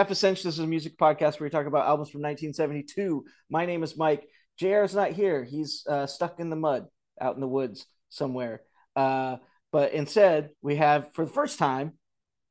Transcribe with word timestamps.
Half 0.00 0.10
a 0.10 0.14
Cinch. 0.14 0.42
This 0.42 0.54
is 0.54 0.60
a 0.60 0.66
music 0.66 0.96
podcast 0.96 1.38
where 1.38 1.46
we 1.46 1.50
talk 1.50 1.66
about 1.66 1.86
albums 1.86 2.08
from 2.08 2.22
1972. 2.22 3.22
My 3.50 3.66
name 3.66 3.82
is 3.82 3.98
Mike. 3.98 4.26
JR 4.58 4.80
is 4.80 4.94
not 4.94 5.10
here. 5.10 5.44
He's 5.44 5.84
uh, 5.86 6.06
stuck 6.06 6.40
in 6.40 6.48
the 6.48 6.56
mud 6.56 6.86
out 7.20 7.34
in 7.34 7.42
the 7.42 7.46
woods 7.46 7.84
somewhere. 8.08 8.62
Uh, 8.96 9.36
but 9.72 9.92
instead, 9.92 10.52
we 10.62 10.76
have, 10.76 11.12
for 11.12 11.26
the 11.26 11.30
first 11.30 11.58
time, 11.58 11.98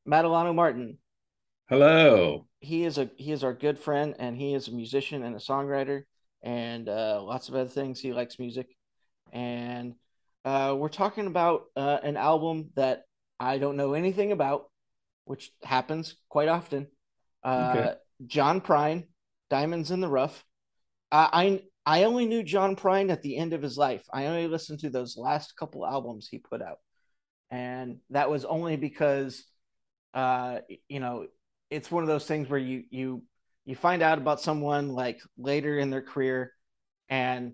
Mat 0.06 0.26
Alano-Martin. 0.26 1.00
Hello. 1.68 2.46
He 2.60 2.86
is 2.86 3.00
a 3.00 3.10
he 3.18 3.32
is 3.32 3.44
our 3.44 3.56
good 3.56 3.80
friend, 3.80 4.14
and 4.20 4.38
he 4.38 4.54
is 4.54 4.68
a 4.68 4.72
musician 4.72 5.24
and 5.24 5.36
a 5.36 5.40
songwriter, 5.40 6.04
and 6.44 6.88
uh, 6.88 7.20
lots 7.24 7.50
of 7.50 7.56
other 7.56 7.68
things. 7.68 8.00
He 8.00 8.14
likes 8.14 8.38
music, 8.38 8.68
and 9.34 9.96
uh, 10.46 10.76
we're 10.78 10.90
talking 10.90 11.26
about 11.26 11.64
uh, 11.76 11.98
an 12.04 12.16
album 12.16 12.70
that 12.76 13.06
I 13.40 13.58
don't 13.58 13.76
know 13.76 13.94
anything 13.94 14.32
about, 14.32 14.70
which 15.26 15.50
happens 15.64 16.14
quite 16.30 16.48
often. 16.48 16.86
Uh, 17.44 17.74
Okay. 17.76 17.94
John 18.28 18.62
Prine, 18.62 19.08
Diamonds 19.50 19.92
in 19.92 20.02
the 20.02 20.10
Rough. 20.10 20.44
I, 21.12 21.62
I 21.86 22.00
I 22.02 22.04
only 22.04 22.26
knew 22.26 22.44
John 22.44 22.76
Prine 22.76 23.12
at 23.12 23.22
the 23.24 23.38
end 23.38 23.54
of 23.54 23.62
his 23.62 23.78
life. 23.78 24.04
I 24.14 24.28
only 24.28 24.48
listened 24.48 24.80
to 24.82 24.90
those 24.90 25.18
last 25.18 25.56
couple 25.58 25.86
albums 25.86 26.28
he 26.28 26.38
put 26.40 26.62
out, 26.62 26.80
and 27.52 28.00
that 28.12 28.30
was 28.30 28.46
only 28.46 28.78
because, 28.78 29.44
uh, 30.14 30.60
you 30.88 31.00
know, 31.00 31.28
it's 31.70 31.92
one 31.92 32.04
of 32.04 32.08
those 32.10 32.26
things 32.26 32.50
where 32.50 32.60
you 32.60 32.84
you 32.92 33.24
you 33.66 33.76
find 33.76 34.02
out 34.02 34.18
about 34.18 34.42
someone 34.42 34.90
like 34.90 35.20
later 35.38 35.78
in 35.80 35.90
their 35.92 36.02
career, 36.02 36.54
and 37.10 37.54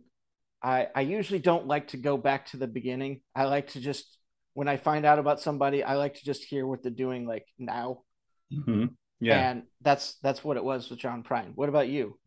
I 0.63 0.87
I 0.95 1.01
usually 1.01 1.39
don't 1.39 1.67
like 1.67 1.89
to 1.89 1.97
go 1.97 2.17
back 2.17 2.47
to 2.47 2.57
the 2.57 2.67
beginning. 2.67 3.21
I 3.35 3.45
like 3.45 3.69
to 3.71 3.79
just 3.81 4.17
when 4.53 4.67
I 4.67 4.77
find 4.77 5.05
out 5.05 5.19
about 5.19 5.41
somebody, 5.41 5.83
I 5.83 5.95
like 5.95 6.15
to 6.15 6.25
just 6.25 6.43
hear 6.45 6.65
what 6.67 6.81
they're 6.83 6.91
doing 6.91 7.27
like 7.27 7.45
now. 7.59 8.03
Mhm. 8.51 8.95
Yeah. 9.19 9.49
And 9.49 9.63
that's 9.81 10.15
that's 10.21 10.43
what 10.43 10.57
it 10.57 10.63
was 10.63 10.89
with 10.89 10.99
John 10.99 11.23
Prine. 11.23 11.51
What 11.55 11.69
about 11.69 11.87
you? 11.87 12.17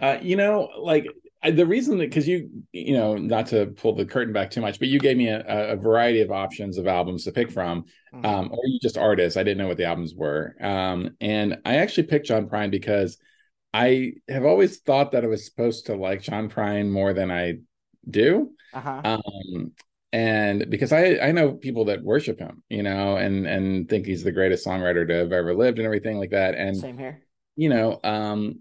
Uh, 0.00 0.18
you 0.22 0.36
know, 0.36 0.70
like 0.78 1.06
I, 1.42 1.50
the 1.50 1.66
reason 1.66 1.98
that 1.98 2.08
because 2.08 2.26
you, 2.26 2.50
you 2.72 2.94
know, 2.94 3.16
not 3.16 3.48
to 3.48 3.66
pull 3.66 3.94
the 3.94 4.06
curtain 4.06 4.32
back 4.32 4.50
too 4.50 4.60
much, 4.62 4.78
but 4.78 4.88
you 4.88 4.98
gave 4.98 5.16
me 5.16 5.28
a, 5.28 5.72
a 5.72 5.76
variety 5.76 6.20
of 6.22 6.30
options 6.30 6.78
of 6.78 6.86
albums 6.86 7.24
to 7.24 7.32
pick 7.32 7.50
from, 7.50 7.84
Mhm. 8.14 8.24
um, 8.24 8.48
or 8.50 8.58
you 8.66 8.78
just 8.80 8.96
artists. 8.98 9.36
I 9.36 9.42
didn't 9.42 9.58
know 9.58 9.68
what 9.68 9.76
the 9.76 9.84
albums 9.84 10.14
were, 10.14 10.56
um, 10.60 11.16
and 11.20 11.58
I 11.64 11.76
actually 11.76 12.04
picked 12.04 12.26
John 12.26 12.48
Prine 12.48 12.70
because 12.70 13.18
I 13.74 14.14
have 14.28 14.44
always 14.44 14.78
thought 14.80 15.12
that 15.12 15.22
I 15.24 15.28
was 15.28 15.44
supposed 15.44 15.86
to 15.86 15.96
like 15.96 16.22
John 16.22 16.48
Prine 16.48 16.90
more 16.90 17.12
than 17.12 17.30
I 17.30 17.58
do. 18.08 18.52
uh-huh. 18.72 19.02
um 19.04 19.72
and 20.12 20.68
because 20.70 20.92
i 20.92 21.18
i 21.22 21.30
know 21.30 21.52
people 21.52 21.84
that 21.84 22.02
worship 22.02 22.38
him 22.38 22.62
you 22.68 22.82
know 22.82 23.16
and 23.16 23.46
and 23.46 23.88
think 23.88 24.06
he's 24.06 24.24
the 24.24 24.32
greatest 24.32 24.66
songwriter 24.66 25.06
to 25.06 25.14
have 25.14 25.32
ever 25.32 25.54
lived 25.54 25.78
and 25.78 25.86
everything 25.86 26.18
like 26.18 26.30
that. 26.30 26.54
And 26.54 26.76
Same 26.76 26.98
here. 26.98 27.22
you 27.56 27.68
know 27.68 28.00
um 28.02 28.60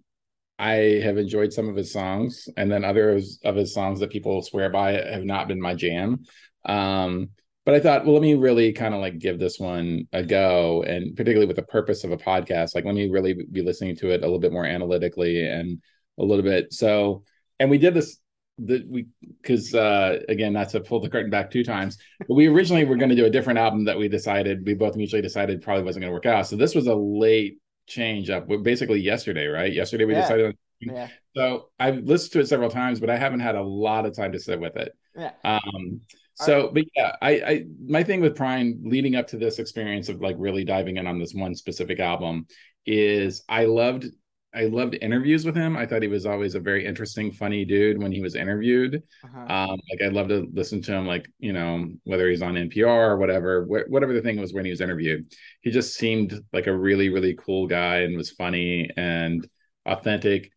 i 0.59 1.01
have 1.03 1.17
enjoyed 1.17 1.51
some 1.51 1.67
of 1.69 1.75
his 1.75 1.91
songs 1.91 2.47
and 2.55 2.71
then 2.71 2.85
others 2.85 3.39
of 3.43 3.55
his 3.55 3.73
songs 3.73 3.99
that 3.99 4.11
people 4.11 4.41
swear 4.41 4.69
by 4.69 4.91
have 4.91 5.23
not 5.23 5.47
been 5.47 5.61
my 5.61 5.73
jam. 5.73 6.23
Um 6.65 7.29
but 7.65 7.73
i 7.75 7.79
thought 7.79 8.05
well 8.05 8.13
let 8.13 8.21
me 8.21 8.33
really 8.35 8.71
kind 8.73 8.93
of 8.93 9.01
like 9.01 9.17
give 9.19 9.39
this 9.39 9.59
one 9.59 10.07
a 10.13 10.23
go 10.23 10.83
and 10.83 11.15
particularly 11.15 11.45
with 11.47 11.55
the 11.55 11.63
purpose 11.63 12.03
of 12.03 12.11
a 12.11 12.17
podcast 12.17 12.73
like 12.75 12.85
let 12.85 12.95
me 12.95 13.09
really 13.09 13.33
be 13.51 13.61
listening 13.61 13.95
to 13.97 14.09
it 14.11 14.21
a 14.21 14.25
little 14.25 14.39
bit 14.39 14.51
more 14.51 14.65
analytically 14.65 15.45
and 15.47 15.81
a 16.19 16.23
little 16.23 16.43
bit. 16.43 16.73
So 16.73 17.23
and 17.59 17.69
we 17.69 17.77
did 17.77 17.93
this 17.93 18.17
that 18.65 18.87
we 18.87 19.07
because 19.41 19.73
uh 19.73 20.19
again 20.29 20.53
not 20.53 20.69
to 20.69 20.79
pull 20.79 20.99
the 20.99 21.09
curtain 21.09 21.29
back 21.29 21.49
two 21.49 21.63
times 21.63 21.97
but 22.27 22.33
we 22.35 22.47
originally 22.47 22.85
were 22.85 22.95
going 22.97 23.09
to 23.09 23.15
do 23.15 23.25
a 23.25 23.29
different 23.29 23.59
album 23.59 23.85
that 23.85 23.97
we 23.97 24.07
decided 24.07 24.65
we 24.65 24.73
both 24.73 24.95
mutually 24.95 25.21
decided 25.21 25.61
probably 25.61 25.83
wasn't 25.83 26.01
going 26.01 26.09
to 26.09 26.13
work 26.13 26.25
out 26.25 26.47
so 26.47 26.55
this 26.55 26.75
was 26.75 26.87
a 26.87 26.95
late 26.95 27.59
change 27.87 28.29
up 28.29 28.47
basically 28.63 28.99
yesterday 28.99 29.47
right 29.47 29.73
yesterday 29.73 30.05
we 30.05 30.13
Yeah. 30.13 30.21
decided 30.21 30.45
on 30.47 30.53
Yeah. 30.81 31.07
so 31.35 31.69
I've 31.79 32.03
listened 32.03 32.31
to 32.33 32.39
it 32.39 32.47
several 32.47 32.69
times, 32.69 32.99
but 33.01 33.09
I 33.09 33.17
haven't 33.17 33.41
had 33.41 33.55
a 33.55 33.61
lot 33.61 34.05
of 34.05 34.15
time 34.15 34.31
to 34.31 34.39
sit 34.39 34.59
with 34.59 34.77
it. 34.77 34.93
Yeah. 35.15 35.31
Um, 35.43 36.01
so, 36.35 36.71
but 36.73 36.85
yeah, 36.95 37.15
I, 37.21 37.31
I, 37.31 37.65
my 37.85 38.01
thing 38.03 38.21
with 38.21 38.37
Prine 38.37 38.79
leading 38.83 39.17
up 39.17 39.27
to 39.27 39.37
this 39.37 39.59
experience 39.59 40.07
of 40.07 40.21
like 40.21 40.37
really 40.39 40.63
diving 40.63 40.95
in 40.95 41.05
on 41.05 41.19
this 41.19 41.33
one 41.33 41.53
specific 41.53 41.99
album 41.99 42.47
is 42.85 43.43
I 43.49 43.65
loved, 43.65 44.05
I 44.53 44.63
loved 44.63 44.97
interviews 45.01 45.45
with 45.45 45.55
him. 45.55 45.77
I 45.77 45.85
thought 45.85 46.01
he 46.01 46.07
was 46.07 46.25
always 46.25 46.55
a 46.55 46.59
very 46.59 46.85
interesting, 46.85 47.31
funny 47.31 47.65
dude 47.65 48.01
when 48.01 48.11
he 48.11 48.19
was 48.21 48.35
interviewed. 48.35 49.03
Uh-huh. 49.23 49.53
Um, 49.53 49.79
like 49.91 50.01
I'd 50.03 50.13
love 50.13 50.27
to 50.29 50.47
listen 50.51 50.81
to 50.83 50.93
him, 50.93 51.05
like 51.05 51.29
you 51.37 51.53
know, 51.53 51.87
whether 52.03 52.27
he's 52.29 52.41
on 52.41 52.57
NPR 52.57 53.11
or 53.11 53.17
whatever, 53.17 53.65
wh- 53.65 53.89
whatever 53.89 54.13
the 54.13 54.21
thing 54.21 54.39
was 54.39 54.53
when 54.53 54.65
he 54.65 54.71
was 54.71 54.81
interviewed. 54.81 55.31
He 55.61 55.69
just 55.69 55.95
seemed 55.95 56.33
like 56.51 56.67
a 56.67 56.75
really, 56.75 57.09
really 57.09 57.35
cool 57.35 57.67
guy 57.67 57.99
and 57.99 58.17
was 58.17 58.31
funny 58.31 58.89
and 58.97 59.47
authentic. 59.85 60.51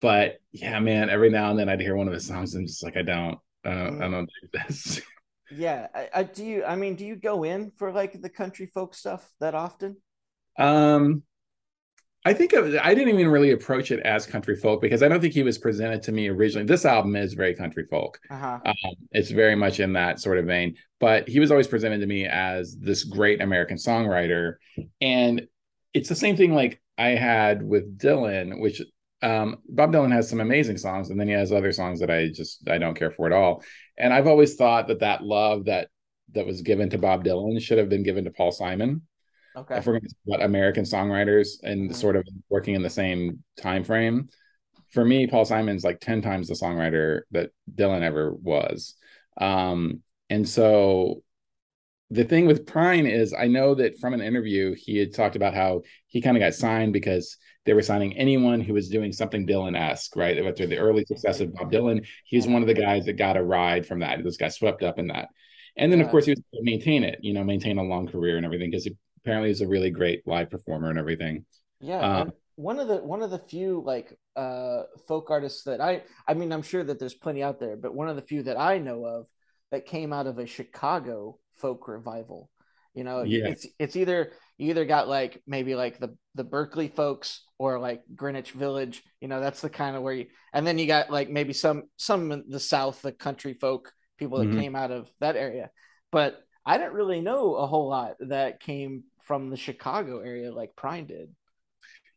But 0.00 0.38
yeah, 0.52 0.80
man, 0.80 1.10
every 1.10 1.30
now 1.30 1.50
and 1.50 1.58
then 1.58 1.68
I'd 1.68 1.80
hear 1.80 1.96
one 1.96 2.08
of 2.08 2.14
his 2.14 2.26
songs 2.26 2.54
and 2.54 2.66
just 2.66 2.84
like 2.84 2.96
I 2.96 3.02
don't, 3.02 3.38
uh, 3.64 3.92
I 4.00 4.08
don't 4.08 4.30
do 4.42 4.48
this. 4.52 5.00
yeah. 5.50 5.88
I, 5.94 6.08
I 6.14 6.22
do 6.24 6.44
you 6.44 6.64
I 6.64 6.76
mean, 6.76 6.96
do 6.96 7.04
you 7.06 7.16
go 7.16 7.44
in 7.44 7.70
for 7.72 7.92
like 7.92 8.20
the 8.20 8.30
country 8.30 8.66
folk 8.66 8.94
stuff 8.94 9.28
that 9.40 9.54
often? 9.54 9.96
um, 10.58 11.22
I 12.28 12.34
think 12.34 12.52
of, 12.52 12.74
I 12.82 12.94
didn't 12.94 13.14
even 13.14 13.28
really 13.28 13.52
approach 13.52 13.90
it 13.90 14.00
as 14.00 14.26
country 14.26 14.54
folk 14.54 14.82
because 14.82 15.02
I 15.02 15.08
don't 15.08 15.18
think 15.18 15.32
he 15.32 15.42
was 15.42 15.56
presented 15.56 16.02
to 16.02 16.12
me 16.12 16.28
originally. 16.28 16.66
This 16.66 16.84
album 16.84 17.16
is 17.16 17.32
very 17.32 17.54
country 17.54 17.86
folk. 17.90 18.20
Uh-huh. 18.28 18.58
Um, 18.66 18.94
it's 19.12 19.30
very 19.30 19.54
much 19.54 19.80
in 19.80 19.94
that 19.94 20.20
sort 20.20 20.36
of 20.36 20.44
vein. 20.44 20.76
But 21.00 21.26
he 21.26 21.40
was 21.40 21.50
always 21.50 21.66
presented 21.66 22.00
to 22.00 22.06
me 22.06 22.26
as 22.26 22.76
this 22.76 23.04
great 23.04 23.40
American 23.40 23.78
songwriter. 23.78 24.56
And 25.00 25.48
it's 25.94 26.10
the 26.10 26.14
same 26.14 26.36
thing 26.36 26.52
like 26.52 26.82
I 26.98 27.10
had 27.12 27.62
with 27.62 27.98
Dylan, 27.98 28.60
which 28.60 28.82
um, 29.22 29.62
Bob 29.66 29.94
Dylan 29.94 30.12
has 30.12 30.28
some 30.28 30.40
amazing 30.40 30.76
songs, 30.76 31.08
and 31.08 31.18
then 31.18 31.28
he 31.28 31.34
has 31.34 31.50
other 31.50 31.72
songs 31.72 31.98
that 32.00 32.10
I 32.10 32.28
just 32.28 32.68
I 32.68 32.76
don't 32.76 32.94
care 32.94 33.10
for 33.10 33.24
at 33.24 33.32
all. 33.32 33.64
And 33.96 34.12
I've 34.12 34.26
always 34.26 34.54
thought 34.54 34.88
that 34.88 35.00
that 35.00 35.24
love 35.24 35.64
that 35.64 35.88
that 36.34 36.44
was 36.44 36.60
given 36.60 36.90
to 36.90 36.98
Bob 36.98 37.24
Dylan 37.24 37.58
should 37.58 37.78
have 37.78 37.88
been 37.88 38.02
given 38.02 38.24
to 38.24 38.30
Paul 38.30 38.52
Simon 38.52 39.07
Okay. 39.58 39.76
if 39.76 39.86
we're 39.86 39.94
going 39.94 40.02
to 40.02 40.08
talk 40.08 40.36
about 40.36 40.42
American 40.44 40.84
songwriters 40.84 41.62
and 41.62 41.90
Mhm. 41.90 41.94
sort 41.94 42.16
of 42.16 42.26
working 42.48 42.74
in 42.74 42.82
the 42.82 42.90
same 42.90 43.42
time 43.56 43.84
frame, 43.84 44.28
for 44.90 45.04
me, 45.04 45.26
Paul 45.26 45.44
Simon's 45.44 45.84
like 45.84 46.00
10 46.00 46.22
times 46.22 46.48
the 46.48 46.54
songwriter 46.54 47.22
that 47.32 47.50
Dylan 47.72 48.02
ever 48.02 48.32
was. 48.32 48.94
Um, 49.36 50.02
and 50.30 50.48
so 50.48 51.22
the 52.10 52.24
thing 52.24 52.46
with 52.46 52.64
Prine 52.64 53.10
is 53.10 53.34
I 53.34 53.48
know 53.48 53.74
that 53.74 53.98
from 53.98 54.14
an 54.14 54.22
interview, 54.22 54.74
he 54.74 54.96
had 54.96 55.14
talked 55.14 55.36
about 55.36 55.54
how 55.54 55.82
he 56.06 56.22
kind 56.22 56.36
of 56.36 56.40
got 56.40 56.54
signed 56.54 56.92
because 56.94 57.36
they 57.66 57.74
were 57.74 57.82
signing 57.82 58.16
anyone 58.16 58.62
who 58.62 58.72
was 58.72 58.88
doing 58.88 59.12
something 59.12 59.46
Dylan-esque, 59.46 60.16
right? 60.16 60.38
After 60.38 60.66
the 60.66 60.78
early 60.78 61.04
success 61.04 61.40
of 61.40 61.52
Bob 61.52 61.70
Dylan, 61.70 62.06
he's 62.24 62.48
one 62.48 62.62
of 62.62 62.68
the 62.68 62.72
guys 62.72 63.04
that 63.04 63.18
got 63.18 63.36
a 63.36 63.42
ride 63.42 63.84
from 63.84 63.98
that. 63.98 64.24
This 64.24 64.38
got 64.38 64.54
swept 64.54 64.82
up 64.82 64.98
in 64.98 65.08
that. 65.08 65.28
And 65.76 65.92
then, 65.92 66.00
of 66.00 66.08
course, 66.08 66.24
he 66.24 66.32
was 66.32 66.38
able 66.38 66.64
to 66.64 66.70
maintain 66.70 67.04
it, 67.04 67.18
you 67.22 67.34
know, 67.34 67.44
maintain 67.44 67.76
a 67.76 67.82
long 67.82 68.06
career 68.06 68.38
and 68.38 68.46
everything 68.46 68.70
because 68.70 68.84
he 68.84 68.96
apparently 69.28 69.50
is 69.50 69.60
a 69.60 69.68
really 69.68 69.90
great 69.90 70.26
live 70.26 70.50
performer 70.50 70.90
and 70.90 70.98
everything. 70.98 71.44
Yeah, 71.80 72.00
Um, 72.00 72.32
one 72.56 72.80
of 72.80 72.88
the 72.88 72.96
one 72.96 73.22
of 73.22 73.30
the 73.30 73.38
few 73.38 73.82
like 73.84 74.18
uh 74.34 74.82
folk 75.06 75.30
artists 75.30 75.64
that 75.64 75.80
I 75.80 76.02
I 76.26 76.34
mean 76.34 76.52
I'm 76.52 76.62
sure 76.62 76.82
that 76.82 76.98
there's 76.98 77.14
plenty 77.14 77.42
out 77.42 77.60
there, 77.60 77.76
but 77.76 77.94
one 77.94 78.08
of 78.08 78.16
the 78.16 78.22
few 78.22 78.42
that 78.44 78.58
I 78.58 78.78
know 78.78 79.04
of 79.04 79.28
that 79.70 79.86
came 79.86 80.12
out 80.12 80.26
of 80.26 80.38
a 80.38 80.46
Chicago 80.46 81.38
folk 81.52 81.86
revival. 81.86 82.50
You 82.94 83.04
know, 83.04 83.22
Yeah. 83.22 83.46
it's 83.48 83.66
it's 83.78 83.96
either 83.96 84.32
you 84.56 84.70
either 84.70 84.84
got 84.86 85.08
like 85.08 85.40
maybe 85.46 85.74
like 85.76 86.00
the 86.00 86.16
the 86.34 86.42
Berkeley 86.44 86.88
folks 86.88 87.44
or 87.58 87.78
like 87.78 88.02
Greenwich 88.16 88.50
Village, 88.52 89.02
you 89.20 89.28
know, 89.28 89.40
that's 89.40 89.60
the 89.60 89.70
kind 89.70 89.94
of 89.94 90.02
where 90.02 90.14
you 90.14 90.26
and 90.52 90.66
then 90.66 90.78
you 90.78 90.86
got 90.86 91.10
like 91.10 91.30
maybe 91.30 91.52
some 91.52 91.84
some 91.96 92.32
in 92.32 92.44
the 92.48 92.58
South, 92.60 93.02
the 93.02 93.12
country 93.12 93.54
folk 93.54 93.92
people 94.16 94.38
that 94.38 94.48
Mhm. 94.48 94.58
came 94.58 94.74
out 94.74 94.90
of 94.90 95.08
that 95.20 95.36
area. 95.36 95.70
But 96.10 96.40
I 96.66 96.76
didn't 96.76 96.94
really 96.94 97.20
know 97.20 97.54
a 97.54 97.66
whole 97.66 97.88
lot 97.88 98.16
that 98.20 98.60
came 98.60 99.04
from 99.28 99.50
the 99.50 99.56
Chicago 99.56 100.20
area 100.20 100.50
like 100.52 100.74
Prine 100.74 101.06
did. 101.06 101.30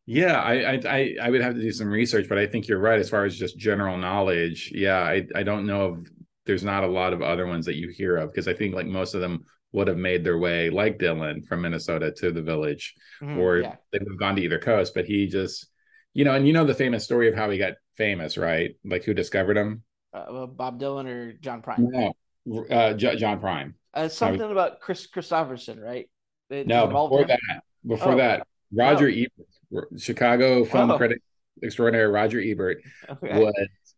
Yeah, 0.06 0.40
I, 0.42 0.54
I 0.74 0.80
I 0.88 1.16
I 1.22 1.30
would 1.30 1.42
have 1.42 1.54
to 1.56 1.62
do 1.62 1.72
some 1.72 1.88
research, 1.88 2.28
but 2.28 2.38
I 2.40 2.48
think 2.48 2.68
you're 2.68 2.80
right 2.80 3.00
as 3.00 3.10
far 3.10 3.24
as 3.26 3.38
just 3.38 3.58
general 3.58 3.98
knowledge. 3.98 4.72
Yeah, 4.74 4.98
I 5.00 5.26
I 5.36 5.44
don't 5.44 5.68
know 5.68 6.00
if 6.02 6.10
there's 6.46 6.64
not 6.64 6.84
a 6.84 6.88
lot 6.88 7.14
of 7.14 7.22
other 7.22 7.46
ones 7.46 7.66
that 7.68 7.76
you 7.76 7.90
hear 7.90 8.18
of 8.18 8.32
because 8.32 8.48
I 8.48 8.54
think 8.54 8.74
like 8.74 8.88
most 8.88 9.14
of 9.14 9.22
them 9.22 9.46
would 9.74 9.88
have 9.88 9.98
made 9.98 10.24
their 10.24 10.38
way 10.40 10.70
like 10.70 10.98
Dylan 10.98 11.46
from 11.46 11.62
Minnesota 11.62 12.12
to 12.18 12.32
the 12.32 12.42
village 12.42 12.96
Mhm, 13.22 13.38
or 13.40 13.60
yeah. 13.60 13.76
they 13.92 14.00
would 14.00 14.08
have 14.10 14.20
gone 14.20 14.36
to 14.38 14.42
either 14.42 14.60
coast, 14.60 14.94
but 14.96 15.06
he 15.06 15.28
just 15.28 15.68
you 16.14 16.26
know, 16.26 16.34
and 16.34 16.48
you 16.48 16.54
know 16.54 16.66
the 16.66 16.74
famous 16.74 17.04
story 17.06 17.30
of 17.30 17.36
how 17.36 17.50
he 17.50 17.58
got 17.58 17.74
famous, 17.96 18.38
right? 18.38 18.72
Like 18.84 19.04
who 19.04 19.14
discovered 19.14 19.58
him? 19.58 19.84
uh, 20.14 20.46
Bob 20.48 20.80
Dylan 20.80 21.08
or 21.08 21.34
John 21.34 21.62
Prine. 21.62 22.14
No, 22.46 22.66
uh, 22.70 22.94
J- 22.94 23.16
John 23.18 23.40
Prine. 23.40 23.74
Uh, 23.94 24.08
something 24.08 24.52
about 24.52 24.80
Kris 24.82 25.08
Kristofferson, 25.08 25.82
right? 25.82 26.10
It 26.52 26.68
No, 26.68 26.88
before 26.88 27.26
that, 27.26 27.40
before 27.86 28.14
Oh. 28.14 28.18
that, 28.18 28.48
Roger 28.74 29.08
Oh. 29.10 29.26
Ebert, 29.74 29.88
Chicago 30.00 30.64
film 30.66 30.92
Oh. 30.92 30.98
critic 30.98 31.22
extraordinary 31.64 32.08
Roger 32.08 32.42
Ebert 32.42 32.82
Okay. 33.10 33.40
was 33.40 33.54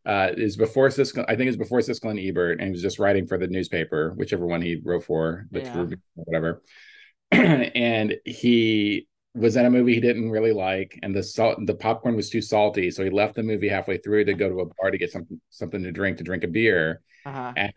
uh 0.05 0.31
is 0.35 0.57
before 0.57 0.89
Siskel, 0.89 1.23
I 1.27 1.35
think 1.35 1.47
it's 1.47 1.57
before 1.57 1.79
Siskel 1.79 2.09
and 2.11 2.19
Ebert, 2.19 2.59
and 2.59 2.67
he 2.67 2.71
was 2.71 2.81
just 2.81 2.99
writing 2.99 3.25
for 3.25 3.37
the 3.37 3.47
newspaper, 3.47 4.13
whichever 4.15 4.45
one 4.45 4.61
he 4.61 4.75
wrote 4.83 5.03
for, 5.05 5.47
the 5.51 5.61
Yeah. 5.61 5.85
Whatever. 6.15 6.61
and 7.31 8.15
he 8.25 9.07
was 9.35 9.55
in 9.55 9.65
a 9.65 9.69
movie 9.69 9.95
he 9.95 9.99
didn't 10.01 10.29
really 10.29 10.51
like, 10.51 10.99
and 11.01 11.15
the 11.15 11.23
salt 11.23 11.57
the 11.65 11.73
popcorn 11.73 12.15
was 12.15 12.29
too 12.29 12.41
salty, 12.41 12.91
so 12.91 13.03
he 13.03 13.09
left 13.09 13.35
the 13.35 13.43
movie 13.43 13.69
halfway 13.69 13.97
through 13.97 14.25
to 14.25 14.33
go 14.33 14.49
to 14.49 14.59
a 14.59 14.65
bar 14.65 14.91
to 14.91 14.97
get 14.97 15.11
something 15.11 15.39
something 15.49 15.81
to 15.83 15.91
drink 15.91 16.17
to 16.17 16.23
drink 16.23 16.43
a 16.43 16.47
beer. 16.47 17.01
Uh-huh. 17.25 17.53
And 17.55 17.73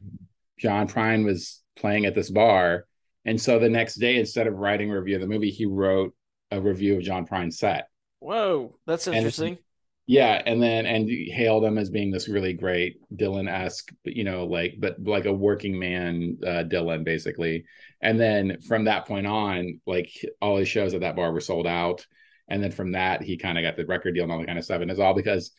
John 0.59 0.89
Prine 0.89 1.25
was 1.25 1.63
playing 1.77 2.07
at 2.07 2.15
this 2.15 2.31
bar, 2.31 2.87
and 3.27 3.41
so 3.41 3.59
the 3.59 3.69
next 3.69 3.97
day, 3.97 4.17
instead 4.17 4.47
of 4.47 4.55
writing 4.55 4.91
a 4.91 4.99
review 4.99 5.17
of 5.17 5.21
the 5.21 5.27
movie, 5.27 5.51
he 5.51 5.67
wrote 5.67 6.15
a 6.53 6.61
review 6.61 6.97
of 6.97 7.03
John 7.03 7.27
Prine's 7.27 7.59
set. 7.59 7.89
Whoa, 8.21 8.79
that's 8.87 9.09
interesting. 9.09 9.59
Yeah, 10.07 10.41
and 10.47 10.63
then 10.63 10.87
and 10.87 11.11
hailed 11.11 11.65
him 11.65 11.79
as 11.79 11.91
being 11.91 12.13
this 12.13 12.29
really 12.29 12.53
great 12.53 13.01
Dylan 13.13 13.51
esque, 13.51 13.91
you 14.05 14.23
know, 14.23 14.45
like 14.45 14.77
but 14.79 15.03
like 15.03 15.25
a 15.25 15.33
working 15.33 15.77
man 15.77 16.39
uh, 16.45 16.63
Dylan 16.63 17.05
basically. 17.05 17.65
And 18.01 18.21
then 18.21 18.61
from 18.61 18.85
that 18.85 19.07
point 19.07 19.27
on, 19.27 19.81
like 19.85 20.13
all 20.41 20.59
his 20.59 20.69
shows 20.69 20.95
at 20.95 21.01
that 21.01 21.17
bar 21.17 21.33
were 21.33 21.41
sold 21.41 21.67
out. 21.67 22.07
And 22.49 22.63
then 22.63 22.71
from 22.71 22.93
that, 22.93 23.23
he 23.23 23.37
kind 23.37 23.59
of 23.59 23.63
got 23.63 23.77
the 23.77 23.85
record 23.85 24.15
deal 24.15 24.23
and 24.23 24.33
all 24.33 24.39
that 24.39 24.47
kind 24.47 24.59
of 24.59 24.65
stuff. 24.65 24.81
And 24.81 24.91
it's 24.93 25.01
all 25.01 25.15
because 25.15 25.51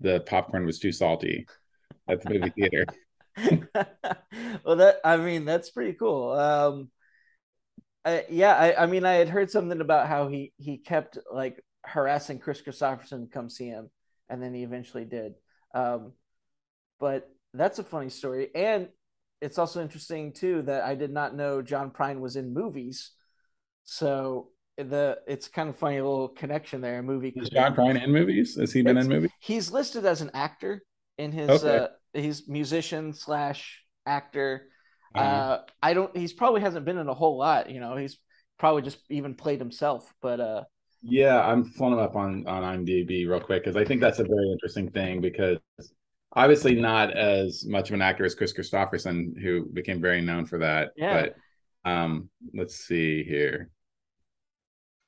the 0.00 0.20
popcorn 0.20 0.66
was 0.66 0.80
too 0.80 0.90
salty 0.90 1.46
at 2.08 2.20
the 2.20 2.30
movie 2.30 2.50
theater. 2.50 2.86
well, 4.64 4.76
that 4.76 4.96
I 5.04 5.16
mean 5.16 5.44
that's 5.44 5.70
pretty 5.70 5.92
cool. 5.92 6.32
Um, 6.32 6.90
I, 8.04 8.24
yeah, 8.28 8.54
I, 8.54 8.82
I 8.82 8.86
mean 8.86 9.04
I 9.04 9.14
had 9.14 9.28
heard 9.28 9.50
something 9.50 9.80
about 9.80 10.08
how 10.08 10.28
he 10.28 10.52
he 10.56 10.78
kept 10.78 11.18
like 11.32 11.64
harassing 11.84 12.38
Kris 12.38 12.62
Kristofferson 12.62 13.24
to 13.24 13.30
come 13.30 13.48
see 13.48 13.68
him, 13.68 13.90
and 14.28 14.42
then 14.42 14.54
he 14.54 14.62
eventually 14.62 15.04
did. 15.04 15.34
Um, 15.74 16.12
but 16.98 17.30
that's 17.54 17.78
a 17.78 17.84
funny 17.84 18.10
story, 18.10 18.48
and 18.54 18.88
it's 19.40 19.58
also 19.58 19.82
interesting 19.82 20.32
too 20.32 20.62
that 20.62 20.84
I 20.84 20.94
did 20.94 21.12
not 21.12 21.34
know 21.34 21.62
John 21.62 21.90
Prine 21.90 22.20
was 22.20 22.36
in 22.36 22.54
movies. 22.54 23.10
So 23.84 24.48
the 24.76 25.18
it's 25.26 25.48
kind 25.48 25.68
of 25.68 25.76
funny 25.76 25.96
little 25.96 26.28
connection 26.28 26.80
there. 26.80 27.00
A 27.00 27.02
movie. 27.02 27.32
Is 27.36 27.50
John 27.50 27.74
Prine 27.74 28.02
in 28.02 28.12
movies? 28.12 28.56
Has 28.58 28.72
he 28.72 28.82
been 28.82 28.96
it's, 28.96 29.06
in 29.06 29.12
movies? 29.12 29.30
He's 29.40 29.70
listed 29.70 30.06
as 30.06 30.20
an 30.20 30.30
actor 30.34 30.82
in 31.18 31.32
his. 31.32 31.50
Okay. 31.50 31.78
Uh, 31.78 31.88
he's 32.14 32.48
musician 32.48 33.12
slash 33.12 33.82
actor. 34.06 34.68
Uh-huh. 35.14 35.24
Uh, 35.24 35.60
I 35.82 35.94
don't. 35.94 36.16
He's 36.16 36.32
probably 36.32 36.60
hasn't 36.60 36.84
been 36.84 36.98
in 36.98 37.08
a 37.08 37.14
whole 37.14 37.36
lot. 37.36 37.70
You 37.70 37.80
know, 37.80 37.96
he's 37.96 38.18
probably 38.58 38.82
just 38.82 38.98
even 39.10 39.34
played 39.34 39.58
himself. 39.58 40.12
But 40.20 40.40
uh, 40.40 40.64
yeah, 41.02 41.40
I'm 41.40 41.72
pulling 41.76 41.98
up 41.98 42.16
on 42.16 42.46
on 42.46 42.62
IMDb 42.62 43.28
real 43.28 43.40
quick 43.40 43.64
because 43.64 43.76
I 43.76 43.84
think 43.84 44.00
that's 44.00 44.20
a 44.20 44.24
very 44.24 44.52
interesting 44.52 44.90
thing 44.90 45.20
because 45.20 45.58
obviously 46.32 46.74
not 46.74 47.16
as 47.16 47.64
much 47.66 47.90
of 47.90 47.94
an 47.94 48.02
actor 48.02 48.24
as 48.24 48.34
Kris 48.34 48.54
Kristofferson, 48.54 49.40
who 49.40 49.66
became 49.66 50.00
very 50.00 50.20
known 50.20 50.46
for 50.46 50.58
that. 50.58 50.92
Yeah. 50.96 51.26
But 51.84 51.90
um, 51.90 52.30
let's 52.54 52.76
see 52.76 53.24
here. 53.24 53.70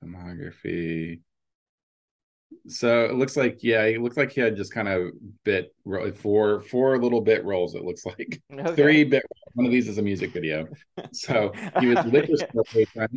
Filmography. 0.04 1.20
So 2.66 3.04
it 3.04 3.14
looks 3.14 3.36
like 3.36 3.58
yeah, 3.62 3.82
it 3.84 4.00
looks 4.00 4.16
like 4.16 4.32
he 4.32 4.40
had 4.40 4.56
just 4.56 4.72
kind 4.72 4.88
of 4.88 5.10
bit 5.44 5.74
four 6.16 6.62
four 6.62 6.98
little 6.98 7.20
bit 7.20 7.44
roles. 7.44 7.74
It 7.74 7.84
looks 7.84 8.06
like 8.06 8.40
okay. 8.52 8.74
three 8.74 9.04
bit. 9.04 9.22
One 9.54 9.66
of 9.66 9.72
these 9.72 9.88
is 9.88 9.98
a 9.98 10.02
music 10.02 10.32
video. 10.32 10.66
So 11.12 11.52
he 11.80 11.86
was 11.86 12.04
Liquor 12.06 12.36
Store 12.36 13.08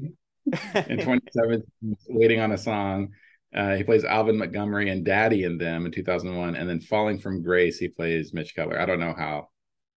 in 0.87 0.97
2017, 0.97 1.63
waiting 2.09 2.39
on 2.39 2.51
a 2.51 2.57
song. 2.57 3.09
Uh, 3.55 3.75
he 3.75 3.83
plays 3.83 4.03
Alvin 4.03 4.37
Montgomery 4.37 4.89
and 4.89 5.05
Daddy 5.05 5.45
and 5.45 5.59
Them 5.59 5.85
in 5.85 5.91
2001, 5.91 6.55
and 6.55 6.69
then 6.69 6.79
Falling 6.81 7.17
from 7.17 7.41
Grace, 7.41 7.77
he 7.77 7.87
plays 7.87 8.33
Mitch 8.33 8.53
Keller. 8.53 8.79
I 8.79 8.85
don't 8.85 8.99
know 8.99 9.15
how, 9.17 9.47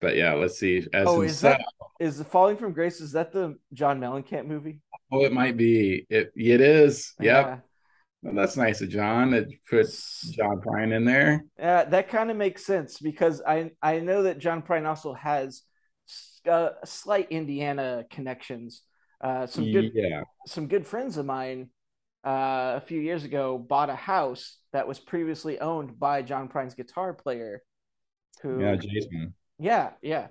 but 0.01 0.17
yeah, 0.17 0.35
let's 0.35 0.59
see. 0.59 0.87
As 0.93 1.07
oh, 1.09 1.23
is 1.23 1.41
that 1.41 1.61
is 1.99 2.23
Falling 2.23 2.57
from 2.57 2.73
Grace? 2.73 3.01
Is 3.01 3.13
that 3.13 3.33
the 3.33 3.59
John 3.73 4.01
Mellencamp 4.01 4.47
movie? 4.47 4.81
Oh, 5.13 5.25
it 5.25 5.33
might 5.33 5.57
be. 5.57 6.07
It 6.09 6.33
it 6.37 6.61
is. 6.61 7.15
Yep. 7.21 7.65
Well, 8.23 8.35
that's 8.35 8.57
nice 8.57 8.83
of 8.83 8.91
John. 8.91 9.33
It 9.33 9.49
puts 9.69 10.29
John 10.31 10.61
Prine 10.61 10.95
in 10.95 11.05
there. 11.05 11.45
Yeah, 11.59 11.85
that 11.85 12.09
kind 12.09 12.31
of 12.31 12.37
makes 12.37 12.67
sense 12.67 12.99
because 12.99 13.41
I 13.47 13.71
I 13.83 14.01
know 14.01 14.25
that 14.25 14.39
John 14.39 14.61
Prine 14.63 14.87
also 14.87 15.15
has 15.15 15.63
uh, 16.47 16.71
slight 16.85 17.29
Indiana 17.31 18.05
connections. 18.11 18.83
Uh, 19.23 19.47
some 19.47 19.71
good 19.71 19.93
yeah. 19.95 20.23
some 20.47 20.67
good 20.67 20.87
friends 20.87 21.17
of 21.17 21.25
mine 21.25 21.71
uh, 22.25 22.75
a 22.77 22.83
few 22.85 23.01
years 23.01 23.25
ago 23.25 23.59
bought 23.59 23.89
a 23.89 23.95
house 23.95 24.59
that 24.73 24.87
was 24.87 24.99
previously 24.99 25.59
owned 25.59 25.99
by 25.99 26.21
John 26.21 26.49
Prine's 26.49 26.75
guitar 26.75 27.15
player. 27.15 27.63
Who? 28.43 28.61
Yeah, 28.61 28.77
Jason. 28.77 29.35
Yeah, 29.59 29.91
yeah, 30.03 30.29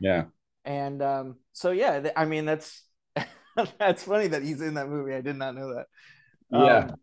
yeah. 0.00 0.24
And 0.64 1.02
um, 1.02 1.36
so 1.52 1.70
yeah, 1.70 2.00
th- 2.00 2.14
I 2.16 2.24
mean 2.24 2.46
that's 2.46 2.82
that's 3.78 4.04
funny 4.04 4.28
that 4.28 4.42
he's 4.42 4.62
in 4.62 4.74
that 4.74 4.88
movie. 4.88 5.14
I 5.14 5.20
did 5.20 5.36
not 5.36 5.54
know 5.54 5.74
that. 5.74 5.86
Yeah. 6.50 6.78
Um, 6.78 6.96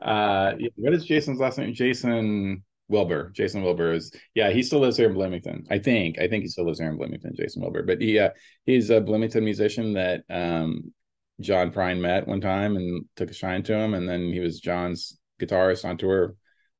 uh, 0.00 0.52
what 0.76 0.94
is 0.94 1.04
Jason's 1.04 1.40
last 1.40 1.58
name? 1.58 1.74
Jason 1.74 2.62
Wilber. 2.88 3.30
Jason 3.30 3.62
Wilber 3.62 3.92
is 3.92 4.12
yeah, 4.34 4.50
he 4.50 4.62
still 4.62 4.80
lives 4.80 4.96
here 4.96 5.08
in 5.08 5.14
Bloomington. 5.14 5.66
I 5.70 5.78
think. 5.78 6.18
I 6.18 6.28
think 6.28 6.42
he 6.42 6.48
still 6.48 6.66
lives 6.66 6.78
here 6.78 6.90
in 6.90 6.96
Bloomington, 6.96 7.34
Jason 7.34 7.62
Wilber. 7.62 7.82
But 7.82 8.00
he 8.00 8.18
uh, 8.18 8.30
he's 8.66 8.90
a 8.90 9.00
Bloomington 9.00 9.44
musician 9.44 9.94
that 9.94 10.22
um, 10.30 10.92
John 11.40 11.72
Prine 11.72 12.00
met 12.00 12.28
one 12.28 12.40
time 12.40 12.76
and 12.76 13.04
took 13.16 13.30
a 13.30 13.34
shine 13.34 13.62
to 13.64 13.74
him, 13.74 13.94
and 13.94 14.08
then 14.08 14.32
he 14.32 14.40
was 14.40 14.60
John's 14.60 15.18
guitarist 15.40 15.84
on 15.84 15.96
tour 15.96 16.36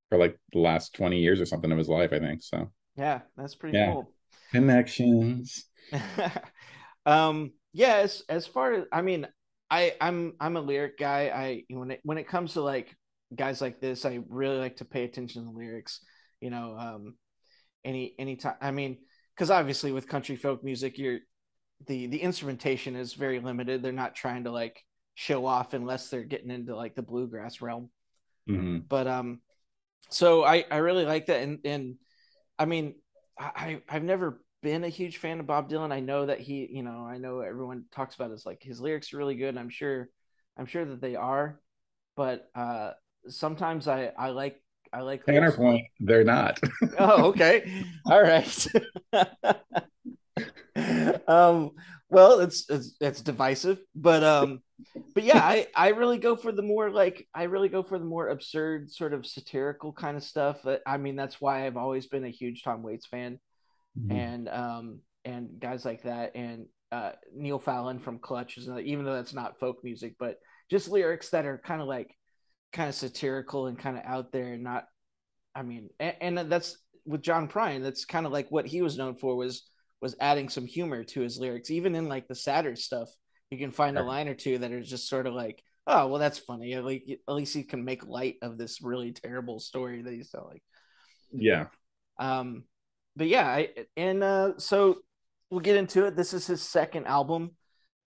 for 0.09 0.19
like 0.19 0.39
the 0.53 0.59
last 0.59 0.95
20 0.95 1.19
years 1.19 1.41
or 1.41 1.47
something 1.47 1.73
of 1.73 1.79
his 1.79 1.89
life, 1.89 2.13
I 2.13 2.19
think. 2.19 2.43
So 2.43 2.71
yeah, 2.97 3.21
that's 3.37 3.55
pretty 3.55 3.77
yeah. 3.77 3.93
cool. 3.93 4.13
Connections. 4.53 5.67
um 7.07 7.53
yeah, 7.73 7.97
as 7.97 8.23
as 8.29 8.47
far 8.47 8.73
as 8.73 8.85
I 8.93 9.03
mean, 9.03 9.27
I 9.75 9.95
I'm 10.01 10.35
I'm 10.39 10.57
a 10.57 10.61
lyric 10.61 10.97
guy. 10.99 11.33
I 11.35 11.65
when 11.69 11.91
it 11.91 12.01
when 12.05 12.17
it 12.17 12.29
comes 12.29 12.53
to 12.53 12.61
like 12.61 12.97
guys 13.35 13.61
like 13.61 13.81
this, 13.81 14.05
I 14.05 14.21
really 14.29 14.59
like 14.59 14.77
to 14.77 14.85
pay 14.85 15.03
attention 15.03 15.43
to 15.43 15.51
the 15.51 15.59
lyrics. 15.59 16.01
You 16.41 16.51
know, 16.51 16.77
um, 16.79 17.15
any 17.85 18.15
any 18.17 18.37
time. 18.37 18.55
I 18.61 18.71
mean, 18.71 18.99
because 19.35 19.51
obviously 19.51 19.91
with 19.91 20.09
country 20.09 20.37
folk 20.37 20.63
music, 20.63 20.97
you're 20.97 21.19
the 21.89 22.07
the 22.07 22.23
instrumentation 22.23 22.95
is 22.95 23.15
very 23.15 23.41
limited. 23.41 23.83
They're 23.83 23.91
not 23.91 24.15
trying 24.15 24.45
to 24.45 24.53
like 24.53 24.81
show 25.17 25.45
off 25.45 25.75
unless 25.75 26.09
they're 26.09 26.23
getting 26.23 26.53
into 26.53 26.77
like 26.77 26.95
the 26.95 27.03
bluegrass 27.03 27.61
realm. 27.61 27.91
Mm-hmm. 28.49 28.79
But 28.89 29.09
um, 29.09 29.41
so 30.09 30.45
I 30.45 30.67
I 30.71 30.77
really 30.77 31.05
like 31.05 31.27
that, 31.27 31.43
and 31.43 31.59
and 31.65 31.97
I 32.61 32.67
mean, 32.67 32.95
I 33.37 33.83
I've 33.89 34.05
never 34.05 34.41
been 34.65 34.83
a 34.83 34.89
huge 34.89 35.19
fan 35.19 35.39
of 35.39 35.47
Bob 35.47 35.69
Dylan. 35.69 35.93
I 35.93 36.01
know 36.01 36.27
that 36.27 36.41
he, 36.41 36.67
you 36.69 36.83
know, 36.83 37.07
I 37.07 37.19
know 37.19 37.41
everyone 37.41 37.85
talks 37.93 38.15
about 38.15 38.31
his 38.31 38.47
like 38.47 38.63
his 38.63 38.81
lyrics 38.81 39.13
are 39.13 39.19
really 39.19 39.37
good. 39.37 39.59
I'm 39.59 39.69
sure, 39.69 40.09
I'm 40.57 40.67
sure 40.67 40.87
that 40.87 41.03
they 41.03 41.15
are, 41.15 41.61
but 42.17 42.51
uh, 42.57 42.93
sometimes 43.29 43.87
I 43.87 44.11
I 44.19 44.31
like 44.31 44.61
I 44.93 45.03
like 45.03 45.27
counterpoint. 45.27 45.87
They're 46.01 46.25
not. 46.25 46.59
oh, 46.99 47.27
okay. 47.27 47.85
All 48.07 48.23
right. 48.23 48.67
um. 51.29 51.73
Well, 52.11 52.41
it's, 52.41 52.69
it's 52.71 52.97
it's 53.01 53.23
divisive, 53.23 53.81
but 53.95 54.23
um, 54.23 54.61
but 55.15 55.25
yeah, 55.25 55.39
I 55.39 55.67
I 55.75 55.89
really 55.89 56.19
go 56.19 56.37
for 56.37 56.53
the 56.53 56.63
more 56.63 56.91
like 56.91 57.27
I 57.35 57.45
really 57.45 57.69
go 57.69 57.83
for 57.83 57.99
the 57.99 58.05
more 58.05 58.29
absurd 58.29 58.91
sort 58.91 59.15
of 59.15 59.27
satirical 59.27 59.93
kind 59.93 60.17
of 60.17 60.23
stuff. 60.23 60.65
I 60.87 60.97
mean, 60.97 61.17
that's 61.17 61.41
why 61.41 61.67
I've 61.67 61.77
always 61.77 62.07
been 62.07 62.25
a 62.25 62.31
huge 62.31 62.63
Tom 62.63 62.83
Waits 62.83 63.07
fan, 63.07 63.41
mm-hmm. 63.99 64.13
and 64.13 64.49
um 64.49 65.01
and 65.25 65.59
guys 65.59 65.85
like 65.85 66.03
that, 66.03 66.35
and 66.35 66.67
uh, 66.93 67.13
Neil 67.35 67.59
Fallon 67.59 67.99
from 67.99 68.19
Clutch 68.19 68.59
is 68.59 68.69
even 68.69 69.05
though 69.05 69.15
that's 69.15 69.35
not 69.35 69.59
folk 69.59 69.83
music, 69.83 70.15
but 70.19 70.37
just 70.71 70.89
lyrics 70.89 71.31
that 71.31 71.47
are 71.47 71.59
kind 71.59 71.81
of 71.81 71.89
like 71.89 72.15
kind 72.73 72.89
of 72.89 72.95
satirical 72.95 73.67
and 73.67 73.79
kind 73.79 73.97
of 73.97 74.03
out 74.05 74.33
there 74.33 74.53
and 74.53 74.65
not 74.65 74.87
i 75.55 75.63
mean 75.63 75.89
and, 76.01 76.17
and 76.21 76.39
that's 76.51 76.77
with 77.07 77.23
john 77.23 77.47
prine 77.47 77.85
that's 77.85 78.05
kind 78.05 78.27
of 78.27 78.33
like 78.33 78.51
what 78.51 78.67
he 78.67 78.83
was 78.83 78.99
known 78.99 79.15
for 79.15 79.37
was 79.37 79.71
was 80.05 80.15
adding 80.21 80.51
some 80.51 80.67
humor 80.67 81.03
to 81.03 81.23
his 81.23 81.39
lyrics. 81.39 81.71
Even 81.71 81.95
in 81.95 82.09
like 82.11 82.29
the 82.29 82.35
sadder 82.35 82.77
stuff 82.77 83.09
you 83.51 83.59
can 83.59 83.71
find 83.71 83.97
a 83.97 84.03
line 84.03 84.29
or 84.29 84.35
two 84.35 84.59
that 84.59 84.71
are 84.71 84.83
just 84.83 85.09
sort 85.09 85.27
of 85.27 85.33
like 85.33 85.63
oh 85.87 86.09
well 86.09 86.19
that's 86.19 86.39
funny. 86.39 86.75
At 86.75 86.85
least, 86.85 87.11
at 87.27 87.35
least 87.35 87.55
he 87.55 87.63
can 87.63 87.85
make 87.85 88.07
light 88.07 88.37
of 88.43 88.59
this 88.59 88.83
really 88.83 89.13
terrible 89.13 89.59
story 89.59 90.03
that 90.03 90.13
he's 90.13 90.31
telling 90.31 90.61
yeah. 91.33 91.67
um 92.19 92.65
but 93.17 93.27
yeah 93.27 93.47
I, 93.47 93.69
and 93.97 94.23
uh 94.23 94.59
so 94.59 94.99
we'll 95.51 95.61
get 95.61 95.77
into 95.77 96.07
it 96.07 96.17
this 96.17 96.33
is 96.33 96.47
his 96.47 96.63
second 96.63 97.07
album 97.07 97.53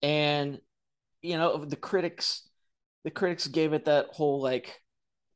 and 0.01 0.59
you 1.21 1.37
know 1.37 1.65
the 1.65 1.75
critics 1.75 2.49
the 3.03 3.11
critics 3.11 3.47
gave 3.47 3.73
it 3.73 3.85
that 3.85 4.07
whole 4.11 4.41
like 4.41 4.81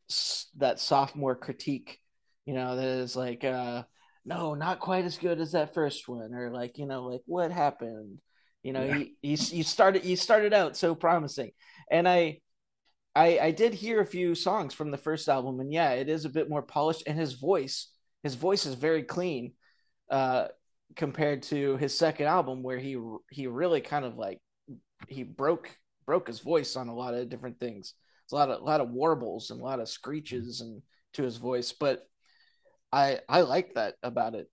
s- 0.10 0.48
that 0.58 0.80
sophomore 0.80 1.36
critique, 1.36 2.00
you 2.46 2.54
know, 2.54 2.76
that 2.76 2.86
is 2.86 3.16
like, 3.16 3.44
uh, 3.44 3.84
no, 4.26 4.54
not 4.54 4.80
quite 4.80 5.06
as 5.06 5.18
good 5.18 5.40
as 5.40 5.52
that 5.52 5.74
first 5.74 6.08
one, 6.08 6.34
or 6.34 6.52
like, 6.52 6.78
you 6.78 6.86
know, 6.86 7.04
like 7.06 7.22
what 7.26 7.52
happened? 7.52 8.20
You 8.64 8.74
know, 8.74 8.86
yeah. 8.86 8.98
you, 8.98 9.08
you 9.22 9.38
you 9.52 9.64
started 9.64 10.06
you 10.06 10.16
started 10.16 10.54
out 10.54 10.78
so 10.78 10.96
promising, 10.96 11.52
and 11.92 12.08
I, 12.08 12.40
I 13.16 13.40
I 13.40 13.52
did 13.52 13.74
hear 13.74 14.00
a 14.02 14.06
few 14.06 14.36
songs 14.36 14.74
from 14.74 14.92
the 14.92 14.98
first 14.98 15.28
album, 15.28 15.60
and 15.60 15.72
yeah, 15.72 15.92
it 15.92 16.08
is 16.08 16.26
a 16.26 16.30
bit 16.30 16.50
more 16.50 16.62
polished, 16.62 17.04
and 17.06 17.20
his 17.20 17.34
voice 17.34 17.90
his 18.24 18.36
voice 18.36 18.66
is 18.66 18.76
very 18.76 19.04
clean, 19.04 19.54
uh, 20.10 20.48
compared 20.96 21.44
to 21.44 21.78
his 21.78 21.98
second 21.98 22.28
album 22.28 22.64
where 22.64 22.78
he 22.78 22.98
he 23.32 23.48
really 23.48 23.82
kind 23.82 24.06
of 24.06 24.18
like 24.18 24.40
he 25.08 25.24
broke 25.24 25.76
broke 26.06 26.28
his 26.28 26.40
voice 26.40 26.76
on 26.76 26.88
a 26.88 26.96
lot 26.96 27.14
of 27.14 27.30
different 27.30 27.60
things. 27.60 27.94
It's 28.26 28.34
a 28.34 28.36
lot 28.36 28.50
of 28.50 28.62
a 28.62 28.64
lot 28.64 28.82
of 28.82 28.90
warbles 28.90 29.52
and 29.52 29.60
a 29.60 29.64
lot 29.64 29.80
of 29.80 29.90
screeches 29.90 30.62
and 30.62 30.82
to 31.14 31.24
his 31.24 31.38
voice, 31.38 31.72
but 31.72 32.08
I 32.92 33.20
I 33.28 33.42
like 33.42 33.76
that 33.76 33.96
about 34.04 34.36
it. 34.36 34.50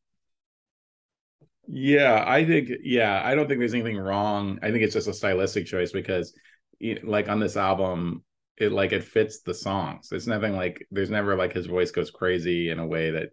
Yeah, 1.67 2.25
I 2.27 2.45
think 2.45 2.71
yeah, 2.83 3.23
I 3.25 3.35
don't 3.35 3.47
think 3.47 3.61
there's 3.61 3.75
anything 3.75 3.99
wrong. 3.99 4.59
I 4.63 4.71
think 4.71 4.83
it's 4.83 4.95
just 4.95 5.09
a 5.09 5.15
stylistic 5.15 5.67
choice 5.67 5.93
because 5.93 6.35
like 7.05 7.29
on 7.29 7.41
this 7.41 7.57
album 7.57 8.25
it 8.57 8.73
like 8.73 8.93
it 8.93 9.05
fits 9.05 9.41
the 9.41 9.55
songs. 9.55 10.11
It's 10.13 10.27
nothing 10.27 10.55
like 10.55 10.87
there's 10.91 11.11
never 11.11 11.37
like 11.37 11.53
his 11.53 11.67
voice 11.67 11.91
goes 11.91 12.11
crazy 12.11 12.71
in 12.71 12.79
a 12.79 12.87
way 12.87 13.11
that 13.13 13.31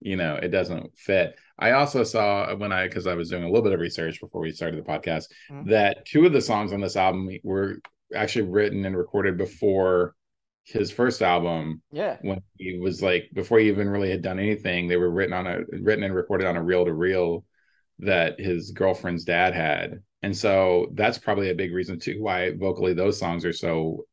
you 0.00 0.16
know 0.16 0.36
it 0.36 0.48
doesn't 0.48 0.96
fit. 0.96 1.36
I 1.58 1.72
also 1.72 2.04
saw 2.04 2.54
when 2.56 2.72
I 2.72 2.86
because 2.86 3.06
I 3.06 3.14
was 3.14 3.30
doing 3.30 3.44
a 3.44 3.46
little 3.46 3.62
bit 3.62 3.72
of 3.72 3.80
research 3.80 4.20
before 4.20 4.40
we 4.40 4.52
started 4.52 4.78
the 4.78 4.88
podcast 4.88 5.26
mm-hmm. 5.50 5.70
that 5.70 6.06
two 6.06 6.26
of 6.26 6.32
the 6.32 6.40
songs 6.40 6.72
on 6.72 6.80
this 6.80 6.96
album 6.96 7.28
were 7.44 7.80
actually 8.14 8.48
written 8.48 8.84
and 8.84 8.96
recorded 8.96 9.36
before 9.36 10.14
his 10.64 10.90
first 10.90 11.22
album. 11.22 11.82
Yeah. 11.92 12.18
When 12.22 12.40
he 12.56 12.78
was 12.78 13.02
like 13.02 13.30
before 13.34 13.58
he 13.58 13.68
even 13.68 13.88
really 13.88 14.10
had 14.10 14.22
done 14.22 14.38
anything, 14.38 14.88
they 14.88 14.96
were 14.96 15.10
written 15.10 15.34
on 15.34 15.46
a 15.46 15.60
written 15.80 16.04
and 16.04 16.14
recorded 16.14 16.46
on 16.46 16.56
a 16.56 16.62
reel 16.62 16.84
to 16.84 16.94
reel 16.94 17.44
that 18.00 18.40
his 18.40 18.70
girlfriend's 18.70 19.24
dad 19.24 19.54
had. 19.54 20.00
And 20.22 20.36
so 20.36 20.88
that's 20.94 21.18
probably 21.18 21.50
a 21.50 21.54
big 21.54 21.72
reason 21.72 21.98
too 21.98 22.22
why 22.22 22.52
vocally 22.56 22.94
those 22.94 23.18
songs 23.18 23.44
are 23.44 23.52
so 23.52 24.04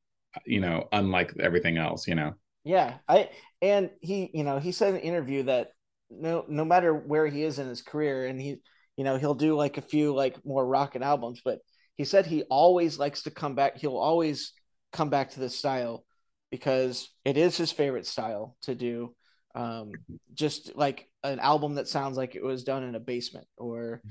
you 0.46 0.60
know, 0.60 0.88
unlike 0.92 1.34
everything 1.40 1.78
else, 1.78 2.08
you 2.08 2.16
know. 2.16 2.34
Yeah. 2.64 2.96
I 3.08 3.30
and 3.62 3.90
he, 4.02 4.30
you 4.34 4.44
know, 4.44 4.60
he 4.60 4.72
said 4.72 4.90
in 4.90 4.96
an 4.96 5.02
interview 5.02 5.44
that 5.44 5.72
no 6.10 6.46
no 6.48 6.66
matter 6.66 6.94
where 6.94 7.28
he 7.28 7.44
is 7.44 7.60
in 7.60 7.68
his 7.68 7.82
career 7.82 8.26
and 8.26 8.40
he 8.40 8.58
you 8.98 9.04
know, 9.04 9.18
he'll 9.18 9.36
do 9.36 9.56
like 9.56 9.78
a 9.78 9.82
few 9.82 10.14
like 10.14 10.44
more 10.44 10.66
rocket 10.66 11.04
albums, 11.04 11.42
but 11.46 11.60
he 11.96 12.04
said 12.04 12.26
he 12.26 12.44
always 12.44 13.00
likes 13.00 13.24
to 13.24 13.32
come 13.32 13.56
back. 13.56 13.78
He'll 13.78 13.96
always 13.96 14.54
come 14.92 15.10
back 15.10 15.32
to 15.32 15.40
this 15.40 15.56
style 15.56 16.04
because 16.52 17.10
it 17.24 17.38
is 17.38 17.56
his 17.56 17.72
favorite 17.72 18.08
style 18.08 18.58
to 18.64 18.74
do. 18.74 19.16
Um, 19.56 19.92
just 20.34 20.76
like 20.76 21.10
an 21.24 21.40
album 21.40 21.76
that 21.76 21.88
sounds 21.88 22.18
like 22.18 22.36
it 22.36 22.44
was 22.44 22.64
done 22.64 22.84
in 22.84 22.96
a 22.96 23.00
basement 23.00 23.48
or, 23.58 24.02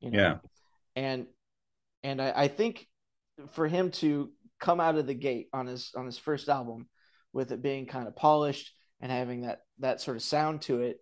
you 0.00 0.10
know, 0.10 0.18
yeah. 0.18 0.36
And, 0.96 1.26
and 2.02 2.22
I, 2.22 2.32
I 2.36 2.48
think 2.48 2.86
for 3.52 3.66
him 3.66 3.90
to 3.92 4.30
come 4.60 4.80
out 4.80 4.96
of 4.96 5.06
the 5.06 5.14
gate 5.14 5.48
on 5.52 5.66
his, 5.66 5.90
on 5.96 6.06
his 6.06 6.16
first 6.16 6.48
album 6.48 6.88
with 7.32 7.50
it 7.52 7.62
being 7.62 7.86
kind 7.86 8.08
of 8.08 8.16
polished 8.16 8.72
and 9.00 9.10
having 9.10 9.42
that, 9.42 9.60
that 9.80 10.00
sort 10.00 10.16
of 10.16 10.22
sound 10.22 10.62
to 10.62 10.80
it 10.80 10.98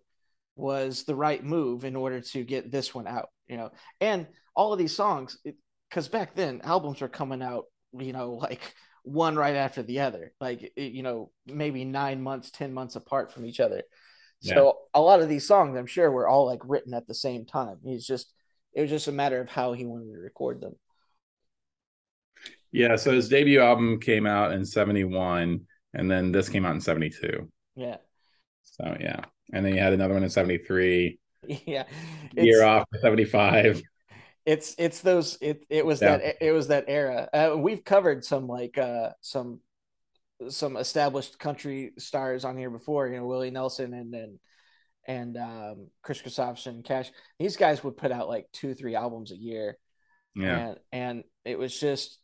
was 0.55 1.03
the 1.03 1.15
right 1.15 1.43
move 1.43 1.85
in 1.85 1.95
order 1.95 2.21
to 2.21 2.43
get 2.43 2.71
this 2.71 2.93
one 2.93 3.07
out, 3.07 3.29
you 3.47 3.57
know, 3.57 3.71
and 3.99 4.27
all 4.55 4.71
of 4.71 4.79
these 4.79 4.95
songs, 4.95 5.37
because 5.89 6.07
back 6.07 6.35
then 6.35 6.61
albums 6.63 7.01
were 7.01 7.07
coming 7.07 7.41
out, 7.41 7.65
you 7.97 8.13
know, 8.13 8.33
like 8.41 8.61
one 9.03 9.35
right 9.35 9.55
after 9.55 9.83
the 9.83 9.99
other, 10.01 10.33
like 10.39 10.71
you 10.75 11.03
know, 11.03 11.31
maybe 11.45 11.85
nine 11.85 12.21
months, 12.21 12.51
ten 12.51 12.73
months 12.73 12.95
apart 12.95 13.31
from 13.31 13.45
each 13.45 13.59
other. 13.59 13.83
Yeah. 14.41 14.55
So 14.55 14.77
a 14.93 15.01
lot 15.01 15.21
of 15.21 15.29
these 15.29 15.47
songs, 15.47 15.77
I'm 15.77 15.85
sure, 15.85 16.11
were 16.11 16.27
all 16.27 16.45
like 16.45 16.59
written 16.63 16.93
at 16.93 17.07
the 17.07 17.13
same 17.13 17.45
time. 17.45 17.77
He's 17.83 18.05
just 18.05 18.33
it 18.73 18.81
was 18.81 18.89
just 18.89 19.07
a 19.07 19.11
matter 19.11 19.39
of 19.39 19.49
how 19.49 19.73
he 19.73 19.85
wanted 19.85 20.11
to 20.13 20.19
record 20.19 20.61
them. 20.61 20.73
Yeah, 22.71 22.95
so 22.95 23.11
his 23.11 23.29
debut 23.29 23.61
album 23.61 23.99
came 23.99 24.25
out 24.25 24.51
in 24.51 24.65
71 24.65 25.61
and 25.93 26.09
then 26.09 26.31
this 26.31 26.49
came 26.49 26.65
out 26.65 26.73
in 26.73 26.81
72. 26.81 27.49
Yeah. 27.75 27.97
So 28.63 28.97
yeah. 28.99 29.25
And 29.51 29.65
then 29.65 29.73
you 29.75 29.81
had 29.81 29.93
another 29.93 30.13
one 30.13 30.23
in 30.23 30.29
73. 30.29 31.19
Yeah. 31.65 31.83
Year 32.37 32.63
off 32.63 32.87
75 33.01 33.83
it's 34.45 34.75
it's 34.77 35.01
those 35.01 35.37
it 35.41 35.65
it 35.69 35.85
was 35.85 36.01
yeah. 36.01 36.17
that 36.17 36.35
it 36.41 36.51
was 36.51 36.67
that 36.67 36.85
era. 36.87 37.29
Uh, 37.33 37.57
we've 37.57 37.83
covered 37.83 38.25
some 38.25 38.47
like 38.47 38.77
uh 38.77 39.09
some 39.21 39.59
some 40.49 40.75
established 40.75 41.39
country 41.39 41.93
stars 41.97 42.43
on 42.45 42.57
here 42.57 42.69
before. 42.69 43.07
You 43.07 43.17
know 43.17 43.25
Willie 43.25 43.51
Nelson 43.51 43.93
and 43.93 44.13
and 44.13 44.39
and 45.05 45.37
um, 45.37 45.87
Kris 46.01 46.21
Kristofferson, 46.21 46.83
Cash. 46.83 47.11
These 47.37 47.57
guys 47.57 47.83
would 47.83 47.97
put 47.97 48.11
out 48.11 48.29
like 48.29 48.47
two 48.53 48.73
three 48.73 48.95
albums 48.95 49.31
a 49.31 49.37
year. 49.37 49.77
Yeah, 50.35 50.57
and, 50.57 50.77
and 50.91 51.23
it 51.45 51.57
was 51.57 51.77
just 51.77 52.19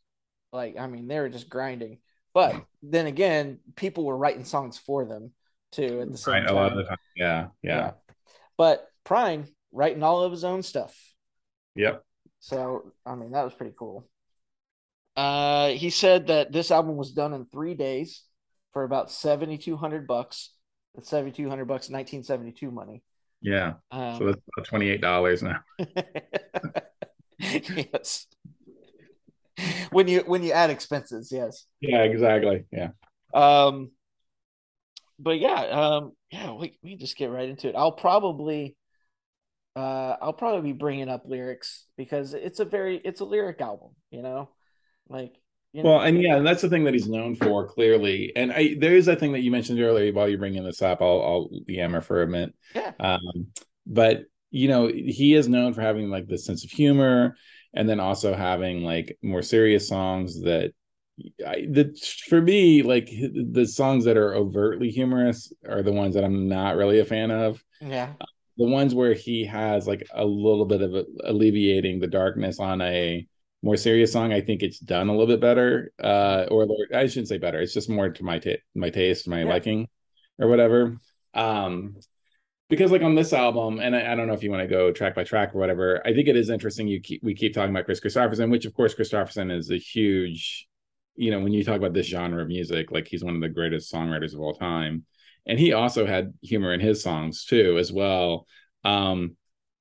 like 0.52 0.76
I 0.78 0.86
mean 0.86 1.08
they 1.08 1.20
were 1.20 1.28
just 1.28 1.48
grinding. 1.48 1.98
But 2.32 2.64
then 2.82 3.06
again, 3.06 3.58
people 3.76 4.04
were 4.04 4.16
writing 4.16 4.44
songs 4.44 4.78
for 4.78 5.04
them 5.04 5.32
too 5.72 6.00
at 6.00 6.10
the 6.10 6.18
same 6.18 6.34
right, 6.34 6.46
time. 6.46 6.56
A 6.56 6.58
lot 6.58 6.72
of 6.72 6.78
the 6.78 6.84
time. 6.84 6.98
Yeah, 7.16 7.46
yeah. 7.62 7.78
yeah. 7.78 7.90
But 8.56 8.86
Prine 9.04 9.48
writing 9.72 10.02
all 10.02 10.22
of 10.22 10.32
his 10.32 10.44
own 10.44 10.62
stuff. 10.62 10.96
Yep. 11.74 12.04
So, 12.40 12.92
I 13.06 13.14
mean, 13.14 13.32
that 13.32 13.44
was 13.44 13.54
pretty 13.54 13.74
cool. 13.78 14.08
Uh, 15.16 15.70
he 15.70 15.90
said 15.90 16.28
that 16.28 16.52
this 16.52 16.70
album 16.70 16.96
was 16.96 17.12
done 17.12 17.34
in 17.34 17.44
three 17.46 17.74
days 17.74 18.22
for 18.72 18.84
about 18.84 19.10
seventy 19.10 19.58
two 19.58 19.76
hundred 19.76 20.06
bucks. 20.06 20.50
That's 20.94 21.08
seventy 21.08 21.32
two 21.32 21.48
hundred 21.48 21.66
bucks, 21.66 21.90
nineteen 21.90 22.22
seventy 22.22 22.52
two 22.52 22.70
money. 22.70 23.02
Yeah, 23.42 23.74
um, 23.90 24.18
so 24.18 24.26
that's 24.26 24.40
about 24.56 24.66
twenty 24.66 24.88
eight 24.88 25.00
dollars 25.00 25.42
now. 25.42 25.60
yes. 27.38 28.26
When 29.90 30.08
you 30.08 30.20
when 30.20 30.42
you 30.42 30.52
add 30.52 30.70
expenses, 30.70 31.30
yes. 31.32 31.66
Yeah, 31.80 32.02
exactly. 32.04 32.64
Yeah. 32.70 32.90
Um. 33.34 33.90
But 35.22 35.38
yeah, 35.38 35.60
um, 35.60 36.12
yeah, 36.30 36.52
we 36.52 36.78
we 36.82 36.96
just 36.96 37.16
get 37.16 37.30
right 37.30 37.48
into 37.48 37.68
it. 37.68 37.76
I'll 37.76 37.92
probably 37.92 38.76
uh, 39.76 40.16
I'll 40.20 40.32
probably 40.32 40.72
be 40.72 40.78
bringing 40.78 41.08
up 41.08 41.22
lyrics 41.26 41.84
because 41.96 42.34
it's 42.34 42.60
a 42.60 42.64
very 42.64 43.00
it's 43.04 43.20
a 43.20 43.24
lyric 43.24 43.60
album, 43.60 43.90
you 44.10 44.22
know, 44.22 44.48
like. 45.08 45.34
You 45.72 45.84
know, 45.84 45.90
well, 45.90 46.00
and 46.00 46.20
yeah, 46.20 46.34
and 46.34 46.44
that's 46.44 46.62
the 46.62 46.68
thing 46.68 46.82
that 46.82 46.94
he's 46.94 47.08
known 47.08 47.36
for 47.36 47.68
clearly. 47.68 48.32
And 48.34 48.50
I 48.50 48.74
there 48.80 48.96
is 48.96 49.06
a 49.06 49.14
thing 49.14 49.30
that 49.34 49.42
you 49.42 49.52
mentioned 49.52 49.80
earlier 49.80 50.12
while 50.12 50.28
you're 50.28 50.36
bringing 50.36 50.64
this 50.64 50.82
up. 50.82 51.00
I'll 51.00 51.22
I'll 51.22 51.50
yammer 51.68 52.00
for 52.00 52.22
a 52.22 52.26
minute. 52.26 52.56
Yeah. 52.74 52.90
Um, 52.98 53.52
but 53.86 54.24
you 54.50 54.66
know, 54.66 54.88
he 54.88 55.34
is 55.34 55.48
known 55.48 55.72
for 55.72 55.80
having 55.80 56.10
like 56.10 56.26
this 56.26 56.44
sense 56.44 56.64
of 56.64 56.70
humor, 56.70 57.36
and 57.72 57.88
then 57.88 58.00
also 58.00 58.34
having 58.34 58.82
like 58.82 59.16
more 59.22 59.42
serious 59.42 59.86
songs 59.86 60.42
that 60.42 60.72
I, 61.46 61.66
the 61.68 61.96
for 62.28 62.40
me 62.40 62.82
like 62.82 63.08
the 63.08 63.66
songs 63.66 64.04
that 64.04 64.16
are 64.16 64.34
overtly 64.34 64.90
humorous 64.90 65.52
are 65.68 65.82
the 65.82 65.92
ones 65.92 66.14
that 66.14 66.24
I'm 66.24 66.48
not 66.48 66.76
really 66.76 67.00
a 67.00 67.04
fan 67.04 67.30
of. 67.30 67.62
Yeah 67.80 68.12
the 68.60 68.66
ones 68.66 68.94
where 68.94 69.14
he 69.14 69.46
has 69.46 69.86
like 69.86 70.06
a 70.12 70.24
little 70.24 70.66
bit 70.66 70.82
of 70.82 70.94
a, 70.94 71.06
alleviating 71.24 71.98
the 71.98 72.06
darkness 72.06 72.60
on 72.60 72.82
a 72.82 73.26
more 73.62 73.76
serious 73.76 74.12
song, 74.12 74.34
I 74.34 74.42
think 74.42 74.62
it's 74.62 74.78
done 74.78 75.08
a 75.08 75.12
little 75.12 75.26
bit 75.26 75.40
better. 75.40 75.92
Uh, 75.98 76.44
or 76.50 76.66
I 76.94 77.06
shouldn't 77.06 77.28
say 77.28 77.38
better. 77.38 77.60
It's 77.60 77.72
just 77.72 77.88
more 77.88 78.10
to 78.10 78.22
my 78.22 78.38
ta- 78.38 78.60
my 78.74 78.90
taste, 78.90 79.26
my 79.26 79.40
yeah. 79.40 79.48
liking, 79.48 79.88
or 80.38 80.48
whatever. 80.48 80.98
Um, 81.32 81.96
because 82.68 82.90
like 82.90 83.02
on 83.02 83.14
this 83.14 83.32
album, 83.32 83.80
and 83.80 83.96
I, 83.96 84.12
I 84.12 84.14
don't 84.14 84.26
know 84.26 84.34
if 84.34 84.42
you 84.42 84.50
want 84.50 84.62
to 84.62 84.68
go 84.68 84.92
track 84.92 85.14
by 85.14 85.24
track 85.24 85.54
or 85.54 85.58
whatever. 85.58 86.06
I 86.06 86.12
think 86.12 86.28
it 86.28 86.36
is 86.36 86.50
interesting. 86.50 86.86
You 86.86 87.00
keep 87.00 87.22
we 87.22 87.34
keep 87.34 87.54
talking 87.54 87.70
about 87.70 87.86
Kris 87.86 88.00
Kristofferson, 88.00 88.50
which 88.50 88.66
of 88.66 88.74
course 88.74 88.94
Kristofferson 88.94 89.50
is 89.50 89.70
a 89.70 89.78
huge, 89.78 90.68
you 91.16 91.30
know, 91.30 91.40
when 91.40 91.52
you 91.52 91.64
talk 91.64 91.76
about 91.76 91.92
this 91.92 92.06
genre 92.06 92.42
of 92.42 92.48
music, 92.48 92.90
like 92.90 93.06
he's 93.08 93.24
one 93.24 93.34
of 93.34 93.40
the 93.40 93.48
greatest 93.48 93.92
songwriters 93.92 94.34
of 94.34 94.40
all 94.40 94.54
time. 94.54 95.04
And 95.46 95.58
he 95.58 95.72
also 95.72 96.06
had 96.06 96.34
humor 96.42 96.72
in 96.72 96.80
his 96.80 97.02
songs 97.02 97.44
too 97.44 97.78
as 97.78 97.92
well. 97.92 98.46
Um 98.84 99.36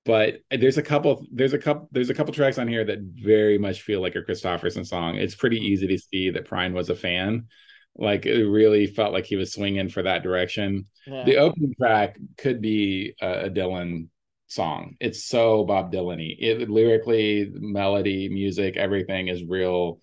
but 0.05 0.39
there's 0.50 0.77
a 0.77 0.83
couple 0.83 1.25
there's 1.31 1.53
a 1.53 1.59
couple 1.59 1.88
there's 1.91 2.09
a 2.09 2.13
couple 2.13 2.33
tracks 2.33 2.57
on 2.57 2.67
here 2.67 2.83
that 2.83 3.00
very 3.00 3.57
much 3.57 3.81
feel 3.81 4.01
like 4.01 4.15
a 4.15 4.21
kristofferson 4.21 4.86
song. 4.86 5.17
It's 5.17 5.36
pretty 5.36 5.57
easy 5.57 5.88
to 5.88 5.98
see 6.00 6.31
that 6.31 6.48
prine 6.48 6.74
was 6.74 6.89
a 6.89 6.95
fan. 6.95 7.48
Like 7.95 8.25
it 8.25 8.48
really 8.48 8.88
felt 8.88 9.13
like 9.13 9.25
he 9.25 9.36
was 9.36 9.53
swinging 9.53 9.89
for 9.89 10.03
that 10.03 10.24
direction. 10.24 10.88
Yeah. 11.05 11.25
the 11.25 11.38
opening 11.38 11.75
track 11.79 12.17
could 12.38 12.62
be 12.62 13.13
a, 13.21 13.45
a 13.45 13.50
dylan 13.50 14.07
song. 14.48 14.95
It's 15.00 15.25
so 15.25 15.63
bob 15.63 15.91
dylan-y. 15.91 16.36
It 16.39 16.69
lyrically 16.69 17.51
melody 17.53 18.29
music 18.29 18.77
everything 18.77 19.27
is 19.27 19.43
real 19.43 20.00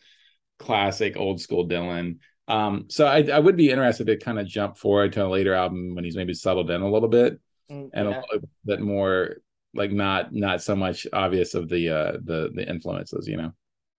classic 0.58 1.16
old 1.16 1.40
school 1.40 1.68
dylan 1.68 2.18
um, 2.48 2.84
so 2.88 3.06
I, 3.06 3.26
I 3.32 3.40
would 3.40 3.56
be 3.56 3.70
interested 3.70 4.06
to 4.06 4.16
kind 4.16 4.38
of 4.38 4.46
jump 4.46 4.76
forward 4.76 5.12
to 5.14 5.24
a 5.24 5.28
later 5.28 5.52
album 5.52 5.94
when 5.94 6.04
he's 6.04 6.16
maybe 6.16 6.32
settled 6.32 6.70
in 6.70 6.80
a 6.80 6.88
little 6.88 7.08
bit 7.08 7.40
mm, 7.70 7.90
and 7.92 8.06
a 8.06 8.10
little 8.10 8.48
bit 8.64 8.80
more 8.80 9.38
like 9.74 9.90
not 9.90 10.32
not 10.32 10.62
so 10.62 10.76
much 10.76 11.06
obvious 11.12 11.54
of 11.54 11.68
the 11.68 11.90
uh 11.90 12.12
the 12.24 12.50
the 12.54 12.68
influences, 12.68 13.26
you 13.26 13.36
know. 13.36 13.52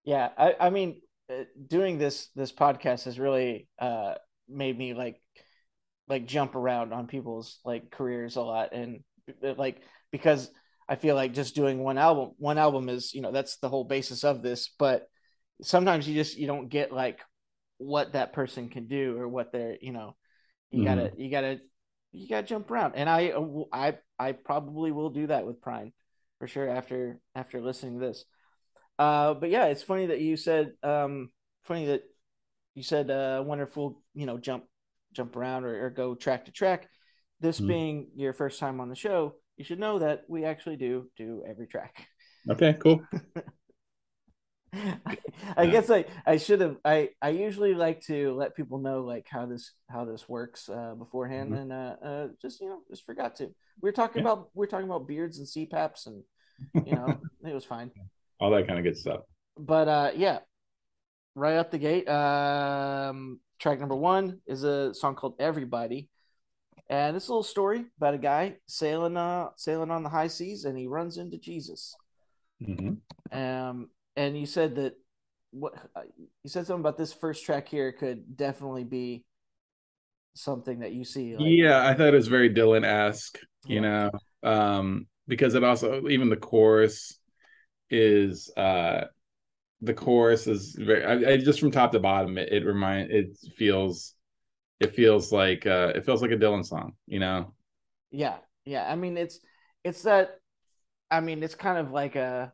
Yeah, 0.05 0.29
I 0.37 0.55
I 0.59 0.69
mean 0.69 1.01
uh, 1.29 1.43
doing 1.67 1.97
this 1.97 2.29
this 2.35 2.51
podcast 2.51 3.03
has 3.05 3.19
really 3.19 3.67
uh 3.79 4.15
made 4.47 4.77
me 4.77 4.93
like 4.93 5.21
like 6.07 6.25
jump 6.25 6.55
around 6.55 6.93
on 6.93 7.07
people's 7.07 7.59
like 7.65 7.91
careers 7.91 8.37
a 8.37 8.41
lot 8.41 8.73
and 8.73 9.03
uh, 9.43 9.53
like 9.57 9.81
because 10.11 10.49
I 10.87 10.95
feel 10.95 11.15
like 11.15 11.33
just 11.33 11.53
doing 11.53 11.79
one 11.79 11.97
album 11.97 12.31
one 12.37 12.57
album 12.57 12.87
is 12.87 13.13
you 13.13 13.21
know 13.21 13.33
that's 13.33 13.57
the 13.57 13.67
whole 13.67 13.83
basis 13.83 14.23
of 14.23 14.41
this 14.41 14.69
but 14.79 15.07
sometimes 15.61 16.07
you 16.07 16.15
just 16.15 16.37
you 16.37 16.47
don't 16.47 16.69
get 16.69 16.91
like 16.91 17.19
what 17.77 18.13
that 18.13 18.33
person 18.33 18.69
can 18.69 18.87
do 18.87 19.17
or 19.17 19.27
what 19.27 19.51
they're 19.51 19.77
you 19.81 19.91
know 19.91 20.15
you 20.71 20.83
mm-hmm. 20.83 20.87
gotta 20.87 21.11
you 21.17 21.29
gotta 21.29 21.59
you 22.11 22.27
gotta 22.27 22.47
jump 22.47 22.69
around 22.71 22.93
and 22.95 23.09
i 23.09 23.33
i 23.71 23.95
i 24.17 24.31
probably 24.31 24.91
will 24.91 25.09
do 25.09 25.27
that 25.27 25.45
with 25.45 25.61
prine 25.61 25.91
for 26.39 26.47
sure 26.47 26.67
after 26.67 27.19
after 27.35 27.61
listening 27.61 27.99
to 27.99 28.05
this 28.05 28.25
uh 28.97 29.33
but 29.33 29.49
yeah 29.49 29.65
it's 29.65 29.83
funny 29.83 30.07
that 30.07 30.19
you 30.19 30.35
said 30.37 30.73
um 30.83 31.29
funny 31.63 31.87
that 31.87 32.03
you 32.77 32.83
said 32.83 33.09
uh, 33.09 33.43
wonderful, 33.43 34.03
you 34.13 34.27
know, 34.27 34.37
jump 34.37 34.65
jump 35.11 35.35
around 35.35 35.65
or, 35.65 35.85
or 35.85 35.89
go 35.89 36.13
track 36.13 36.45
to 36.45 36.51
track. 36.51 36.87
This 37.39 37.59
mm. 37.59 37.67
being 37.67 38.07
your 38.15 38.33
first 38.33 38.59
time 38.59 38.79
on 38.79 38.89
the 38.89 38.95
show, 38.95 39.33
you 39.57 39.65
should 39.65 39.79
know 39.79 39.97
that 39.97 40.25
we 40.27 40.45
actually 40.45 40.75
do 40.75 41.09
do 41.17 41.43
every 41.47 41.65
track. 41.65 42.05
Okay, 42.47 42.77
cool. 42.79 43.01
I, 45.05 45.17
I 45.55 45.67
guess 45.67 45.89
I, 45.89 46.05
I 46.25 46.37
should 46.37 46.61
have 46.61 46.77
I, 46.83 47.09
I 47.21 47.29
usually 47.29 47.73
like 47.73 48.01
to 48.07 48.33
let 48.33 48.55
people 48.55 48.79
know 48.79 49.01
like 49.01 49.27
how 49.29 49.45
this 49.45 49.71
how 49.89 50.05
this 50.05 50.27
works 50.27 50.69
uh, 50.69 50.93
beforehand 50.95 51.51
mm-hmm. 51.51 51.71
and 51.71 51.73
uh, 51.73 51.95
uh, 52.03 52.27
just 52.41 52.61
you 52.61 52.69
know 52.69 52.79
just 52.89 53.05
forgot 53.05 53.35
to 53.37 53.53
we 53.81 53.89
are 53.89 53.93
talking 53.93 54.23
yeah. 54.23 54.31
about 54.31 54.49
we 54.53 54.65
are 54.65 54.69
talking 54.69 54.87
about 54.87 55.07
beards 55.07 55.39
and 55.39 55.47
CPAPs 55.47 56.07
and 56.07 56.23
you 56.85 56.95
know 56.95 57.19
it 57.45 57.53
was 57.53 57.65
fine 57.65 57.91
all 58.39 58.51
that 58.51 58.67
kind 58.67 58.79
of 58.79 58.85
good 58.85 58.97
stuff 58.97 59.21
but 59.57 59.87
uh 59.87 60.11
yeah 60.15 60.39
right 61.35 61.55
out 61.55 61.71
the 61.71 61.77
gate 61.77 62.07
um 62.07 63.39
track 63.59 63.79
number 63.79 63.95
one 63.95 64.39
is 64.47 64.63
a 64.63 64.93
song 64.93 65.15
called 65.15 65.35
Everybody 65.39 66.09
and 66.89 67.15
it's 67.15 67.27
a 67.27 67.31
little 67.31 67.43
story 67.43 67.85
about 67.97 68.13
a 68.13 68.19
guy 68.19 68.55
sailing 68.67 69.17
uh 69.17 69.49
sailing 69.55 69.91
on 69.91 70.03
the 70.03 70.09
high 70.09 70.27
seas 70.27 70.65
and 70.65 70.77
he 70.77 70.87
runs 70.87 71.17
into 71.17 71.37
Jesus 71.37 71.95
mm-hmm. 72.61 73.37
um 73.37 73.89
and 74.17 74.37
you 74.37 74.45
said 74.45 74.75
that 74.75 74.95
what 75.51 75.73
uh, 75.95 76.01
you 76.17 76.49
said 76.49 76.65
something 76.65 76.81
about 76.81 76.97
this 76.97 77.13
first 77.13 77.45
track 77.45 77.69
here 77.69 77.93
could 77.93 78.35
definitely 78.35 78.83
be 78.83 79.23
something 80.33 80.79
that 80.79 80.91
you 80.91 81.05
see. 81.05 81.35
Like, 81.37 81.45
yeah, 81.47 81.87
I 81.87 81.93
thought 81.93 82.09
it 82.09 82.13
was 82.13 82.27
very 82.27 82.53
Dylan 82.53 82.83
esque, 82.83 83.37
you 83.65 83.81
yeah. 83.81 84.09
know, 84.43 84.49
um, 84.49 85.07
because 85.27 85.55
it 85.55 85.63
also 85.63 86.07
even 86.09 86.29
the 86.29 86.35
chorus 86.35 87.19
is 87.89 88.51
uh 88.57 89.05
the 89.81 89.93
chorus 89.93 90.47
is 90.47 90.75
very 90.77 91.05
I, 91.05 91.33
I, 91.33 91.37
just 91.37 91.61
from 91.61 91.71
top 91.71 91.93
to 91.93 91.99
bottom 91.99 92.37
it, 92.37 92.51
it 92.51 92.65
remind 92.65 93.11
it 93.11 93.37
feels 93.55 94.13
it 94.81 94.93
feels 94.93 95.31
like 95.31 95.65
uh 95.65 95.93
it 95.95 96.05
feels 96.05 96.21
like 96.21 96.31
a 96.31 96.37
Dylan 96.37 96.65
song, 96.65 96.93
you 97.05 97.19
know. 97.19 97.53
Yeah, 98.11 98.37
yeah. 98.65 98.91
I 98.91 98.95
mean, 98.95 99.17
it's 99.17 99.39
it's 99.83 100.03
that. 100.03 100.39
I 101.09 101.21
mean, 101.21 101.41
it's 101.41 101.55
kind 101.55 101.77
of 101.77 101.91
like 101.91 102.17
a 102.17 102.51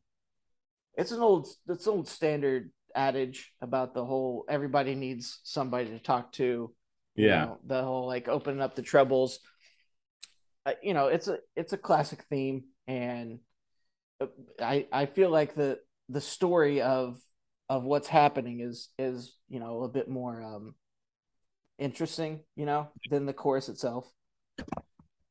it's 0.95 1.11
an 1.11 1.21
old 1.21 1.47
it's 1.67 1.87
an 1.87 1.93
old 1.93 2.07
standard 2.07 2.71
adage 2.95 3.51
about 3.61 3.93
the 3.93 4.05
whole 4.05 4.45
everybody 4.47 4.95
needs 4.95 5.39
somebody 5.43 5.89
to 5.89 5.99
talk 5.99 6.31
to. 6.33 6.73
Yeah. 7.15 7.45
know, 7.45 7.59
the 7.65 7.83
whole 7.83 8.07
like 8.07 8.27
opening 8.27 8.61
up 8.61 8.75
the 8.75 8.81
troubles. 8.81 9.39
Uh, 10.65 10.73
you 10.81 10.93
know, 10.93 11.07
it's 11.07 11.27
a 11.27 11.39
it's 11.55 11.73
a 11.73 11.77
classic 11.77 12.23
theme, 12.29 12.63
and 12.87 13.39
uh, 14.21 14.27
I 14.59 14.87
I 14.91 15.05
feel 15.05 15.29
like 15.29 15.55
the 15.55 15.79
the 16.09 16.21
story 16.21 16.81
of 16.81 17.19
of 17.69 17.83
what's 17.83 18.07
happening 18.07 18.61
is 18.61 18.89
is 18.97 19.35
you 19.49 19.59
know 19.59 19.83
a 19.83 19.89
bit 19.89 20.07
more 20.07 20.41
um 20.41 20.75
interesting, 21.77 22.41
you 22.55 22.65
know, 22.65 22.89
than 23.09 23.25
the 23.25 23.33
chorus 23.33 23.69
itself. 23.69 24.07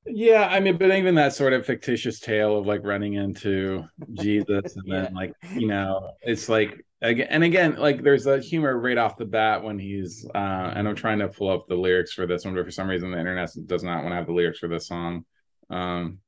Yeah, 0.04 0.49
I 0.49 0.59
mean, 0.59 0.78
but 0.78 0.90
even 0.90 1.14
that 1.14 1.32
sort 1.32 1.52
of 1.52 1.64
fictitious 1.64 2.18
tale 2.18 2.59
of 2.59 2.66
like 2.66 2.82
running 2.82 3.14
into 3.14 3.85
Jesus 4.14 4.76
and 4.76 4.85
then 4.90 5.14
like, 5.14 5.32
you 5.54 5.69
know, 5.69 6.10
it's 6.23 6.49
like 6.49 6.84
again 7.00 7.28
and 7.30 7.45
again, 7.45 7.76
like 7.76 8.02
there's 8.02 8.26
a 8.26 8.41
humor 8.41 8.78
right 8.78 8.99
off 8.99 9.17
the 9.17 9.25
bat 9.25 9.62
when 9.62 9.78
he's 9.78 10.26
uh 10.34 10.73
and 10.75 10.88
I'm 10.88 10.97
trying 10.97 11.21
to 11.21 11.28
pull 11.28 11.50
up 11.50 11.69
the 11.69 11.76
lyrics 11.76 12.12
for 12.12 12.26
this 12.26 12.45
one, 12.45 12.54
but 12.54 12.65
for 12.65 12.71
some 12.73 12.88
reason 12.88 13.12
the 13.12 13.19
internet 13.19 13.50
does 13.67 13.84
not 13.84 14.02
want 14.02 14.12
to 14.12 14.17
have 14.17 14.26
the 14.26 14.32
lyrics 14.32 14.58
for 14.58 14.69
this 14.69 14.88
song. 14.88 15.25
Um 15.71 16.19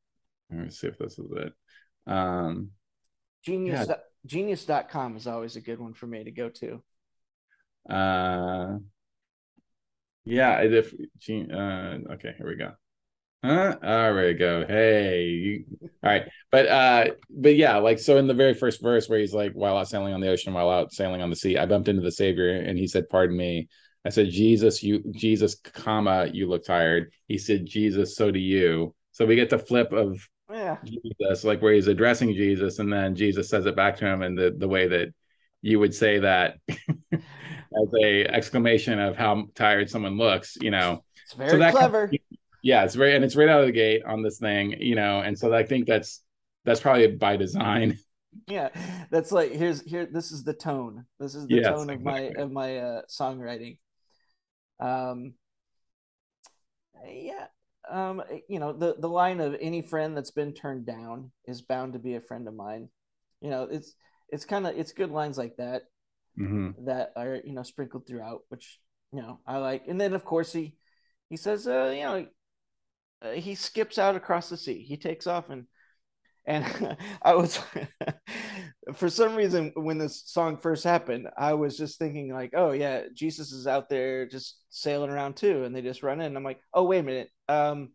let 0.51 0.61
me 0.61 0.71
see 0.71 0.87
if 0.87 0.97
this 0.97 1.19
is 1.19 1.33
it. 1.33 1.53
Um 2.07 2.71
Genius 3.45 3.89
yeah. 3.89 3.97
genius.com 4.25 5.17
is 5.17 5.27
always 5.27 5.57
a 5.57 5.61
good 5.61 5.81
one 5.81 5.95
for 5.95 6.07
me 6.07 6.23
to 6.23 6.31
go 6.31 6.49
to. 6.49 6.81
Uh 7.91 8.79
yeah, 10.25 10.61
if 10.61 10.95
uh 10.95 12.13
okay, 12.15 12.35
here 12.39 12.47
we 12.47 12.55
go. 12.55 12.73
Huh? 13.45 13.77
There 13.83 14.17
we 14.17 14.33
go. 14.33 14.65
Hey, 14.67 15.25
you... 15.25 15.65
all 16.03 16.11
right, 16.11 16.27
but 16.51 16.67
uh, 16.67 17.05
but 17.29 17.57
yeah, 17.57 17.77
like 17.77 17.99
so 17.99 18.17
in 18.17 18.27
the 18.27 18.33
very 18.33 18.55
first 18.55 18.81
verse 18.81 19.07
where 19.07 19.19
he's 19.19 19.35
like, 19.35 19.53
while 19.53 19.77
out 19.77 19.89
sailing 19.89 20.15
on 20.15 20.23
the 20.23 20.31
ocean, 20.31 20.55
while 20.55 20.71
out 20.71 20.95
sailing 20.95 21.21
on 21.21 21.29
the 21.29 21.37
sea, 21.37 21.59
I 21.59 21.67
bumped 21.67 21.89
into 21.89 22.01
the 22.01 22.11
Savior, 22.11 22.57
and 22.57 22.79
he 22.79 22.87
said, 22.87 23.11
"Pardon 23.11 23.37
me." 23.37 23.69
I 24.07 24.09
said, 24.09 24.31
"Jesus, 24.31 24.83
you, 24.83 25.03
Jesus, 25.11 25.57
comma, 25.57 26.31
you 26.33 26.49
look 26.49 26.65
tired." 26.65 27.13
He 27.29 27.37
said, 27.37 27.67
"Jesus, 27.67 28.17
so 28.17 28.31
do 28.31 28.39
you." 28.39 28.95
So 29.13 29.27
we 29.27 29.37
get 29.37 29.51
the 29.51 29.59
flip 29.59 29.93
of 29.93 30.27
yeah. 30.51 30.79
Jesus, 30.83 31.45
like 31.45 31.61
where 31.61 31.75
he's 31.75 31.87
addressing 31.87 32.33
Jesus, 32.33 32.79
and 32.79 32.91
then 32.91 33.15
Jesus 33.15 33.51
says 33.51 33.67
it 33.67 33.77
back 33.77 33.99
to 33.99 34.07
him 34.07 34.23
in 34.23 34.37
the 34.37 34.55
the 34.57 34.69
way 34.69 34.89
that 34.89 35.09
you 35.61 35.79
would 35.81 35.95
say 35.95 36.21
that 36.21 36.57
as 37.13 37.89
a 38.03 38.25
exclamation 38.25 38.99
of 38.99 39.19
how 39.19 39.49
tired 39.55 39.91
someone 39.91 40.17
looks, 40.17 40.57
you 40.63 40.71
know. 40.71 41.05
It's 41.25 41.35
very 41.35 41.51
so 41.51 41.59
that 41.59 41.73
clever. 41.73 42.07
Kind 42.07 42.21
of, 42.33 42.34
yeah, 42.65 42.83
it's 42.83 42.95
very 42.95 43.15
and 43.15 43.23
it's 43.23 43.37
right 43.37 43.49
out 43.49 43.61
of 43.61 43.67
the 43.67 43.73
gate 43.73 44.03
on 44.07 44.23
this 44.23 44.39
thing, 44.39 44.81
you 44.81 44.95
know, 44.95 45.21
and 45.21 45.39
so 45.39 45.53
I 45.53 45.65
think 45.65 45.87
that's 45.87 46.23
that's 46.65 46.81
probably 46.81 47.07
by 47.09 47.37
design. 47.37 47.99
Yeah, 48.49 48.71
that's 49.13 49.31
like 49.31 49.53
here's 49.53 49.81
here. 49.83 50.09
This 50.11 50.33
is 50.33 50.43
the 50.43 50.55
tone. 50.55 51.05
This 51.21 51.37
is 51.37 51.47
the 51.47 51.55
yes, 51.55 51.67
tone 51.69 51.89
of 51.89 52.03
my 52.03 52.33
of 52.37 52.51
my 52.51 52.79
uh, 52.79 53.03
songwriting. 53.09 53.79
Um, 54.81 55.35
yeah, 57.09 57.47
um, 57.89 58.21
you 58.49 58.59
know 58.59 58.73
the 58.73 58.97
the 58.99 59.09
line 59.09 59.39
of 59.39 59.57
any 59.61 59.83
friend 59.83 60.17
that's 60.17 60.33
been 60.33 60.53
turned 60.53 60.85
down 60.85 61.31
is 61.47 61.63
bound 61.63 61.93
to 61.93 62.01
be 62.01 62.17
a 62.17 62.21
friend 62.21 62.49
of 62.49 62.55
mine. 62.55 62.89
You 63.41 63.51
know, 63.51 63.69
it's 63.71 63.95
it's 64.31 64.45
kind 64.45 64.67
of 64.67 64.77
it's 64.77 64.91
good 64.91 65.13
lines 65.13 65.39
like 65.39 65.55
that 65.59 65.83
mm-hmm. 66.37 66.87
that 66.87 67.13
are 67.15 67.37
you 67.37 67.53
know 67.53 67.63
sprinkled 67.63 68.05
throughout, 68.05 68.41
which 68.49 68.81
you 69.13 69.23
know 69.23 69.39
I 69.47 69.59
like. 69.59 69.85
And 69.87 70.01
then 70.01 70.13
of 70.13 70.25
course 70.25 70.53
he 70.53 70.75
he 71.31 71.37
says, 71.37 71.69
uh, 71.69 71.93
you 71.95 72.03
know, 72.03 72.27
uh, 73.25 73.33
he 73.33 73.55
skips 73.55 73.99
out 73.99 74.17
across 74.17 74.49
the 74.49 74.57
sea. 74.57 74.83
He 74.83 74.97
takes 74.97 75.27
off 75.27 75.51
and 75.51 75.67
and 76.47 76.97
I 77.23 77.35
was 77.35 77.59
for 78.95 79.09
some 79.09 79.35
reason 79.35 79.73
when 79.75 79.99
this 79.99 80.23
song 80.27 80.59
first 80.59 80.85
happened, 80.85 81.29
I 81.37 81.55
was 81.55 81.77
just 81.77 81.99
thinking 81.99 82.33
like, 82.33 82.53
oh 82.55 82.73
yeah, 82.73 83.05
Jesus 83.15 83.53
is 83.53 83.67
out 83.67 83.89
there 83.89 84.27
just 84.27 84.59
sailing 84.69 85.11
around 85.11 85.37
too, 85.37 85.65
and 85.65 85.75
they 85.75 85.83
just 85.83 86.03
run 86.03 86.21
in. 86.21 86.37
I'm 86.37 86.45
like, 86.45 86.61
oh 86.73 86.85
wait 86.85 86.99
a 86.99 87.03
minute, 87.03 87.31
um, 87.49 87.91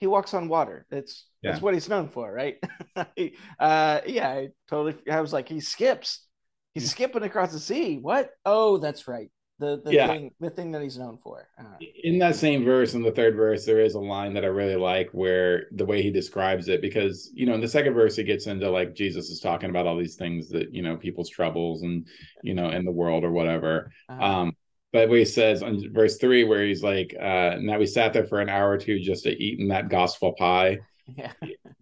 he 0.00 0.06
walks 0.06 0.34
on 0.34 0.48
water. 0.48 0.86
It's 0.90 1.26
yeah. 1.42 1.52
that's 1.52 1.62
what 1.62 1.74
he's 1.74 1.88
known 1.88 2.08
for, 2.08 2.30
right? 2.30 2.56
uh, 2.96 4.00
yeah, 4.06 4.28
I 4.28 4.48
totally. 4.68 4.96
I 5.10 5.20
was 5.20 5.32
like, 5.32 5.48
he 5.48 5.60
skips, 5.60 6.26
he's 6.74 6.90
skipping 6.90 7.22
across 7.22 7.52
the 7.52 7.60
sea. 7.60 7.98
What? 7.98 8.30
Oh, 8.44 8.76
that's 8.78 9.08
right 9.08 9.30
the 9.58 9.80
the 9.84 9.92
yeah. 9.92 10.06
thing 10.06 10.30
the 10.40 10.50
thing 10.50 10.70
that 10.72 10.82
he's 10.82 10.98
known 10.98 11.18
for. 11.22 11.48
Uh, 11.58 11.64
in 12.04 12.18
that 12.18 12.36
same 12.36 12.64
verse, 12.64 12.94
in 12.94 13.02
the 13.02 13.10
third 13.10 13.34
verse, 13.34 13.64
there 13.64 13.80
is 13.80 13.94
a 13.94 14.00
line 14.00 14.32
that 14.34 14.44
I 14.44 14.48
really 14.48 14.76
like 14.76 15.10
where 15.12 15.66
the 15.72 15.84
way 15.84 16.00
he 16.02 16.10
describes 16.10 16.68
it, 16.68 16.80
because 16.80 17.30
you 17.34 17.46
know, 17.46 17.54
in 17.54 17.60
the 17.60 17.68
second 17.68 17.94
verse, 17.94 18.16
he 18.16 18.22
gets 18.22 18.46
into 18.46 18.70
like 18.70 18.94
Jesus 18.94 19.30
is 19.30 19.40
talking 19.40 19.70
about 19.70 19.86
all 19.86 19.96
these 19.96 20.16
things 20.16 20.48
that 20.50 20.72
you 20.72 20.82
know 20.82 20.96
people's 20.96 21.28
troubles 21.28 21.82
and 21.82 22.06
you 22.42 22.54
know 22.54 22.70
in 22.70 22.84
the 22.84 22.92
world 22.92 23.24
or 23.24 23.32
whatever. 23.32 23.90
Uh-huh. 24.08 24.22
Um, 24.22 24.52
but 24.92 25.08
what 25.08 25.18
he 25.18 25.24
says 25.24 25.62
on 25.62 25.92
verse 25.92 26.18
three, 26.18 26.44
where 26.44 26.64
he's 26.64 26.82
like, 26.82 27.14
uh, 27.20 27.56
"Now 27.58 27.78
we 27.78 27.86
sat 27.86 28.12
there 28.12 28.26
for 28.26 28.40
an 28.40 28.48
hour 28.48 28.70
or 28.70 28.78
two 28.78 29.00
just 29.00 29.24
to 29.24 29.30
eat 29.30 29.58
in 29.58 29.68
that 29.68 29.88
gospel 29.88 30.32
pie." 30.32 30.78
Yeah. 31.16 31.32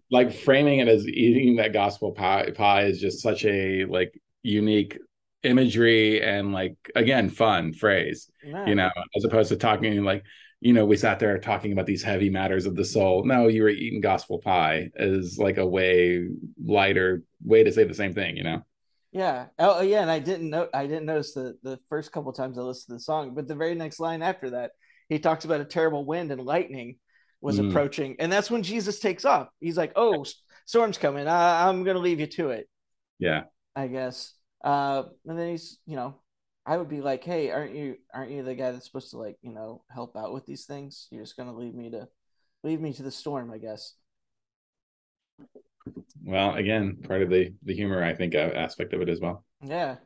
like 0.09 0.33
framing 0.33 0.79
it 0.79 0.87
as 0.87 1.05
eating 1.05 1.57
that 1.57 1.73
gospel 1.73 2.13
pie, 2.13 2.51
pie 2.55 2.85
is 2.85 2.99
just 2.99 3.21
such 3.21 3.43
a 3.45 3.85
like 3.85 4.19
unique 4.41 4.97
imagery 5.43 6.21
and 6.21 6.51
like 6.51 6.75
again 6.95 7.29
fun 7.29 7.71
phrase 7.71 8.29
you 8.43 8.73
know 8.73 8.89
as 9.15 9.23
opposed 9.23 9.49
to 9.49 9.55
talking 9.55 10.03
like 10.03 10.23
you 10.59 10.73
know 10.73 10.85
we 10.85 10.97
sat 10.97 11.19
there 11.19 11.37
talking 11.37 11.71
about 11.71 11.85
these 11.85 12.01
heavy 12.01 12.29
matters 12.29 12.65
of 12.65 12.75
the 12.75 12.85
soul. 12.85 13.23
No 13.25 13.47
you 13.47 13.63
were 13.63 13.69
eating 13.69 14.01
gospel 14.01 14.39
pie 14.39 14.89
is 14.95 15.37
like 15.37 15.57
a 15.57 15.65
way 15.65 16.27
lighter 16.63 17.23
way 17.43 17.63
to 17.63 17.71
say 17.71 17.83
the 17.83 17.93
same 17.93 18.13
thing 18.13 18.37
you 18.37 18.43
know? 18.43 18.61
Yeah. 19.11 19.47
Oh 19.59 19.81
yeah 19.81 20.01
and 20.01 20.11
i 20.11 20.19
didn't 20.19 20.49
know 20.49 20.67
i 20.73 20.87
didn't 20.87 21.05
notice 21.05 21.33
the 21.33 21.57
the 21.63 21.79
first 21.89 22.11
couple 22.11 22.33
times 22.33 22.57
i 22.57 22.61
listened 22.61 22.93
to 22.93 22.93
the 22.95 23.03
song 23.03 23.35
but 23.35 23.47
the 23.47 23.55
very 23.55 23.75
next 23.75 23.99
line 23.99 24.21
after 24.21 24.51
that 24.51 24.71
he 25.09 25.19
talks 25.19 25.45
about 25.45 25.61
a 25.61 25.65
terrible 25.65 26.05
wind 26.05 26.31
and 26.31 26.41
lightning 26.41 26.97
was 27.39 27.59
mm. 27.59 27.69
approaching 27.69 28.15
and 28.19 28.31
that's 28.31 28.49
when 28.49 28.63
jesus 28.63 28.99
takes 28.99 29.25
off. 29.25 29.49
He's 29.59 29.77
like 29.77 29.93
oh 29.95 30.25
storm's 30.65 30.97
coming. 30.97 31.27
I, 31.27 31.67
i'm 31.67 31.83
gonna 31.83 31.99
leave 31.99 32.19
you 32.19 32.27
to 32.27 32.49
it. 32.49 32.67
Yeah. 33.19 33.43
I 33.75 33.87
guess 33.87 34.33
uh, 34.63 35.03
and 35.25 35.37
then 35.37 35.49
he's, 35.49 35.79
you 35.85 35.95
know, 35.95 36.15
I 36.65 36.77
would 36.77 36.89
be 36.89 37.01
like, 37.01 37.23
hey, 37.23 37.51
aren't 37.51 37.75
you 37.75 37.95
aren't 38.13 38.31
you 38.31 38.43
the 38.43 38.55
guy 38.55 38.71
that's 38.71 38.85
supposed 38.85 39.11
to 39.11 39.17
like, 39.17 39.37
you 39.41 39.53
know, 39.53 39.83
help 39.89 40.17
out 40.17 40.33
with 40.33 40.45
these 40.45 40.65
things? 40.65 41.07
You're 41.11 41.23
just 41.23 41.37
gonna 41.37 41.55
leave 41.55 41.73
me 41.73 41.91
to 41.91 42.07
leave 42.63 42.81
me 42.81 42.93
to 42.93 43.03
the 43.03 43.11
storm, 43.11 43.51
I 43.51 43.57
guess. 43.57 43.93
Well, 46.23 46.55
again, 46.55 46.97
part 47.07 47.21
of 47.21 47.29
the 47.29 47.53
the 47.63 47.73
humor, 47.73 48.03
I 48.03 48.13
think, 48.13 48.35
uh, 48.35 48.51
aspect 48.55 48.93
of 48.93 49.01
it 49.01 49.09
as 49.09 49.21
well. 49.21 49.45
Yeah. 49.61 49.97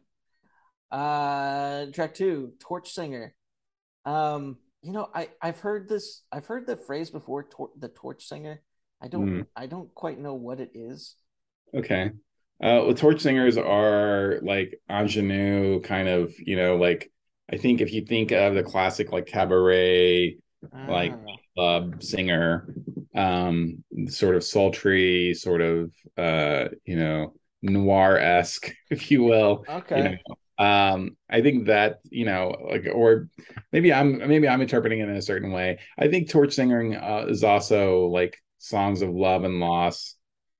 Uh, 0.91 1.87
track 1.93 2.13
two, 2.13 2.53
Torch 2.59 2.91
Singer. 2.91 3.33
Um, 4.05 4.57
you 4.83 4.91
know, 4.91 5.09
I 5.13 5.29
I've 5.41 5.59
heard 5.59 5.89
this. 5.89 6.23
I've 6.31 6.45
heard 6.45 6.67
the 6.67 6.77
phrase 6.77 7.09
before, 7.09 7.43
tor- 7.43 7.71
the 7.77 7.89
Torch 7.89 8.25
Singer. 8.27 8.61
I 9.01 9.07
don't. 9.07 9.27
Mm. 9.27 9.45
I 9.55 9.65
don't 9.65 9.93
quite 9.95 10.19
know 10.19 10.35
what 10.35 10.59
it 10.59 10.71
is. 10.75 11.15
Okay. 11.73 12.11
Uh, 12.61 12.85
well, 12.85 12.93
torch 12.93 13.21
singers 13.21 13.57
are 13.57 14.39
like 14.43 14.79
ingenue, 14.89 15.81
kind 15.81 16.07
of, 16.07 16.33
you 16.39 16.55
know, 16.55 16.75
like 16.77 17.11
I 17.51 17.57
think 17.57 17.81
if 17.81 17.91
you 17.91 18.05
think 18.05 18.31
of 18.31 18.53
the 18.53 18.63
classic 18.63 19.11
like 19.11 19.25
cabaret, 19.25 20.37
like 20.87 21.17
Ah, 21.17 21.41
club 21.55 22.03
singer, 22.03 22.67
um, 23.15 23.83
sort 24.07 24.35
of 24.35 24.43
sultry, 24.43 25.33
sort 25.33 25.61
of, 25.61 25.91
uh, 26.17 26.69
you 26.85 26.95
know, 26.97 27.33
noir-esque, 27.63 28.71
if 28.91 29.09
you 29.11 29.23
will, 29.23 29.65
you 29.93 30.03
okay. 30.03 30.03
know, 30.03 30.63
um, 30.63 31.17
I 31.29 31.41
think 31.41 31.65
that, 31.65 31.99
you 32.11 32.25
know, 32.25 32.55
like, 32.69 32.85
or 32.93 33.27
maybe 33.71 33.91
I'm 33.91 34.19
maybe 34.27 34.47
I'm 34.47 34.61
interpreting 34.61 34.99
it 34.99 35.09
in 35.09 35.15
a 35.15 35.21
certain 35.21 35.51
way. 35.51 35.79
I 35.97 36.07
think 36.09 36.29
torch 36.29 36.53
singing 36.53 36.95
uh, 36.95 37.25
is 37.27 37.43
also 37.43 38.05
like 38.07 38.37
songs 38.59 39.01
of 39.01 39.09
love 39.09 39.43
and 39.43 39.59
loss, 39.59 40.15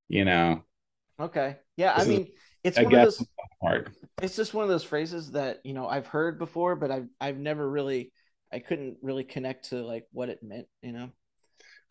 you 0.10 0.26
know. 0.26 0.64
Okay. 1.20 1.60
Yeah, 1.82 1.94
I 1.96 2.04
This 2.04 2.08
is, 2.08 2.20
mean, 2.20 2.32
it's 2.64 2.80
I 2.80 2.84
one 2.84 2.94
of 2.94 3.02
those 3.02 3.26
hard. 3.62 3.96
it's 4.22 4.36
just 4.36 4.54
one 4.54 4.64
of 4.64 4.70
those 4.70 4.84
phrases 4.84 5.32
that, 5.32 5.62
you 5.66 5.74
know, 5.74 5.88
I've 5.88 6.08
heard 6.08 6.40
before, 6.40 6.76
but 6.76 6.92
I've 6.92 7.08
I've 7.20 7.38
never 7.38 7.70
really 7.70 8.12
I 8.52 8.60
couldn't 8.60 8.98
really 9.02 9.24
connect 9.24 9.70
to 9.70 9.78
like 9.86 10.06
what 10.12 10.30
it 10.30 10.44
meant, 10.44 10.68
you 10.82 10.92
know. 10.94 11.12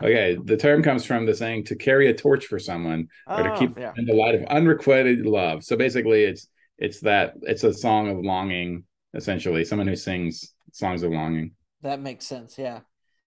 Okay, 0.03 0.39
the 0.43 0.57
term 0.57 0.83
comes 0.83 1.05
from 1.05 1.27
the 1.27 1.35
saying 1.35 1.65
to 1.65 1.77
carry 1.77 2.09
a 2.09 2.15
torch 2.15 2.47
for 2.47 2.59
someone 2.59 3.09
or 3.37 3.43
to 3.45 3.51
Oh, 3.51 3.53
keep 3.53 3.77
yeah. 3.77 3.97
in 3.97 4.07
the 4.07 4.15
light 4.15 4.35
of 4.35 4.45
unrequited 4.45 5.27
love. 5.27 5.63
So 5.65 5.77
basically 5.77 6.25
it's 6.25 6.49
it's 6.79 7.01
that 7.01 7.35
it's 7.43 7.65
a 7.65 7.75
song 7.75 8.09
of 8.09 8.25
longing, 8.25 8.85
essentially, 9.15 9.65
someone 9.65 9.87
who 9.89 9.97
sings 9.97 10.55
songs 10.73 11.03
of 11.03 11.13
longing. 11.13 11.53
That 11.83 12.01
makes 12.01 12.27
sense. 12.27 12.59
Yeah. 12.59 12.81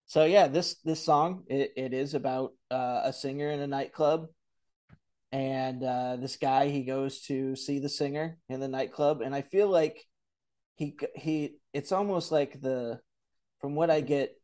So 0.05 0.25
yeah, 0.25 0.47
this 0.47 0.75
this 0.83 1.03
song 1.03 1.43
it, 1.47 1.73
it 1.75 1.93
is 1.93 2.13
about 2.13 2.53
uh, 2.69 3.01
a 3.05 3.13
singer 3.13 3.49
in 3.49 3.59
a 3.59 3.67
nightclub 3.67 4.27
and 5.33 5.83
uh, 5.83 6.17
this 6.17 6.37
guy 6.37 6.69
he 6.69 6.85
goes 6.85 7.21
to 7.23 7.57
see 7.57 7.79
the 7.79 7.89
singer 7.89 8.39
in 8.49 8.61
the 8.61 8.69
nightclub 8.69 9.21
and 9.21 9.35
I 9.35 9.43
feel 9.43 9.69
like 9.69 10.05
he 10.75 10.97
he 11.15 11.55
it's 11.73 11.91
almost 11.91 12.31
like 12.31 12.61
the 12.61 12.99
from 13.61 13.75
what 13.75 13.91
I 13.91 14.01
get 14.01 14.35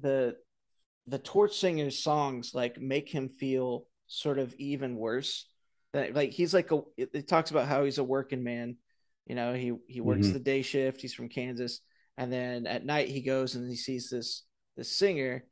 the 0.00 0.36
the 1.06 1.18
torch 1.18 1.56
singer's 1.58 2.02
songs 2.02 2.52
like 2.54 2.80
make 2.80 3.08
him 3.08 3.28
feel 3.28 3.86
sort 4.06 4.38
of 4.38 4.54
even 4.58 4.96
worse. 4.96 5.48
Like 5.94 6.32
he's 6.32 6.54
like 6.54 6.70
a 6.72 6.82
it, 6.96 7.10
it 7.14 7.28
talks 7.28 7.50
about 7.50 7.66
how 7.68 7.84
he's 7.84 7.98
a 7.98 8.04
working 8.04 8.44
man 8.44 8.76
you 9.26 9.34
know 9.34 9.54
he 9.54 9.72
he 9.88 10.00
works 10.00 10.30
the 10.30 10.38
hmm 10.38 10.40
day 10.40 10.62
shift 10.62 11.00
he's 11.00 11.14
from 11.14 11.28
kansas 11.28 11.80
and 12.18 12.32
then 12.32 12.66
at 12.66 12.84
night 12.84 13.08
he 13.08 13.20
goes 13.22 13.54
and 13.54 13.68
he 13.68 13.76
sees 13.76 14.10
this 14.10 14.44
this 14.76 14.90
singer 14.92 15.44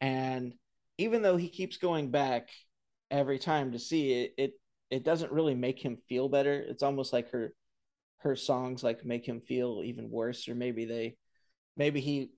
and 0.00 0.54
even 0.98 1.22
though 1.22 1.36
he 1.36 1.48
keeps 1.48 1.76
going 1.78 2.10
back 2.10 2.48
every 3.14 3.38
time 3.38 3.72
to 3.72 3.80
see 3.80 4.12
it 4.24 4.34
it 4.38 4.52
it 4.90 5.04
doesn't 5.04 5.32
really 5.32 5.54
make 5.56 5.84
him 5.84 5.96
feel 6.08 6.28
better. 6.28 6.54
It's 6.54 6.84
almost 6.84 7.12
like 7.14 7.30
her 7.32 7.54
her 8.20 8.36
songs 8.36 8.82
like 8.84 9.04
make 9.04 9.26
him 9.26 9.40
feel 9.40 9.82
even 9.84 10.10
worse 10.10 10.48
or 10.48 10.54
maybe 10.56 10.84
they 10.86 11.16
maybe 11.76 12.00
he 12.00 12.30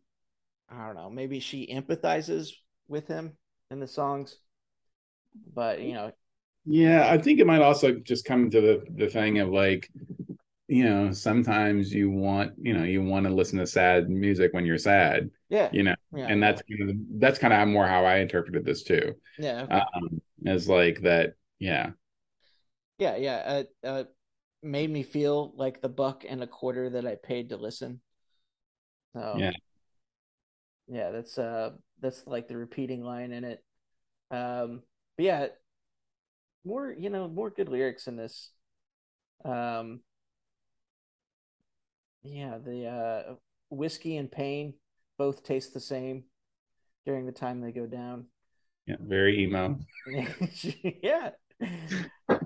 I 0.71 0.87
don't 0.87 0.97
know, 0.97 1.11
maybe 1.11 1.41
she 1.41 1.69
empathizes 1.69 2.53
with 2.89 3.09
him 3.09 3.37
in 3.71 3.81
the 3.81 3.89
songs, 3.89 4.37
but 5.55 5.81
you 5.81 5.95
know, 5.95 6.13
Yeah, 6.65 7.09
I 7.11 7.19
think 7.19 7.39
it 7.39 7.47
might 7.47 7.63
also 7.63 7.93
just 7.95 8.25
come 8.25 8.51
to 8.51 8.61
the 8.61 8.85
the 8.97 9.09
thing 9.09 9.39
of 9.39 9.51
like, 9.51 9.89
you 10.69 10.85
know, 10.85 11.13
sometimes 11.13 11.93
you 11.93 12.11
want, 12.11 12.55
you 12.59 12.75
know, 12.75 12.85
you 12.85 13.03
want 13.05 13.27
to 13.27 13.33
listen 13.35 13.59
to 13.61 13.67
sad 13.67 14.11
music 14.11 14.53
when 14.55 14.67
you're 14.67 14.79
sad, 14.79 15.31
yeah, 15.49 15.73
you 15.73 15.83
know, 15.85 15.95
yeah, 16.13 16.31
and 16.31 16.43
that's 16.43 16.63
kind 16.63 16.91
of 16.91 16.97
that's 17.21 17.39
kind 17.39 17.55
of 17.55 17.69
more 17.69 17.87
how 17.87 18.05
I 18.05 18.19
interpreted 18.19 18.65
this 18.65 18.85
too. 18.85 19.15
yeah, 19.37 19.63
okay, 19.65 19.87
Um, 19.99 20.23
as 20.45 20.69
like 20.69 21.03
that, 21.03 21.35
yeah, 21.59 21.91
yeah, 22.99 23.17
yeah. 23.17 23.63
Uh, 23.85 23.87
uh, 23.87 24.05
made 24.63 24.91
me 24.91 25.03
feel 25.03 25.53
like 25.57 25.81
the 25.81 25.89
buck 25.89 26.25
and 26.29 26.43
a 26.43 26.47
quarter 26.47 26.91
that 26.91 27.07
I 27.07 27.17
paid 27.17 27.51
to 27.51 27.57
listen. 27.57 28.01
So 29.13 29.35
yeah. 29.39 29.53
yeah, 30.89 31.11
that's 31.11 31.39
uh, 31.39 31.71
that's 32.01 32.27
like 32.27 32.49
the 32.49 32.57
repeating 32.57 33.03
line 33.03 33.33
in 33.33 33.45
it. 33.45 33.65
Um, 34.31 34.83
but 35.17 35.25
yeah, 35.25 35.47
more 36.65 36.93
you 36.93 37.11
know, 37.11 37.29
more 37.29 37.51
good 37.51 37.69
lyrics 37.69 38.07
in 38.07 38.17
this. 38.17 38.51
Um, 39.45 40.01
yeah, 42.23 42.59
the 42.59 42.87
uh, 42.87 43.35
whiskey 43.71 44.17
and 44.17 44.31
pain 44.31 44.75
both 45.19 45.43
taste 45.43 45.73
the 45.73 45.81
same 45.81 46.25
during 47.05 47.25
the 47.25 47.33
time 47.33 47.61
they 47.61 47.73
go 47.73 47.87
down. 47.87 48.27
Yeah, 48.87 48.97
very 49.01 49.43
emo. 49.43 49.79
yeah. 51.03 51.31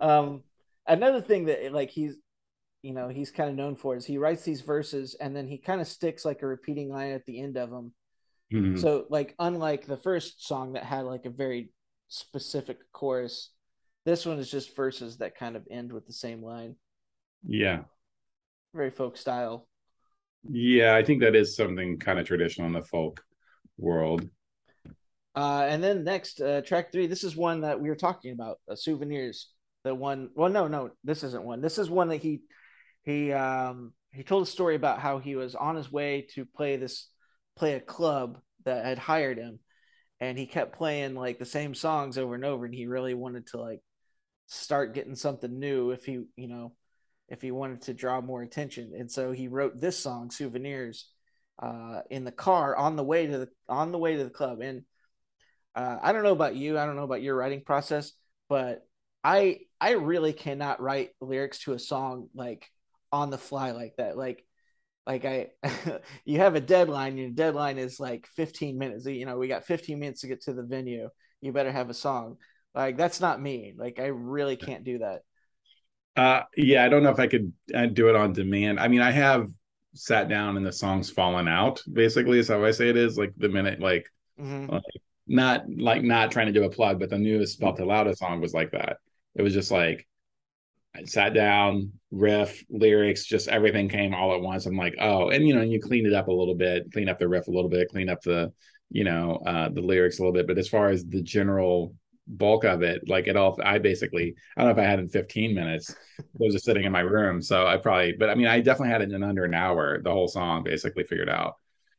Um, 0.00 0.42
another 0.86 1.20
thing 1.20 1.46
that 1.46 1.72
like 1.72 1.90
he's 1.90 2.16
you 2.82 2.94
know 2.94 3.08
he's 3.08 3.30
kind 3.30 3.50
of 3.50 3.56
known 3.56 3.76
for 3.76 3.94
is 3.94 4.06
he 4.06 4.16
writes 4.16 4.42
these 4.42 4.62
verses 4.62 5.14
and 5.20 5.36
then 5.36 5.46
he 5.46 5.58
kind 5.58 5.80
of 5.80 5.86
sticks 5.86 6.24
like 6.24 6.42
a 6.42 6.46
repeating 6.46 6.88
line 6.88 7.12
at 7.12 7.26
the 7.26 7.40
end 7.40 7.56
of 7.56 7.70
them. 7.70 7.92
Mhm. 8.52 8.80
So 8.80 9.06
like 9.10 9.34
unlike 9.38 9.86
the 9.86 9.98
first 9.98 10.46
song 10.46 10.72
that 10.72 10.84
had 10.84 11.04
like 11.04 11.26
a 11.26 11.30
very 11.30 11.72
specific 12.08 12.78
chorus, 12.92 13.50
this 14.06 14.24
one 14.24 14.38
is 14.38 14.50
just 14.50 14.74
verses 14.74 15.18
that 15.18 15.36
kind 15.36 15.56
of 15.56 15.66
end 15.70 15.92
with 15.92 16.06
the 16.06 16.12
same 16.12 16.42
line. 16.42 16.76
Yeah. 17.46 17.82
Very 18.74 18.90
folk 18.90 19.16
style. 19.16 19.68
Yeah, 20.48 20.94
I 20.94 21.04
think 21.04 21.20
that 21.20 21.36
is 21.36 21.54
something 21.54 21.98
kind 21.98 22.18
of 22.18 22.26
traditional 22.26 22.66
in 22.66 22.72
the 22.72 22.82
folk 22.82 23.22
world. 23.76 24.26
Uh, 25.34 25.64
and 25.68 25.82
then 25.82 26.04
next, 26.04 26.40
uh, 26.40 26.60
track 26.62 26.90
three. 26.90 27.06
This 27.06 27.24
is 27.24 27.36
one 27.36 27.60
that 27.60 27.80
we 27.80 27.88
were 27.88 27.96
talking 27.96 28.32
about. 28.32 28.58
Uh, 28.68 28.74
souvenirs. 28.74 29.50
The 29.84 29.94
one. 29.94 30.30
Well, 30.34 30.50
no, 30.50 30.68
no, 30.68 30.90
this 31.04 31.22
isn't 31.22 31.44
one. 31.44 31.60
This 31.60 31.78
is 31.78 31.88
one 31.88 32.08
that 32.08 32.18
he 32.18 32.40
he 33.02 33.32
um 33.32 33.92
he 34.12 34.22
told 34.22 34.42
a 34.42 34.50
story 34.50 34.74
about 34.74 34.98
how 34.98 35.18
he 35.18 35.36
was 35.36 35.54
on 35.54 35.76
his 35.76 35.90
way 35.90 36.26
to 36.34 36.44
play 36.44 36.76
this 36.76 37.08
play 37.56 37.74
a 37.74 37.80
club 37.80 38.38
that 38.64 38.84
had 38.84 38.98
hired 38.98 39.38
him, 39.38 39.60
and 40.18 40.36
he 40.36 40.46
kept 40.46 40.76
playing 40.76 41.14
like 41.14 41.38
the 41.38 41.46
same 41.46 41.74
songs 41.74 42.18
over 42.18 42.34
and 42.34 42.44
over, 42.44 42.66
and 42.66 42.74
he 42.74 42.86
really 42.86 43.14
wanted 43.14 43.46
to 43.48 43.58
like 43.58 43.80
start 44.48 44.94
getting 44.94 45.14
something 45.14 45.58
new 45.58 45.92
if 45.92 46.04
he 46.04 46.24
you 46.36 46.48
know 46.48 46.74
if 47.28 47.40
he 47.40 47.52
wanted 47.52 47.82
to 47.82 47.94
draw 47.94 48.20
more 48.20 48.42
attention, 48.42 48.92
and 48.98 49.10
so 49.10 49.32
he 49.32 49.48
wrote 49.48 49.80
this 49.80 49.98
song, 49.98 50.30
souvenirs. 50.30 51.08
Uh, 51.62 52.00
in 52.08 52.24
the 52.24 52.32
car 52.32 52.74
on 52.74 52.96
the 52.96 53.04
way 53.04 53.26
to 53.26 53.36
the 53.36 53.48
on 53.68 53.92
the 53.92 53.98
way 53.98 54.16
to 54.16 54.24
the 54.24 54.30
club, 54.30 54.62
and 54.62 54.82
uh, 55.74 55.98
I 56.02 56.12
don't 56.12 56.22
know 56.24 56.32
about 56.32 56.56
you. 56.56 56.78
I 56.78 56.86
don't 56.86 56.96
know 56.96 57.04
about 57.04 57.22
your 57.22 57.36
writing 57.36 57.62
process, 57.62 58.12
but 58.48 58.86
I 59.24 59.60
I 59.80 59.92
really 59.92 60.32
cannot 60.32 60.80
write 60.80 61.10
lyrics 61.20 61.60
to 61.64 61.72
a 61.72 61.78
song 61.78 62.28
like 62.34 62.66
on 63.12 63.30
the 63.30 63.38
fly 63.38 63.72
like 63.72 63.94
that. 63.98 64.16
Like 64.16 64.44
like 65.06 65.24
I 65.24 65.48
you 66.24 66.38
have 66.38 66.54
a 66.56 66.60
deadline. 66.60 67.18
Your 67.18 67.30
deadline 67.30 67.78
is 67.78 68.00
like 68.00 68.28
15 68.36 68.78
minutes. 68.78 69.06
You 69.06 69.26
know, 69.26 69.38
we 69.38 69.48
got 69.48 69.66
15 69.66 69.98
minutes 69.98 70.22
to 70.22 70.28
get 70.28 70.42
to 70.42 70.52
the 70.52 70.62
venue. 70.64 71.08
You 71.40 71.52
better 71.52 71.72
have 71.72 71.90
a 71.90 71.94
song. 71.94 72.38
Like 72.74 72.96
that's 72.96 73.20
not 73.20 73.40
me. 73.42 73.74
Like 73.76 73.98
I 74.00 74.06
really 74.06 74.56
can't 74.56 74.84
do 74.84 74.98
that. 74.98 75.22
Uh, 76.16 76.42
yeah, 76.56 76.84
I 76.84 76.88
don't 76.88 77.02
know 77.02 77.10
if 77.10 77.20
I 77.20 77.26
could 77.28 77.52
uh, 77.74 77.86
do 77.86 78.08
it 78.08 78.16
on 78.16 78.32
demand. 78.32 78.80
I 78.80 78.88
mean, 78.88 79.00
I 79.00 79.10
have 79.10 79.48
sat 79.94 80.28
down 80.28 80.56
and 80.56 80.66
the 80.66 80.72
song's 80.72 81.10
fallen 81.10 81.48
out, 81.48 81.82
basically, 81.90 82.38
is 82.38 82.48
how 82.48 82.64
I 82.64 82.72
say 82.72 82.88
it 82.88 82.96
is. 82.96 83.16
Like 83.16 83.32
the 83.36 83.48
minute, 83.48 83.80
like, 83.80 84.06
Mm-hmm. 84.38 84.70
like 84.70 84.82
not 85.30 85.64
like 85.68 86.02
not 86.02 86.32
trying 86.32 86.46
to 86.46 86.52
do 86.52 86.64
a 86.64 86.70
plug, 86.70 86.98
but 86.98 87.08
the 87.08 87.18
newest 87.18 87.54
Spelt 87.54 87.76
the 87.76 87.84
Loudest 87.84 88.18
song 88.18 88.40
was 88.40 88.52
like 88.52 88.72
that. 88.72 88.98
It 89.36 89.42
was 89.42 89.54
just 89.54 89.70
like 89.70 90.06
I 90.96 91.04
sat 91.04 91.34
down, 91.34 91.92
riff, 92.10 92.64
lyrics, 92.68 93.24
just 93.24 93.46
everything 93.48 93.88
came 93.88 94.12
all 94.12 94.34
at 94.34 94.40
once. 94.40 94.66
I'm 94.66 94.76
like, 94.76 94.96
oh, 95.00 95.30
and 95.30 95.46
you 95.46 95.54
know, 95.54 95.60
and 95.60 95.70
you 95.70 95.80
clean 95.80 96.04
it 96.04 96.14
up 96.14 96.26
a 96.26 96.32
little 96.32 96.56
bit, 96.56 96.90
clean 96.92 97.08
up 97.08 97.20
the 97.20 97.28
riff 97.28 97.46
a 97.46 97.52
little 97.52 97.70
bit, 97.70 97.88
clean 97.90 98.08
up 98.08 98.22
the, 98.22 98.52
you 98.90 99.04
know, 99.04 99.40
uh, 99.46 99.68
the 99.68 99.80
lyrics 99.80 100.18
a 100.18 100.22
little 100.22 100.32
bit. 100.32 100.48
But 100.48 100.58
as 100.58 100.68
far 100.68 100.88
as 100.88 101.04
the 101.04 101.22
general 101.22 101.94
bulk 102.26 102.64
of 102.64 102.82
it, 102.82 103.08
like 103.08 103.28
it 103.28 103.36
all, 103.36 103.56
I 103.64 103.78
basically, 103.78 104.34
I 104.56 104.62
don't 104.62 104.74
know 104.74 104.82
if 104.82 104.84
I 104.84 104.90
had 104.90 104.98
in 104.98 105.08
15 105.08 105.54
minutes. 105.54 105.94
I 106.18 106.24
was 106.40 106.54
just 106.54 106.64
sitting 106.64 106.84
in 106.84 106.92
my 106.92 107.00
room, 107.00 107.40
so 107.40 107.68
I 107.68 107.76
probably, 107.76 108.14
but 108.18 108.30
I 108.30 108.34
mean, 108.34 108.48
I 108.48 108.60
definitely 108.60 108.90
had 108.90 109.02
it 109.02 109.12
in 109.12 109.22
under 109.22 109.44
an 109.44 109.54
hour, 109.54 110.02
the 110.02 110.10
whole 110.10 110.28
song 110.28 110.64
basically 110.64 111.04
figured 111.04 111.30
out. 111.30 111.54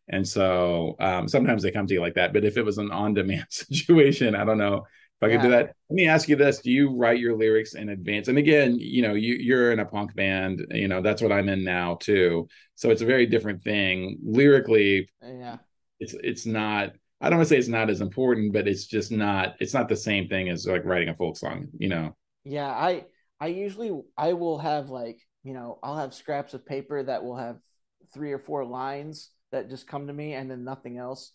And 0.09 0.27
so 0.27 0.95
um, 0.99 1.27
sometimes 1.27 1.63
they 1.63 1.71
come 1.71 1.87
to 1.87 1.93
you 1.93 2.01
like 2.01 2.15
that. 2.15 2.33
But 2.33 2.43
if 2.45 2.57
it 2.57 2.63
was 2.63 2.77
an 2.77 2.91
on-demand 2.91 3.45
situation, 3.49 4.35
I 4.35 4.43
don't 4.43 4.57
know 4.57 4.75
if 5.21 5.23
I 5.23 5.29
could 5.29 5.41
do 5.41 5.49
that. 5.51 5.75
Let 5.89 5.95
me 5.95 6.07
ask 6.07 6.27
you 6.27 6.35
this: 6.35 6.59
Do 6.59 6.71
you 6.71 6.95
write 6.95 7.19
your 7.19 7.37
lyrics 7.37 7.75
in 7.75 7.89
advance? 7.89 8.27
And 8.27 8.37
again, 8.37 8.77
you 8.79 9.01
know, 9.01 9.13
you 9.13 9.35
you're 9.35 9.71
in 9.71 9.79
a 9.79 9.85
punk 9.85 10.15
band. 10.15 10.65
You 10.71 10.87
know, 10.87 11.01
that's 11.01 11.21
what 11.21 11.31
I'm 11.31 11.49
in 11.49 11.63
now 11.63 11.95
too. 11.95 12.47
So 12.75 12.89
it's 12.89 13.01
a 13.01 13.05
very 13.05 13.25
different 13.25 13.63
thing. 13.63 14.17
Lyrically, 14.23 15.09
Yeah. 15.21 15.57
it's 15.99 16.13
it's 16.15 16.45
not. 16.45 16.93
I 17.23 17.29
don't 17.29 17.37
want 17.37 17.47
to 17.49 17.53
say 17.53 17.59
it's 17.59 17.67
not 17.67 17.91
as 17.91 18.01
important, 18.01 18.51
but 18.51 18.67
it's 18.67 18.85
just 18.87 19.11
not. 19.11 19.55
It's 19.59 19.73
not 19.75 19.87
the 19.87 19.95
same 19.95 20.27
thing 20.27 20.49
as 20.49 20.65
like 20.65 20.85
writing 20.85 21.09
a 21.09 21.15
folk 21.15 21.37
song. 21.37 21.67
You 21.77 21.89
know. 21.89 22.15
Yeah. 22.43 22.69
I 22.69 23.05
I 23.39 23.47
usually 23.47 23.91
I 24.17 24.33
will 24.33 24.57
have 24.57 24.89
like, 24.89 25.19
you 25.43 25.53
know, 25.53 25.79
I'll 25.83 25.97
have 25.97 26.13
scraps 26.13 26.53
of 26.53 26.65
paper 26.65 27.03
that 27.03 27.23
will 27.23 27.37
have 27.37 27.57
three 28.13 28.31
or 28.31 28.39
four 28.39 28.65
lines 28.65 29.29
that 29.51 29.69
just 29.69 29.87
come 29.87 30.07
to 30.07 30.13
me 30.13 30.33
and 30.33 30.49
then 30.49 30.63
nothing 30.63 30.97
else. 30.97 31.31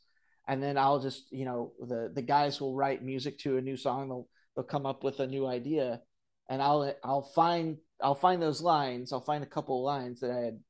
And 0.49 0.63
then 0.63 0.79
I'll 0.79 1.01
just, 1.01 1.33
you 1.33 1.45
know, 1.45 1.73
the 1.81 2.11
the 2.15 2.23
guys 2.23 2.61
will 2.61 2.75
write 2.75 3.03
music 3.03 3.39
to 3.41 3.57
a 3.57 3.63
new 3.63 3.77
song. 3.77 4.09
They'll 4.09 4.29
they'll 4.55 4.65
come 4.65 4.87
up 4.87 5.03
with 5.03 5.21
a 5.21 5.27
new 5.27 5.47
idea 5.47 6.01
and 6.49 6.63
I'll 6.63 6.95
I'll 7.03 7.23
find 7.23 7.79
I'll 8.03 8.15
find 8.15 8.41
those 8.41 8.61
lines. 8.61 9.13
I'll 9.13 9.21
find 9.21 9.43
a 9.43 9.49
couple 9.49 9.79
of 9.79 9.85
lines 9.85 10.21
that 10.21 10.31
I 10.31 10.41
had 10.41 10.61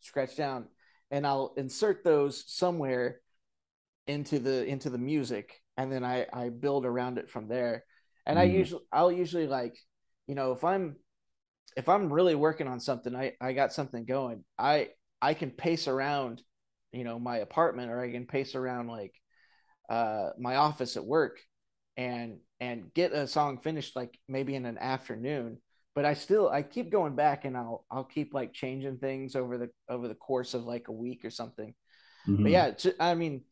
scratched 0.00 0.36
down, 0.36 0.66
and 1.10 1.26
I'll 1.26 1.54
insert 1.56 2.04
those 2.04 2.44
somewhere 2.46 3.20
into 4.06 4.38
the 4.38 4.64
into 4.66 4.90
the 4.90 4.98
music, 4.98 5.60
and 5.76 5.90
then 5.90 6.04
I 6.04 6.26
I 6.32 6.50
build 6.50 6.84
around 6.84 7.18
it 7.18 7.30
from 7.30 7.48
there. 7.48 7.84
And 8.26 8.38
mm-hmm. 8.38 8.50
I 8.50 8.52
usually 8.52 8.82
I'll 8.92 9.12
usually 9.12 9.46
like, 9.46 9.76
you 10.26 10.34
know, 10.34 10.52
if 10.52 10.64
I'm 10.64 10.96
if 11.76 11.88
I'm 11.88 12.12
really 12.12 12.34
working 12.34 12.68
on 12.68 12.80
something, 12.80 13.14
I 13.14 13.32
I 13.40 13.52
got 13.52 13.72
something 13.72 14.04
going. 14.04 14.44
I 14.58 14.90
I 15.22 15.34
can 15.34 15.50
pace 15.50 15.88
around, 15.88 16.42
you 16.94 17.04
know, 17.04 17.18
my 17.18 17.38
apartment, 17.38 17.90
or 17.90 18.00
I 18.00 18.10
can 18.10 18.26
pace 18.26 18.54
around 18.54 18.88
like 18.88 19.14
uh 19.88 20.30
my 20.38 20.56
office 20.56 20.96
at 20.96 21.04
work, 21.04 21.40
and 21.96 22.38
and 22.60 22.92
get 22.94 23.12
a 23.12 23.26
song 23.26 23.58
finished 23.58 23.96
like 23.96 24.18
maybe 24.28 24.54
in 24.54 24.64
an 24.64 24.78
afternoon 24.78 25.58
but 25.94 26.04
I 26.04 26.14
still 26.14 26.48
I 26.48 26.62
keep 26.62 26.90
going 26.90 27.14
back 27.14 27.44
and 27.44 27.56
I'll 27.56 27.84
I'll 27.90 28.04
keep 28.04 28.34
like 28.34 28.52
changing 28.52 28.98
things 28.98 29.36
over 29.36 29.58
the 29.58 29.70
over 29.88 30.08
the 30.08 30.14
course 30.14 30.54
of 30.54 30.64
like 30.64 30.88
a 30.88 30.92
week 30.92 31.24
or 31.24 31.30
something. 31.30 31.74
Mm-hmm. 32.28 32.42
But 32.42 32.52
yeah, 32.52 32.72
I 32.98 33.14
mean, 33.14 33.42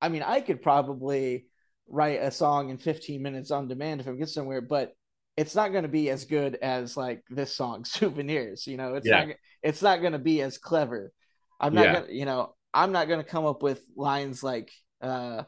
I 0.00 0.08
mean, 0.08 0.22
I 0.22 0.40
could 0.40 0.62
probably 0.62 1.46
write 1.88 2.22
a 2.22 2.30
song 2.30 2.70
in 2.70 2.78
15 2.78 3.20
minutes 3.20 3.50
on 3.50 3.66
demand 3.66 4.00
if 4.00 4.08
I 4.08 4.12
get 4.12 4.28
somewhere, 4.28 4.60
but 4.60 4.92
it's 5.36 5.54
not 5.54 5.72
going 5.72 5.82
to 5.82 5.88
be 5.88 6.10
as 6.10 6.24
good 6.24 6.56
as 6.56 6.96
like 6.96 7.22
this 7.30 7.54
song, 7.54 7.84
"Souvenirs." 7.84 8.66
You 8.66 8.76
know, 8.76 8.94
it's 8.94 9.06
yeah. 9.06 9.24
not 9.24 9.34
it's 9.62 9.82
not 9.82 10.00
going 10.00 10.12
to 10.12 10.18
be 10.18 10.40
as 10.42 10.58
clever. 10.58 11.12
I'm 11.60 11.74
not 11.74 11.84
yeah. 11.84 11.92
gonna, 11.94 12.12
you 12.12 12.26
know, 12.26 12.54
I'm 12.74 12.92
not 12.92 13.08
going 13.08 13.20
to 13.20 13.28
come 13.28 13.46
up 13.46 13.62
with 13.62 13.82
lines 13.96 14.42
like, 14.42 14.70
uh, 15.00 15.44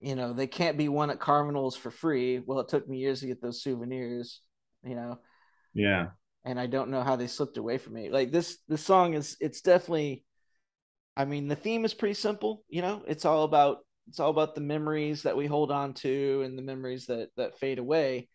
you 0.00 0.14
know, 0.14 0.32
they 0.32 0.46
can't 0.46 0.76
be 0.76 0.88
won 0.88 1.10
at 1.10 1.18
Carmenals 1.18 1.76
for 1.76 1.90
free. 1.90 2.40
Well, 2.44 2.60
it 2.60 2.68
took 2.68 2.88
me 2.88 2.98
years 2.98 3.20
to 3.20 3.26
get 3.26 3.40
those 3.40 3.62
souvenirs. 3.62 4.40
You 4.82 4.94
know, 4.94 5.18
yeah. 5.74 6.08
And 6.44 6.60
I 6.60 6.66
don't 6.66 6.90
know 6.90 7.02
how 7.02 7.16
they 7.16 7.26
slipped 7.26 7.58
away 7.58 7.78
from 7.78 7.94
me. 7.94 8.08
Like 8.08 8.30
this 8.30 8.58
this 8.68 8.84
song 8.84 9.14
is 9.14 9.36
it's 9.40 9.60
definitely 9.60 10.24
I 11.16 11.24
mean 11.24 11.48
the 11.48 11.56
theme 11.56 11.84
is 11.84 11.94
pretty 11.94 12.14
simple, 12.14 12.64
you 12.68 12.82
know? 12.82 13.02
It's 13.06 13.24
all 13.24 13.44
about 13.44 13.78
it's 14.08 14.20
all 14.20 14.30
about 14.30 14.54
the 14.54 14.60
memories 14.60 15.22
that 15.22 15.36
we 15.36 15.46
hold 15.46 15.72
on 15.72 15.94
to 15.94 16.42
and 16.44 16.56
the 16.56 16.62
memories 16.62 17.06
that 17.06 17.30
that 17.36 17.58
fade 17.58 17.78
away. 17.78 18.28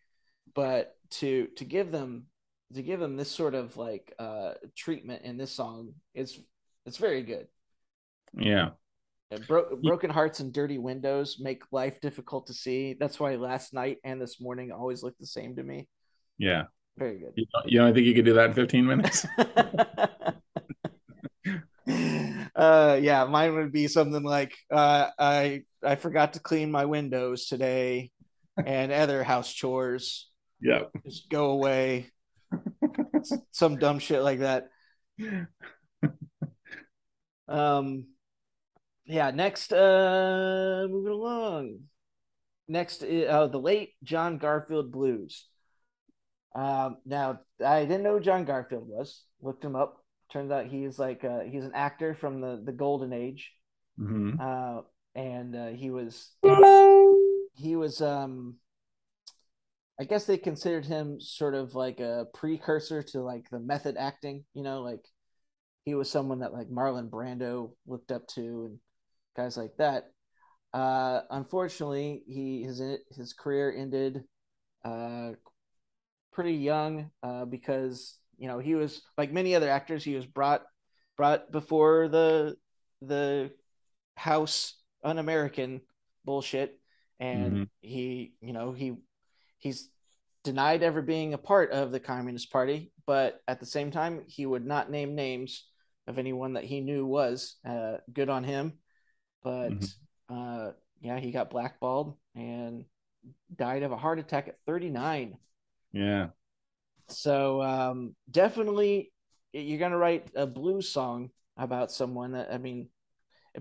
But 0.54 0.94
to 1.12 1.48
to 1.56 1.64
give 1.64 1.90
them 1.90 2.26
to 2.74 2.82
give 2.82 3.00
them 3.00 3.16
this 3.16 3.30
sort 3.30 3.54
of 3.54 3.76
like 3.76 4.14
uh 4.18 4.54
treatment 4.76 5.22
in 5.24 5.36
this 5.38 5.52
song 5.52 5.94
is 6.14 6.38
it's 6.84 6.98
very 6.98 7.22
good. 7.22 7.46
Yeah. 8.38 8.70
Bro- 9.46 9.78
broken 9.82 10.10
hearts 10.10 10.40
and 10.40 10.52
dirty 10.52 10.78
windows 10.78 11.38
make 11.40 11.62
life 11.72 12.00
difficult 12.00 12.46
to 12.48 12.54
see. 12.54 12.94
That's 12.98 13.18
why 13.18 13.36
last 13.36 13.72
night 13.72 13.98
and 14.04 14.20
this 14.20 14.40
morning 14.40 14.72
always 14.72 15.02
look 15.02 15.16
the 15.18 15.26
same 15.26 15.56
to 15.56 15.62
me. 15.62 15.88
Yeah. 16.38 16.64
Very 16.98 17.18
good. 17.18 17.32
You 17.36 17.46
don't, 17.52 17.72
you 17.72 17.78
don't 17.78 17.94
think 17.94 18.06
you 18.06 18.14
could 18.14 18.26
do 18.26 18.34
that 18.34 18.50
in 18.50 18.54
15 18.54 18.86
minutes? 18.86 19.26
uh 22.54 22.98
yeah, 23.00 23.24
mine 23.24 23.54
would 23.54 23.72
be 23.72 23.88
something 23.88 24.22
like 24.22 24.54
uh 24.70 25.08
I 25.18 25.62
I 25.82 25.96
forgot 25.96 26.34
to 26.34 26.40
clean 26.40 26.70
my 26.70 26.84
windows 26.84 27.46
today 27.46 28.10
and 28.64 28.92
other 28.92 29.24
house 29.24 29.50
chores. 29.52 30.28
Yeah. 30.60 30.82
Just 31.04 31.28
go 31.30 31.50
away. 31.50 32.10
Some 33.50 33.78
dumb 33.78 33.98
shit 33.98 34.22
like 34.22 34.40
that. 34.40 34.68
Um 37.48 38.06
yeah, 39.06 39.30
next 39.30 39.72
uh 39.72 40.86
moving 40.88 41.12
along. 41.12 41.78
Next 42.68 43.02
uh 43.02 43.46
the 43.46 43.58
late 43.58 43.94
John 44.02 44.38
Garfield 44.38 44.92
blues. 44.92 45.46
Um, 46.54 46.98
now 47.06 47.40
I 47.64 47.80
didn't 47.84 48.02
know 48.02 48.18
who 48.18 48.24
John 48.24 48.44
Garfield 48.44 48.86
was. 48.86 49.24
Looked 49.40 49.64
him 49.64 49.76
up. 49.76 50.04
Turns 50.32 50.50
out 50.50 50.66
he's 50.66 50.98
like 50.98 51.24
uh, 51.24 51.40
he's 51.40 51.64
an 51.64 51.72
actor 51.74 52.14
from 52.14 52.40
the 52.40 52.62
the 52.64 52.72
golden 52.72 53.12
age, 53.12 53.52
mm-hmm. 53.98 54.40
uh, 54.40 54.82
and 55.14 55.54
uh, 55.54 55.68
he 55.68 55.90
was 55.90 56.30
he 57.54 57.76
was 57.76 58.00
um, 58.00 58.56
I 60.00 60.04
guess 60.04 60.24
they 60.24 60.38
considered 60.38 60.86
him 60.86 61.20
sort 61.20 61.54
of 61.54 61.74
like 61.74 62.00
a 62.00 62.26
precursor 62.32 63.02
to 63.02 63.20
like 63.20 63.50
the 63.50 63.58
method 63.58 63.96
acting. 63.98 64.44
You 64.54 64.62
know, 64.62 64.80
like 64.80 65.04
he 65.84 65.94
was 65.94 66.10
someone 66.10 66.40
that 66.40 66.54
like 66.54 66.68
Marlon 66.68 67.10
Brando 67.10 67.72
looked 67.86 68.10
up 68.10 68.26
to 68.28 68.40
and 68.40 68.78
guys 69.36 69.56
like 69.56 69.76
that. 69.78 70.10
Uh, 70.72 71.20
unfortunately, 71.30 72.22
he 72.26 72.62
his 72.62 72.80
his 73.14 73.32
career 73.32 73.74
ended 73.76 74.24
uh, 74.84 75.32
pretty 76.32 76.54
young 76.54 77.10
uh, 77.22 77.44
because 77.44 78.18
you 78.38 78.48
know 78.48 78.58
he 78.58 78.74
was 78.74 79.02
like 79.16 79.32
many 79.32 79.54
other 79.54 79.70
actors 79.70 80.02
he 80.02 80.14
was 80.14 80.26
brought 80.26 80.62
brought 81.16 81.52
before 81.52 82.08
the 82.08 82.56
the 83.02 83.50
house 84.16 84.74
un-american 85.04 85.80
bullshit 86.24 86.80
and 87.20 87.52
mm-hmm. 87.52 87.62
he 87.80 88.34
you 88.40 88.52
know 88.52 88.72
he 88.72 88.94
he's 89.58 89.88
denied 90.44 90.82
ever 90.82 91.02
being 91.02 91.34
a 91.34 91.38
part 91.38 91.70
of 91.70 91.92
the 91.92 92.00
communist 92.00 92.50
party 92.50 92.92
but 93.06 93.40
at 93.46 93.60
the 93.60 93.66
same 93.66 93.90
time 93.90 94.22
he 94.26 94.46
would 94.46 94.66
not 94.66 94.90
name 94.90 95.14
names 95.14 95.66
of 96.06 96.18
anyone 96.18 96.54
that 96.54 96.64
he 96.64 96.80
knew 96.80 97.06
was 97.06 97.56
uh, 97.68 97.96
good 98.12 98.28
on 98.28 98.42
him 98.42 98.72
but 99.42 99.70
mm-hmm. 99.70 100.34
uh, 100.34 100.70
yeah 101.00 101.18
he 101.18 101.30
got 101.30 101.50
blackballed 101.50 102.16
and 102.34 102.84
died 103.54 103.82
of 103.82 103.92
a 103.92 103.96
heart 103.96 104.18
attack 104.18 104.48
at 104.48 104.58
39 104.66 105.36
yeah. 105.92 106.28
So 107.08 107.62
um, 107.62 108.14
definitely, 108.30 109.12
you're 109.52 109.78
gonna 109.78 109.98
write 109.98 110.30
a 110.34 110.46
blues 110.46 110.88
song 110.88 111.30
about 111.56 111.92
someone 111.92 112.32
that 112.32 112.52
I 112.52 112.58
mean, 112.58 112.88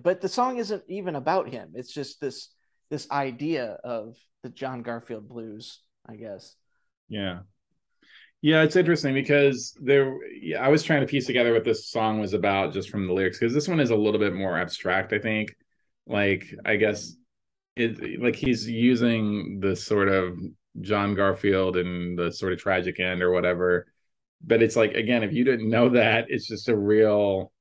but 0.02 0.22
the 0.22 0.30
song 0.30 0.58
isn't 0.58 0.84
even 0.88 1.16
about 1.16 1.50
him. 1.50 1.72
It's 1.76 1.94
just 1.94 2.22
this 2.22 2.50
this 2.90 3.10
idea 3.12 3.78
of 3.84 4.16
the 4.44 4.50
John 4.50 4.82
Garfield 4.82 5.28
blues, 5.28 5.80
I 6.08 6.16
guess. 6.16 6.56
Yeah. 7.10 7.40
Yeah, 8.44 8.64
it's 8.64 8.76
interesting 8.76 9.14
because 9.14 9.78
there 9.80 10.18
I 10.60 10.70
was 10.70 10.82
trying 10.82 11.02
to 11.02 11.08
piece 11.08 11.28
together 11.28 11.54
what 11.54 11.64
this 11.64 11.90
song 11.90 12.20
was 12.20 12.34
about 12.34 12.74
just 12.74 12.90
from 12.90 13.06
the 13.06 13.14
lyrics 13.14 13.38
because 13.38 13.54
this 13.54 13.68
one 13.68 13.80
is 13.80 13.92
a 13.92 13.96
little 13.96 14.20
bit 14.20 14.34
more 14.34 14.58
abstract, 14.58 15.14
I 15.14 15.20
think. 15.20 15.56
Like 16.08 16.54
I 16.66 16.76
guess 16.76 17.16
it 17.76 18.22
like 18.22 18.36
he's 18.36 18.68
using 18.68 19.60
the 19.60 19.76
sort 19.76 20.10
of 20.10 20.38
John 20.80 21.16
Garfield 21.16 21.78
and 21.78 22.18
the 22.18 22.32
sort 22.32 22.54
of 22.54 22.60
tragic 22.60 23.00
end 23.00 23.22
or 23.22 23.32
whatever. 23.32 23.88
But 24.44 24.64
it's 24.64 24.76
like 24.76 24.94
again, 24.94 25.24
if 25.24 25.34
you 25.34 25.44
didn't 25.44 25.70
know 25.70 25.90
that, 25.90 26.26
it's 26.30 26.48
just 26.48 26.70
a 26.70 26.78
real. 26.78 27.52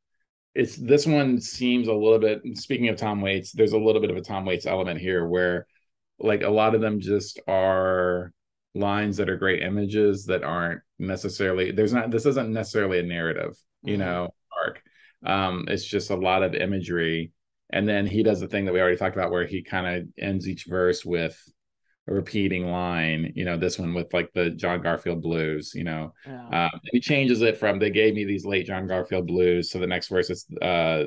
It's 0.55 0.77
this 0.77 1.07
one 1.07 1.41
seems 1.41 1.89
a 1.89 1.93
little 1.95 2.19
bit. 2.19 2.43
Speaking 2.55 2.89
of 2.89 2.97
Tom 2.97 3.21
Waits, 3.21 3.53
there's 3.53 3.73
a 3.73 3.79
little 3.79 4.01
bit 4.01 4.11
of 4.11 4.17
a 4.17 4.23
Tom 4.23 4.45
Waits 4.45 4.67
element 4.67 5.01
here 5.01 5.27
where, 5.27 5.67
like, 6.19 6.43
a 6.43 6.49
lot 6.49 6.75
of 6.75 6.81
them 6.81 7.01
just 7.01 7.39
are 7.47 8.33
lines 8.75 9.17
that 9.17 9.29
are 9.29 9.37
great 9.37 9.63
images 9.63 10.27
that 10.27 10.43
aren't 10.43 10.81
necessarily. 10.99 11.71
There's 11.71 11.93
not. 11.93 12.11
This 12.11 12.27
isn't 12.27 12.53
necessarily 12.53 12.99
a 12.99 13.05
narrative, 13.05 13.57
you 13.83 13.95
mm-hmm. 13.95 14.03
know, 14.03 14.35
arc. 14.67 14.83
Um, 15.25 15.67
it's 15.69 15.85
just 15.85 16.11
a 16.11 16.17
lot 16.17 16.43
of 16.43 16.55
imagery, 16.55 17.33
and 17.73 17.89
then 17.89 18.07
he 18.07 18.23
does 18.23 18.41
the 18.41 18.49
thing 18.49 18.65
that 18.65 18.73
we 18.73 18.81
already 18.81 18.97
talked 18.97 19.17
about, 19.17 19.31
where 19.31 19.47
he 19.47 19.63
kind 19.63 19.87
of 19.87 20.09
ends 20.19 20.49
each 20.49 20.65
verse 20.67 21.05
with 21.05 21.41
a 22.09 22.15
repeating 22.15 22.67
line 22.71 23.31
you 23.37 23.45
know 23.45 23.59
this 23.59 23.79
one 23.79 23.93
with 23.93 24.13
like 24.15 24.33
the 24.33 24.49
john 24.51 24.81
garfield 24.81 25.21
blues 25.21 25.73
you 25.75 25.85
know. 25.85 26.15
Yeah. 26.27 26.65
um, 26.65 26.81
he 26.85 26.99
changes 26.99 27.43
it 27.43 27.59
from 27.59 27.79
they 27.79 27.91
gave 27.91 28.15
me 28.15 28.25
these 28.25 28.47
late 28.47 28.67
john 28.67 28.87
garfield 28.87 29.27
blues 29.27 29.71
so 29.71 29.79
the 29.79 29.87
next 29.87 30.09
verse 30.09 30.31
is 30.31 30.47
uh 30.63 31.05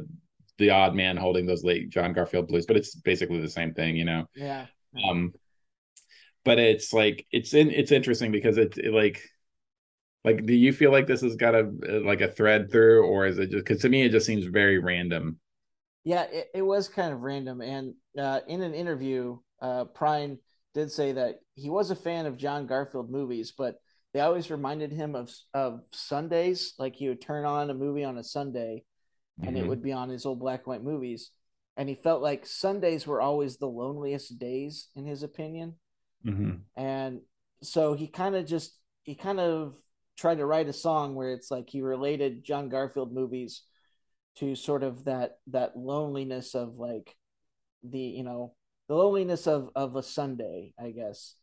the 0.57 0.69
odd 0.69 0.95
man 0.95 1.17
holding 1.17 1.45
those 1.45 1.63
late 1.63 1.89
john 1.89 2.13
garfield 2.13 2.47
blues. 2.47 2.65
But 2.65 2.77
it's 2.77 2.95
basically 2.95 3.41
the 3.41 3.49
same 3.49 3.73
thing 3.73 3.95
you 3.95 4.05
know. 4.05 4.25
Yeah. 4.35 4.67
Um 5.09 5.33
but 6.45 6.59
it's 6.59 6.93
like 6.93 7.25
it's 7.31 7.53
in 7.53 7.71
it's 7.71 7.91
interesting 7.91 8.31
because 8.31 8.57
it, 8.57 8.77
it 8.77 8.93
like 8.93 9.21
like 10.23 10.45
do 10.45 10.53
you 10.53 10.71
feel 10.73 10.91
like 10.91 11.07
this 11.07 11.21
has 11.21 11.35
got 11.35 11.55
a 11.55 11.69
like 12.05 12.21
a 12.21 12.31
thread 12.31 12.71
through 12.71 13.05
or 13.05 13.25
is 13.25 13.39
it 13.39 13.49
just 13.49 13.65
because 13.65 13.81
to 13.81 13.89
me 13.89 14.03
it 14.03 14.11
just 14.11 14.25
seems 14.25 14.45
very 14.45 14.77
random 14.77 15.39
yeah 16.03 16.23
it, 16.23 16.47
it 16.55 16.61
was 16.61 16.87
kind 16.87 17.13
of 17.13 17.21
random 17.21 17.61
and 17.61 17.93
uh 18.17 18.39
in 18.47 18.61
an 18.61 18.73
interview 18.73 19.37
uh 19.61 19.85
prine 19.85 20.37
did 20.73 20.91
say 20.91 21.11
that 21.13 21.39
he 21.55 21.69
was 21.69 21.91
a 21.91 21.95
fan 21.95 22.25
of 22.25 22.37
John 22.37 22.67
Garfield 22.67 23.09
movies, 23.09 23.53
but 23.55 23.79
they 24.13 24.19
always 24.19 24.51
reminded 24.51 24.91
him 24.91 25.15
of 25.15 25.31
of 25.53 25.81
Sundays. 25.91 26.73
Like 26.77 26.95
he 26.95 27.07
would 27.07 27.21
turn 27.21 27.45
on 27.45 27.69
a 27.69 27.75
movie 27.75 28.03
on 28.03 28.17
a 28.17 28.23
Sunday, 28.23 28.83
and 29.39 29.55
mm-hmm. 29.55 29.65
it 29.65 29.67
would 29.67 29.83
be 29.83 29.91
on 29.91 30.09
his 30.09 30.25
old 30.25 30.39
black 30.39 30.61
and 30.61 30.67
white 30.67 30.83
movies. 30.83 31.31
And 31.75 31.89
he 31.89 31.95
felt 31.95 32.21
like 32.21 32.45
Sundays 32.45 33.07
were 33.07 33.21
always 33.21 33.57
the 33.57 33.67
loneliest 33.67 34.37
days, 34.37 34.89
in 34.95 35.07
his 35.07 35.23
opinion. 35.23 35.75
Mm-hmm. 36.23 36.57
And 36.75 37.21
so 37.63 37.93
he 37.93 38.07
kind 38.07 38.35
of 38.35 38.45
just 38.45 38.77
he 39.03 39.15
kind 39.15 39.39
of 39.39 39.75
tried 40.17 40.37
to 40.37 40.45
write 40.45 40.69
a 40.69 40.73
song 40.73 41.15
where 41.15 41.33
it's 41.33 41.49
like 41.49 41.69
he 41.69 41.81
related 41.81 42.43
John 42.43 42.69
Garfield 42.69 43.13
movies 43.13 43.63
to 44.37 44.55
sort 44.55 44.83
of 44.83 45.05
that 45.05 45.37
that 45.47 45.77
loneliness 45.77 46.55
of 46.55 46.77
like 46.77 47.15
the 47.83 47.99
you 47.99 48.23
know 48.23 48.53
the 48.87 48.95
loneliness 48.95 49.47
of 49.47 49.69
of 49.75 49.95
a 49.95 50.03
Sunday, 50.03 50.73
I 50.79 50.91
guess. 50.91 51.35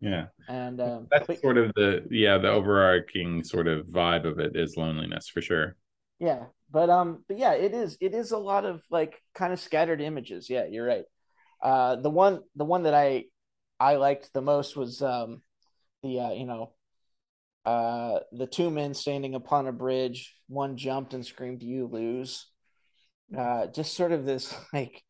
Yeah. 0.00 0.26
And 0.48 0.80
um, 0.80 1.06
that's 1.10 1.28
but, 1.28 1.40
sort 1.40 1.58
of 1.58 1.72
the 1.74 2.04
yeah, 2.10 2.38
the 2.38 2.48
overarching 2.48 3.44
sort 3.44 3.68
of 3.68 3.86
vibe 3.86 4.26
of 4.26 4.40
it 4.40 4.56
is 4.56 4.76
loneliness 4.76 5.28
for 5.28 5.40
sure. 5.40 5.76
Yeah. 6.18 6.46
But 6.70 6.90
um, 6.90 7.24
but 7.28 7.38
yeah, 7.38 7.52
it 7.52 7.72
is 7.72 7.96
it 8.00 8.14
is 8.14 8.32
a 8.32 8.38
lot 8.38 8.64
of 8.64 8.82
like 8.90 9.22
kind 9.34 9.52
of 9.52 9.60
scattered 9.60 10.00
images. 10.00 10.50
Yeah, 10.50 10.64
you're 10.66 10.86
right. 10.86 11.04
Uh 11.62 11.96
the 11.96 12.10
one 12.10 12.40
the 12.56 12.64
one 12.64 12.84
that 12.84 12.94
I 12.94 13.26
I 13.78 13.96
liked 13.96 14.32
the 14.32 14.42
most 14.42 14.76
was 14.76 15.02
um 15.02 15.42
the 16.02 16.18
uh, 16.18 16.32
you 16.32 16.46
know 16.46 16.72
uh 17.64 18.20
the 18.32 18.46
two 18.46 18.70
men 18.70 18.94
standing 18.94 19.34
upon 19.34 19.66
a 19.66 19.72
bridge, 19.72 20.34
one 20.48 20.76
jumped 20.76 21.14
and 21.14 21.24
screamed, 21.24 21.62
You 21.62 21.86
lose. 21.86 22.46
Uh 23.36 23.66
just 23.66 23.94
sort 23.94 24.12
of 24.12 24.24
this 24.24 24.54
like 24.72 25.02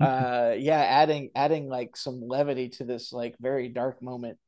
uh 0.00 0.54
yeah 0.58 0.80
adding 0.80 1.30
adding 1.34 1.68
like 1.68 1.96
some 1.96 2.20
levity 2.26 2.68
to 2.68 2.84
this 2.84 3.12
like 3.12 3.34
very 3.40 3.68
dark 3.68 4.02
moment. 4.02 4.38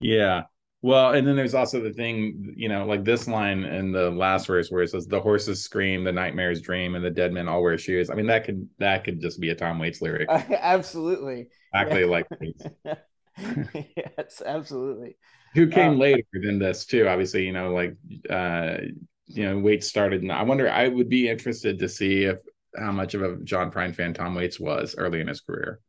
Yeah. 0.00 0.42
Well 0.82 1.12
and 1.12 1.26
then 1.26 1.36
there's 1.36 1.54
also 1.54 1.80
the 1.80 1.92
thing 1.92 2.54
you 2.56 2.68
know 2.68 2.84
like 2.84 3.04
this 3.04 3.28
line 3.28 3.64
in 3.64 3.92
the 3.92 4.10
last 4.10 4.46
verse 4.48 4.68
where 4.68 4.82
it 4.82 4.90
says 4.90 5.06
the 5.06 5.20
horses 5.20 5.62
scream 5.62 6.02
the 6.04 6.12
nightmares 6.12 6.60
dream 6.60 6.96
and 6.96 7.04
the 7.04 7.10
dead 7.10 7.32
men 7.32 7.48
all 7.48 7.62
wear 7.62 7.78
shoes. 7.78 8.10
I 8.10 8.14
mean 8.14 8.26
that 8.26 8.44
could 8.44 8.68
that 8.78 9.04
could 9.04 9.20
just 9.20 9.40
be 9.40 9.50
a 9.50 9.54
tom 9.54 9.78
waits 9.78 10.02
lyric. 10.02 10.28
Absolutely. 10.30 11.48
Exactly 11.72 12.00
yeah. 12.00 12.06
like 12.06 12.26
yes 13.96 14.42
absolutely 14.44 15.16
who 15.54 15.66
came 15.66 15.92
um, 15.92 15.98
later 15.98 16.22
than 16.32 16.58
this 16.58 16.86
too 16.86 17.06
obviously 17.08 17.44
you 17.44 17.52
know 17.52 17.72
like 17.72 17.96
uh 18.30 18.76
you 19.26 19.44
know 19.44 19.58
Waits 19.58 19.86
started 19.86 20.22
and 20.22 20.32
i 20.32 20.42
wonder 20.42 20.70
i 20.70 20.88
would 20.88 21.08
be 21.08 21.28
interested 21.28 21.78
to 21.78 21.88
see 21.88 22.24
if 22.24 22.38
how 22.76 22.92
much 22.92 23.14
of 23.14 23.22
a 23.22 23.36
John 23.44 23.70
Prine 23.70 23.94
fan 23.94 24.14
Tom 24.14 24.34
Waits 24.34 24.58
was 24.58 24.94
early 24.96 25.20
in 25.20 25.28
his 25.28 25.40
career. 25.40 25.80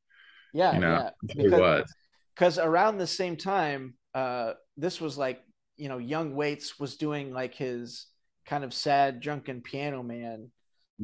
Yeah, 0.53 0.73
you 0.73 0.79
know, 0.79 0.93
yeah. 0.93 1.09
Because, 1.21 1.43
he 1.43 1.49
was. 1.49 1.93
Because 2.35 2.59
around 2.59 2.97
the 2.97 3.07
same 3.07 3.37
time, 3.37 3.95
uh, 4.13 4.53
this 4.77 4.99
was 4.99 5.17
like, 5.17 5.41
you 5.77 5.89
know, 5.89 5.97
young 5.97 6.35
Waits 6.35 6.79
was 6.79 6.97
doing 6.97 7.33
like 7.33 7.55
his 7.55 8.07
kind 8.45 8.63
of 8.63 8.73
sad 8.73 9.19
drunken 9.19 9.61
piano 9.61 10.03
man 10.03 10.51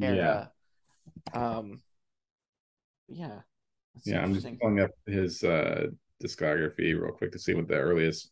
era. 0.00 0.50
Yeah. 1.34 1.56
Um, 1.56 1.82
yeah. 3.08 3.40
yeah, 4.04 4.22
I'm 4.22 4.34
just 4.34 4.46
pulling 4.60 4.80
up 4.80 4.90
his 5.06 5.42
uh, 5.42 5.88
discography 6.22 7.00
real 7.00 7.12
quick 7.12 7.32
to 7.32 7.38
see 7.38 7.54
what 7.54 7.66
the 7.66 7.74
earliest 7.74 8.30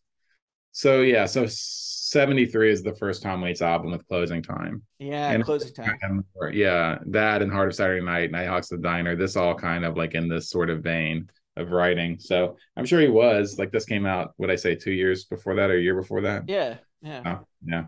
so 0.72 1.02
yeah, 1.02 1.26
so 1.26 1.46
73 1.48 2.70
is 2.70 2.82
the 2.82 2.94
first 2.94 3.22
Tom 3.22 3.40
Waits 3.40 3.62
album 3.62 3.90
with 3.90 4.06
closing 4.08 4.42
time. 4.42 4.82
Yeah, 4.98 5.30
and 5.30 5.44
closing 5.44 5.74
time. 5.74 6.24
Yeah, 6.52 6.98
that 7.06 7.42
and 7.42 7.52
Heart 7.52 7.68
of 7.68 7.74
Saturday 7.74 8.04
Night, 8.04 8.30
Nighthawks 8.30 8.68
the 8.68 8.78
Diner, 8.78 9.16
this 9.16 9.36
all 9.36 9.54
kind 9.54 9.84
of 9.84 9.96
like 9.96 10.14
in 10.14 10.28
this 10.28 10.50
sort 10.50 10.70
of 10.70 10.82
vein 10.82 11.28
of 11.56 11.72
writing. 11.72 12.18
So 12.18 12.56
I'm 12.76 12.86
sure 12.86 13.00
he 13.00 13.08
was 13.08 13.58
like 13.58 13.72
this 13.72 13.84
came 13.84 14.06
out, 14.06 14.32
would 14.38 14.50
I 14.50 14.56
say 14.56 14.74
two 14.74 14.92
years 14.92 15.24
before 15.24 15.56
that 15.56 15.70
or 15.70 15.76
a 15.76 15.80
year 15.80 15.96
before 15.96 16.22
that? 16.22 16.44
Yeah. 16.48 16.76
Yeah. 17.02 17.22
Oh, 17.24 17.46
yeah. 17.64 17.84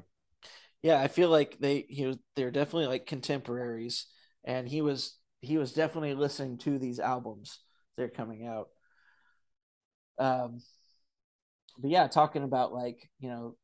Yeah, 0.83 1.01
I 1.01 1.09
feel 1.09 1.29
like 1.29 1.59
they 1.59 1.85
he 1.89 2.07
was 2.07 2.19
they're 2.37 2.51
definitely 2.51 2.87
like 2.87 3.07
contemporaries 3.07 4.07
and 4.45 4.69
he 4.69 4.83
was 4.83 5.17
he 5.41 5.59
was 5.59 5.73
definitely 5.73 6.15
listening 6.15 6.59
to 6.59 6.79
these 6.79 6.99
albums 6.99 7.61
they're 7.97 8.09
coming 8.09 8.47
out. 8.47 8.69
Um 10.19 10.61
but 11.81 11.91
yeah, 11.91 12.07
talking 12.09 12.43
about 12.45 12.73
like 12.73 12.99
you 13.19 13.29
know 13.29 13.57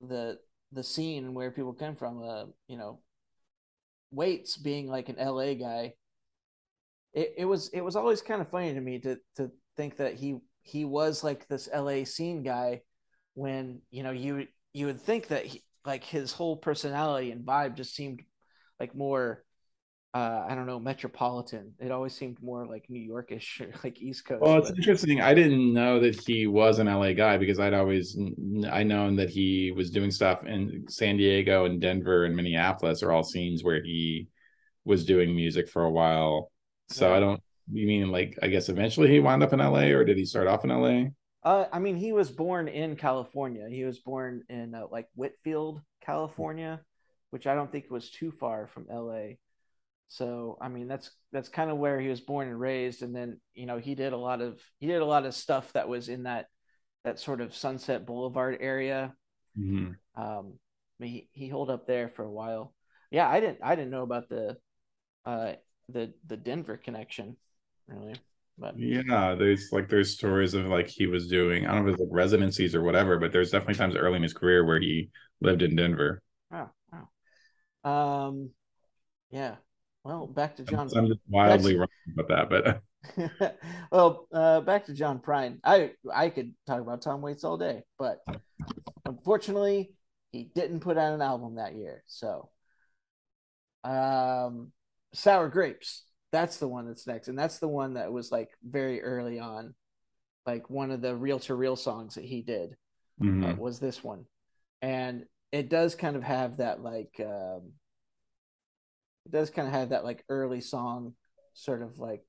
the 0.00 0.38
the 0.72 0.82
scene 0.82 1.34
where 1.34 1.50
people 1.50 1.72
come 1.72 1.96
from, 1.96 2.22
uh, 2.22 2.44
you 2.68 2.76
know, 2.76 3.00
Waits 4.10 4.56
being 4.56 4.88
like 4.88 5.08
an 5.08 5.18
LA 5.18 5.54
guy. 5.54 5.94
It, 7.12 7.34
it 7.38 7.44
was 7.44 7.68
it 7.70 7.80
was 7.80 7.96
always 7.96 8.22
kind 8.22 8.40
of 8.40 8.48
funny 8.48 8.72
to 8.74 8.80
me 8.80 8.98
to 9.00 9.18
to 9.36 9.50
think 9.76 9.96
that 9.96 10.14
he 10.14 10.38
he 10.62 10.84
was 10.84 11.24
like 11.24 11.48
this 11.48 11.68
LA 11.72 12.04
scene 12.04 12.42
guy 12.42 12.82
when 13.34 13.82
you 13.90 14.02
know 14.02 14.12
you 14.12 14.46
you 14.72 14.86
would 14.86 15.00
think 15.00 15.28
that 15.28 15.46
he, 15.46 15.64
like 15.84 16.04
his 16.04 16.32
whole 16.32 16.56
personality 16.56 17.30
and 17.30 17.46
vibe 17.46 17.76
just 17.76 17.94
seemed 17.94 18.22
like 18.78 18.94
more 18.94 19.44
uh, 20.14 20.46
I 20.48 20.54
don't 20.54 20.66
know, 20.66 20.80
metropolitan. 20.80 21.74
It 21.78 21.90
always 21.90 22.14
seemed 22.14 22.42
more 22.42 22.66
like 22.66 22.86
New 22.88 23.06
Yorkish, 23.06 23.60
like 23.84 24.00
East 24.00 24.24
Coast. 24.24 24.42
Well, 24.42 24.58
it's 24.58 24.70
but... 24.70 24.78
interesting. 24.78 25.20
I 25.20 25.34
didn't 25.34 25.74
know 25.74 26.00
that 26.00 26.18
he 26.26 26.46
was 26.46 26.78
an 26.78 26.86
LA 26.86 27.12
guy 27.12 27.36
because 27.36 27.60
I'd 27.60 27.74
always 27.74 28.18
I 28.70 28.82
known 28.82 29.16
that 29.16 29.30
he 29.30 29.72
was 29.72 29.90
doing 29.90 30.10
stuff 30.10 30.44
in 30.46 30.86
San 30.88 31.16
Diego 31.16 31.66
and 31.66 31.80
Denver 31.80 32.24
and 32.24 32.34
Minneapolis 32.34 33.02
are 33.02 33.12
all 33.12 33.24
scenes 33.24 33.62
where 33.62 33.82
he 33.82 34.28
was 34.84 35.04
doing 35.04 35.34
music 35.34 35.68
for 35.68 35.84
a 35.84 35.90
while. 35.90 36.50
So 36.88 37.08
yeah. 37.08 37.16
I 37.16 37.20
don't. 37.20 37.42
You 37.72 37.86
mean 37.86 38.10
like 38.12 38.38
I 38.42 38.46
guess 38.46 38.68
eventually 38.68 39.10
he 39.10 39.20
wound 39.20 39.42
up 39.42 39.52
in 39.52 39.58
LA, 39.58 39.88
or 39.88 40.04
did 40.04 40.16
he 40.16 40.24
start 40.24 40.46
off 40.46 40.64
in 40.64 40.70
LA? 40.70 41.10
Uh, 41.42 41.66
I 41.72 41.78
mean, 41.78 41.96
he 41.96 42.12
was 42.12 42.30
born 42.30 42.66
in 42.66 42.96
California. 42.96 43.68
He 43.68 43.84
was 43.84 44.00
born 44.00 44.42
in 44.48 44.74
uh, 44.74 44.86
like 44.90 45.08
Whittier, 45.14 45.82
California, 46.00 46.80
which 47.30 47.46
I 47.46 47.54
don't 47.54 47.70
think 47.70 47.90
was 47.90 48.10
too 48.10 48.32
far 48.32 48.66
from 48.66 48.86
LA. 48.90 49.34
So 50.08 50.56
I 50.60 50.68
mean 50.68 50.88
that's 50.88 51.10
that's 51.32 51.48
kind 51.48 51.70
of 51.70 51.78
where 51.78 52.00
he 52.00 52.08
was 52.08 52.20
born 52.20 52.48
and 52.48 52.60
raised, 52.60 53.02
and 53.02 53.14
then 53.14 53.40
you 53.54 53.66
know 53.66 53.78
he 53.78 53.94
did 53.94 54.12
a 54.12 54.16
lot 54.16 54.40
of 54.40 54.60
he 54.78 54.86
did 54.86 55.02
a 55.02 55.06
lot 55.06 55.26
of 55.26 55.34
stuff 55.34 55.72
that 55.72 55.88
was 55.88 56.08
in 56.08 56.24
that 56.24 56.46
that 57.04 57.18
sort 57.18 57.40
of 57.40 57.54
Sunset 57.54 58.06
Boulevard 58.06 58.58
area. 58.60 59.14
Mm-hmm. 59.58 60.22
Um, 60.22 60.54
he 61.00 61.28
he 61.32 61.48
holed 61.48 61.70
up 61.70 61.86
there 61.86 62.08
for 62.08 62.24
a 62.24 62.30
while. 62.30 62.74
Yeah, 63.10 63.28
I 63.28 63.40
didn't 63.40 63.58
I 63.62 63.74
didn't 63.74 63.90
know 63.90 64.02
about 64.02 64.28
the 64.28 64.56
uh 65.24 65.52
the 65.88 66.12
the 66.26 66.36
Denver 66.36 66.76
connection 66.76 67.36
really. 67.86 68.14
But 68.58 68.78
yeah, 68.78 69.34
there's 69.34 69.68
like 69.70 69.88
there's 69.88 70.14
stories 70.14 70.54
of 70.54 70.66
like 70.66 70.88
he 70.88 71.06
was 71.06 71.28
doing 71.28 71.66
I 71.66 71.74
don't 71.74 71.84
know 71.84 71.90
if 71.90 71.94
it's 71.94 72.02
like 72.02 72.12
residencies 72.12 72.74
or 72.74 72.82
whatever, 72.82 73.18
but 73.18 73.32
there's 73.32 73.50
definitely 73.50 73.74
times 73.74 73.96
early 73.96 74.16
in 74.16 74.22
his 74.22 74.32
career 74.32 74.64
where 74.64 74.80
he 74.80 75.10
lived 75.40 75.62
in 75.62 75.76
Denver. 75.76 76.22
Oh, 76.50 76.70
oh. 77.84 77.90
Um, 77.90 78.50
yeah. 79.30 79.56
Well, 80.06 80.28
back 80.28 80.54
to 80.56 80.62
John. 80.62 80.88
I'm 80.94 81.08
just 81.08 81.18
wildly 81.28 81.76
wrong 81.76 81.88
about 82.16 82.28
that, 82.28 82.48
but 82.48 83.58
well, 83.90 84.28
uh, 84.32 84.60
back 84.60 84.86
to 84.86 84.94
John 84.94 85.18
Prine. 85.18 85.58
I 85.64 85.94
I 86.14 86.30
could 86.30 86.54
talk 86.64 86.80
about 86.80 87.02
Tom 87.02 87.22
Waits 87.22 87.42
all 87.42 87.56
day, 87.56 87.82
but 87.98 88.20
unfortunately, 89.04 89.94
he 90.30 90.44
didn't 90.54 90.78
put 90.78 90.96
out 90.96 91.12
an 91.12 91.22
album 91.22 91.56
that 91.56 91.74
year. 91.74 92.04
So, 92.06 92.50
um, 93.82 94.70
Sour 95.12 95.48
Grapes. 95.48 96.04
That's 96.30 96.58
the 96.58 96.68
one 96.68 96.86
that's 96.86 97.08
next, 97.08 97.26
and 97.26 97.36
that's 97.36 97.58
the 97.58 97.66
one 97.66 97.94
that 97.94 98.12
was 98.12 98.30
like 98.30 98.50
very 98.62 99.02
early 99.02 99.40
on, 99.40 99.74
like 100.46 100.70
one 100.70 100.92
of 100.92 101.00
the 101.00 101.16
reel 101.16 101.40
to 101.40 101.56
reel 101.56 101.74
songs 101.74 102.14
that 102.14 102.24
he 102.24 102.42
did. 102.42 102.76
Mm-hmm. 103.20 103.44
Uh, 103.44 103.54
was 103.54 103.80
this 103.80 104.04
one, 104.04 104.26
and 104.82 105.24
it 105.50 105.68
does 105.68 105.96
kind 105.96 106.14
of 106.14 106.22
have 106.22 106.58
that 106.58 106.80
like. 106.80 107.20
Um, 107.20 107.72
it 109.26 109.32
does 109.32 109.50
kind 109.50 109.66
of 109.66 109.74
have 109.74 109.88
that 109.90 110.04
like 110.04 110.24
early 110.28 110.60
song 110.60 111.14
sort 111.52 111.82
of 111.82 111.98
like 111.98 112.22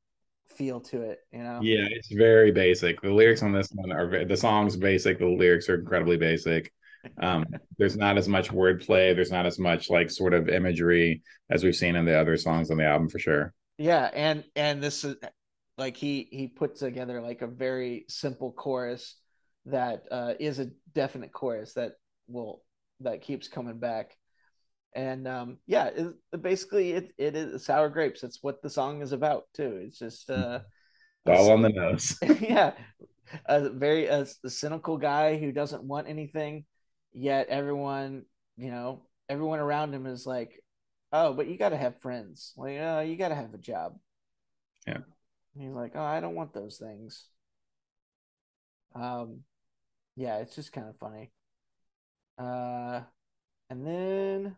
feel 0.56 0.80
to 0.80 1.02
it, 1.04 1.20
you 1.32 1.44
know? 1.44 1.60
Yeah, 1.62 1.88
it's 1.92 2.12
very 2.12 2.52
basic. 2.52 3.00
The 3.02 3.12
lyrics 3.12 3.44
on 3.44 3.54
this 3.54 3.70
one 3.72 3.92
are 3.92 4.26
the 4.26 4.38
song's 4.38 4.76
basic. 4.76 5.20
The 5.20 5.28
lyrics 5.28 5.70
are 5.70 5.76
incredibly 5.76 6.18
basic. 6.18 6.72
Um, 7.22 7.46
there's 7.78 7.96
not 7.96 8.18
as 8.18 8.28
much 8.28 8.50
wordplay. 8.50 9.14
There's 9.14 9.32
not 9.32 9.46
as 9.46 9.60
much 9.60 9.90
like 9.90 10.10
sort 10.10 10.34
of 10.34 10.50
imagery 10.50 11.22
as 11.52 11.64
we've 11.64 11.76
seen 11.76 11.96
in 11.96 12.06
the 12.06 12.20
other 12.20 12.36
songs 12.36 12.72
on 12.72 12.78
the 12.78 12.86
album 12.86 13.10
for 13.10 13.20
sure. 13.20 13.54
Yeah, 13.78 14.10
and 14.14 14.44
and 14.56 14.82
this 14.82 15.04
is 15.04 15.18
like 15.78 15.96
he 15.96 16.28
he 16.32 16.48
put 16.48 16.78
together 16.78 17.22
like 17.22 17.44
a 17.44 17.48
very 17.48 18.06
simple 18.10 18.52
chorus 18.52 19.18
that 19.68 20.06
uh, 20.10 20.34
is 20.40 20.58
a 20.58 20.72
definite 20.96 21.32
chorus 21.32 21.74
that 21.74 21.92
will 22.28 22.64
that 23.02 23.22
keeps 23.22 23.48
coming 23.48 23.78
back 23.78 24.18
and 24.98 25.28
um, 25.28 25.58
yeah, 25.68 25.92
it, 25.96 26.42
basically 26.42 26.94
it 26.94 27.14
it 27.20 27.36
is 27.36 27.64
sour 27.64 27.88
grapes. 27.88 28.22
That's 28.22 28.42
what 28.42 28.64
the 28.64 28.70
song 28.70 29.04
is 29.04 29.12
about 29.12 29.44
too. 29.54 29.80
It's 29.84 30.00
just 30.00 30.28
uh, 30.32 30.62
all 31.28 31.52
on 31.52 31.62
the 31.62 31.70
nose. 31.70 32.18
yeah, 32.42 32.74
a 33.46 33.70
very 33.70 34.08
a, 34.08 34.26
a, 34.44 34.50
cynical 34.50 34.98
guy 34.98 35.38
who 35.38 35.52
doesn't 35.52 35.84
want 35.84 36.10
anything, 36.10 36.66
yet 37.14 37.48
everyone 37.48 38.24
you 38.58 38.72
know 38.72 39.04
everyone 39.30 39.60
around 39.60 39.94
him 39.94 40.08
is 40.08 40.26
like, 40.26 40.64
oh, 41.14 41.32
but 41.32 41.48
you 41.48 41.60
got 41.60 41.70
to 41.70 41.78
have 41.78 42.02
friends. 42.02 42.54
Like, 42.58 42.80
oh, 42.80 43.02
you 43.02 43.18
got 43.18 43.30
to 43.30 43.36
have 43.36 43.54
a 43.54 43.60
job. 43.60 44.00
Yeah. 44.88 45.02
And 45.54 45.64
he's 45.64 45.74
like, 45.74 45.92
oh, 45.94 46.02
I 46.02 46.22
don't 46.22 46.36
want 46.36 46.54
those 46.54 46.78
things. 46.78 47.28
Um, 48.96 49.42
yeah, 50.16 50.38
it's 50.38 50.56
just 50.56 50.74
kind 50.74 50.88
of 50.88 50.98
funny. 50.98 51.32
Uh, 52.40 53.02
and 53.70 53.86
then 53.86 54.56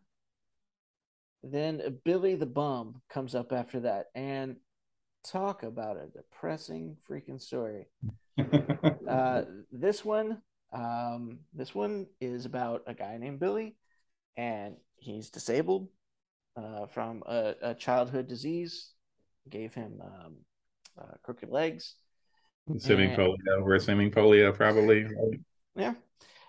then 1.44 2.00
Billy 2.04 2.36
the 2.36 2.46
Bum 2.46 3.02
comes 3.10 3.36
up 3.36 3.52
after 3.52 3.82
that, 3.82 4.08
and 4.16 4.58
talk 5.26 5.64
about 5.64 5.98
a 5.98 6.08
depressing 6.08 6.98
freaking 7.10 7.42
story. 7.42 7.88
uh, 9.08 9.44
this 9.72 10.04
one, 10.04 10.42
um, 10.74 11.40
this 11.54 11.74
one 11.74 12.08
is 12.22 12.46
about 12.46 12.84
a 12.88 12.94
guy 12.94 13.18
named 13.18 13.40
Billy, 13.40 13.76
and 14.38 14.76
he's 14.98 15.30
disabled 15.30 15.88
uh, 16.56 16.88
from 16.88 17.24
a, 17.26 17.56
a, 17.62 17.74
childhood 17.74 18.28
disease. 18.28 18.94
Gave 19.50 19.74
him 19.74 20.02
um, 20.04 20.36
uh, 21.00 21.16
crooked 21.24 21.50
legs, 21.50 21.96
Swimming 22.78 23.16
polio. 23.16 23.64
We're 23.64 23.80
swimming 23.80 24.12
polio, 24.12 24.54
probably. 24.54 25.06
Yeah. 25.76 25.94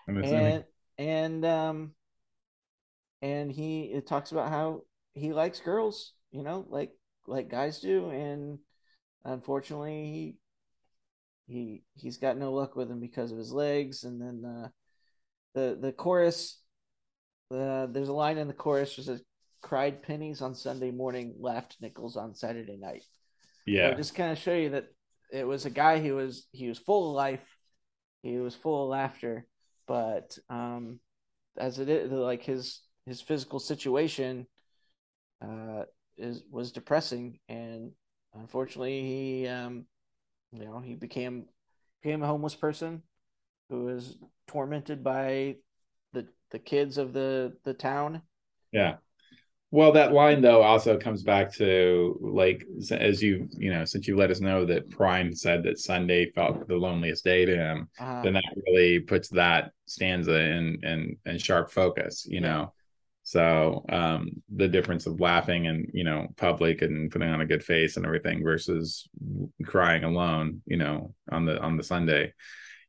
And 0.07 0.65
and 0.97 1.45
um 1.45 1.91
and 3.21 3.51
he 3.51 3.83
it 3.83 4.07
talks 4.07 4.31
about 4.31 4.49
how 4.49 4.81
he 5.13 5.33
likes 5.33 5.59
girls, 5.59 6.13
you 6.31 6.43
know, 6.43 6.65
like 6.69 6.91
like 7.27 7.49
guys 7.49 7.79
do, 7.79 8.09
and 8.09 8.59
unfortunately 9.23 10.35
he 11.47 11.53
he 11.53 11.83
he's 11.93 12.17
got 12.17 12.37
no 12.37 12.51
luck 12.53 12.75
with 12.75 12.89
him 12.89 12.99
because 12.99 13.31
of 13.31 13.37
his 13.37 13.51
legs. 13.51 14.03
And 14.03 14.21
then 14.21 14.43
uh, 14.45 14.67
the 15.53 15.77
the 15.79 15.91
chorus, 15.91 16.61
uh, 17.51 17.87
there's 17.87 18.09
a 18.09 18.13
line 18.13 18.37
in 18.37 18.47
the 18.47 18.53
chorus 18.53 18.95
that 18.95 19.03
says, 19.03 19.23
"Cried 19.61 20.01
pennies 20.01 20.41
on 20.41 20.55
Sunday 20.55 20.91
morning, 20.91 21.35
laughed 21.39 21.77
nickels 21.81 22.17
on 22.17 22.35
Saturday 22.35 22.77
night." 22.77 23.03
Yeah, 23.65 23.91
so 23.91 23.97
just 23.97 24.15
kind 24.15 24.31
of 24.31 24.37
show 24.37 24.55
you 24.55 24.71
that 24.71 24.87
it 25.31 25.45
was 25.45 25.65
a 25.65 25.69
guy 25.69 25.99
who 25.99 26.15
was 26.15 26.47
he 26.51 26.67
was 26.67 26.79
full 26.79 27.09
of 27.09 27.15
life, 27.15 27.45
he 28.23 28.37
was 28.37 28.55
full 28.55 28.83
of 28.83 28.89
laughter, 28.89 29.45
but 29.87 30.37
um, 30.49 30.99
as 31.57 31.79
it 31.79 31.89
is 31.89 32.11
like 32.11 32.43
his 32.43 32.79
his 33.05 33.21
physical 33.21 33.59
situation 33.59 34.47
uh, 35.41 35.83
is 36.17 36.43
was 36.49 36.71
depressing, 36.71 37.39
and 37.49 37.91
unfortunately, 38.33 39.01
he 39.01 39.47
um, 39.47 39.85
you 40.51 40.65
know 40.65 40.79
he 40.79 40.95
became 40.95 41.45
became 42.01 42.23
a 42.23 42.27
homeless 42.27 42.55
person 42.55 43.01
who 43.69 43.85
was 43.85 44.17
tormented 44.47 45.03
by 45.03 45.55
the 46.13 46.27
the 46.51 46.59
kids 46.59 46.97
of 46.97 47.13
the 47.13 47.53
the 47.63 47.73
town. 47.73 48.21
Yeah. 48.71 48.95
Well, 49.73 49.93
that 49.93 50.11
line 50.11 50.41
though 50.41 50.61
also 50.61 50.97
comes 50.97 51.23
back 51.23 51.53
to 51.53 52.19
like 52.21 52.65
as 52.91 53.23
you 53.23 53.47
you 53.57 53.71
know 53.71 53.85
since 53.85 54.05
you 54.05 54.17
let 54.17 54.29
us 54.29 54.41
know 54.41 54.65
that 54.65 54.89
Prine 54.89 55.35
said 55.35 55.63
that 55.63 55.79
Sunday 55.79 56.29
felt 56.31 56.67
the 56.67 56.75
loneliest 56.75 57.23
day 57.23 57.45
to 57.45 57.55
him, 57.55 57.89
uh-huh. 57.97 58.21
then 58.21 58.33
that 58.33 58.43
really 58.67 58.99
puts 58.99 59.29
that 59.29 59.71
stanza 59.85 60.37
in 60.37 60.77
in 60.83 61.17
in 61.25 61.37
sharp 61.37 61.71
focus. 61.71 62.25
You 62.29 62.41
know, 62.41 62.73
so 63.31 63.85
um, 63.87 64.43
the 64.53 64.67
difference 64.67 65.07
of 65.07 65.21
laughing 65.21 65.67
and 65.67 65.89
you 65.93 66.03
know 66.03 66.27
public 66.35 66.81
and 66.81 67.09
putting 67.09 67.29
on 67.29 67.39
a 67.39 67.45
good 67.45 67.63
face 67.63 67.95
and 67.95 68.05
everything 68.05 68.43
versus 68.43 69.07
crying 69.65 70.03
alone, 70.03 70.61
you 70.65 70.75
know, 70.75 71.13
on 71.31 71.45
the 71.45 71.57
on 71.61 71.77
the 71.77 71.83
Sunday. 71.83 72.33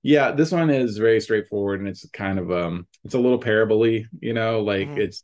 Yeah, 0.02 0.32
this 0.32 0.50
one 0.50 0.68
is 0.68 0.98
very 0.98 1.20
straightforward 1.20 1.78
and 1.78 1.88
it's 1.88 2.04
kind 2.10 2.40
of 2.40 2.50
um 2.50 2.88
it's 3.04 3.14
a 3.14 3.20
little 3.20 3.38
parably, 3.38 4.06
you 4.20 4.32
know, 4.32 4.62
like 4.62 4.88
mm-hmm. 4.88 5.02
it's 5.02 5.22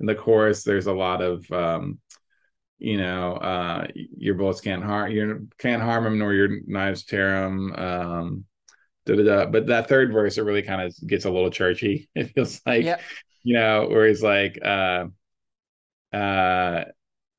in 0.00 0.06
the 0.06 0.16
chorus 0.16 0.64
there's 0.64 0.88
a 0.88 0.92
lot 0.92 1.22
of 1.22 1.48
um 1.52 2.00
you 2.80 2.96
know 2.96 3.34
uh 3.34 3.86
your 3.94 4.34
bullets 4.34 4.60
can't 4.60 4.82
harm 4.82 5.10
you 5.12 5.48
can't 5.58 5.82
harm 5.82 6.02
them 6.02 6.18
nor 6.18 6.32
your 6.32 6.48
knives 6.66 7.04
tear 7.04 7.42
them 7.42 7.72
um 7.74 8.44
da, 9.04 9.16
da, 9.16 9.22
da. 9.22 9.46
but 9.46 9.66
that 9.66 9.88
third 9.88 10.12
verse 10.12 10.38
it 10.38 10.42
really 10.42 10.62
kind 10.62 10.82
of 10.82 10.94
gets 11.04 11.24
a 11.24 11.30
little 11.30 11.50
churchy 11.50 12.08
it 12.14 12.32
feels 12.32 12.60
like 12.64 12.84
yep 12.84 13.00
you 13.48 13.54
know, 13.54 13.86
where 13.88 14.06
he's 14.06 14.22
like, 14.22 14.58
uh, 14.62 15.06
uh, 16.12 16.84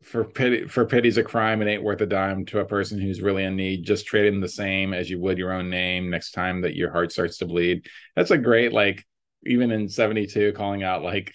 for 0.01 0.23
pity, 0.23 0.67
for 0.67 0.87
pity's 0.87 1.19
a 1.19 1.23
crime, 1.23 1.61
it 1.61 1.67
ain't 1.67 1.83
worth 1.83 2.01
a 2.01 2.07
dime 2.07 2.45
to 2.47 2.61
a 2.61 2.65
person 2.65 2.99
who's 2.99 3.21
really 3.21 3.43
in 3.43 3.55
need. 3.55 3.83
Just 3.83 4.07
trade 4.07 4.25
him 4.25 4.41
the 4.41 4.47
same 4.47 4.91
as 4.91 5.07
you 5.07 5.19
would 5.19 5.37
your 5.37 5.53
own 5.53 5.69
name 5.69 6.09
next 6.09 6.31
time 6.31 6.61
that 6.61 6.75
your 6.75 6.91
heart 6.91 7.11
starts 7.11 7.37
to 7.37 7.45
bleed. 7.45 7.85
That's 8.15 8.31
a 8.31 8.39
great, 8.39 8.73
like, 8.73 9.05
even 9.45 9.69
in 9.69 9.87
72, 9.87 10.53
calling 10.53 10.81
out 10.81 11.03
like 11.03 11.31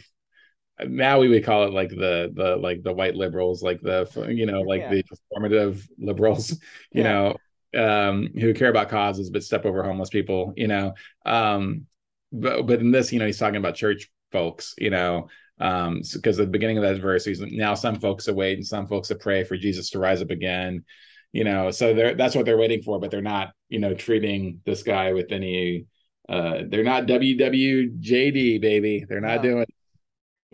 now 0.84 1.20
we 1.20 1.28
would 1.28 1.44
call 1.44 1.68
it 1.68 1.72
like 1.72 1.90
the 1.90 2.32
the 2.34 2.56
like 2.56 2.82
the 2.82 2.92
white 2.92 3.14
liberals 3.14 3.62
like 3.62 3.80
the 3.80 4.10
you 4.28 4.44
know 4.44 4.62
like 4.62 4.80
yeah. 4.80 4.90
the 4.90 5.04
performative 5.04 5.86
liberals 6.00 6.50
you 6.90 7.04
yeah. 7.04 7.34
know 7.72 7.80
um 7.80 8.28
who 8.34 8.52
care 8.52 8.70
about 8.70 8.88
causes 8.88 9.30
but 9.30 9.44
step 9.44 9.64
over 9.66 9.84
homeless 9.84 10.10
people 10.10 10.52
you 10.56 10.66
know 10.66 10.92
um 11.24 11.86
but 12.32 12.66
but 12.66 12.80
in 12.80 12.90
this 12.90 13.12
you 13.12 13.20
know 13.20 13.26
he's 13.26 13.38
talking 13.38 13.56
about 13.56 13.76
church 13.76 14.10
folks, 14.34 14.74
you 14.76 14.90
know, 14.90 15.28
um, 15.60 16.02
because 16.12 16.40
at 16.40 16.46
the 16.46 16.50
beginning 16.50 16.78
of 16.78 16.82
that 16.82 17.00
verse, 17.00 17.24
he's 17.24 17.40
now 17.40 17.74
some 17.74 18.00
folks 18.00 18.26
await 18.26 18.58
and 18.58 18.66
some 18.66 18.88
folks 18.88 19.08
to 19.08 19.14
pray 19.14 19.44
for 19.44 19.56
Jesus 19.56 19.90
to 19.90 20.00
rise 20.00 20.20
up 20.20 20.30
again, 20.30 20.84
you 21.32 21.44
know, 21.44 21.70
so 21.70 21.94
they're 21.94 22.16
that's 22.16 22.34
what 22.34 22.44
they're 22.44 22.58
waiting 22.58 22.82
for, 22.82 22.98
but 22.98 23.12
they're 23.12 23.22
not, 23.22 23.52
you 23.68 23.78
know, 23.78 23.94
treating 23.94 24.60
this 24.66 24.82
guy 24.82 25.12
with 25.12 25.30
any 25.30 25.86
uh 26.28 26.62
they're 26.68 26.82
not 26.82 27.06
WWJD 27.06 28.60
baby. 28.60 29.04
They're 29.08 29.20
not 29.20 29.36
no. 29.36 29.42
doing 29.42 29.66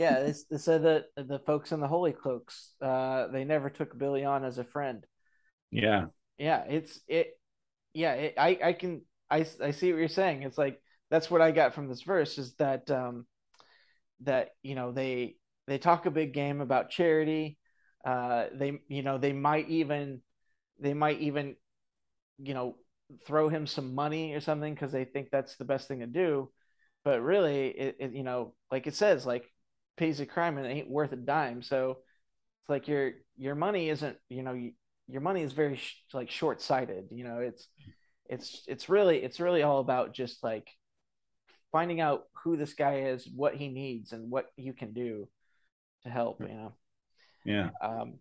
yeah, 0.01 0.33
said 0.57 0.85
that 0.85 1.05
the 1.15 1.41
folks 1.41 1.73
in 1.73 1.81
the 1.81 1.87
Holy 1.87 2.13
Cloaks, 2.13 2.73
uh, 2.81 3.27
they 3.27 3.45
never 3.45 3.69
took 3.69 3.99
Billy 3.99 4.25
on 4.25 4.45
as 4.45 4.57
a 4.57 4.65
friend. 4.65 5.05
Yeah, 5.71 6.07
yeah, 6.39 6.65
it's 6.67 7.01
it. 7.07 7.39
Yeah, 7.93 8.15
it, 8.15 8.35
I 8.39 8.59
I 8.65 8.73
can 8.73 9.03
I 9.31 9.45
I 9.63 9.73
see 9.73 9.93
what 9.93 9.99
you're 9.99 10.09
saying. 10.09 10.43
It's 10.43 10.57
like 10.57 10.81
that's 11.11 11.31
what 11.31 11.43
I 11.43 11.51
got 11.51 11.75
from 11.75 11.87
this 11.87 12.01
verse 12.01 12.39
is 12.39 12.55
that 12.55 12.91
um, 12.91 13.27
that 14.23 14.51
you 14.63 14.75
know 14.75 14.93
they 14.93 15.37
they 15.67 15.79
talk 15.79 16.07
a 16.07 16.11
big 16.11 16.33
game 16.35 16.61
about 16.61 16.91
charity. 16.91 17.59
Uh, 18.05 18.47
they 18.55 18.81
you 18.89 19.03
know 19.03 19.19
they 19.19 19.33
might 19.33 19.69
even 19.69 20.21
they 20.81 20.95
might 20.95 21.21
even 21.21 21.57
you 22.39 22.55
know 22.55 22.77
throw 23.27 23.49
him 23.49 23.67
some 23.67 23.95
money 23.95 24.35
or 24.35 24.41
something 24.41 24.73
because 24.75 24.93
they 24.93 25.05
think 25.05 25.29
that's 25.31 25.57
the 25.57 25.65
best 25.65 25.89
thing 25.89 26.01
to 26.01 26.07
do. 26.07 26.51
But 27.05 27.23
really, 27.23 27.69
it, 27.69 27.97
it 28.01 28.13
you 28.13 28.23
know 28.23 28.55
like 28.71 28.87
it 28.87 28.95
says 28.95 29.27
like 29.27 29.45
pays 29.97 30.21
a 30.21 30.27
crime 30.27 30.59
and 30.59 30.67
it 30.67 30.71
ain't 30.71 30.91
worth 30.91 31.13
a 31.13 31.17
dime. 31.17 31.63
So 31.63 31.99
it's 32.63 32.69
like 32.71 32.89
your 32.89 33.13
your 33.37 33.55
money 33.55 33.89
isn't 33.91 34.17
you 34.29 34.43
know 34.43 34.53
you, 34.53 34.73
your 35.09 35.21
money 35.23 35.43
is 35.43 35.53
very 35.53 35.77
sh- 35.77 36.03
like 36.13 36.31
short 36.31 36.63
sighted. 36.63 37.09
You 37.11 37.25
know 37.25 37.39
it's 37.41 37.69
it's 38.29 38.63
it's 38.69 38.89
really 38.89 39.19
it's 39.23 39.41
really 39.41 39.63
all 39.63 39.81
about 39.81 40.15
just 40.15 40.43
like 40.45 40.69
finding 41.73 42.01
out 42.01 42.25
who 42.45 42.57
this 42.57 42.75
guy 42.75 43.03
is, 43.03 43.29
what 43.35 43.55
he 43.55 43.69
needs, 43.69 44.13
and 44.13 44.31
what 44.31 44.47
you 44.57 44.73
can 44.73 44.93
do 44.93 45.29
to 46.03 46.09
help. 46.09 46.41
You 46.41 46.49
know. 46.49 46.73
Yeah. 47.45 47.71
Um, 47.83 48.15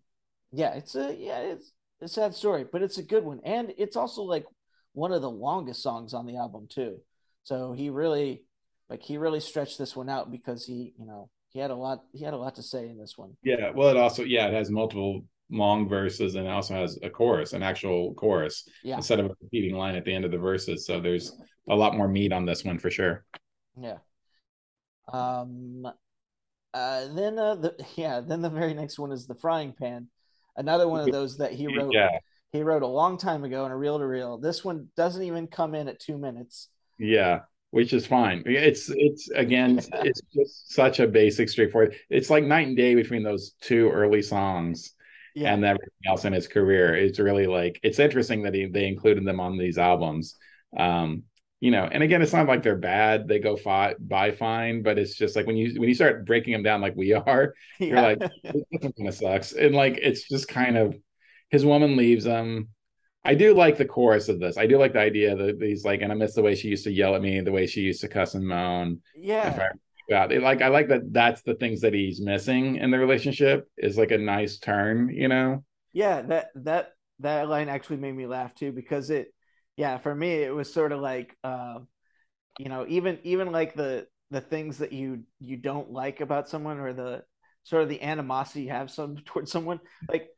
yeah, 0.52 0.74
it's 0.74 0.94
a 0.94 1.14
yeah, 1.16 1.40
it's 1.40 1.72
a 2.00 2.08
sad 2.08 2.34
story, 2.34 2.64
but 2.70 2.82
it's 2.82 2.98
a 2.98 3.02
good 3.02 3.24
one, 3.24 3.40
and 3.44 3.72
it's 3.78 3.96
also 3.96 4.22
like 4.22 4.44
one 4.92 5.12
of 5.12 5.22
the 5.22 5.30
longest 5.30 5.82
songs 5.82 6.14
on 6.14 6.26
the 6.26 6.36
album 6.36 6.66
too. 6.68 6.98
So 7.42 7.72
he 7.72 7.90
really, 7.90 8.44
like, 8.88 9.02
he 9.02 9.16
really 9.16 9.40
stretched 9.40 9.78
this 9.78 9.96
one 9.96 10.08
out 10.08 10.30
because 10.30 10.66
he, 10.66 10.92
you 10.98 11.06
know, 11.06 11.30
he 11.50 11.58
had 11.58 11.70
a 11.70 11.74
lot. 11.74 12.00
He 12.12 12.24
had 12.24 12.34
a 12.34 12.38
lot 12.38 12.56
to 12.56 12.62
say 12.62 12.88
in 12.88 12.98
this 12.98 13.16
one. 13.16 13.36
Yeah. 13.42 13.70
Well, 13.74 13.88
it 13.88 13.96
also 13.96 14.24
yeah, 14.24 14.48
it 14.48 14.54
has 14.54 14.70
multiple 14.70 15.24
long 15.50 15.88
verses 15.88 16.34
and 16.34 16.48
also 16.48 16.74
has 16.74 16.98
a 17.02 17.10
chorus, 17.10 17.52
an 17.52 17.62
actual 17.62 18.14
chorus, 18.14 18.68
yeah. 18.82 18.96
instead 18.96 19.20
of 19.20 19.26
a 19.26 19.36
repeating 19.42 19.76
line 19.76 19.94
at 19.94 20.04
the 20.04 20.14
end 20.14 20.24
of 20.24 20.30
the 20.30 20.38
verses. 20.38 20.86
So 20.86 21.00
there's 21.00 21.32
a 21.68 21.74
lot 21.74 21.96
more 21.96 22.08
meat 22.08 22.32
on 22.32 22.44
this 22.44 22.64
one 22.64 22.78
for 22.78 22.90
sure. 22.90 23.24
Yeah. 23.80 23.98
Um. 25.12 25.86
Uh. 26.72 27.06
Then 27.14 27.38
uh. 27.38 27.56
The, 27.56 27.86
yeah. 27.96 28.20
Then 28.20 28.42
the 28.42 28.50
very 28.50 28.74
next 28.74 28.98
one 28.98 29.12
is 29.12 29.26
the 29.26 29.34
frying 29.34 29.72
pan. 29.72 30.08
Another 30.56 30.88
one 30.88 31.00
of 31.00 31.12
those 31.12 31.38
that 31.38 31.52
he 31.52 31.66
wrote. 31.66 31.92
Yeah. 31.92 32.10
He 32.52 32.62
wrote 32.62 32.82
a 32.82 32.86
long 32.86 33.16
time 33.16 33.44
ago 33.44 33.64
in 33.64 33.72
a 33.72 33.76
reel 33.76 33.98
to 33.98 34.06
reel. 34.06 34.36
This 34.36 34.64
one 34.64 34.88
doesn't 34.96 35.22
even 35.22 35.46
come 35.46 35.74
in 35.74 35.88
at 35.88 36.00
two 36.00 36.18
minutes. 36.18 36.68
Yeah 36.98 37.40
which 37.72 37.92
is 37.92 38.04
fine. 38.04 38.42
It's 38.46 38.90
it's 38.90 39.30
again, 39.30 39.78
it's 39.92 40.20
just 40.34 40.72
such 40.72 40.98
a 40.98 41.06
basic, 41.06 41.48
straightforward. 41.48 41.94
It's 42.08 42.28
like 42.28 42.44
night 42.44 42.66
and 42.66 42.76
day 42.76 42.94
between 42.96 43.22
those 43.22 43.52
two 43.60 43.90
early 43.90 44.22
songs 44.22 44.94
yeah. 45.34 45.52
and 45.52 45.64
everything 45.64 45.90
else 46.06 46.24
in 46.24 46.32
his 46.32 46.48
career. 46.48 46.94
It's 46.94 47.18
really 47.18 47.46
like 47.46 47.80
it's 47.82 47.98
interesting 47.98 48.42
that 48.42 48.54
he 48.54 48.66
they 48.66 48.86
included 48.86 49.24
them 49.24 49.40
on 49.40 49.58
these 49.58 49.78
albums. 49.78 50.36
Um, 50.76 51.24
you 51.60 51.70
know, 51.70 51.84
and 51.84 52.02
again, 52.02 52.22
it's 52.22 52.32
not 52.32 52.46
like 52.46 52.62
they're 52.62 52.76
bad; 52.76 53.28
they 53.28 53.38
go 53.38 53.56
fi- 53.56 53.94
by 53.98 54.32
fine. 54.32 54.82
But 54.82 54.98
it's 54.98 55.16
just 55.16 55.36
like 55.36 55.46
when 55.46 55.56
you 55.56 55.78
when 55.78 55.88
you 55.88 55.94
start 55.94 56.24
breaking 56.24 56.52
them 56.52 56.62
down 56.62 56.80
like 56.80 56.96
we 56.96 57.12
are, 57.14 57.54
yeah. 57.78 57.86
you're 57.86 58.02
like, 58.02 58.18
this 58.18 58.92
kind 58.96 59.08
of 59.08 59.14
sucks, 59.14 59.52
and 59.52 59.74
like 59.74 59.98
it's 59.98 60.28
just 60.28 60.48
kind 60.48 60.76
of 60.76 60.96
his 61.50 61.64
woman 61.64 61.96
leaves 61.96 62.24
him. 62.24 62.68
I 63.22 63.34
do 63.34 63.54
like 63.54 63.76
the 63.76 63.84
chorus 63.84 64.30
of 64.30 64.40
this. 64.40 64.56
I 64.56 64.66
do 64.66 64.78
like 64.78 64.94
the 64.94 65.00
idea 65.00 65.36
that 65.36 65.60
he's 65.60 65.84
like, 65.84 66.00
and 66.00 66.10
I 66.10 66.14
miss 66.14 66.34
the 66.34 66.42
way 66.42 66.54
she 66.54 66.68
used 66.68 66.84
to 66.84 66.92
yell 66.92 67.14
at 67.14 67.20
me, 67.20 67.40
the 67.40 67.52
way 67.52 67.66
she 67.66 67.82
used 67.82 68.00
to 68.00 68.08
cuss 68.08 68.34
and 68.34 68.46
moan. 68.46 69.02
Yeah. 69.14 69.68
Yeah, 70.10 70.24
like 70.24 70.60
I 70.60 70.68
like 70.68 70.88
that. 70.88 71.12
That's 71.12 71.42
the 71.42 71.54
things 71.54 71.82
that 71.82 71.94
he's 71.94 72.20
missing 72.20 72.76
in 72.76 72.90
the 72.90 72.98
relationship 72.98 73.68
is 73.78 73.96
like 73.96 74.10
a 74.10 74.18
nice 74.18 74.58
turn, 74.58 75.08
you 75.08 75.28
know. 75.28 75.64
Yeah, 75.92 76.22
that 76.22 76.48
that 76.56 76.92
that 77.20 77.48
line 77.48 77.68
actually 77.68 77.98
made 77.98 78.16
me 78.16 78.26
laugh 78.26 78.54
too 78.54 78.72
because 78.72 79.10
it 79.10 79.32
yeah, 79.76 79.98
for 79.98 80.12
me 80.12 80.42
it 80.42 80.52
was 80.54 80.72
sort 80.72 80.90
of 80.90 81.00
like 81.00 81.36
uh, 81.44 81.78
you 82.58 82.68
know, 82.68 82.86
even 82.88 83.18
even 83.24 83.52
like 83.52 83.74
the 83.74 84.06
the 84.30 84.40
things 84.40 84.78
that 84.78 84.92
you 84.92 85.22
you 85.38 85.56
don't 85.56 85.92
like 85.92 86.20
about 86.20 86.48
someone 86.48 86.78
or 86.78 86.92
the 86.92 87.22
sort 87.62 87.82
of 87.82 87.88
the 87.88 88.02
animosity 88.02 88.62
you 88.62 88.70
have 88.70 88.90
some 88.90 89.16
towards 89.26 89.52
someone 89.52 89.80
like 90.08 90.28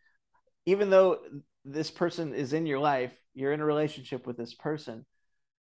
even 0.67 0.91
though 0.91 1.19
this 1.65 1.91
person 1.91 2.35
is 2.35 2.53
in 2.53 2.67
your 2.67 2.79
life 2.79 3.15
you're 3.35 3.53
in 3.53 3.61
a 3.61 3.65
relationship 3.65 4.27
with 4.27 4.37
this 4.37 4.55
person 4.55 5.07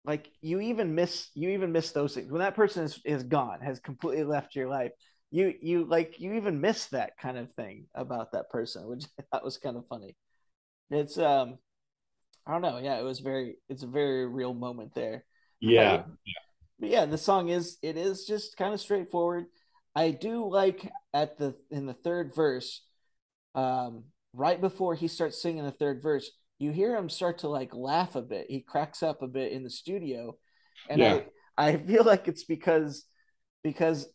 like 0.08 0.28
you 0.40 0.60
even 0.60 0.96
miss 0.96 1.28
you 1.34 1.50
even 1.50 1.70
miss 1.70 1.92
those 1.92 2.14
things 2.14 2.32
when 2.32 2.40
that 2.40 2.56
person 2.56 2.82
is, 2.82 3.00
is 3.04 3.22
gone 3.22 3.60
has 3.60 3.78
completely 3.78 4.24
left 4.24 4.56
your 4.56 4.68
life 4.68 4.90
you 5.30 5.54
you 5.60 5.84
like 5.84 6.18
you 6.18 6.32
even 6.32 6.60
miss 6.60 6.86
that 6.86 7.16
kind 7.18 7.38
of 7.38 7.52
thing 7.52 7.86
about 7.94 8.32
that 8.32 8.50
person 8.50 8.88
which 8.88 9.04
i 9.20 9.22
thought 9.30 9.44
was 9.44 9.58
kind 9.58 9.76
of 9.76 9.86
funny 9.86 10.16
it's 10.90 11.18
um 11.18 11.58
I 12.48 12.52
don't 12.52 12.62
know. 12.62 12.78
Yeah, 12.78 12.98
it 12.98 13.04
was 13.04 13.20
very. 13.20 13.56
It's 13.68 13.82
a 13.82 13.86
very 13.86 14.26
real 14.26 14.54
moment 14.54 14.94
there. 14.94 15.24
Yeah. 15.60 15.98
But, 15.98 16.06
but 16.80 16.88
yeah, 16.88 17.04
the 17.04 17.18
song 17.18 17.50
is 17.50 17.76
it 17.82 17.98
is 17.98 18.24
just 18.24 18.56
kind 18.56 18.72
of 18.72 18.80
straightforward. 18.80 19.46
I 19.94 20.12
do 20.12 20.48
like 20.48 20.90
at 21.12 21.36
the 21.36 21.54
in 21.70 21.84
the 21.84 21.92
third 21.92 22.34
verse, 22.34 22.82
um, 23.54 24.04
right 24.32 24.58
before 24.58 24.94
he 24.94 25.08
starts 25.08 25.42
singing 25.42 25.64
the 25.64 25.70
third 25.70 26.02
verse, 26.02 26.30
you 26.58 26.72
hear 26.72 26.96
him 26.96 27.08
start 27.08 27.38
to 27.38 27.48
like 27.48 27.74
laugh 27.74 28.16
a 28.16 28.22
bit. 28.22 28.46
He 28.50 28.60
cracks 28.60 29.02
up 29.02 29.22
a 29.22 29.28
bit 29.28 29.52
in 29.52 29.62
the 29.62 29.70
studio, 29.70 30.36
and 30.88 31.00
yeah. 31.00 31.20
I 31.56 31.68
I 31.68 31.76
feel 31.76 32.04
like 32.04 32.28
it's 32.28 32.44
because 32.44 33.04
because 33.62 34.08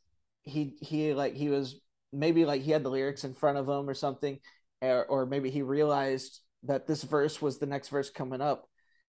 he 0.44 0.76
he 0.82 1.14
like 1.14 1.36
he 1.36 1.50
was 1.50 1.80
maybe 2.12 2.46
like 2.46 2.62
he 2.62 2.72
had 2.72 2.84
the 2.84 2.90
lyrics 2.90 3.24
in 3.24 3.34
front 3.34 3.58
of 3.58 3.68
him 3.68 3.90
or 3.90 3.94
something, 3.94 4.40
or, 4.82 5.06
or 5.06 5.26
maybe 5.26 5.50
he 5.50 5.62
realized 5.62 6.40
that 6.64 6.88
this 6.88 7.04
verse 7.04 7.42
was 7.42 7.58
the 7.58 7.66
next 7.66 7.90
verse 7.90 8.10
coming 8.10 8.42
up, 8.42 8.68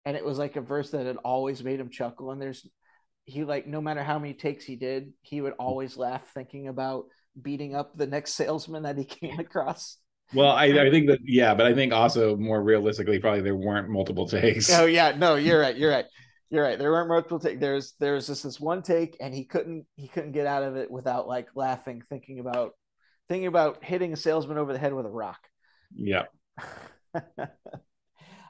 and 0.06 0.16
it 0.16 0.26
was 0.26 0.38
like 0.38 0.56
a 0.56 0.62
verse 0.62 0.92
that 0.92 1.06
had 1.06 1.18
always 1.18 1.64
made 1.64 1.80
him 1.80 1.90
chuckle. 1.90 2.32
And 2.32 2.42
there's 2.42 2.68
he 3.26 3.44
like 3.44 3.68
no 3.68 3.82
matter 3.82 4.04
how 4.04 4.20
many 4.20 4.34
takes 4.34 4.66
he 4.66 4.76
did, 4.76 5.14
he 5.22 5.42
would 5.42 5.54
always 5.54 5.98
laugh 5.98 6.24
thinking 6.34 6.68
about 6.68 7.06
beating 7.40 7.76
up 7.76 7.98
the 7.98 8.08
next 8.08 8.34
salesman 8.34 8.84
that 8.84 8.98
he 8.98 9.06
came 9.06 9.40
across. 9.40 9.98
Well, 10.34 10.50
I, 10.50 10.66
I 10.66 10.90
think 10.90 11.08
that 11.08 11.20
yeah, 11.24 11.54
but 11.54 11.66
I 11.66 11.74
think 11.74 11.94
also 11.94 12.36
more 12.36 12.62
realistically, 12.62 13.20
probably 13.20 13.42
there 13.42 13.56
weren't 13.56 13.90
multiple 13.90 14.28
takes. 14.28 14.72
Oh 14.72 14.86
yeah, 14.86 15.16
no, 15.16 15.36
you're 15.36 15.60
right. 15.60 15.76
You're 15.76 15.92
right. 15.92 16.06
You're 16.50 16.64
right. 16.64 16.78
There 16.78 16.92
weren't 16.92 17.10
multiple 17.10 17.40
takes. 17.40 17.60
There's 17.60 17.94
there's 18.00 18.28
just 18.28 18.44
this 18.44 18.60
one 18.60 18.82
take, 18.82 19.18
and 19.20 19.34
he 19.34 19.46
couldn't 19.46 19.86
he 19.96 20.08
couldn't 20.08 20.32
get 20.32 20.48
out 20.48 20.64
of 20.64 20.76
it 20.76 20.90
without 20.90 21.28
like 21.28 21.50
laughing, 21.56 22.02
thinking 22.10 22.40
about 22.40 22.74
thinking 23.28 23.48
about 23.48 23.84
hitting 23.84 24.14
a 24.14 24.18
salesman 24.18 24.58
over 24.58 24.74
the 24.74 24.80
head 24.80 24.94
with 24.94 25.06
a 25.06 25.10
rock. 25.10 25.40
Yeah. 25.96 26.24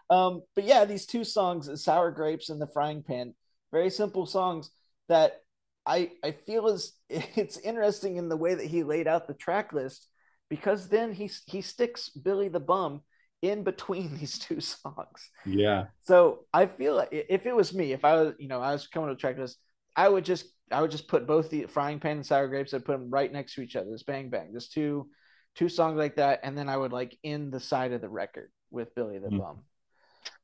um, 0.10 0.42
but 0.56 0.64
yeah, 0.64 0.86
these 0.86 1.06
two 1.06 1.24
songs, 1.24 1.70
"Sour 1.84 2.12
Grapes" 2.12 2.50
and 2.50 2.62
"The 2.62 2.68
Frying 2.68 3.04
Pan," 3.04 3.34
very 3.72 3.90
simple 3.90 4.26
songs 4.26 4.72
that 5.10 5.42
I 5.86 6.12
I 6.24 6.32
feel 6.32 6.68
is 6.68 6.94
it's 7.10 7.58
interesting 7.58 8.18
in 8.18 8.30
the 8.30 8.38
way 8.38 8.56
that 8.56 8.66
he 8.66 8.84
laid 8.84 9.08
out 9.08 9.28
the 9.28 9.34
track 9.34 9.74
list 9.74 10.08
because 10.50 10.88
then 10.90 11.14
he 11.14 11.30
he 11.46 11.62
sticks 11.62 12.10
Billy 12.10 12.48
the 12.48 12.60
Bum 12.60 13.02
in 13.42 13.64
between 13.64 14.16
these 14.20 14.40
two 14.40 14.60
songs. 14.60 15.30
Yeah. 15.46 15.86
So 16.02 16.46
I 16.54 16.66
feel 16.68 16.96
like 16.96 17.10
if 17.12 17.46
it 17.46 17.56
was 17.56 17.74
me, 17.74 17.94
if 17.94 18.06
I 18.06 18.16
was 18.16 18.34
you 18.40 18.48
know 18.48 18.62
I 18.62 18.72
was 18.72 18.88
coming 18.88 19.10
to 19.10 19.16
track 19.16 19.38
list, 19.38 19.58
I 19.96 20.10
would 20.10 20.26
just 20.26 20.48
I 20.72 20.82
would 20.82 20.92
just 20.92 21.08
put 21.08 21.28
both 21.28 21.50
the 21.50 21.66
frying 21.66 22.00
pan 22.00 22.18
and 22.18 22.26
sour 22.26 22.48
grapes. 22.48 22.74
I'd 22.74 22.86
put 22.86 22.98
them 22.98 23.10
right 23.10 23.32
next 23.32 23.56
to 23.56 23.62
each 23.62 23.76
other. 23.76 23.92
Just 23.92 24.06
bang 24.06 24.30
bang. 24.30 24.52
Just 24.54 24.74
two 24.74 25.10
two 25.56 25.70
songs 25.70 25.98
like 25.98 26.16
that, 26.18 26.42
and 26.44 26.58
then 26.58 26.70
I 26.70 26.78
would 26.78 26.92
like 26.92 27.18
in 27.24 27.50
the 27.50 27.60
side 27.60 27.94
of 27.94 28.02
the 28.02 28.10
record 28.10 28.52
with 28.72 28.94
Billy 28.96 29.20
the 29.20 29.28
mm-hmm. 29.28 29.40
Bum. 29.40 29.64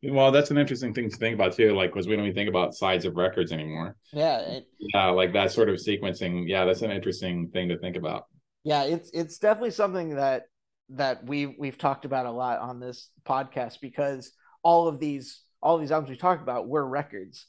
Well, 0.03 0.31
that's 0.31 0.51
an 0.51 0.57
interesting 0.57 0.93
thing 0.93 1.09
to 1.09 1.15
think 1.15 1.35
about 1.35 1.53
too. 1.53 1.75
Like, 1.75 1.91
because 1.91 2.07
we 2.07 2.15
don't 2.15 2.25
even 2.25 2.35
think 2.35 2.49
about 2.49 2.73
sides 2.73 3.05
of 3.05 3.15
records 3.15 3.51
anymore. 3.51 3.95
Yeah. 4.11 4.39
It, 4.39 4.67
yeah, 4.79 5.09
like 5.09 5.33
that 5.33 5.51
sort 5.51 5.69
of 5.69 5.75
sequencing. 5.75 6.47
Yeah, 6.47 6.65
that's 6.65 6.81
an 6.81 6.91
interesting 6.91 7.49
thing 7.49 7.69
to 7.69 7.77
think 7.77 7.95
about. 7.95 8.25
Yeah, 8.63 8.83
it's 8.83 9.09
it's 9.11 9.37
definitely 9.37 9.71
something 9.71 10.15
that 10.15 10.43
that 10.89 11.25
we 11.25 11.45
we've, 11.45 11.55
we've 11.57 11.77
talked 11.77 12.05
about 12.05 12.25
a 12.25 12.31
lot 12.31 12.59
on 12.59 12.79
this 12.79 13.09
podcast 13.25 13.79
because 13.81 14.31
all 14.63 14.87
of 14.87 14.99
these 14.99 15.41
all 15.61 15.75
of 15.75 15.81
these 15.81 15.91
albums 15.91 16.09
we 16.09 16.17
talked 16.17 16.41
about 16.41 16.67
were 16.67 16.85
records. 16.85 17.47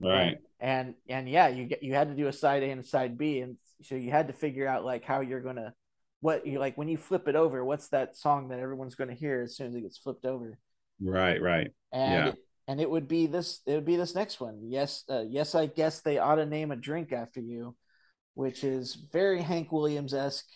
Right. 0.00 0.38
And, 0.60 0.88
and 0.88 0.94
and 1.08 1.28
yeah, 1.28 1.48
you 1.48 1.64
get 1.66 1.82
you 1.82 1.94
had 1.94 2.08
to 2.08 2.14
do 2.14 2.26
a 2.28 2.32
side 2.32 2.62
A 2.62 2.70
and 2.70 2.80
a 2.80 2.86
side 2.86 3.16
B, 3.18 3.40
and 3.40 3.56
so 3.82 3.94
you 3.94 4.10
had 4.10 4.28
to 4.28 4.32
figure 4.32 4.66
out 4.66 4.84
like 4.84 5.04
how 5.04 5.20
you're 5.20 5.40
gonna 5.40 5.74
what 6.20 6.46
you 6.46 6.58
like 6.58 6.76
when 6.76 6.88
you 6.88 6.96
flip 6.96 7.28
it 7.28 7.36
over. 7.36 7.64
What's 7.64 7.88
that 7.88 8.16
song 8.16 8.48
that 8.48 8.60
everyone's 8.60 8.94
gonna 8.94 9.14
hear 9.14 9.42
as 9.42 9.56
soon 9.56 9.68
as 9.68 9.74
it 9.74 9.82
gets 9.82 9.98
flipped 9.98 10.24
over? 10.24 10.58
Right. 11.00 11.40
Right. 11.40 11.70
And 11.92 12.26
yeah. 12.26 12.32
and 12.68 12.80
it 12.80 12.90
would 12.90 13.08
be 13.08 13.26
this. 13.26 13.60
It 13.66 13.74
would 13.74 13.84
be 13.84 13.96
this 13.96 14.14
next 14.14 14.40
one. 14.40 14.60
Yes. 14.64 15.04
Uh, 15.08 15.24
yes. 15.28 15.54
I 15.54 15.66
guess 15.66 16.00
they 16.00 16.18
ought 16.18 16.36
to 16.36 16.46
name 16.46 16.70
a 16.70 16.76
drink 16.76 17.12
after 17.12 17.40
you 17.40 17.74
which 18.34 18.64
is 18.64 18.94
very 19.12 19.42
Hank 19.42 19.72
Williams 19.72 20.14
esque. 20.14 20.48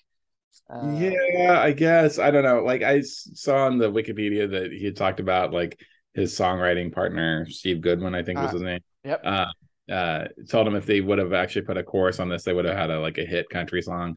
Uh, 0.71 0.97
yeah, 0.99 1.61
I 1.61 1.73
guess 1.73 2.19
I 2.19 2.31
don't 2.31 2.45
know. 2.45 2.65
Like 2.65 2.83
I 2.83 3.03
saw 3.03 3.67
on 3.67 3.79
the 3.79 3.91
Wikipedia 3.91 4.51
that 4.51 4.73
he 4.73 4.85
had 4.85 4.97
talked 4.97 5.21
about 5.21 5.53
like 5.53 5.79
his 6.15 6.37
songwriting 6.37 6.93
partner 6.93 7.47
Steve 7.49 7.83
Goodman, 7.83 8.15
I 8.15 8.23
think 8.23 8.39
was 8.39 8.51
uh, 8.51 8.55
his 8.55 8.63
name. 8.63 8.81
Yep. 9.05 9.21
Uh, 9.25 9.47
uh, 9.91 10.25
told 10.49 10.67
him 10.67 10.75
if 10.75 10.87
they 10.87 11.01
would 11.01 11.19
have 11.19 11.33
actually 11.33 11.63
put 11.63 11.77
a 11.77 11.83
chorus 11.83 12.19
on 12.19 12.29
this, 12.29 12.43
they 12.43 12.53
would 12.53 12.65
have 12.65 12.77
had 12.77 12.91
a 12.91 13.01
like 13.01 13.19
a 13.19 13.25
hit 13.25 13.49
country 13.51 13.83
song. 13.83 14.17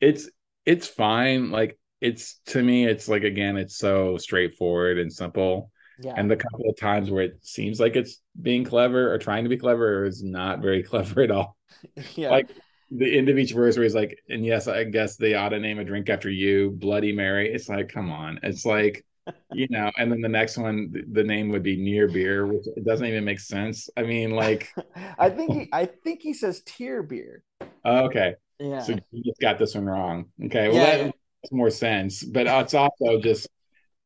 It's 0.00 0.30
it's 0.64 0.86
fine. 0.86 1.50
Like 1.50 1.78
it's 2.00 2.40
to 2.46 2.62
me, 2.62 2.86
it's 2.86 3.08
like 3.08 3.24
again, 3.24 3.56
it's 3.56 3.76
so 3.76 4.16
straightforward 4.16 4.98
and 4.98 5.12
simple. 5.12 5.70
Yeah. 5.98 6.14
And 6.16 6.30
the 6.30 6.36
couple 6.36 6.68
of 6.68 6.76
times 6.76 7.10
where 7.10 7.24
it 7.24 7.38
seems 7.42 7.78
like 7.78 7.96
it's 7.96 8.20
being 8.40 8.64
clever 8.64 9.12
or 9.12 9.18
trying 9.18 9.44
to 9.44 9.50
be 9.50 9.56
clever 9.56 10.04
is 10.04 10.22
not 10.22 10.60
very 10.60 10.82
clever 10.82 11.22
at 11.22 11.30
all. 11.30 11.56
yeah. 12.14 12.30
Like 12.30 12.50
the 12.94 13.18
end 13.18 13.28
of 13.28 13.38
each 13.38 13.52
verse 13.52 13.76
where 13.76 13.84
he's 13.84 13.94
like, 13.94 14.22
and 14.28 14.44
yes, 14.44 14.68
I 14.68 14.84
guess 14.84 15.16
they 15.16 15.34
ought 15.34 15.50
to 15.50 15.58
name 15.58 15.78
a 15.78 15.84
drink 15.84 16.10
after 16.10 16.28
you, 16.28 16.70
Bloody 16.72 17.12
Mary. 17.12 17.52
It's 17.52 17.68
like, 17.68 17.88
come 17.88 18.10
on. 18.10 18.38
It's 18.42 18.66
like, 18.66 19.04
you 19.52 19.66
know, 19.70 19.90
and 19.96 20.12
then 20.12 20.20
the 20.20 20.28
next 20.28 20.58
one, 20.58 20.92
the 21.12 21.24
name 21.24 21.48
would 21.50 21.62
be 21.62 21.76
near 21.76 22.08
beer, 22.08 22.46
which 22.46 22.66
it 22.76 22.84
doesn't 22.84 23.06
even 23.06 23.24
make 23.24 23.40
sense. 23.40 23.88
I 23.96 24.02
mean, 24.02 24.32
like, 24.32 24.68
I 25.18 25.30
think 25.30 25.52
he, 25.52 25.68
I 25.72 25.86
think 25.86 26.20
he 26.22 26.34
says 26.34 26.62
tear 26.62 27.02
beer. 27.02 27.44
okay. 27.84 28.34
Yeah. 28.58 28.80
So 28.80 28.98
you 29.10 29.24
just 29.24 29.40
got 29.40 29.58
this 29.58 29.74
one 29.74 29.86
wrong. 29.86 30.26
Okay. 30.44 30.68
Well, 30.68 30.76
yeah, 30.76 30.84
that 30.84 30.98
yeah. 30.98 31.04
makes 31.04 31.52
more 31.52 31.70
sense, 31.70 32.22
but 32.22 32.46
it's 32.46 32.74
also 32.74 33.20
just 33.20 33.48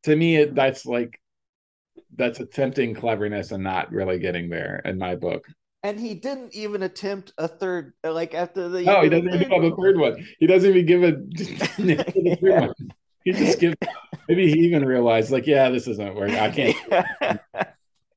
to 0.03 0.15
me, 0.15 0.37
it, 0.37 0.55
that's 0.55 0.85
like 0.85 1.19
that's 2.15 2.39
attempting 2.39 2.95
cleverness 2.95 3.51
and 3.51 3.63
not 3.63 3.91
really 3.91 4.17
getting 4.19 4.49
there 4.49 4.81
in 4.85 4.97
my 4.97 5.15
book 5.15 5.45
and 5.87 5.97
he 5.97 6.15
didn't 6.15 6.53
even 6.53 6.83
attempt 6.83 7.31
a 7.37 7.47
third 7.47 7.93
like 8.03 8.33
after 8.33 8.67
the 8.67 8.81
no 8.81 9.03
he 9.03 9.09
doesn't 9.09 9.33
even 9.33 9.49
have 9.49 9.63
a 9.63 9.75
third 9.75 9.97
one. 9.97 10.27
He 10.37 10.45
doesn't 10.45 10.69
even 10.69 10.85
give 10.85 11.03
a 11.03 12.73
he 13.23 13.31
just 13.31 13.59
gives 13.59 13.75
maybe 14.27 14.51
he 14.51 14.59
even 14.59 14.83
realized 14.85 15.31
like 15.31 15.47
yeah 15.47 15.69
this 15.69 15.87
isn't 15.87 16.15
working. 16.15 16.35
I 16.35 16.51
can't. 16.51 17.41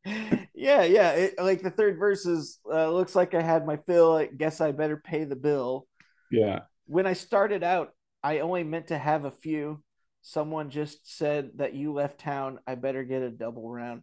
Yeah 0.54 0.82
yeah 0.82 1.12
it, 1.12 1.34
like 1.38 1.62
the 1.62 1.70
third 1.70 1.98
verse 1.98 2.26
is 2.26 2.58
uh, 2.70 2.90
looks 2.90 3.14
like 3.14 3.34
i 3.34 3.40
had 3.40 3.64
my 3.64 3.78
fill. 3.86 4.16
I 4.16 4.26
guess 4.26 4.60
i 4.60 4.72
better 4.72 4.98
pay 4.98 5.24
the 5.24 5.36
bill. 5.36 5.86
Yeah. 6.30 6.60
When 6.86 7.06
i 7.06 7.14
started 7.14 7.62
out 7.62 7.94
i 8.22 8.40
only 8.40 8.64
meant 8.64 8.88
to 8.88 8.98
have 8.98 9.24
a 9.24 9.30
few. 9.30 9.82
Someone 10.22 10.68
just 10.68 11.16
said 11.16 11.52
that 11.56 11.72
you 11.72 11.94
left 11.94 12.20
town. 12.20 12.58
I 12.66 12.74
better 12.74 13.04
get 13.04 13.22
a 13.22 13.30
double 13.30 13.70
round. 13.70 14.02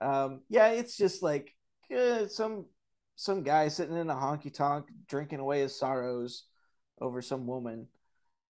Um 0.00 0.40
yeah 0.48 0.68
it's 0.68 0.96
just 0.96 1.22
like 1.22 1.54
some 2.28 2.66
some 3.16 3.42
guy 3.42 3.68
sitting 3.68 3.96
in 3.96 4.10
a 4.10 4.14
honky 4.14 4.52
tonk 4.52 4.86
drinking 5.08 5.40
away 5.40 5.60
his 5.60 5.78
sorrows 5.78 6.44
over 7.00 7.22
some 7.22 7.46
woman. 7.46 7.88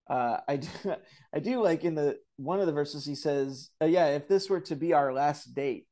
Uh, 0.09 0.38
I 0.49 0.57
do, 0.57 0.68
I 1.34 1.38
do 1.38 1.62
like 1.62 1.84
in 1.84 1.95
the 1.95 2.18
one 2.36 2.61
of 2.61 2.66
the 2.66 2.72
verses 2.72 3.05
he 3.05 3.14
says, 3.14 3.70
uh, 3.80 3.86
"Yeah, 3.86 4.09
if 4.09 4.28
this 4.28 4.49
were 4.51 4.61
to 4.62 4.76
be 4.76 4.93
our 4.93 5.12
last 5.12 5.55
date, 5.55 5.86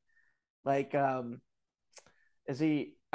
like, 0.65 0.93
um, 0.95 1.41
is 2.47 2.59
he? 2.59 2.95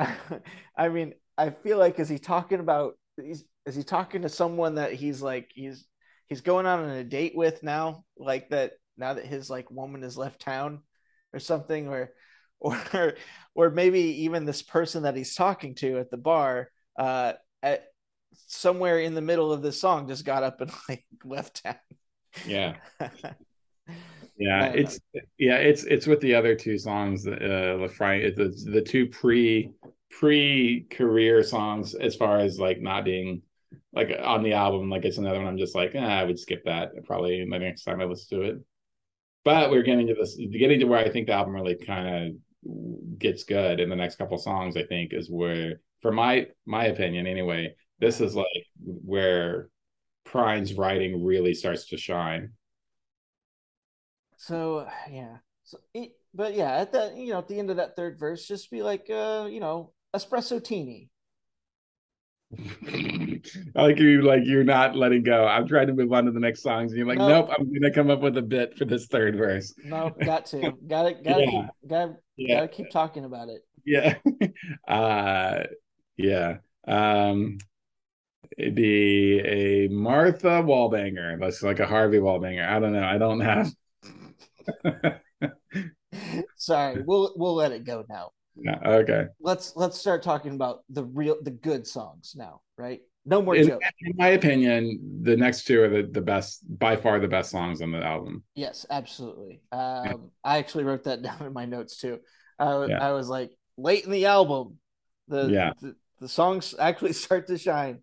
I 0.76 0.88
mean, 0.88 1.14
I 1.38 1.50
feel 1.50 1.78
like 1.78 1.98
is 1.98 2.08
he 2.08 2.18
talking 2.18 2.60
about? 2.60 2.94
Is, 3.18 3.44
is 3.64 3.74
he 3.74 3.82
talking 3.82 4.22
to 4.22 4.28
someone 4.28 4.76
that 4.76 4.92
he's 4.92 5.22
like 5.22 5.50
he's 5.54 5.86
he's 6.28 6.40
going 6.40 6.66
on 6.66 6.88
a 6.88 7.04
date 7.04 7.34
with 7.36 7.62
now, 7.62 8.04
like 8.18 8.50
that 8.50 8.72
now 8.96 9.14
that 9.14 9.26
his 9.26 9.50
like 9.50 9.70
woman 9.70 10.02
has 10.02 10.16
left 10.16 10.40
town 10.40 10.80
or 11.32 11.38
something, 11.38 11.88
or 11.88 12.12
or 12.94 13.14
or 13.54 13.70
maybe 13.70 14.24
even 14.24 14.44
this 14.44 14.62
person 14.62 15.04
that 15.04 15.16
he's 15.16 15.34
talking 15.34 15.74
to 15.76 15.98
at 15.98 16.10
the 16.10 16.16
bar 16.16 16.70
uh 16.98 17.32
at 17.62 17.86
somewhere 18.46 19.00
in 19.00 19.14
the 19.14 19.20
middle 19.20 19.52
of 19.52 19.62
this 19.62 19.80
song 19.80 20.08
just 20.08 20.24
got 20.24 20.42
up 20.42 20.60
and 20.60 20.70
like 20.88 21.04
left 21.24 21.62
town. 21.62 21.76
Yeah. 22.46 22.76
Yeah 24.38 24.66
it's 24.66 25.00
yeah 25.38 25.56
it's 25.56 25.84
it's 25.84 26.06
with 26.06 26.20
the 26.20 26.34
other 26.34 26.54
two 26.54 26.78
songs 26.78 27.26
uh 27.26 27.30
the 27.30 28.34
the, 28.36 28.70
the 28.70 28.82
two 28.82 29.06
pre 29.06 29.70
pre 30.10 30.86
career 30.90 31.42
songs 31.42 31.94
as 31.94 32.16
far 32.16 32.38
as 32.38 32.60
like 32.60 32.80
not 32.80 33.04
being 33.04 33.40
like 33.94 34.10
on 34.22 34.42
the 34.42 34.52
album 34.52 34.90
like 34.90 35.04
it's 35.04 35.16
another 35.16 35.38
one 35.38 35.48
i'm 35.48 35.56
just 35.56 35.74
like 35.74 35.94
eh, 35.94 35.98
i 35.98 36.22
would 36.22 36.38
skip 36.38 36.64
that 36.64 36.90
probably 37.06 37.46
the 37.48 37.58
next 37.58 37.84
time 37.84 38.00
i 38.00 38.04
listen 38.04 38.38
to 38.38 38.44
it. 38.44 38.58
But 39.44 39.70
we're 39.70 39.82
getting 39.82 40.08
to 40.08 40.14
this 40.14 40.36
getting 40.36 40.80
to 40.80 40.86
where 40.86 40.98
i 40.98 41.08
think 41.08 41.28
the 41.28 41.32
album 41.32 41.54
really 41.54 41.76
kind 41.76 42.26
of 42.26 42.32
gets 43.18 43.44
good 43.44 43.80
in 43.80 43.88
the 43.88 43.96
next 43.96 44.16
couple 44.16 44.38
songs, 44.38 44.76
I 44.76 44.84
think, 44.84 45.12
is 45.12 45.30
where, 45.30 45.80
for 46.02 46.12
my 46.12 46.46
my 46.66 46.86
opinion 46.86 47.26
anyway, 47.26 47.74
this 47.98 48.20
is 48.20 48.34
like 48.34 48.46
where 48.82 49.68
Prine's 50.24 50.74
writing 50.74 51.24
really 51.24 51.54
starts 51.54 51.88
to 51.88 51.96
shine. 51.96 52.52
So 54.36 54.86
yeah, 55.10 55.38
so 55.64 55.78
it, 55.94 56.12
but 56.34 56.54
yeah, 56.54 56.72
at 56.72 56.92
that 56.92 57.16
you 57.16 57.32
know 57.32 57.38
at 57.38 57.48
the 57.48 57.58
end 57.58 57.70
of 57.70 57.76
that 57.76 57.96
third 57.96 58.18
verse, 58.18 58.46
just 58.46 58.70
be 58.70 58.82
like, 58.82 59.08
uh, 59.10 59.48
you 59.50 59.60
know, 59.60 59.92
espresso 60.14 60.62
teeny. 60.62 61.10
I 63.76 63.82
like 63.82 63.98
you 63.98 64.22
like 64.22 64.42
you're 64.44 64.64
not 64.64 64.94
letting 64.96 65.22
go. 65.22 65.46
I'm 65.46 65.66
trying 65.66 65.88
to 65.88 65.92
move 65.92 66.12
on 66.12 66.26
to 66.26 66.32
the 66.32 66.40
next 66.40 66.62
songs, 66.62 66.92
and 66.92 66.98
you're 66.98 67.06
like, 67.08 67.18
No. 67.18 67.28
nope, 67.28 67.50
I'm 67.58 67.72
gonna 67.72 67.92
come 67.92 68.10
up 68.10 68.20
with 68.20 68.36
a 68.36 68.42
bit 68.42 68.76
for 68.76 68.84
this 68.84 69.06
third 69.06 69.36
verse. 69.36 69.74
No, 69.84 70.14
got 70.24 70.46
to, 70.46 70.72
got 70.86 71.06
it, 71.06 71.24
got 71.24 71.38
to 71.38 71.42
Yeah. 71.42 71.66
got 71.88 72.16
Yeah, 72.36 72.60
got 72.60 72.60
to 72.62 72.68
keep 72.68 72.90
talking 72.90 73.24
about 73.24 73.48
it. 73.48 73.62
yeah, 73.84 74.16
uh, 74.88 75.64
yeah. 76.16 76.58
Um, 76.86 77.58
it'd 78.56 78.74
be 78.74 79.40
a 79.40 79.88
Martha 79.88 80.62
Wallbanger. 80.62 81.40
That's 81.40 81.62
like 81.62 81.80
a 81.80 81.86
Harvey 81.86 82.18
Wallbanger. 82.18 82.68
I 82.68 82.78
don't 82.78 82.92
know. 82.92 83.04
I 83.04 83.18
don't 83.18 83.40
have. 83.40 83.72
Sorry, 86.56 87.02
we'll 87.02 87.32
we'll 87.36 87.54
let 87.54 87.72
it 87.72 87.84
go 87.84 88.04
now. 88.08 88.30
No, 88.56 88.78
okay. 88.84 89.26
Let's 89.40 89.74
let's 89.76 89.98
start 89.98 90.22
talking 90.22 90.54
about 90.54 90.80
the 90.88 91.04
real 91.04 91.36
the 91.42 91.50
good 91.50 91.86
songs 91.86 92.34
now, 92.36 92.62
right? 92.78 93.00
No 93.28 93.42
more 93.42 93.56
In, 93.56 93.66
jokes. 93.66 93.84
in 94.00 94.14
my 94.16 94.28
opinion, 94.28 95.20
the 95.22 95.36
next 95.36 95.64
two 95.64 95.82
are 95.82 95.88
the, 95.88 96.02
the 96.08 96.20
best, 96.20 96.62
by 96.78 96.96
far 96.96 97.18
the 97.18 97.26
best 97.28 97.50
songs 97.50 97.82
on 97.82 97.90
the 97.90 97.98
album. 98.02 98.44
Yes, 98.54 98.86
absolutely. 98.88 99.60
Um, 99.72 100.30
I 100.44 100.58
actually 100.58 100.84
wrote 100.84 101.04
that 101.04 101.22
down 101.28 101.42
in 101.42 101.52
my 101.52 101.64
notes 101.66 101.96
too. 101.98 102.20
I, 102.58 102.86
Yeah. 102.86 103.06
I 103.06 103.12
was 103.12 103.28
like, 103.28 103.50
late 103.76 104.04
in 104.04 104.12
the 104.12 104.26
album, 104.26 104.78
the 105.28 105.48
Yeah. 105.48 105.72
the, 105.82 105.96
the 106.20 106.28
songs 106.28 106.74
actually 106.78 107.12
start 107.24 107.48
to 107.48 107.58
shine. 107.58 108.02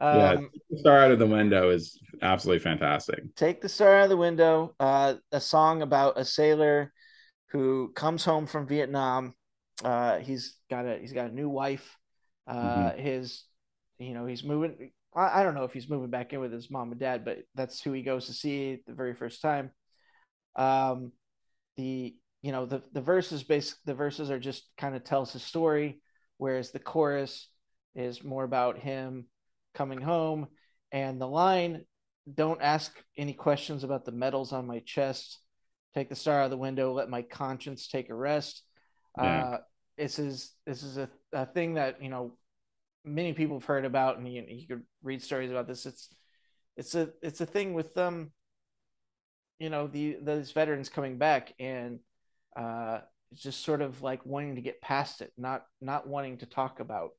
Yeah. 0.00 0.32
Um, 0.32 0.50
Star 0.76 0.98
Out 0.98 1.10
of 1.12 1.18
the 1.18 1.26
Window 1.26 1.70
is 1.70 2.00
absolutely 2.22 2.62
fantastic. 2.64 3.34
Take 3.36 3.60
the 3.60 3.68
star 3.68 3.96
out 3.98 4.04
of 4.04 4.08
the 4.10 4.16
window. 4.16 4.74
Uh, 4.80 5.14
a 5.30 5.40
song 5.40 5.82
about 5.82 6.18
a 6.18 6.24
sailor 6.24 6.92
who 7.50 7.92
comes 7.94 8.24
home 8.24 8.46
from 8.46 8.66
Vietnam. 8.66 9.34
Uh, 9.84 10.18
he's 10.18 10.56
got 10.70 10.86
a 10.86 10.96
he's 10.98 11.12
got 11.12 11.30
a 11.30 11.34
new 11.34 11.48
wife. 11.50 11.96
Uh, 12.46 12.92
His, 12.92 13.44
you 14.00 14.14
know, 14.14 14.26
he's 14.26 14.42
moving. 14.42 14.90
I, 15.14 15.40
I 15.40 15.42
don't 15.42 15.54
know 15.54 15.64
if 15.64 15.72
he's 15.72 15.88
moving 15.88 16.10
back 16.10 16.32
in 16.32 16.40
with 16.40 16.52
his 16.52 16.70
mom 16.70 16.90
and 16.90 17.00
dad, 17.00 17.24
but 17.24 17.38
that's 17.54 17.80
who 17.80 17.92
he 17.92 18.02
goes 18.02 18.26
to 18.26 18.32
see 18.32 18.78
the 18.86 18.94
very 18.94 19.14
first 19.14 19.42
time. 19.42 19.70
Um, 20.56 21.12
the 21.76 22.14
you 22.42 22.52
know 22.52 22.66
the 22.66 22.82
the 22.92 23.02
verses 23.02 23.42
basic 23.42 23.76
the 23.84 23.94
verses 23.94 24.30
are 24.30 24.40
just 24.40 24.68
kind 24.78 24.96
of 24.96 25.04
tells 25.04 25.32
his 25.32 25.42
story, 25.42 26.00
whereas 26.38 26.70
the 26.70 26.78
chorus 26.78 27.48
is 27.94 28.24
more 28.24 28.44
about 28.44 28.78
him 28.78 29.26
coming 29.74 30.00
home, 30.00 30.48
and 30.90 31.20
the 31.20 31.28
line 31.28 31.84
don't 32.32 32.62
ask 32.62 32.92
any 33.16 33.34
questions 33.34 33.84
about 33.84 34.04
the 34.04 34.12
medals 34.12 34.52
on 34.52 34.66
my 34.66 34.80
chest. 34.80 35.38
Take 35.94 36.08
the 36.08 36.16
star 36.16 36.40
out 36.40 36.44
of 36.44 36.50
the 36.50 36.56
window. 36.56 36.92
Let 36.92 37.10
my 37.10 37.22
conscience 37.22 37.88
take 37.88 38.10
a 38.10 38.14
rest. 38.14 38.62
Yeah. 39.18 39.42
Uh, 39.42 39.58
this 39.98 40.18
is 40.18 40.54
this 40.66 40.82
is 40.82 40.96
a, 40.96 41.10
a 41.32 41.44
thing 41.44 41.74
that 41.74 42.02
you 42.02 42.08
know 42.08 42.36
many 43.04 43.32
people 43.32 43.58
have 43.58 43.64
heard 43.66 43.84
about, 43.84 44.18
and 44.18 44.32
you, 44.32 44.44
you 44.48 44.66
could 44.66 44.82
read 45.02 45.22
stories 45.22 45.50
about 45.50 45.66
this. 45.66 45.86
It's 45.86 46.08
it's 46.76 46.94
a 46.94 47.10
it's 47.22 47.40
a 47.40 47.46
thing 47.46 47.74
with 47.74 47.96
um 47.98 48.32
you 49.58 49.70
know 49.70 49.86
the 49.86 50.16
those 50.22 50.52
veterans 50.52 50.88
coming 50.88 51.18
back 51.18 51.52
and 51.58 51.98
uh 52.56 53.00
just 53.34 53.62
sort 53.64 53.80
of 53.80 54.02
like 54.02 54.24
wanting 54.26 54.56
to 54.56 54.60
get 54.60 54.80
past 54.80 55.20
it, 55.20 55.32
not 55.36 55.64
not 55.80 56.06
wanting 56.06 56.38
to 56.38 56.46
talk 56.46 56.80
about 56.80 57.10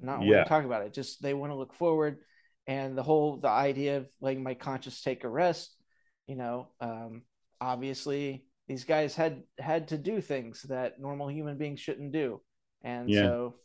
not 0.00 0.24
wanting 0.24 0.42
to 0.44 0.48
talk 0.48 0.64
about 0.64 0.82
it. 0.82 0.92
Just 0.92 1.22
they 1.22 1.34
want 1.34 1.52
to 1.52 1.56
look 1.56 1.74
forward 1.74 2.18
and 2.66 2.96
the 2.96 3.02
whole 3.02 3.36
the 3.38 3.48
idea 3.48 3.98
of 3.98 4.08
letting 4.20 4.42
my 4.42 4.54
conscience 4.54 5.00
take 5.02 5.24
a 5.24 5.28
rest 5.28 5.74
you 6.26 6.36
know 6.36 6.68
um 6.80 7.22
obviously 7.60 8.44
these 8.68 8.84
guys 8.84 9.14
had 9.14 9.42
had 9.58 9.88
to 9.88 9.98
do 9.98 10.20
things 10.20 10.62
that 10.68 11.00
normal 11.00 11.28
human 11.28 11.56
beings 11.56 11.80
shouldn't 11.80 12.12
do 12.12 12.40
and 12.82 13.08
Yeah. 13.08 13.22
so 13.22 13.56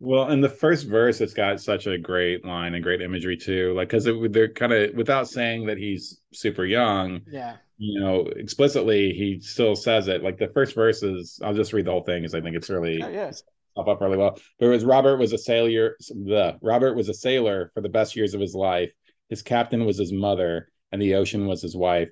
Well, 0.00 0.30
in 0.30 0.40
the 0.40 0.48
first 0.48 0.86
verse, 0.86 1.20
it's 1.20 1.34
got 1.34 1.60
such 1.60 1.86
a 1.86 1.98
great 1.98 2.44
line 2.44 2.74
and 2.74 2.82
great 2.82 3.02
imagery 3.02 3.36
too. 3.36 3.74
Like, 3.74 3.88
because 3.88 4.04
they're 4.30 4.52
kind 4.52 4.72
of 4.72 4.94
without 4.94 5.28
saying 5.28 5.66
that 5.66 5.78
he's 5.78 6.20
super 6.32 6.64
young, 6.64 7.22
yeah 7.26 7.56
you 7.78 8.00
know, 8.00 8.26
explicitly, 8.36 9.12
he 9.12 9.40
still 9.40 9.76
says 9.76 10.08
it. 10.08 10.22
Like 10.22 10.36
the 10.36 10.48
first 10.48 10.74
verse 10.74 11.02
is, 11.02 11.40
I'll 11.42 11.54
just 11.54 11.72
read 11.72 11.86
the 11.86 11.92
whole 11.92 12.02
thing 12.02 12.22
because 12.22 12.34
I 12.34 12.40
think 12.40 12.56
it's 12.56 12.68
really 12.68 13.00
Oh, 13.02 13.08
yeah. 13.08 13.30
up 13.76 13.86
up 13.86 14.00
really 14.00 14.16
well. 14.16 14.36
But 14.58 14.66
it 14.66 14.70
was 14.70 14.84
Robert 14.84 15.16
was 15.16 15.32
a 15.32 15.38
sailor. 15.38 15.96
The 16.10 16.58
Robert 16.60 16.96
was 16.96 17.08
a 17.08 17.14
sailor 17.14 17.70
for 17.74 17.80
the 17.80 17.88
best 17.88 18.16
years 18.16 18.34
of 18.34 18.40
his 18.40 18.54
life. 18.54 18.90
His 19.30 19.42
captain 19.42 19.84
was 19.84 19.96
his 19.96 20.12
mother, 20.12 20.70
and 20.90 21.00
the 21.00 21.14
ocean 21.14 21.46
was 21.46 21.62
his 21.62 21.76
wife. 21.76 22.08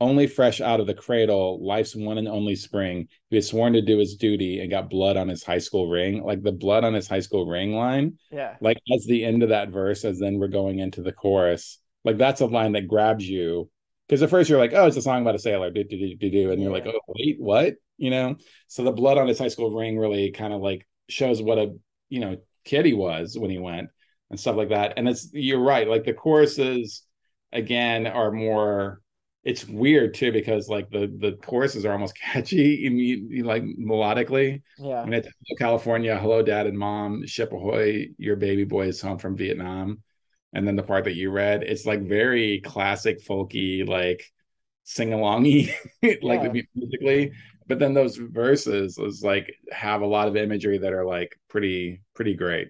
Only 0.00 0.26
fresh 0.26 0.62
out 0.62 0.80
of 0.80 0.86
the 0.86 0.94
cradle, 0.94 1.62
life's 1.64 1.94
one 1.94 2.16
and 2.16 2.26
only 2.26 2.56
spring, 2.56 3.08
he 3.28 3.36
was 3.36 3.48
sworn 3.48 3.74
to 3.74 3.82
do 3.82 3.98
his 3.98 4.16
duty 4.16 4.60
and 4.60 4.70
got 4.70 4.88
blood 4.88 5.16
on 5.18 5.28
his 5.28 5.44
high 5.44 5.58
school 5.58 5.90
ring. 5.90 6.24
Like 6.24 6.42
the 6.42 6.52
blood 6.52 6.84
on 6.84 6.94
his 6.94 7.06
high 7.06 7.20
school 7.20 7.46
ring 7.46 7.74
line, 7.74 8.18
yeah 8.30 8.56
like 8.60 8.78
as 8.94 9.04
the 9.04 9.24
end 9.24 9.42
of 9.42 9.50
that 9.50 9.68
verse, 9.68 10.04
as 10.04 10.18
then 10.18 10.38
we're 10.38 10.48
going 10.48 10.78
into 10.78 11.02
the 11.02 11.12
chorus. 11.12 11.78
Like 12.04 12.16
that's 12.16 12.40
a 12.40 12.46
line 12.46 12.72
that 12.72 12.88
grabs 12.88 13.28
you 13.28 13.70
because 14.08 14.22
at 14.22 14.30
first 14.30 14.48
you're 14.48 14.58
like, 14.58 14.72
oh, 14.74 14.86
it's 14.86 14.96
a 14.96 15.02
song 15.02 15.22
about 15.22 15.34
a 15.34 15.38
sailor, 15.38 15.70
do 15.70 15.84
do 15.84 15.98
do 15.98 16.16
do 16.16 16.30
do, 16.30 16.50
and 16.50 16.62
you're 16.62 16.72
like, 16.72 16.86
oh 16.86 17.00
wait, 17.08 17.36
what? 17.38 17.74
You 17.98 18.10
know. 18.10 18.36
So 18.68 18.82
the 18.82 18.92
blood 18.92 19.18
on 19.18 19.28
his 19.28 19.38
high 19.38 19.48
school 19.48 19.76
ring 19.76 19.98
really 19.98 20.30
kind 20.30 20.52
of 20.52 20.60
like 20.60 20.86
shows 21.08 21.42
what 21.42 21.58
a 21.58 21.74
you 22.08 22.20
know 22.20 22.38
kid 22.64 22.86
he 22.86 22.92
was 22.94 23.38
when 23.38 23.50
he 23.50 23.58
went 23.58 23.90
and 24.30 24.40
stuff 24.40 24.56
like 24.56 24.70
that. 24.70 24.94
And 24.96 25.08
it's 25.08 25.28
you're 25.32 25.60
right, 25.60 25.86
like 25.86 26.04
the 26.04 26.14
choruses 26.14 27.02
again 27.52 28.06
are 28.06 28.32
more. 28.32 29.02
It's 29.42 29.66
weird 29.66 30.14
too 30.14 30.32
because 30.32 30.68
like 30.68 30.90
the 30.90 31.06
the 31.18 31.32
choruses 31.42 31.84
are 31.84 31.92
almost 31.92 32.18
catchy, 32.20 33.42
like 33.42 33.62
melodically. 33.62 34.62
yeah 34.78 35.08
mean, 35.08 35.14
it's 35.14 35.28
California, 35.58 36.18
hello, 36.18 36.42
dad 36.42 36.66
and 36.66 36.78
mom, 36.78 37.26
ship 37.26 37.52
ahoy, 37.52 38.08
your 38.18 38.36
baby 38.36 38.64
boy 38.64 38.88
is 38.88 39.00
home 39.00 39.18
from 39.18 39.36
Vietnam. 39.36 40.02
And 40.52 40.66
then 40.66 40.76
the 40.76 40.82
part 40.82 41.04
that 41.04 41.14
you 41.14 41.30
read, 41.30 41.62
it's 41.62 41.86
like 41.86 42.02
very 42.02 42.60
classic, 42.60 43.24
folky, 43.24 43.86
like 43.86 44.24
sing 44.84 45.10
alongy, 45.10 45.72
like 46.22 46.42
Yeah. 46.42 46.52
musically. 46.74 47.32
But 47.68 47.78
then 47.78 47.94
those 47.94 48.16
verses 48.16 48.98
is 48.98 49.22
like 49.22 49.54
have 49.72 50.02
a 50.02 50.06
lot 50.06 50.28
of 50.28 50.36
imagery 50.36 50.78
that 50.78 50.92
are 50.92 51.06
like 51.06 51.38
pretty, 51.48 52.02
pretty 52.14 52.34
great. 52.34 52.68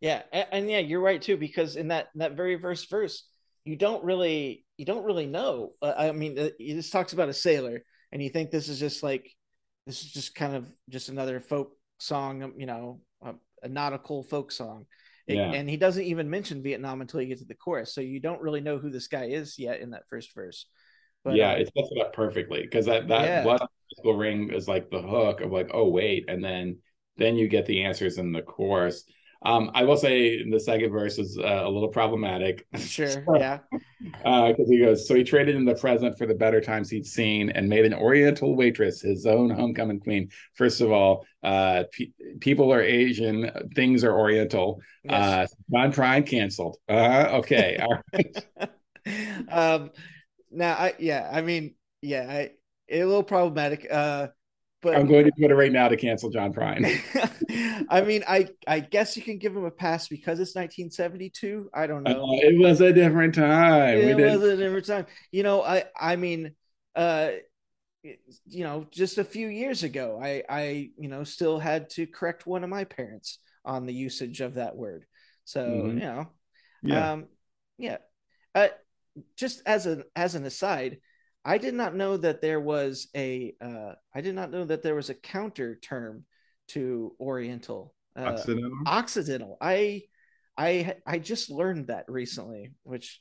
yeah 0.00 0.22
and, 0.32 0.46
and 0.52 0.70
yeah 0.70 0.78
you're 0.78 1.00
right 1.00 1.20
too 1.22 1.36
because 1.36 1.76
in 1.76 1.88
that 1.88 2.08
that 2.14 2.32
very 2.32 2.58
first 2.58 2.90
verse 2.90 3.24
you 3.64 3.76
don't 3.76 4.04
really 4.04 4.64
you 4.80 4.86
don't 4.86 5.04
really 5.04 5.26
know 5.26 5.72
uh, 5.82 5.92
i 5.98 6.10
mean 6.10 6.38
uh, 6.38 6.48
just 6.58 6.90
talks 6.92 7.12
about 7.12 7.28
a 7.28 7.34
sailor 7.34 7.82
and 8.12 8.22
you 8.22 8.30
think 8.30 8.50
this 8.50 8.68
is 8.68 8.80
just 8.80 9.02
like 9.02 9.30
this 9.86 10.02
is 10.02 10.10
just 10.10 10.34
kind 10.34 10.56
of 10.56 10.66
just 10.88 11.10
another 11.10 11.38
folk 11.40 11.72
song 11.98 12.42
um, 12.42 12.54
you 12.56 12.64
know 12.66 13.00
a, 13.22 13.34
a 13.62 13.68
nautical 13.68 14.22
folk 14.22 14.50
song 14.50 14.86
It- 15.28 15.36
Yeah. 15.36 15.52
and 15.52 15.68
he 15.68 15.76
doesn't 15.76 16.04
even 16.04 16.30
mention 16.30 16.62
vietnam 16.62 17.02
until 17.02 17.20
you 17.20 17.28
get 17.28 17.38
to 17.40 17.44
the 17.44 17.54
chorus 17.54 17.94
so 17.94 18.00
you 18.00 18.20
don't 18.20 18.40
really 18.40 18.62
know 18.62 18.78
who 18.78 18.90
this 18.90 19.08
guy 19.08 19.26
is 19.26 19.58
yet 19.58 19.80
in 19.80 19.90
that 19.90 20.08
first 20.08 20.34
verse 20.34 20.66
but 21.24 21.36
yeah, 21.36 21.50
uh, 21.52 21.56
it 21.56 21.70
sets 21.76 21.90
it 21.92 22.00
up 22.00 22.14
perfectly 22.14 22.62
because 22.62 22.86
that 22.86 23.08
that 23.08 23.24
Yeah. 23.26 23.42
blood 23.42 23.60
on 23.60 23.68
the 23.90 23.96
school 24.00 24.16
ring 24.16 24.50
is 24.52 24.66
like 24.66 24.90
the 24.90 25.02
hook 25.02 25.42
of 25.42 25.52
like, 25.52 25.70
oh 25.74 25.88
wait, 25.88 26.24
and 26.28 26.42
then 26.42 26.78
then 27.18 27.36
you 27.36 27.46
get 27.48 27.66
the 27.66 27.82
answers 27.82 28.16
in 28.16 28.32
the 28.32 28.40
chorus. 28.40 29.04
Um, 29.42 29.70
I 29.74 29.84
will 29.84 29.96
say 29.96 30.48
the 30.48 30.60
second 30.60 30.90
verse 30.92 31.18
is 31.18 31.38
uh, 31.38 31.62
a 31.64 31.68
little 31.68 31.88
problematic. 31.88 32.66
sure 32.76 33.24
yeah 33.36 33.60
because 34.00 34.68
he 34.68 34.78
goes, 34.78 35.06
so 35.06 35.14
he 35.14 35.22
traded 35.24 35.56
in 35.56 35.64
the 35.64 35.74
present 35.74 36.16
for 36.16 36.26
the 36.26 36.34
better 36.34 36.60
times 36.60 36.90
he'd 36.90 37.06
seen 37.06 37.50
and 37.50 37.68
made 37.68 37.84
an 37.84 37.94
Oriental 37.94 38.56
waitress 38.56 39.00
his 39.02 39.26
own 39.26 39.50
homecoming 39.50 40.00
queen. 40.00 40.28
First 40.54 40.80
of 40.80 40.90
all, 40.90 41.26
uh, 41.42 41.84
pe- 41.92 42.12
people 42.40 42.72
are 42.72 42.82
Asian, 42.82 43.50
things 43.74 44.04
are 44.04 44.12
Oriental. 44.12 44.80
yes. 45.04 45.52
Uh, 45.52 45.76
John 45.76 45.92
Prine 45.92 46.26
canceled. 46.26 46.76
Uh, 46.88 47.28
okay, 47.32 47.78
all 47.82 47.98
right. 48.12 48.44
um 49.48 49.90
now 50.50 50.74
i 50.74 50.94
yeah 50.98 51.30
i 51.32 51.40
mean 51.40 51.74
yeah 52.02 52.26
i 52.28 52.50
a 52.90 53.04
little 53.04 53.22
problematic 53.22 53.86
uh 53.90 54.26
but 54.82 54.96
I'm 54.96 55.06
going 55.06 55.24
to 55.24 55.30
Twitter 55.32 55.56
right 55.56 55.72
now 55.72 55.88
to 55.88 55.96
cancel 55.96 56.30
John 56.30 56.52
Prine. 56.52 56.84
i 57.90 58.00
mean 58.00 58.22
i 58.26 58.48
i 58.66 58.80
guess 58.80 59.16
you 59.16 59.22
can 59.22 59.38
give 59.38 59.54
him 59.56 59.64
a 59.64 59.70
pass 59.70 60.08
because 60.08 60.40
it's 60.40 60.54
1972 60.54 61.68
i 61.74 61.86
don't 61.86 62.04
Uh, 62.06 62.10
know 62.10 62.26
it 62.42 62.58
was 62.58 62.80
a 62.80 62.92
different 62.92 63.34
time. 63.34 63.98
it 63.98 64.16
was 64.16 64.42
a 64.42 64.56
different 64.56 64.86
time 64.86 65.06
you 65.32 65.42
know 65.42 65.62
i 65.62 65.84
i 66.00 66.16
mean 66.16 66.52
uh 66.96 67.30
you 68.02 68.64
know 68.64 68.86
just 68.90 69.18
a 69.18 69.24
few 69.24 69.48
years 69.48 69.82
ago 69.82 70.18
i 70.22 70.42
i 70.48 70.90
you 70.98 71.08
know 71.08 71.24
still 71.24 71.58
had 71.58 71.90
to 71.90 72.06
correct 72.06 72.46
one 72.46 72.64
of 72.64 72.70
my 72.70 72.84
parents 72.84 73.38
on 73.64 73.86
the 73.86 73.92
usage 73.92 74.40
of 74.40 74.54
that 74.54 74.74
word 74.76 75.04
so 75.44 75.86
Mhm. 75.86 75.98
you 75.98 76.06
know 76.06 76.28
Yeah. 76.82 77.10
um 77.12 77.26
yeah 77.78 77.98
uh, 78.54 78.68
just 79.36 79.62
as 79.66 79.86
an 79.86 80.04
as 80.16 80.34
an 80.34 80.44
aside 80.46 80.98
i 81.44 81.58
did 81.58 81.74
not 81.74 81.94
know 81.94 82.16
that 82.16 82.40
there 82.40 82.60
was 82.60 83.08
a 83.16 83.54
uh 83.60 83.92
i 84.14 84.20
did 84.20 84.34
not 84.34 84.50
know 84.50 84.64
that 84.64 84.82
there 84.82 84.94
was 84.94 85.10
a 85.10 85.14
counter 85.14 85.76
term 85.76 86.24
to 86.68 87.14
oriental 87.20 87.94
uh, 88.16 88.22
Occidental. 88.22 88.72
occidental 88.86 89.56
i 89.60 90.02
i 90.56 90.94
i 91.06 91.18
just 91.18 91.50
learned 91.50 91.86
that 91.88 92.04
recently 92.08 92.72
which 92.82 93.20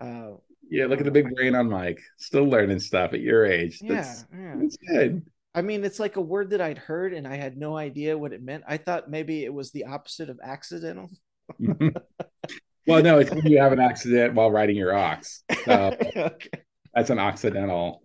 uh 0.00 0.30
Yeah, 0.70 0.86
look 0.86 0.98
at 0.98 1.04
the 1.04 1.10
big 1.10 1.32
brain 1.34 1.54
on 1.54 1.68
Mike. 1.68 2.00
Still 2.16 2.48
learning 2.48 2.80
stuff 2.80 3.12
at 3.12 3.20
your 3.20 3.44
age. 3.44 3.78
yeah 3.82 3.94
That's, 3.94 4.24
yeah 4.32 4.54
that's 4.58 4.76
good. 4.78 5.22
I 5.54 5.62
mean, 5.62 5.84
it's 5.84 6.00
like 6.00 6.16
a 6.16 6.20
word 6.20 6.50
that 6.50 6.60
I'd 6.60 6.78
heard 6.78 7.12
and 7.12 7.28
I 7.28 7.36
had 7.36 7.56
no 7.56 7.76
idea 7.76 8.18
what 8.18 8.32
it 8.32 8.42
meant. 8.42 8.64
I 8.66 8.76
thought 8.76 9.08
maybe 9.10 9.44
it 9.44 9.54
was 9.54 9.70
the 9.70 9.84
opposite 9.84 10.28
of 10.30 10.40
accidental. 10.42 11.10
well, 11.58 13.02
no, 13.02 13.18
it's 13.20 13.30
when 13.30 13.46
you 13.46 13.60
have 13.60 13.72
an 13.72 13.78
accident 13.78 14.34
while 14.34 14.50
riding 14.50 14.76
your 14.76 14.96
ox. 14.96 15.44
So 15.64 15.94
okay. 16.16 16.63
That's 16.94 17.10
an 17.10 17.18
accidental, 17.18 18.02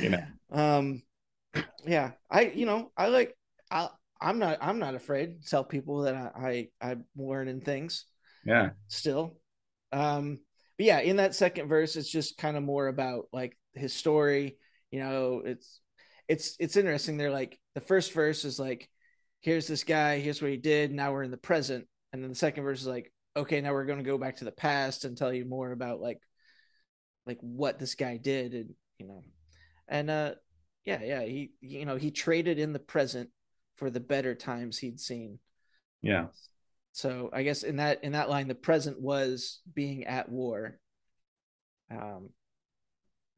you 0.00 0.10
know. 0.10 0.24
Um, 0.50 1.02
yeah, 1.86 2.12
I 2.30 2.42
you 2.42 2.66
know 2.66 2.92
I 2.96 3.08
like 3.08 3.36
I 3.70 3.88
I'm 4.20 4.38
not 4.38 4.58
I'm 4.60 4.78
not 4.78 4.94
afraid 4.94 5.42
to 5.42 5.48
tell 5.48 5.64
people 5.64 6.02
that 6.02 6.14
I, 6.14 6.68
I 6.80 6.90
I'm 6.90 7.04
learning 7.16 7.62
things. 7.62 8.04
Yeah. 8.44 8.70
Still, 8.86 9.36
um, 9.92 10.38
but 10.76 10.86
yeah, 10.86 11.00
in 11.00 11.16
that 11.16 11.34
second 11.34 11.68
verse, 11.68 11.96
it's 11.96 12.10
just 12.10 12.38
kind 12.38 12.56
of 12.56 12.62
more 12.62 12.86
about 12.86 13.26
like 13.32 13.58
his 13.74 13.92
story. 13.92 14.56
You 14.90 15.00
know, 15.00 15.42
it's 15.44 15.80
it's 16.28 16.56
it's 16.60 16.76
interesting. 16.76 17.16
They're 17.16 17.30
like 17.30 17.58
the 17.74 17.80
first 17.80 18.12
verse 18.12 18.44
is 18.44 18.58
like, 18.58 18.88
here's 19.40 19.66
this 19.66 19.84
guy, 19.84 20.18
here's 20.20 20.40
what 20.40 20.50
he 20.50 20.56
did. 20.56 20.92
Now 20.92 21.12
we're 21.12 21.24
in 21.24 21.30
the 21.30 21.36
present, 21.36 21.86
and 22.12 22.22
then 22.22 22.30
the 22.30 22.36
second 22.36 22.64
verse 22.64 22.80
is 22.80 22.86
like, 22.86 23.12
okay, 23.36 23.60
now 23.60 23.72
we're 23.72 23.84
going 23.84 23.98
to 23.98 24.04
go 24.04 24.18
back 24.18 24.36
to 24.36 24.44
the 24.44 24.52
past 24.52 25.04
and 25.04 25.16
tell 25.16 25.32
you 25.32 25.44
more 25.44 25.72
about 25.72 26.00
like 26.00 26.18
like 27.28 27.38
what 27.40 27.78
this 27.78 27.94
guy 27.94 28.16
did, 28.16 28.54
and 28.54 28.74
you 28.98 29.06
know, 29.06 29.22
and 29.86 30.10
uh, 30.10 30.32
yeah, 30.84 31.00
yeah, 31.02 31.22
he 31.22 31.52
you 31.60 31.86
know 31.86 31.96
he 31.96 32.10
traded 32.10 32.58
in 32.58 32.72
the 32.72 32.80
present 32.80 33.30
for 33.76 33.90
the 33.90 34.00
better 34.00 34.34
times 34.34 34.78
he'd 34.78 34.98
seen. 34.98 35.38
Yeah. 36.02 36.26
So 36.92 37.30
I 37.32 37.44
guess 37.44 37.62
in 37.62 37.76
that 37.76 38.02
in 38.02 38.12
that 38.12 38.28
line, 38.28 38.48
the 38.48 38.56
present 38.56 39.00
was 39.00 39.60
being 39.72 40.04
at 40.06 40.28
war. 40.28 40.80
Um, 41.90 42.30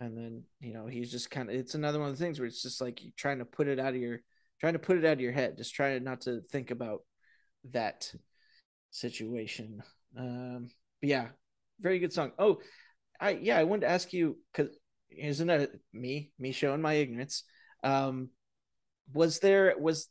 and 0.00 0.16
then 0.16 0.42
you 0.60 0.72
know 0.72 0.86
he's 0.86 1.10
just 1.10 1.30
kind 1.30 1.48
of 1.48 1.54
it's 1.54 1.74
another 1.74 1.98
one 2.00 2.08
of 2.08 2.18
the 2.18 2.24
things 2.24 2.40
where 2.40 2.46
it's 2.46 2.62
just 2.62 2.80
like 2.80 3.00
trying 3.16 3.38
to 3.38 3.44
put 3.44 3.68
it 3.68 3.78
out 3.78 3.94
of 3.94 4.00
your 4.00 4.20
trying 4.58 4.72
to 4.72 4.78
put 4.78 4.96
it 4.96 5.04
out 5.04 5.12
of 5.12 5.20
your 5.20 5.32
head 5.32 5.56
just 5.56 5.74
trying 5.74 6.02
not 6.02 6.22
to 6.22 6.40
think 6.50 6.70
about 6.70 7.02
that 7.72 8.12
situation 8.90 9.82
um 10.18 10.70
but 11.00 11.10
yeah 11.10 11.26
very 11.80 11.98
good 11.98 12.12
song 12.12 12.32
oh 12.38 12.58
i 13.20 13.30
yeah 13.30 13.58
i 13.58 13.64
wanted 13.64 13.82
to 13.82 13.90
ask 13.90 14.12
you 14.12 14.36
because 14.52 14.74
isn't 15.10 15.48
that 15.48 15.70
me 15.92 16.30
me 16.38 16.52
showing 16.52 16.80
my 16.80 16.94
ignorance 16.94 17.44
um 17.84 18.28
was 19.12 19.38
there 19.40 19.74
was 19.78 20.08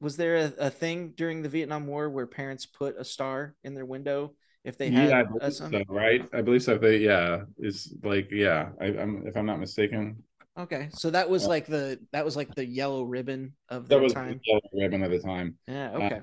was 0.00 0.16
there 0.16 0.36
a, 0.36 0.52
a 0.58 0.70
thing 0.70 1.12
during 1.16 1.42
the 1.42 1.48
vietnam 1.48 1.86
war 1.86 2.10
where 2.10 2.26
parents 2.26 2.66
put 2.66 2.98
a 2.98 3.04
star 3.04 3.54
in 3.64 3.74
their 3.74 3.86
window 3.86 4.34
if 4.64 4.78
they 4.78 4.90
had 4.90 5.10
yeah, 5.10 5.18
I 5.18 5.22
believe 5.24 5.54
so, 5.54 5.82
right? 5.88 6.26
I 6.32 6.40
believe 6.40 6.62
so. 6.62 6.78
They 6.78 6.96
yeah, 6.96 7.42
it's 7.58 7.92
like 8.02 8.30
yeah. 8.30 8.70
I, 8.80 8.86
am 8.86 9.24
if 9.26 9.36
I'm 9.36 9.44
not 9.44 9.60
mistaken. 9.60 10.22
Okay, 10.58 10.88
so 10.92 11.10
that 11.10 11.28
was 11.28 11.42
yeah. 11.42 11.48
like 11.48 11.66
the 11.66 12.00
that 12.12 12.24
was 12.24 12.34
like 12.34 12.54
the 12.54 12.64
yellow 12.64 13.02
ribbon 13.02 13.54
of 13.68 13.88
the 13.88 14.08
time. 14.08 14.40
The 14.44 14.52
yellow 14.52 14.60
ribbon 14.72 15.02
of 15.02 15.10
the 15.10 15.18
time. 15.18 15.58
Yeah. 15.68 15.90
Okay. 15.92 16.20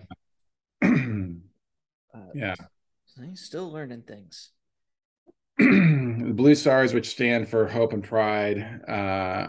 Uh, 0.81 0.87
uh, 2.17 2.31
yeah. 2.33 2.55
He's 3.23 3.41
still 3.41 3.71
learning 3.71 4.03
things. 4.07 4.51
The 5.57 6.33
blue 6.35 6.55
stars, 6.55 6.93
which 6.93 7.09
stand 7.09 7.47
for 7.47 7.67
hope 7.67 7.93
and 7.93 8.03
pride, 8.03 8.81
uh, 8.87 9.47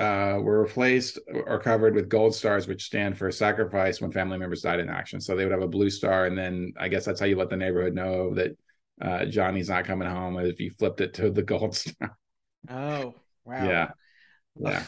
uh, 0.00 0.38
were 0.40 0.62
replaced 0.62 1.18
or 1.32 1.60
covered 1.60 1.94
with 1.94 2.08
gold 2.08 2.34
stars, 2.34 2.66
which 2.66 2.84
stand 2.84 3.16
for 3.16 3.30
sacrifice 3.30 4.00
when 4.00 4.10
family 4.10 4.38
members 4.38 4.62
died 4.62 4.80
in 4.80 4.88
action. 4.88 5.20
So 5.20 5.36
they 5.36 5.44
would 5.44 5.52
have 5.52 5.62
a 5.62 5.68
blue 5.68 5.90
star, 5.90 6.26
and 6.26 6.36
then 6.36 6.72
I 6.78 6.88
guess 6.88 7.04
that's 7.04 7.20
how 7.20 7.26
you 7.26 7.36
let 7.36 7.50
the 7.50 7.56
neighborhood 7.56 7.94
know 7.94 8.34
that 8.34 8.56
uh, 9.00 9.24
Johnny's 9.26 9.68
not 9.68 9.84
coming 9.84 10.08
home 10.08 10.38
if 10.38 10.60
you 10.60 10.70
flipped 10.70 11.00
it 11.00 11.14
to 11.14 11.30
the 11.30 11.42
gold 11.44 11.76
star. 11.76 12.16
Oh 12.68 13.14
wow! 13.44 13.66
Yeah, 13.66 13.88
yeah. 14.58 14.84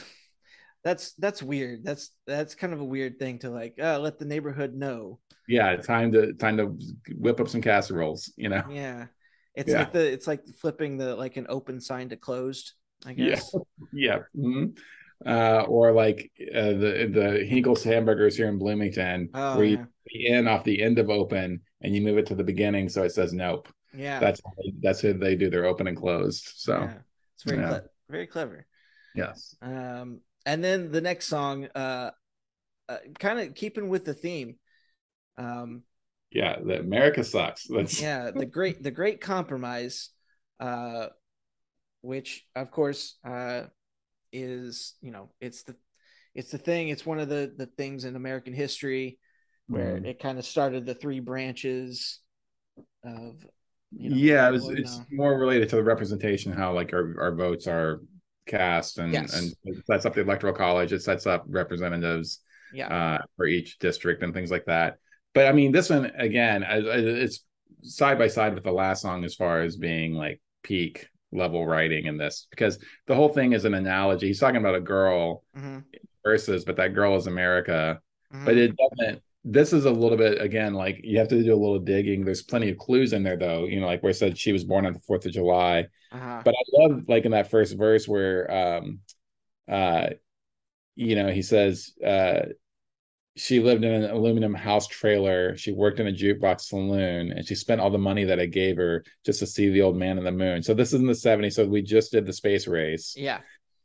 That's 0.82 1.12
that's 1.14 1.42
weird. 1.42 1.84
That's 1.84 2.10
that's 2.26 2.54
kind 2.54 2.72
of 2.72 2.80
a 2.80 2.84
weird 2.84 3.18
thing 3.18 3.40
to 3.40 3.50
like 3.50 3.74
uh, 3.80 3.98
let 3.98 4.18
the 4.18 4.24
neighborhood 4.24 4.74
know. 4.74 5.18
Yeah, 5.48 5.76
time 5.76 6.12
to 6.12 6.32
time 6.34 6.56
to 6.56 6.76
whip 7.16 7.40
up 7.40 7.48
some 7.48 7.60
casseroles. 7.60 8.32
You 8.36 8.50
know. 8.50 8.62
Yeah, 8.70 9.06
it's 9.56 9.70
yeah. 9.70 9.78
like 9.80 9.92
the 9.92 10.12
it's 10.12 10.26
like 10.26 10.46
flipping 10.60 10.96
the 10.96 11.16
like 11.16 11.36
an 11.36 11.46
open 11.48 11.80
sign 11.80 12.10
to 12.10 12.16
closed. 12.16 12.72
I 13.04 13.12
guess. 13.14 13.52
Yeah. 13.52 13.60
yeah. 13.92 14.18
Mm-hmm 14.36 14.78
uh, 15.24 15.64
or 15.68 15.92
like 15.92 16.30
uh, 16.54 16.72
the 16.72 17.10
the 17.12 17.44
Hinkle's 17.48 17.82
hamburgers 17.82 18.36
here 18.36 18.48
in 18.48 18.58
Bloomington, 18.58 19.30
oh, 19.32 19.56
where 19.56 19.64
you 19.64 19.86
yeah. 20.10 20.38
in 20.38 20.48
off 20.48 20.64
the 20.64 20.82
end 20.82 20.98
of 20.98 21.08
open 21.08 21.62
and 21.80 21.94
you 21.94 22.02
move 22.02 22.18
it 22.18 22.26
to 22.26 22.34
the 22.34 22.44
beginning, 22.44 22.88
so 22.88 23.02
it 23.02 23.12
says 23.12 23.32
nope. 23.32 23.68
Yeah, 23.94 24.20
that's 24.20 24.40
how 24.44 24.52
they, 24.58 24.72
that's 24.82 25.02
how 25.02 25.12
they 25.12 25.36
do 25.36 25.48
their 25.48 25.64
open 25.64 25.86
and 25.86 25.96
closed. 25.96 26.52
So 26.56 26.80
yeah. 26.80 26.94
it's 27.34 27.44
very 27.44 27.62
yeah. 27.62 27.68
cle- 27.68 27.88
very 28.10 28.26
clever. 28.26 28.66
Yes. 29.14 29.56
Um, 29.62 30.20
and 30.44 30.62
then 30.62 30.92
the 30.92 31.00
next 31.00 31.28
song, 31.28 31.68
uh, 31.74 32.10
uh 32.88 32.98
kind 33.18 33.40
of 33.40 33.54
keeping 33.54 33.88
with 33.88 34.04
the 34.04 34.14
theme. 34.14 34.56
Um, 35.38 35.82
yeah, 36.36 36.56
the 36.62 36.80
America 36.80 37.24
sucks. 37.24 37.66
That's 37.68 38.00
yeah, 38.00 38.30
the 38.30 38.46
great 38.46 38.82
the 38.82 38.90
great 38.90 39.20
compromise, 39.20 40.10
uh, 40.60 41.06
which 42.02 42.46
of 42.54 42.70
course 42.70 43.18
uh 43.24 43.64
is 44.32 44.94
you 45.00 45.10
know 45.10 45.30
it's 45.40 45.62
the 45.62 45.74
it's 46.34 46.50
the 46.50 46.58
thing 46.58 46.88
it's 46.88 47.06
one 47.06 47.18
of 47.18 47.28
the 47.28 47.52
the 47.56 47.66
things 47.66 48.04
in 48.04 48.16
american 48.16 48.52
history 48.52 49.18
where 49.68 49.98
mm. 49.98 50.04
it 50.04 50.20
kind 50.20 50.38
of 50.38 50.44
started 50.44 50.84
the 50.84 50.94
three 50.94 51.20
branches 51.20 52.20
of 53.04 53.44
you 53.92 54.10
know, 54.10 54.16
yeah 54.16 54.48
it 54.48 54.52
was, 54.52 54.68
it's 54.68 55.00
more 55.10 55.38
related 55.38 55.68
to 55.68 55.76
the 55.76 55.82
representation 55.82 56.52
how 56.52 56.72
like 56.72 56.92
our, 56.92 57.14
our 57.20 57.34
votes 57.34 57.66
are 57.66 58.00
cast 58.46 58.98
and 58.98 59.12
yes. 59.12 59.34
and 59.38 59.54
it 59.64 59.86
sets 59.86 60.04
up 60.04 60.14
the 60.14 60.20
electoral 60.20 60.52
college 60.52 60.92
it 60.92 61.02
sets 61.02 61.26
up 61.26 61.44
representatives 61.48 62.40
yeah. 62.74 62.88
uh, 62.88 63.18
for 63.36 63.46
each 63.46 63.78
district 63.78 64.22
and 64.22 64.34
things 64.34 64.50
like 64.50 64.64
that 64.66 64.98
but 65.36 65.46
i 65.46 65.52
mean 65.52 65.70
this 65.70 65.88
one 65.88 66.06
again 66.16 66.64
it's 66.68 67.44
side 67.82 68.18
by 68.18 68.26
side 68.26 68.54
with 68.54 68.64
the 68.64 68.72
last 68.72 69.02
song 69.02 69.24
as 69.24 69.34
far 69.34 69.62
as 69.62 69.76
being 69.76 70.12
like 70.12 70.40
peak 70.62 71.08
level 71.32 71.66
writing 71.66 72.06
in 72.06 72.16
this 72.16 72.46
because 72.50 72.78
the 73.06 73.14
whole 73.14 73.28
thing 73.28 73.52
is 73.52 73.64
an 73.64 73.74
analogy. 73.74 74.28
He's 74.28 74.40
talking 74.40 74.56
about 74.56 74.74
a 74.74 74.80
girl 74.80 75.44
mm-hmm. 75.56 75.78
versus, 76.24 76.64
but 76.64 76.76
that 76.76 76.94
girl 76.94 77.16
is 77.16 77.26
America. 77.26 78.00
Mm-hmm. 78.32 78.44
But 78.44 78.56
it 78.56 78.74
doesn't. 78.76 79.22
This 79.48 79.72
is 79.72 79.84
a 79.84 79.90
little 79.90 80.18
bit 80.18 80.40
again 80.40 80.74
like 80.74 81.00
you 81.04 81.18
have 81.18 81.28
to 81.28 81.40
do 81.40 81.54
a 81.54 81.54
little 81.54 81.78
digging. 81.78 82.24
There's 82.24 82.42
plenty 82.42 82.70
of 82.70 82.78
clues 82.78 83.12
in 83.12 83.22
there 83.22 83.36
though. 83.36 83.64
You 83.64 83.80
know, 83.80 83.86
like 83.86 84.02
where 84.02 84.10
it 84.10 84.14
said 84.14 84.36
she 84.36 84.52
was 84.52 84.64
born 84.64 84.86
on 84.86 84.92
the 84.92 84.98
Fourth 85.00 85.24
of 85.24 85.32
July. 85.32 85.86
Uh-huh. 86.10 86.42
But 86.44 86.54
I 86.54 86.82
love 86.82 87.04
like 87.06 87.24
in 87.24 87.30
that 87.30 87.50
first 87.50 87.76
verse 87.76 88.08
where 88.08 88.50
um 88.50 89.00
uh 89.70 90.08
you 90.96 91.14
know 91.14 91.30
he 91.30 91.42
says 91.42 91.92
uh 92.04 92.46
she 93.36 93.60
lived 93.60 93.84
in 93.84 93.92
an 93.92 94.10
aluminum 94.10 94.54
house 94.54 94.86
trailer. 94.86 95.56
She 95.56 95.70
worked 95.70 96.00
in 96.00 96.06
a 96.06 96.12
jukebox 96.12 96.62
saloon, 96.62 97.32
and 97.32 97.46
she 97.46 97.54
spent 97.54 97.80
all 97.80 97.90
the 97.90 97.98
money 97.98 98.24
that 98.24 98.40
I 98.40 98.46
gave 98.46 98.76
her 98.78 99.04
just 99.24 99.40
to 99.40 99.46
see 99.46 99.68
the 99.68 99.82
old 99.82 99.96
man 99.96 100.16
in 100.16 100.24
the 100.24 100.32
moon. 100.32 100.62
So 100.62 100.72
this 100.72 100.92
is 100.94 101.00
in 101.00 101.06
the 101.06 101.12
70s. 101.12 101.52
So 101.52 101.66
we 101.66 101.82
just 101.82 102.12
did 102.12 102.24
the 102.24 102.32
space 102.32 102.66
race. 102.66 103.14
Yeah. 103.16 103.40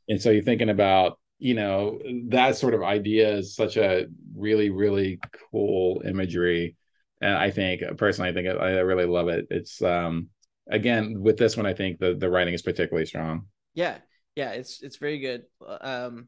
And 0.07 0.21
so 0.21 0.31
you're 0.31 0.41
thinking 0.41 0.69
about, 0.69 1.19
you 1.37 1.53
know, 1.53 1.99
that 2.29 2.55
sort 2.55 2.73
of 2.73 2.81
idea 2.81 3.35
is 3.35 3.55
such 3.55 3.75
a 3.75 4.07
really, 4.35 4.69
really 4.69 5.19
cool 5.51 6.01
imagery. 6.05 6.77
And 7.21 7.35
I 7.35 7.51
think 7.51 7.81
personally, 7.97 8.29
I 8.29 8.33
think 8.33 8.47
I 8.47 8.79
really 8.79 9.05
love 9.05 9.27
it. 9.27 9.47
It's 9.51 9.81
um 9.81 10.29
again 10.69 11.21
with 11.21 11.37
this 11.37 11.57
one, 11.57 11.65
I 11.65 11.73
think 11.73 11.99
the 11.99 12.15
the 12.15 12.29
writing 12.29 12.53
is 12.53 12.61
particularly 12.61 13.05
strong. 13.05 13.47
Yeah, 13.73 13.97
yeah, 14.35 14.51
it's 14.51 14.81
it's 14.81 14.97
very 14.97 15.19
good. 15.19 15.43
Um, 15.81 16.27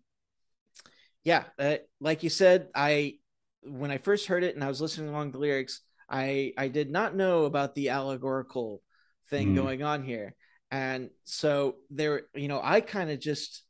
yeah, 1.24 1.46
uh, 1.58 1.78
like 2.00 2.24
you 2.24 2.30
said, 2.30 2.70
I 2.76 3.16
when 3.62 3.92
I 3.92 3.98
first 3.98 4.28
heard 4.28 4.44
it 4.44 4.56
and 4.56 4.64
I 4.64 4.68
was 4.68 4.82
listening 4.82 5.10
along 5.10 5.32
the 5.32 5.38
lyrics, 5.40 5.82
I 6.10 6.54
I 6.58 6.68
did 6.68 6.92
not 6.92 7.16
know 7.16 7.46
about 7.46 7.76
the 7.76 7.90
allegorical 7.90 8.82
thing 9.30 9.50
mm. 9.50 9.56
going 9.56 9.84
on 9.84 10.04
here, 10.04 10.36
and 10.72 11.10
so 11.24 11.76
there, 11.90 12.24
you 12.34 12.48
know, 12.48 12.60
I 12.62 12.82
kind 12.82 13.10
of 13.10 13.20
just 13.20 13.64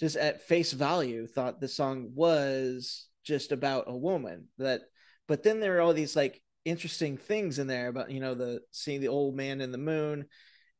just 0.00 0.16
at 0.16 0.42
face 0.42 0.72
value 0.72 1.26
thought 1.26 1.60
the 1.60 1.68
song 1.68 2.10
was 2.14 3.06
just 3.24 3.52
about 3.52 3.84
a 3.88 3.96
woman 3.96 4.46
that, 4.58 4.82
but 5.26 5.42
then 5.42 5.60
there 5.60 5.76
are 5.76 5.80
all 5.80 5.92
these 5.92 6.16
like 6.16 6.40
interesting 6.64 7.16
things 7.16 7.58
in 7.58 7.66
there 7.66 7.88
about 7.88 8.10
you 8.10 8.20
know 8.20 8.34
the 8.34 8.60
seeing 8.70 9.00
the 9.00 9.08
old 9.08 9.34
man 9.34 9.60
in 9.60 9.72
the 9.72 9.78
moon 9.78 10.26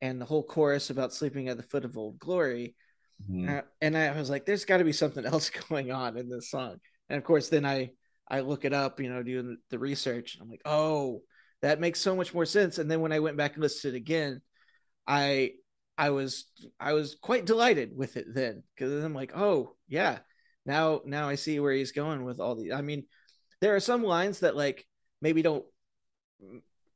and 0.00 0.20
the 0.20 0.24
whole 0.24 0.42
chorus 0.42 0.90
about 0.90 1.12
sleeping 1.12 1.48
at 1.48 1.56
the 1.56 1.62
foot 1.62 1.84
of 1.84 1.96
old 1.96 2.18
glory 2.18 2.74
Mm-hmm. 3.22 3.58
Uh, 3.58 3.60
and 3.80 3.96
I 3.96 4.16
was 4.18 4.30
like, 4.30 4.46
there's 4.46 4.64
got 4.64 4.78
to 4.78 4.84
be 4.84 4.92
something 4.92 5.24
else 5.26 5.50
going 5.50 5.90
on 5.90 6.16
in 6.16 6.28
this 6.28 6.50
song. 6.50 6.76
And 7.08 7.18
of 7.18 7.24
course, 7.24 7.48
then 7.48 7.64
I 7.64 7.90
I 8.28 8.40
look 8.40 8.64
it 8.64 8.72
up, 8.72 9.00
you 9.00 9.10
know, 9.10 9.22
doing 9.22 9.56
the 9.70 9.78
research. 9.78 10.38
I'm 10.40 10.50
like, 10.50 10.62
oh, 10.64 11.22
that 11.62 11.80
makes 11.80 12.00
so 12.00 12.14
much 12.14 12.34
more 12.34 12.44
sense. 12.44 12.78
And 12.78 12.90
then 12.90 13.00
when 13.00 13.12
I 13.12 13.20
went 13.20 13.36
back 13.36 13.54
and 13.54 13.62
listened 13.62 13.96
again, 13.96 14.42
I 15.06 15.52
I 15.96 16.10
was 16.10 16.44
I 16.78 16.92
was 16.92 17.16
quite 17.20 17.46
delighted 17.46 17.96
with 17.96 18.16
it 18.16 18.26
then 18.32 18.62
because 18.74 19.02
I'm 19.02 19.14
like, 19.14 19.32
oh 19.36 19.74
yeah, 19.88 20.18
now 20.66 21.00
now 21.04 21.28
I 21.28 21.34
see 21.34 21.58
where 21.58 21.72
he's 21.72 21.92
going 21.92 22.24
with 22.24 22.38
all 22.40 22.54
the. 22.54 22.72
I 22.72 22.82
mean, 22.82 23.04
there 23.60 23.74
are 23.74 23.80
some 23.80 24.04
lines 24.04 24.40
that 24.40 24.56
like 24.56 24.86
maybe 25.20 25.42
don't 25.42 25.64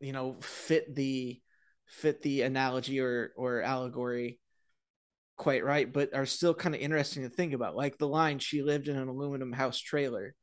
you 0.01 0.13
know 0.13 0.37
fit 0.41 0.95
the 0.95 1.41
fit 1.87 2.23
the 2.23 2.43
analogy 2.43 3.01
or 3.01 3.33
or 3.37 3.63
allegory 3.63 4.39
quite 5.37 5.65
right, 5.65 5.91
but 5.91 6.15
are 6.15 6.27
still 6.27 6.55
kind 6.55 6.75
of 6.75 6.81
interesting 6.81 7.23
to 7.23 7.29
think 7.29 7.53
about. 7.53 7.77
Like 7.77 7.99
the 7.99 8.09
line, 8.09 8.39
"She 8.39 8.63
lived 8.63 8.89
in 8.89 8.97
an 8.97 9.09
aluminum 9.09 9.53
house 9.53 9.79
trailer." 9.79 10.35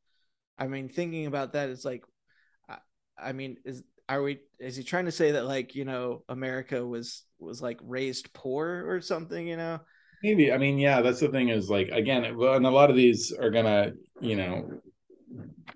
I 0.58 0.66
mean, 0.66 0.88
thinking 0.88 1.26
about 1.26 1.54
that 1.54 1.70
is 1.70 1.84
like, 1.84 2.04
I, 2.68 2.78
I 3.18 3.32
mean, 3.32 3.56
is 3.64 3.82
are 4.08 4.22
we? 4.22 4.40
Is 4.58 4.76
he 4.76 4.82
trying 4.82 5.06
to 5.06 5.12
say 5.12 5.32
that 5.32 5.46
like 5.46 5.74
you 5.74 5.84
know 5.84 6.24
America 6.28 6.84
was 6.86 7.24
was 7.38 7.62
like 7.62 7.78
raised 7.82 8.32
poor 8.32 8.84
or 8.86 9.00
something? 9.00 9.46
You 9.46 9.56
know, 9.56 9.80
maybe. 10.22 10.52
I 10.52 10.58
mean, 10.58 10.78
yeah, 10.78 11.00
that's 11.00 11.20
the 11.20 11.28
thing 11.28 11.48
is 11.48 11.70
like 11.70 11.88
again, 11.88 12.24
and 12.24 12.66
a 12.66 12.70
lot 12.70 12.90
of 12.90 12.96
these 12.96 13.32
are 13.32 13.50
gonna 13.50 13.92
you 14.20 14.36
know 14.36 14.80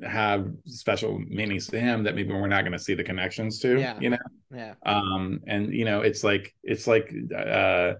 have 0.03 0.51
special 0.67 1.19
meanings 1.19 1.69
to 1.69 1.79
him 1.79 2.03
that 2.03 2.15
maybe 2.15 2.33
we're 2.33 2.49
not 2.49 2.63
going 2.63 2.73
to 2.73 2.79
see 2.79 2.95
the 2.95 3.05
connections 3.05 3.61
to 3.61 3.79
Yeah. 3.79 3.99
you 4.01 4.11
know 4.11 4.19
yeah, 4.53 4.75
um 4.85 5.41
and 5.47 5.73
you 5.73 5.85
know 5.85 6.01
it's 6.01 6.25
like 6.25 6.53
it's 6.65 6.87
like 6.87 7.13
uh 7.37 7.95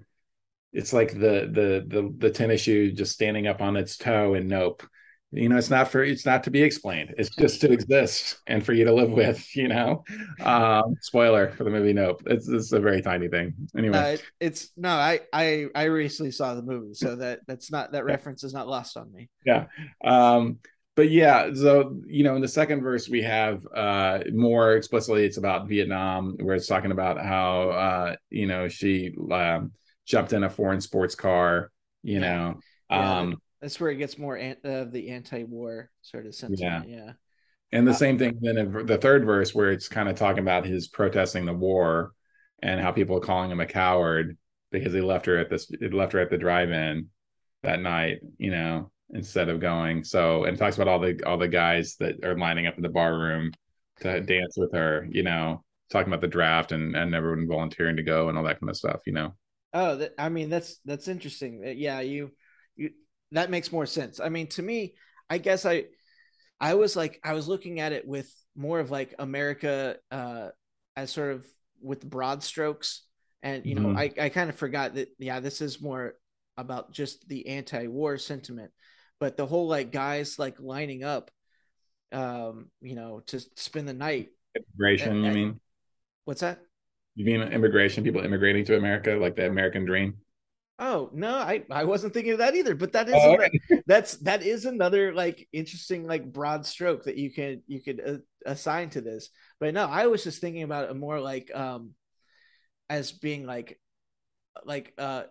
it's 0.75 0.93
like 0.93 1.13
the 1.13 1.49
the 1.51 1.85
the 1.87 2.13
the 2.19 2.31
tennis 2.31 2.61
shoe 2.63 2.91
just 2.93 3.13
standing 3.13 3.47
up 3.47 3.63
on 3.63 3.77
its 3.77 3.97
toe 3.97 4.35
and 4.35 4.49
nope. 4.49 4.83
You 5.31 5.49
know 5.49 5.57
it's 5.57 5.71
not 5.71 5.89
for 5.89 6.03
it's 6.03 6.27
not 6.27 6.45
to 6.45 6.51
be 6.51 6.63
explained. 6.63 7.15
It's 7.17 7.31
just 7.31 7.61
to 7.63 7.73
exist 7.73 8.41
and 8.47 8.65
for 8.65 8.73
you 8.73 8.85
to 8.85 8.93
live 8.93 9.11
with 9.11 9.45
you 9.57 9.69
know? 9.69 10.05
Um 10.41 10.97
spoiler 11.01 11.53
for 11.53 11.65
the 11.65 11.71
movie 11.71 11.93
nope. 11.93 12.23
It's, 12.27 12.49
it's 12.49 12.73
a 12.73 12.81
very 12.81 13.03
tiny 13.03 13.29
thing. 13.29 13.55
Anyway. 13.77 13.99
Uh, 13.99 14.07
it, 14.09 14.23
it's 14.41 14.71
no, 14.77 14.91
I 14.91 15.21
I 15.33 15.67
I 15.75 15.85
recently 15.85 16.33
saw 16.33 16.55
the 16.55 16.63
movie, 16.63 16.95
so 16.95 17.17
that 17.17 17.41
that's 17.47 17.71
not 17.71 17.93
that 17.93 18.05
reference 18.05 18.45
is 18.45 18.53
not 18.53 18.69
lost 18.69 18.97
on 18.97 19.13
me. 19.13 19.31
yeah. 19.47 19.67
Um 20.05 20.59
but 20.97 21.11
yeah 21.11 21.51
so 21.53 21.97
you 22.07 22.23
know 22.23 22.37
in 22.37 22.43
the 22.43 22.47
second 22.47 22.81
verse 22.81 23.09
we 23.09 23.21
have 23.21 23.67
uh 23.75 24.21
more 24.33 24.75
explicitly 24.75 25.25
it's 25.25 25.39
about 25.39 25.67
vietnam 25.67 26.37
where 26.41 26.55
it's 26.55 26.69
talking 26.69 26.93
about 26.93 27.21
how 27.21 27.71
uh 27.71 28.17
you 28.31 28.47
know 28.47 28.69
she 28.69 29.13
um 29.33 29.73
jumped 30.07 30.33
in 30.33 30.45
a 30.45 30.51
foreign 30.51 30.81
sports 30.81 31.15
car 31.15 31.71
you 32.03 32.21
Yeah. 32.21 32.21
know 32.21 32.61
Yeah, 32.91 33.21
um 33.21 33.37
That's 33.61 33.81
where 33.81 33.91
it 33.91 33.97
gets 33.97 34.19
more 34.19 34.37
an- 34.37 34.57
of 34.65 34.93
the 34.93 35.11
anti-war 35.11 35.91
sort 36.03 36.27
of 36.27 36.35
sentiment. 36.35 36.89
Yeah, 36.89 37.13
and 37.73 37.87
the 37.87 37.93
uh, 37.93 37.95
same 37.95 38.19
thing 38.19 38.39
then 38.41 38.59
in 38.59 38.87
the 38.87 38.99
third 38.99 39.25
verse 39.25 39.55
where 39.55 39.71
it's 39.73 39.89
kind 39.89 40.09
of 40.09 40.17
talking 40.17 40.41
about 40.43 40.67
his 40.67 40.89
protesting 40.89 41.45
the 41.47 41.55
war 41.55 42.13
and 42.63 42.81
how 42.81 42.93
people 42.93 43.17
are 43.17 43.21
calling 43.21 43.51
him 43.51 43.61
a 43.61 43.67
coward 43.67 44.37
because 44.71 44.93
he 44.93 45.01
left 45.01 45.27
her 45.27 45.39
at 45.39 45.51
this 45.51 45.69
he 45.81 45.89
left 45.89 46.13
her 46.13 46.21
at 46.21 46.31
the 46.31 46.39
drive-in 46.39 47.09
that 47.63 47.81
night 47.81 48.21
you 48.39 48.51
know 48.51 48.91
instead 49.11 49.49
of 49.49 49.61
going 49.61 50.03
so 50.05 50.45
and 50.45 50.59
talks 50.59 50.77
about 50.77 50.89
all 50.89 50.99
the 50.99 51.21
all 51.25 51.39
the 51.39 51.49
guys 51.49 51.97
that 51.97 52.23
are 52.25 52.37
lining 52.39 52.67
up 52.67 52.77
in 52.77 52.83
the 52.83 52.89
bar 52.89 53.17
room 53.19 53.51
to 54.01 54.21
dance 54.21 54.55
with 54.57 54.73
her 54.73 55.07
you 55.11 55.23
know 55.23 55.63
talking 55.91 56.09
about 56.13 56.21
the 56.21 56.29
draft 56.29 56.73
and 56.73 56.97
and 56.97 57.15
everyone 57.15 57.47
volunteering 57.49 57.97
to 57.97 58.03
go 58.03 58.29
and 58.29 58.37
all 58.39 58.45
that 58.45 58.61
kind 58.61 58.71
of 58.71 58.77
stuff 58.77 59.01
you 59.07 59.13
know 59.13 59.35
Oh, 59.75 59.97
that, 59.97 60.15
I 60.19 60.29
mean 60.29 60.51
that's 60.51 60.79
that's 60.85 61.09
interesting. 61.09 61.63
Uh, 61.67 61.71
Yeah, 61.71 62.01
you 62.01 62.31
you 62.77 62.91
that 63.33 63.51
makes 63.51 63.73
more 63.73 63.87
sense. 63.87 64.21
I 64.21 64.29
mean, 64.29 64.47
to 64.51 64.63
me, 64.63 64.95
I 65.29 65.39
guess 65.39 65.67
I 65.67 65.87
I 66.61 66.75
was 66.75 66.97
like 66.97 67.21
I 67.25 67.35
was 67.35 67.49
looking 67.49 67.81
at 67.81 67.93
it 67.93 68.07
with 68.07 68.31
more 68.57 68.81
of 68.81 68.91
like 68.91 69.15
America 69.19 69.97
uh 70.11 70.51
as 70.97 71.11
sort 71.11 71.33
of 71.33 71.47
with 71.83 72.09
broad 72.09 72.43
strokes 72.43 73.03
and 73.43 73.67
you 73.67 73.75
know, 73.75 73.89
Mhm. 73.89 73.97
I 73.99 74.25
I 74.27 74.29
kind 74.31 74.49
of 74.51 74.57
forgot 74.57 74.95
that 74.95 75.09
yeah, 75.19 75.41
this 75.41 75.61
is 75.61 75.83
more 75.83 76.15
about 76.57 76.93
just 76.93 77.29
the 77.29 77.49
anti-war 77.49 78.17
sentiment. 78.19 78.73
But 79.21 79.37
the 79.37 79.47
whole 79.47 79.67
like 79.69 79.91
guys 79.93 80.39
like 80.39 80.61
lining 80.61 81.03
up 81.05 81.31
um, 82.13 82.71
you 82.81 82.95
know, 82.95 83.21
to 83.27 83.41
spend 83.57 83.89
the 83.89 83.93
night. 83.95 84.29
immigration 84.55 85.25
you 85.25 85.31
I- 85.31 85.35
mean 85.35 85.61
What's 86.25 86.41
that? 86.41 86.61
You 87.17 87.25
mean 87.25 87.43
immigration 87.43 88.05
people 88.05 88.25
immigrating 88.25 88.65
to 88.65 88.77
america 88.77 89.13
like 89.13 89.37
the 89.37 89.47
american 89.47 89.85
dream 89.85 90.15
Oh 90.79 91.09
no, 91.13 91.37
I 91.37 91.65
I 91.71 91.85
wasn't 91.85 92.15
thinking 92.15 92.33
of 92.33 92.39
that 92.39 92.57
either. 92.57 92.75
But 92.75 92.93
that 92.93 93.09
is 93.09 93.25
Oh, 93.25 93.37
ano- 93.39 93.51
that's 93.87 94.17
that 94.19 94.43
is 94.43 94.65
another 94.65 95.13
like 95.15 95.49
interesting 95.53 96.05
like 96.07 96.33
broad 96.33 96.67
stroke 96.67 97.05
that 97.05 97.17
you 97.17 97.33
can 97.33 97.63
you 97.67 97.81
could 97.81 98.01
uh, 98.05 98.51
assign 98.51 98.91
to 98.91 99.01
this. 99.01 99.31
But 99.61 99.73
no, 99.75 99.87
I 99.87 100.09
was 100.09 100.25
just 100.25 100.41
thinking 100.41 100.63
about 100.65 100.91
it 100.91 100.97
more 100.97 101.21
like 101.21 101.55
um 101.55 101.93
as 102.91 103.13
being 103.13 103.47
like 103.47 103.81
like 104.65 104.95
uh 104.99 105.25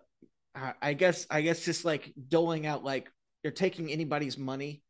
I 0.82 0.94
guess 0.94 1.26
I 1.30 1.42
guess 1.42 1.64
just 1.64 1.84
like 1.84 2.12
doling 2.28 2.66
out 2.66 2.84
like 2.84 3.10
you're 3.42 3.52
taking 3.52 3.90
anybody's 3.90 4.38
money. 4.38 4.82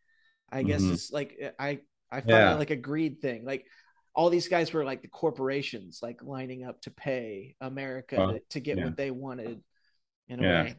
I 0.52 0.62
guess 0.64 0.90
Mhm. 0.90 0.92
it's 0.92 1.12
like 1.12 1.38
I 1.58 1.80
I 2.10 2.20
find 2.22 2.48
Yeah. 2.48 2.52
it 2.52 2.58
like 2.58 2.70
a 2.70 2.76
greed 2.76 3.20
thing. 3.22 3.44
Like 3.44 3.66
all 4.14 4.30
these 4.30 4.48
guys 4.48 4.72
were 4.72 4.84
like 4.84 5.02
the 5.02 5.08
corporations 5.08 6.00
like 6.02 6.22
lining 6.22 6.64
up 6.64 6.80
to 6.82 6.90
pay 6.90 7.56
America 7.60 8.16
Oh, 8.16 8.32
to, 8.32 8.40
to 8.50 8.60
get 8.60 8.78
yeah. 8.78 8.84
what 8.84 8.96
they 8.96 9.10
wanted 9.10 9.62
in 10.28 10.40
a 10.40 10.42
Yeah. 10.42 10.62
way. 10.62 10.76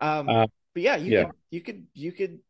Um 0.00 0.28
Uh, 0.28 0.46
but 0.74 0.82
yeah, 0.82 0.96
you 0.96 1.12
yeah. 1.12 1.24
could 1.24 1.32
you 1.50 1.60
could 1.62 1.86
you 1.94 2.12
could 2.12 2.40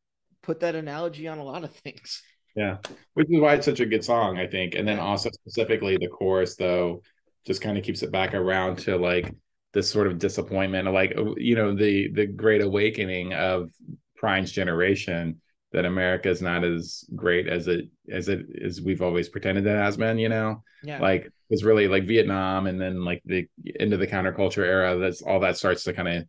put 0.43 0.61
that 0.61 0.75
analogy 0.75 1.29
on 1.29 1.39
a 1.39 1.45
lot 1.45 1.65
of 1.65 1.73
things. 1.75 2.23
Yeah, 2.55 2.79
which 3.15 3.29
is 3.31 3.41
why 3.41 3.55
it's 3.55 3.67
such 3.67 3.81
a 3.81 3.87
good 3.87 4.05
song, 4.05 4.39
I 4.39 4.47
think. 4.47 4.75
And 4.75 4.87
then 4.87 4.99
also 4.99 5.31
specifically 5.31 5.97
the 5.97 6.09
chorus, 6.09 6.57
though, 6.57 7.03
just 7.47 7.61
kind 7.63 7.79
of 7.79 7.85
keeps 7.85 8.03
it 8.03 8.11
back 8.11 8.35
around 8.35 8.79
to 8.81 8.97
like 8.97 9.33
this 9.73 9.89
sort 9.91 10.07
of 10.09 10.19
disappointment, 10.19 10.89
of 10.89 10.95
like 10.95 11.15
you 11.37 11.55
know 11.55 11.75
the 11.75 12.09
the 12.13 12.27
great 12.27 12.63
awakening 12.63 13.33
of 13.35 13.71
Prine's 14.17 14.51
generation 14.51 15.41
that 15.73 15.85
America 15.85 16.29
is 16.31 16.41
not 16.41 16.65
as 16.65 17.05
great 17.15 17.47
as 17.47 17.69
it 17.69 17.87
as 18.11 18.29
it 18.29 18.47
as 18.65 18.81
we've 18.81 19.03
always 19.03 19.29
pretended 19.29 19.65
that 19.65 19.77
has 19.83 19.97
been. 19.97 20.19
You 20.19 20.29
know, 20.29 20.63
Yeah. 20.83 21.01
like 21.01 21.31
it's 21.51 21.65
really 21.65 21.89
like 21.89 22.05
Vietnam, 22.05 22.67
and 22.67 22.81
then 22.81 23.05
like 23.05 23.23
the 23.25 23.47
into 23.65 23.97
the 23.97 24.07
counterculture 24.07 24.65
era. 24.65 24.99
That's 24.99 25.23
all 25.23 25.41
that 25.41 25.57
starts 25.57 25.85
to 25.85 25.93
kind 25.93 26.09
of 26.09 26.25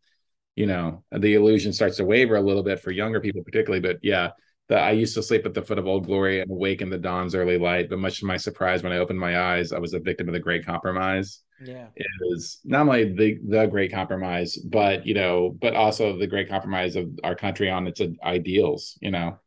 you 0.55 0.65
know 0.65 1.03
the 1.11 1.35
illusion 1.35 1.71
starts 1.71 1.97
to 1.97 2.05
waver 2.05 2.35
a 2.35 2.41
little 2.41 2.63
bit 2.63 2.79
for 2.81 2.91
younger 2.91 3.21
people 3.21 3.43
particularly 3.43 3.79
but 3.79 3.97
yeah 4.01 4.31
the, 4.67 4.75
i 4.77 4.91
used 4.91 5.13
to 5.13 5.23
sleep 5.23 5.45
at 5.45 5.53
the 5.53 5.61
foot 5.61 5.77
of 5.79 5.87
old 5.87 6.05
glory 6.05 6.41
and 6.41 6.51
awake 6.51 6.81
in 6.81 6.89
the 6.89 6.97
dawn's 6.97 7.35
early 7.35 7.57
light 7.57 7.89
but 7.89 7.99
much 7.99 8.19
to 8.19 8.25
my 8.25 8.35
surprise 8.35 8.83
when 8.83 8.91
i 8.91 8.97
opened 8.97 9.19
my 9.19 9.39
eyes 9.39 9.71
i 9.71 9.77
was 9.79 9.93
a 9.93 9.99
victim 9.99 10.27
of 10.27 10.33
the 10.33 10.39
great 10.39 10.65
compromise 10.65 11.41
yeah. 11.59 11.87
it 11.95 12.07
is 12.33 12.59
not 12.63 12.81
only 12.87 13.13
the 13.13 13.39
the 13.47 13.65
great 13.67 13.91
compromise 13.91 14.55
but 14.57 15.05
you 15.05 15.13
know 15.13 15.55
but 15.61 15.75
also 15.75 16.17
the 16.17 16.27
great 16.27 16.49
compromise 16.49 16.95
of 16.95 17.07
our 17.23 17.35
country 17.35 17.69
on 17.69 17.87
its 17.87 18.01
ideals 18.23 18.97
you 19.01 19.11
know 19.11 19.37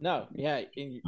No, 0.00 0.28
yeah. 0.34 0.62
and- 0.76 1.00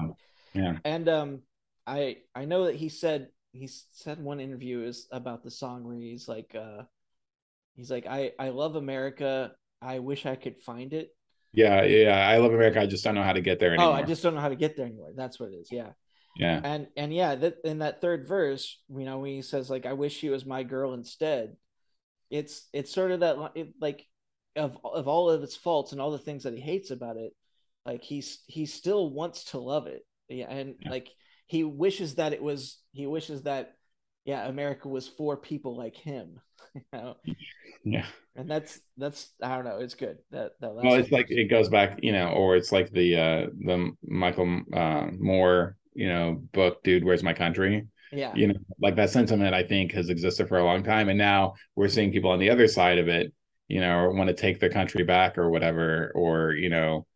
yeah 0.55 0.79
And 0.85 1.09
um 1.09 1.43
I 1.87 2.19
I 2.35 2.45
know 2.45 2.65
that 2.67 2.77
he 2.77 2.89
said 2.89 3.29
he 3.53 3.69
said 3.69 4.21
one 4.21 4.41
interview 4.41 4.83
is 4.83 5.09
about 5.11 5.43
the 5.43 5.51
song 5.51 5.85
where 5.85 5.97
he's 5.97 6.29
like 6.29 6.55
uh 6.55 6.83
he's 7.75 7.91
like 7.91 8.07
I 8.07 8.33
I 8.39 8.51
love 8.51 8.77
America. 8.77 9.53
I 9.83 9.99
wish 10.01 10.27
I 10.27 10.37
could 10.37 10.59
find 10.61 10.93
it. 10.93 11.11
yeah 11.53 11.83
yeah 11.85 12.29
i 12.29 12.37
love 12.39 12.53
america 12.53 12.81
i 12.81 12.87
just 12.87 13.05
don't 13.05 13.15
know 13.15 13.23
how 13.23 13.33
to 13.33 13.41
get 13.41 13.59
there 13.59 13.73
anymore 13.75 13.93
Oh, 13.93 13.93
I 13.93 14.03
just 14.03 14.23
don't 14.23 14.35
know 14.35 14.41
how 14.41 14.49
to 14.49 14.57
get 14.57 14.77
there 14.77 14.87
anymore. 14.87 15.13
That's 15.15 15.39
what 15.39 15.51
it 15.51 15.57
is. 15.57 15.71
Yeah. 15.71 15.91
Yeah 16.39 16.62
And 16.62 16.89
and 16.97 17.12
yeah, 17.14 17.34
that 17.37 17.59
in 17.64 17.78
that 17.80 18.01
third 18.01 18.26
verse, 18.26 18.80
you 18.89 19.05
know, 19.05 19.18
when 19.20 19.32
he 19.32 19.43
says 19.43 19.70
like 19.70 19.87
I 19.87 19.93
wish 19.93 20.16
she 20.16 20.30
was 20.30 20.47
my 20.47 20.62
girl 20.62 20.95
instead. 20.95 21.57
It's 22.30 22.68
it's 22.72 22.93
sort 22.93 23.12
of 23.12 23.20
that 23.20 23.53
it, 23.55 23.74
like 23.80 24.07
of 24.57 24.78
of 24.84 25.09
all 25.09 25.30
of 25.30 25.43
its 25.43 25.57
faults 25.57 25.93
and 25.93 26.01
all 26.01 26.11
the 26.12 26.18
things 26.18 26.45
that 26.45 26.55
he 26.55 26.61
hates 26.61 26.91
about 26.91 27.16
it, 27.18 27.34
like 27.87 28.03
he's 28.03 28.43
he 28.47 28.66
still 28.66 29.11
wants 29.11 29.45
to 29.53 29.59
love 29.61 29.87
it. 29.87 30.07
Yeah, 30.28 30.47
and 30.51 30.76
Yeah. 30.80 30.91
like 30.91 31.11
he 31.47 31.64
wishes 31.64 32.16
that 32.16 32.32
it 32.32 32.43
was 32.43 32.78
he 32.93 33.07
wishes 33.07 33.43
that 33.45 33.74
yeah, 34.24 34.47
America 34.49 34.89
was 34.89 35.09
for 35.09 35.37
people 35.37 35.76
like 35.76 35.97
him. 35.97 36.41
You 36.74 36.82
know? 36.93 37.16
yeah 37.84 38.07
And 38.37 38.51
that's 38.51 38.78
that's 38.99 39.30
I 39.43 39.57
don't 39.57 39.64
know, 39.64 39.78
it's 39.78 39.95
good. 39.95 40.18
That 40.30 40.53
that 40.61 40.74
well 40.82 40.95
it's 40.95 41.11
like 41.11 41.26
it 41.30 41.49
goes 41.51 41.68
back 41.68 41.99
you 42.03 42.12
know 42.12 42.28
or 42.28 42.57
it's 42.57 42.72
like 42.72 42.91
the 42.93 43.16
uh 43.16 43.47
the 43.64 43.91
michael 44.07 44.61
uh 44.72 45.07
moore 45.18 45.76
you 45.97 46.09
know 46.09 46.40
book 46.53 46.82
dude 46.84 47.05
where's 47.05 47.22
my 47.22 47.32
country 47.32 47.86
yeah. 48.12 48.32
you 48.34 48.49
know 48.49 48.55
like 48.80 48.94
that 48.97 49.11
sentiment 49.11 49.55
i 49.55 49.62
think 49.62 49.92
has 49.92 50.11
existed 50.11 50.49
for 50.49 50.59
a 50.59 50.64
long 50.64 50.82
time 50.82 51.09
and 51.09 51.18
now 51.18 51.55
we're 51.74 51.88
seeing 51.88 52.12
people 52.12 52.30
on 52.30 52.38
the 52.38 52.51
other 52.51 52.68
side 52.68 52.99
of 52.99 53.09
it 53.09 53.32
you 53.68 53.80
know 53.80 54.11
want 54.11 54.28
to 54.28 54.34
take 54.34 54.61
their 54.61 54.70
country 54.70 55.03
back 55.03 55.38
or 55.38 55.51
whatever 55.51 56.12
or 56.14 56.53
you 56.53 56.68
know 56.68 57.07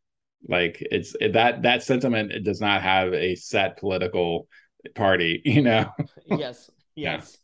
like 0.48 0.78
it's 0.80 1.14
that 1.32 1.62
that 1.62 1.82
sentiment 1.82 2.32
it 2.32 2.42
does 2.42 2.60
not 2.60 2.82
have 2.82 3.12
a 3.12 3.34
set 3.34 3.76
political 3.78 4.48
party 4.94 5.42
you 5.44 5.62
know 5.62 5.90
yes 6.26 6.70
Yeah. 6.96 7.16
yes 7.16 7.38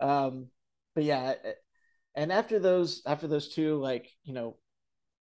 um 0.00 0.48
but 0.94 1.02
yeah 1.02 1.34
and 2.14 2.30
after 2.30 2.58
those 2.58 3.02
after 3.06 3.26
those 3.26 3.48
two 3.48 3.76
like 3.76 4.10
you 4.22 4.34
know 4.34 4.56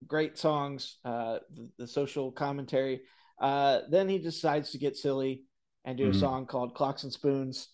great 0.07 0.39
songs 0.39 0.99
uh 1.05 1.39
the, 1.53 1.69
the 1.79 1.87
social 1.87 2.31
commentary 2.31 3.03
uh 3.41 3.81
then 3.91 4.09
he 4.09 4.19
decides 4.19 4.71
to 4.71 4.79
get 4.79 4.97
silly 4.97 5.45
and 5.85 5.99
do 5.99 6.09
a 6.09 6.13
Mhm. 6.13 6.21
song 6.21 6.47
called 6.47 6.75
clocks 6.75 7.03
and 7.05 7.13
spoons 7.13 7.69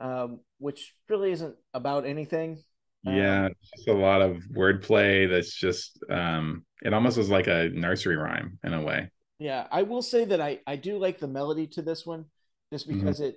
um 0.00 0.40
which 0.58 0.94
really 1.08 1.32
isn't 1.32 1.56
about 1.74 2.06
anything 2.06 2.62
yeah 3.04 3.46
Um, 3.46 3.52
it's 3.72 3.86
a 3.88 3.92
lot 3.92 4.22
of 4.22 4.42
wordplay 4.52 5.28
that's 5.28 5.54
just 5.54 5.98
um 6.10 6.64
it 6.82 6.92
almost 6.92 7.16
was 7.16 7.30
like 7.30 7.46
a 7.46 7.68
nursery 7.70 8.16
rhyme 8.16 8.58
in 8.64 8.74
a 8.74 8.82
way 8.82 9.10
yeah 9.38 9.66
i 9.70 9.82
will 9.82 10.02
say 10.02 10.24
that 10.24 10.40
i 10.40 10.60
i 10.66 10.76
do 10.76 10.98
like 10.98 11.18
the 11.18 11.28
melody 11.28 11.66
to 11.68 11.82
this 11.82 12.04
one 12.04 12.24
just 12.72 12.88
Mhm. 12.88 12.94
because 12.96 13.20
it 13.20 13.36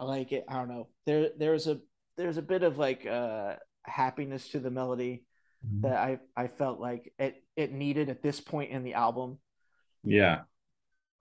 i 0.00 0.04
like 0.04 0.32
it 0.32 0.44
i 0.48 0.54
don't 0.54 0.68
know 0.68 0.88
there 1.06 1.30
there's 1.38 1.66
a 1.66 1.80
there's 2.16 2.36
a 2.36 2.42
bit 2.42 2.62
of 2.62 2.78
like 2.78 3.06
uh 3.06 3.54
happiness 3.84 4.48
to 4.50 4.58
the 4.60 4.70
melody 4.70 5.24
mm-hmm. 5.64 5.80
that 5.82 5.96
I 5.96 6.18
I 6.36 6.48
felt 6.48 6.78
like 6.80 7.12
it 7.18 7.42
it 7.56 7.72
needed 7.72 8.10
at 8.10 8.22
this 8.22 8.40
point 8.40 8.70
in 8.70 8.84
the 8.84 8.94
album. 8.94 9.38
Yeah. 10.04 10.42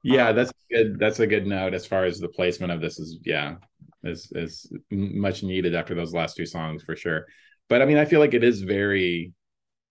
Yeah, 0.07 0.29
um, 0.29 0.35
that's 0.35 0.51
good. 0.71 0.99
That's 0.99 1.19
a 1.19 1.27
good 1.27 1.45
note 1.45 1.73
as 1.73 1.85
far 1.85 2.05
as 2.05 2.19
the 2.19 2.29
placement 2.29 2.71
of 2.71 2.79
this 2.81 2.97
is. 2.97 3.19
Yeah, 3.25 3.55
is 4.03 4.31
is 4.33 4.71
much 4.89 5.43
needed 5.43 5.75
after 5.75 5.93
those 5.95 6.13
last 6.13 6.37
two 6.37 6.45
songs 6.45 6.83
for 6.83 6.95
sure. 6.95 7.25
But 7.67 7.81
I 7.81 7.85
mean, 7.85 7.97
I 7.97 8.05
feel 8.05 8.21
like 8.21 8.33
it 8.33 8.43
is 8.43 8.61
very, 8.61 9.33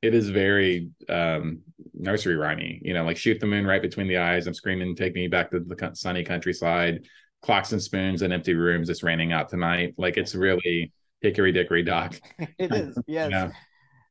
it 0.00 0.14
is 0.14 0.30
very 0.30 0.88
um 1.10 1.60
nursery 1.92 2.36
rhymey. 2.36 2.78
You 2.82 2.94
know, 2.94 3.04
like 3.04 3.18
shoot 3.18 3.40
the 3.40 3.46
moon 3.46 3.66
right 3.66 3.82
between 3.82 4.08
the 4.08 4.16
eyes. 4.16 4.46
I'm 4.46 4.54
screaming, 4.54 4.96
take 4.96 5.14
me 5.14 5.28
back 5.28 5.50
to 5.50 5.60
the 5.60 5.90
sunny 5.94 6.24
countryside. 6.24 7.06
Clocks 7.42 7.72
and 7.72 7.82
spoons 7.82 8.22
and 8.22 8.32
empty 8.32 8.54
rooms. 8.54 8.88
It's 8.88 9.02
raining 9.02 9.32
out 9.32 9.50
tonight. 9.50 9.94
Like 9.98 10.16
it's 10.16 10.34
really 10.34 10.92
hickory 11.20 11.52
dickory 11.52 11.82
dock. 11.82 12.14
it 12.58 12.72
is. 12.72 12.98
Yes. 13.06 13.30
yeah. 13.30 13.50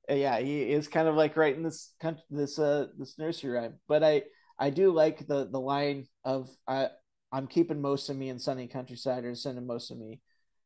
Yeah, 0.07 0.39
he 0.39 0.61
is 0.71 0.87
kind 0.87 1.07
of 1.07 1.15
like 1.15 1.35
writing 1.35 1.63
this 1.63 1.93
this 2.29 2.59
uh 2.59 2.87
this 2.99 3.17
nursery 3.17 3.49
rhyme. 3.51 3.79
But 3.87 4.03
I 4.03 4.21
I 4.57 4.69
do 4.69 4.91
like 4.91 5.27
the 5.27 5.47
the 5.49 5.59
line 5.59 6.07
of 6.23 6.49
I 6.67 6.89
I'm 7.31 7.47
keeping 7.47 7.81
most 7.81 8.09
of 8.09 8.15
me 8.15 8.29
in 8.29 8.39
sunny 8.39 8.67
countryside 8.67 9.25
or 9.25 9.35
sending 9.35 9.67
most 9.67 9.91
of 9.91 9.97
me. 9.97 10.21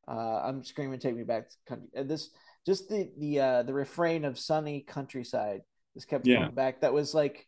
Uh, 0.07 0.41
I'm 0.43 0.63
screaming, 0.63 0.99
take 0.99 1.15
me 1.15 1.23
back 1.23 1.49
to 1.49 1.55
country. 1.67 1.87
This 2.03 2.29
just 2.65 2.89
the 2.89 3.11
the 3.17 3.39
uh, 3.39 3.63
the 3.63 3.73
refrain 3.73 4.25
of 4.25 4.37
sunny 4.37 4.81
countryside 4.87 5.61
just 5.95 6.07
kept 6.07 6.27
yeah. 6.27 6.37
coming 6.39 6.55
back. 6.55 6.81
That 6.81 6.93
was 6.93 7.13
like, 7.13 7.47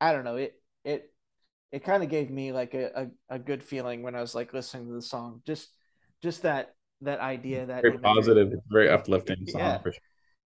I 0.00 0.12
don't 0.12 0.24
know 0.24 0.36
it 0.36 0.54
it 0.84 1.12
it 1.72 1.84
kind 1.84 2.02
of 2.02 2.08
gave 2.08 2.30
me 2.30 2.52
like 2.52 2.74
a, 2.74 3.08
a, 3.30 3.36
a 3.36 3.38
good 3.38 3.62
feeling 3.62 4.02
when 4.02 4.14
I 4.14 4.20
was 4.20 4.34
like 4.34 4.52
listening 4.52 4.86
to 4.88 4.94
the 4.94 5.02
song. 5.02 5.42
Just 5.46 5.68
just 6.22 6.42
that 6.42 6.74
that 7.00 7.20
idea 7.20 7.66
that 7.66 7.82
very 7.82 7.98
positive, 7.98 8.52
very 8.70 8.88
uplifting 8.88 9.46
song 9.46 9.60
yeah. 9.60 9.78
for 9.78 9.92
sure. 9.92 10.00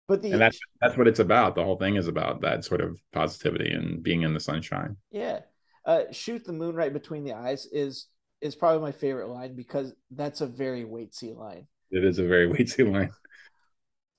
But 0.09 0.23
the 0.23 0.33
and 0.33 0.41
that's 0.41 0.59
that's 0.81 0.97
what 0.97 1.07
it's 1.07 1.21
about. 1.21 1.55
The 1.55 1.63
whole 1.63 1.77
thing 1.77 1.97
is 1.97 2.09
about 2.09 2.41
that 2.41 2.65
sort 2.65 2.81
of 2.81 2.99
positivity 3.13 3.71
and 3.71 4.03
being 4.03 4.23
in 4.23 4.33
the 4.33 4.41
sunshine. 4.41 4.97
Yeah. 5.11 5.41
Uh, 5.85 6.05
shoot 6.11 6.45
the 6.45 6.53
moon 6.53 6.75
right 6.75 6.93
between 6.93 7.25
the 7.25 7.35
eyes 7.35 7.67
is 7.71 8.09
is 8.41 8.55
probably 8.55 8.81
my 8.81 8.93
favorite 8.93 9.29
line 9.29 9.55
because 9.55 9.95
that's 10.11 10.41
a 10.41 10.47
very 10.47 10.85
Waitsy 10.85 11.37
line. 11.37 11.67
It 11.91 12.05
is 12.05 12.19
a 12.19 12.27
very 12.27 12.49
Waitsy 12.49 12.91
line. 12.91 13.11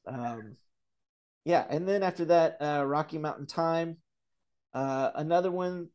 Um, 0.05 0.55
yeah, 1.45 1.65
and 1.69 1.87
then 1.87 2.03
after 2.03 2.25
that, 2.25 2.57
uh, 2.59 2.83
Rocky 2.85 3.17
Mountain 3.17 3.47
Time, 3.47 3.97
uh, 4.73 5.11
another 5.15 5.51
one 5.51 5.89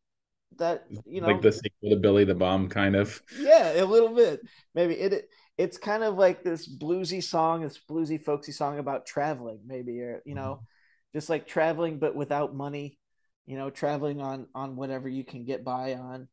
that 0.57 0.87
you 1.07 1.21
know, 1.21 1.29
like 1.29 1.43
the 1.43 1.53
sequel 1.53 1.91
to 1.91 1.97
Billy 1.97 2.25
the 2.25 2.35
Bum, 2.35 2.69
kind 2.69 2.97
of. 2.97 3.21
Yeah, 3.39 3.83
a 3.83 3.85
little 3.85 4.15
bit. 4.15 4.41
Maybe 4.75 4.95
it 4.95 5.29
it's 5.57 5.79
kind 5.79 6.03
of 6.03 6.17
like 6.17 6.43
this 6.43 6.69
bluesy 6.69 7.23
song, 7.23 7.63
this 7.63 7.79
bluesy 7.89 8.21
folksy 8.21 8.53
song 8.53 8.79
about 8.79 9.07
traveling, 9.07 9.61
maybe, 9.67 10.01
or 10.01 10.23
you 10.25 10.35
know, 10.35 10.55
mm-hmm. 10.55 11.19
just 11.19 11.29
like 11.29 11.47
traveling 11.47 11.99
but 11.99 12.15
without 12.15 12.55
money, 12.55 12.99
you 13.47 13.57
know, 13.57 13.71
traveling 13.71 14.21
on 14.21 14.49
on 14.55 14.77
whatever 14.77 15.09
you 15.09 15.25
can 15.25 15.45
get 15.45 15.65
by 15.65 15.95
on. 15.95 16.29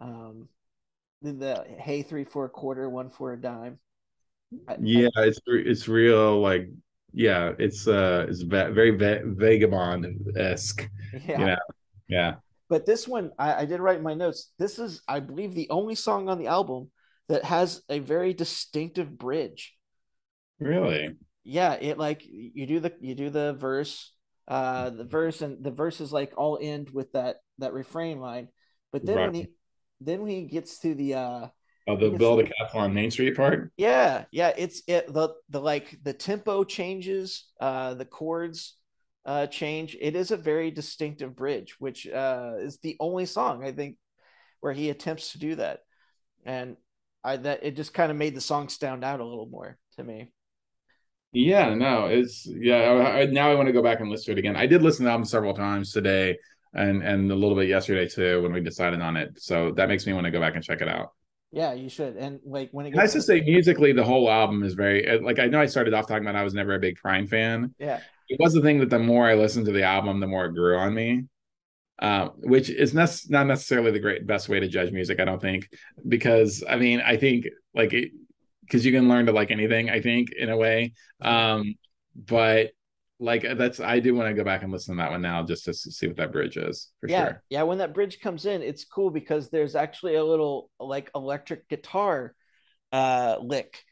Um, 0.00 0.48
the, 1.22 1.32
the 1.32 1.64
hey 1.78 2.02
three 2.02 2.24
for 2.24 2.44
a 2.44 2.50
quarter, 2.50 2.88
one 2.88 3.10
for 3.10 3.32
a 3.32 3.40
dime. 3.40 3.78
I, 4.68 4.76
yeah, 4.80 5.08
I, 5.16 5.24
it's 5.24 5.40
it's 5.46 5.88
real 5.88 6.40
like 6.40 6.68
yeah, 7.12 7.52
it's 7.58 7.86
uh 7.86 8.26
it's 8.28 8.42
va- 8.42 8.72
very 8.72 8.90
va- 8.90 9.22
vagabond 9.24 10.36
esque. 10.36 10.88
Yeah. 11.26 11.38
You 11.38 11.46
know? 11.46 11.56
yeah. 12.08 12.34
But 12.68 12.86
this 12.86 13.06
one, 13.06 13.30
I, 13.38 13.54
I 13.54 13.64
did 13.66 13.80
write 13.80 13.98
in 13.98 14.02
my 14.02 14.14
notes. 14.14 14.52
This 14.58 14.78
is, 14.78 15.02
I 15.06 15.20
believe, 15.20 15.54
the 15.54 15.68
only 15.70 15.94
song 15.94 16.28
on 16.28 16.38
the 16.38 16.46
album 16.46 16.90
that 17.28 17.44
has 17.44 17.82
a 17.88 17.98
very 17.98 18.34
distinctive 18.34 19.16
bridge. 19.16 19.74
Really? 20.60 21.16
Yeah, 21.44 21.74
it 21.74 21.98
like 21.98 22.22
you 22.24 22.66
do 22.66 22.80
the 22.80 22.92
you 23.00 23.14
do 23.14 23.30
the 23.30 23.52
verse, 23.54 24.12
uh 24.48 24.90
the 24.90 25.04
verse 25.04 25.42
and 25.42 25.62
the 25.62 25.70
verses 25.70 26.12
like 26.12 26.32
all 26.36 26.58
end 26.60 26.90
with 26.90 27.12
that 27.12 27.36
that 27.58 27.72
refrain 27.72 28.20
line. 28.20 28.48
But 28.92 29.04
then 29.04 29.16
right. 29.16 29.26
when 29.26 29.34
he 29.34 29.48
then 30.00 30.22
when 30.22 30.30
he 30.30 30.42
gets 30.44 30.78
to 30.80 30.94
the 30.94 31.14
uh 31.14 31.46
Oh, 31.86 31.96
the 31.96 32.10
build 32.10 32.40
a 32.40 32.44
castle 32.44 32.80
on 32.80 32.94
Main 32.94 33.10
Street 33.10 33.36
part. 33.36 33.70
Yeah, 33.76 34.24
yeah. 34.30 34.52
It's 34.56 34.82
it 34.86 35.12
the 35.12 35.34
the 35.50 35.60
like 35.60 35.98
the 36.02 36.14
tempo 36.14 36.64
changes, 36.64 37.44
uh, 37.60 37.94
the 37.94 38.06
chords 38.06 38.76
uh 39.26 39.46
change. 39.48 39.96
It 40.00 40.16
is 40.16 40.30
a 40.30 40.36
very 40.36 40.70
distinctive 40.70 41.36
bridge, 41.36 41.76
which 41.78 42.06
uh 42.06 42.54
is 42.58 42.78
the 42.78 42.96
only 43.00 43.26
song 43.26 43.62
I 43.64 43.72
think 43.72 43.96
where 44.60 44.72
he 44.72 44.88
attempts 44.88 45.32
to 45.32 45.38
do 45.38 45.56
that. 45.56 45.80
And 46.46 46.76
I 47.24 47.36
that 47.38 47.64
it 47.64 47.76
just 47.76 47.94
kind 47.94 48.10
of 48.10 48.16
made 48.16 48.34
the 48.34 48.40
song 48.40 48.68
stand 48.68 49.02
out 49.02 49.20
a 49.20 49.24
little 49.24 49.46
more 49.46 49.78
to 49.96 50.04
me. 50.04 50.28
Yeah, 51.32 51.74
no, 51.74 52.06
it's 52.06 52.46
yeah. 52.46 52.76
I, 52.76 53.20
I, 53.22 53.26
now 53.26 53.50
I 53.50 53.54
want 53.54 53.66
to 53.66 53.72
go 53.72 53.82
back 53.82 54.00
and 54.00 54.08
listen 54.08 54.26
to 54.26 54.32
it 54.32 54.38
again. 54.38 54.56
I 54.56 54.66
did 54.66 54.82
listen 54.82 55.04
to 55.04 55.08
the 55.08 55.10
album 55.10 55.24
several 55.24 55.54
times 55.54 55.90
today, 55.90 56.36
and 56.74 57.02
and 57.02 57.30
a 57.32 57.34
little 57.34 57.56
bit 57.56 57.68
yesterday 57.68 58.06
too 58.06 58.42
when 58.42 58.52
we 58.52 58.60
decided 58.60 59.00
on 59.00 59.16
it. 59.16 59.42
So 59.42 59.72
that 59.72 59.88
makes 59.88 60.06
me 60.06 60.12
want 60.12 60.26
to 60.26 60.30
go 60.30 60.40
back 60.40 60.54
and 60.54 60.62
check 60.62 60.80
it 60.80 60.88
out. 60.88 61.12
Yeah, 61.50 61.72
you 61.72 61.88
should. 61.88 62.16
And 62.16 62.40
like 62.44 62.70
when 62.72 62.86
it 62.86 62.90
gets 62.90 62.98
nice 62.98 63.12
to 63.14 63.22
say 63.22 63.40
musically, 63.40 63.92
the 63.92 64.04
whole 64.04 64.30
album 64.30 64.62
is 64.62 64.74
very 64.74 65.18
like 65.20 65.38
I 65.38 65.46
know 65.46 65.60
I 65.60 65.66
started 65.66 65.94
off 65.94 66.06
talking 66.06 66.24
about 66.24 66.36
I 66.36 66.44
was 66.44 66.54
never 66.54 66.74
a 66.74 66.78
big 66.78 66.98
Prine 67.04 67.28
fan. 67.28 67.74
Yeah, 67.78 68.00
it 68.28 68.38
was 68.38 68.52
the 68.52 68.60
thing 68.60 68.78
that 68.80 68.90
the 68.90 68.98
more 68.98 69.26
I 69.26 69.34
listened 69.34 69.66
to 69.66 69.72
the 69.72 69.82
album, 69.82 70.20
the 70.20 70.26
more 70.26 70.44
it 70.46 70.54
grew 70.54 70.76
on 70.76 70.94
me 70.94 71.24
uh, 71.98 72.28
which 72.38 72.70
is 72.70 72.92
not 72.94 73.46
necessarily 73.46 73.90
the 73.90 74.00
great 74.00 74.26
best 74.26 74.48
way 74.48 74.60
to 74.60 74.68
judge 74.68 74.92
music, 74.92 75.20
I 75.20 75.24
don't 75.24 75.40
think, 75.40 75.68
because 76.06 76.64
I 76.68 76.76
mean, 76.76 77.00
I 77.00 77.16
think 77.16 77.46
like 77.74 77.94
because 78.62 78.84
you 78.84 78.92
can 78.92 79.08
learn 79.08 79.26
to 79.26 79.32
like 79.32 79.50
anything, 79.50 79.90
I 79.90 80.00
think 80.00 80.30
in 80.32 80.48
a 80.48 80.56
way. 80.56 80.94
Um, 81.20 81.74
but 82.14 82.70
like 83.20 83.42
that's 83.56 83.80
I 83.80 84.00
do 84.00 84.14
want 84.14 84.28
to 84.28 84.34
go 84.34 84.44
back 84.44 84.62
and 84.62 84.72
listen 84.72 84.96
to 84.96 85.02
that 85.02 85.10
one 85.10 85.22
now 85.22 85.44
just 85.44 85.64
to 85.66 85.74
see 85.74 86.08
what 86.08 86.16
that 86.16 86.32
bridge 86.32 86.56
is 86.56 86.90
for 87.00 87.08
yeah, 87.08 87.24
sure. 87.24 87.42
Yeah, 87.48 87.62
when 87.62 87.78
that 87.78 87.94
bridge 87.94 88.20
comes 88.20 88.44
in, 88.44 88.62
it's 88.62 88.84
cool 88.84 89.10
because 89.10 89.50
there's 89.50 89.76
actually 89.76 90.16
a 90.16 90.24
little 90.24 90.70
like 90.80 91.10
electric 91.14 91.68
guitar 91.68 92.34
uh 92.92 93.36
lick 93.40 93.82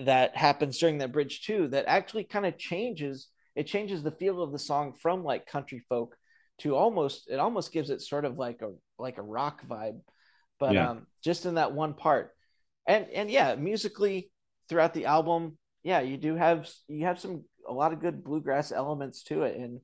that 0.00 0.36
happens 0.36 0.78
during 0.78 0.98
that 0.98 1.12
bridge 1.12 1.44
too 1.44 1.68
that 1.68 1.84
actually 1.86 2.24
kind 2.24 2.46
of 2.46 2.58
changes 2.58 3.28
it 3.54 3.66
changes 3.66 4.02
the 4.02 4.10
feel 4.10 4.42
of 4.42 4.50
the 4.50 4.58
song 4.58 4.94
from 5.00 5.22
like 5.22 5.46
country 5.46 5.84
folk 5.88 6.16
to 6.58 6.76
almost 6.76 7.28
it 7.30 7.38
almost 7.38 7.72
gives 7.72 7.90
it 7.90 8.00
sort 8.00 8.24
of 8.24 8.38
like 8.38 8.62
a 8.62 8.70
like 8.98 9.18
a 9.18 9.22
rock 9.22 9.66
vibe. 9.66 10.00
But 10.58 10.74
yeah. 10.74 10.90
um 10.90 11.06
just 11.22 11.46
in 11.46 11.54
that 11.54 11.72
one 11.72 11.94
part. 11.94 12.30
And 12.86 13.06
and 13.12 13.30
yeah 13.30 13.54
musically 13.54 14.30
throughout 14.68 14.94
the 14.94 15.06
album 15.06 15.58
yeah 15.82 16.00
you 16.00 16.16
do 16.16 16.34
have 16.36 16.68
you 16.88 17.04
have 17.04 17.20
some 17.20 17.44
a 17.68 17.72
lot 17.72 17.92
of 17.92 18.00
good 18.00 18.22
bluegrass 18.22 18.72
elements 18.72 19.24
to 19.24 19.42
it. 19.42 19.56
And 19.56 19.80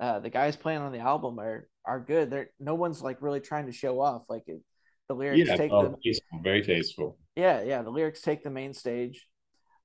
uh 0.00 0.20
the 0.20 0.30
guys 0.30 0.56
playing 0.56 0.80
on 0.80 0.92
the 0.92 1.00
album 1.00 1.38
are 1.38 1.68
are 1.84 2.00
good. 2.00 2.30
They're 2.30 2.50
no 2.58 2.74
one's 2.74 3.02
like 3.02 3.20
really 3.20 3.40
trying 3.40 3.66
to 3.66 3.72
show 3.72 4.00
off. 4.00 4.24
Like 4.28 4.44
it, 4.46 4.60
the 5.08 5.14
lyrics 5.14 5.48
yeah, 5.48 5.56
take 5.56 5.70
the 5.70 5.94
tasteful, 6.02 6.40
very 6.42 6.62
tasteful. 6.62 7.18
Yeah 7.36 7.62
yeah 7.62 7.82
the 7.82 7.90
lyrics 7.90 8.22
take 8.22 8.42
the 8.42 8.50
main 8.50 8.72
stage. 8.72 9.26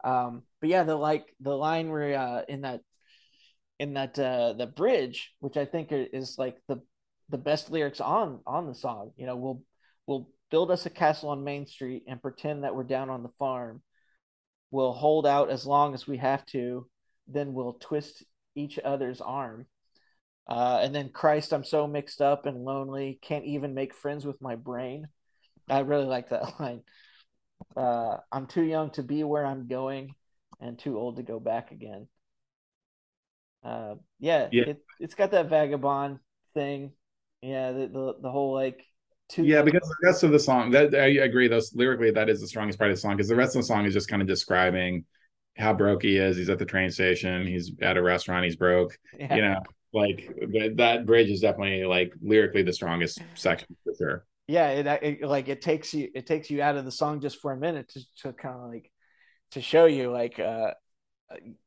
Um 0.03 0.43
but 0.61 0.69
yeah 0.69 0.83
the 0.83 0.95
like 0.95 1.25
the 1.41 1.55
line 1.55 1.89
where 1.89 2.17
uh 2.17 2.41
in 2.47 2.61
that 2.61 2.81
in 3.79 3.93
that 3.93 4.17
uh 4.19 4.53
the 4.53 4.67
bridge 4.67 5.33
which 5.39 5.57
i 5.57 5.65
think 5.65 5.89
is 5.91 6.35
like 6.37 6.57
the 6.67 6.81
the 7.29 7.37
best 7.37 7.71
lyrics 7.71 8.01
on 8.01 8.39
on 8.45 8.67
the 8.67 8.75
song 8.75 9.11
you 9.15 9.25
know 9.25 9.35
we'll 9.35 9.61
we'll 10.05 10.27
build 10.49 10.71
us 10.71 10.85
a 10.85 10.89
castle 10.89 11.29
on 11.29 11.43
main 11.43 11.65
street 11.65 12.03
and 12.07 12.21
pretend 12.21 12.63
that 12.63 12.75
we're 12.75 12.83
down 12.83 13.09
on 13.09 13.23
the 13.23 13.29
farm. 13.29 13.81
We'll 14.71 14.93
hold 14.93 15.25
out 15.25 15.49
as 15.49 15.65
long 15.65 15.93
as 15.93 16.07
we 16.07 16.17
have 16.17 16.45
to 16.47 16.87
then 17.31 17.53
we'll 17.53 17.73
twist 17.73 18.23
each 18.55 18.79
other's 18.79 19.21
arm. 19.21 19.67
Uh, 20.47 20.79
and 20.81 20.95
then 20.95 21.09
christ 21.09 21.53
i'm 21.53 21.63
so 21.63 21.85
mixed 21.85 22.21
up 22.21 22.47
and 22.47 22.65
lonely 22.65 23.19
can't 23.21 23.45
even 23.45 23.75
make 23.75 23.93
friends 23.93 24.25
with 24.25 24.41
my 24.41 24.55
brain. 24.55 25.07
I 25.69 25.79
really 25.79 26.05
like 26.05 26.29
that 26.29 26.53
line. 26.59 26.81
Uh, 27.77 28.17
i'm 28.31 28.47
too 28.47 28.63
young 28.63 28.89
to 28.91 29.03
be 29.03 29.23
where 29.23 29.45
i'm 29.45 29.67
going 29.67 30.15
and 30.59 30.79
too 30.79 30.97
old 30.97 31.17
to 31.17 31.23
go 31.23 31.39
back 31.39 31.71
again 31.71 32.07
uh, 33.63 33.95
yeah, 34.19 34.47
yeah. 34.51 34.63
It, 34.63 34.77
it's 34.99 35.15
got 35.15 35.31
that 35.31 35.49
vagabond 35.49 36.19
thing. 36.53 36.91
Yeah, 37.41 37.71
the 37.71 37.87
the, 37.87 38.13
the 38.23 38.31
whole 38.31 38.53
like 38.53 38.83
two. 39.29 39.43
Yeah, 39.43 39.61
because 39.61 39.87
the 39.87 40.07
rest 40.07 40.23
of 40.23 40.31
the 40.31 40.39
song, 40.39 40.71
that 40.71 40.93
I 40.93 41.23
agree. 41.23 41.47
Those 41.47 41.73
lyrically, 41.73 42.11
that 42.11 42.29
is 42.29 42.41
the 42.41 42.47
strongest 42.47 42.77
part 42.79 42.91
of 42.91 42.97
the 42.97 43.01
song 43.01 43.15
because 43.15 43.29
the 43.29 43.35
rest 43.35 43.55
of 43.55 43.61
the 43.61 43.67
song 43.67 43.85
is 43.85 43.93
just 43.93 44.09
kind 44.09 44.21
of 44.21 44.27
describing 44.27 45.05
how 45.57 45.73
broke 45.73 46.03
he 46.03 46.17
is. 46.17 46.37
He's 46.37 46.49
at 46.49 46.59
the 46.59 46.65
train 46.65 46.89
station. 46.89 47.45
He's 47.45 47.71
at 47.81 47.97
a 47.97 48.01
restaurant. 48.01 48.45
He's 48.45 48.55
broke. 48.55 48.97
Yeah. 49.17 49.35
You 49.35 49.41
know, 49.41 49.59
like 49.93 50.33
that 50.75 51.05
bridge 51.05 51.29
is 51.29 51.41
definitely 51.41 51.85
like 51.85 52.13
lyrically 52.21 52.63
the 52.63 52.73
strongest 52.73 53.21
section 53.35 53.75
for 53.83 53.93
sure. 53.97 54.25
Yeah, 54.47 54.69
it, 54.69 54.87
it 55.03 55.27
like 55.27 55.47
it 55.47 55.61
takes 55.61 55.93
you 55.93 56.09
it 56.15 56.25
takes 56.25 56.49
you 56.49 56.61
out 56.61 56.75
of 56.75 56.85
the 56.85 56.91
song 56.91 57.21
just 57.21 57.39
for 57.39 57.51
a 57.51 57.57
minute 57.57 57.89
to 57.89 58.01
to 58.21 58.33
kind 58.33 58.55
of 58.55 58.69
like 58.69 58.91
to 59.51 59.61
show 59.61 59.85
you 59.85 60.11
like 60.11 60.39
uh 60.39 60.71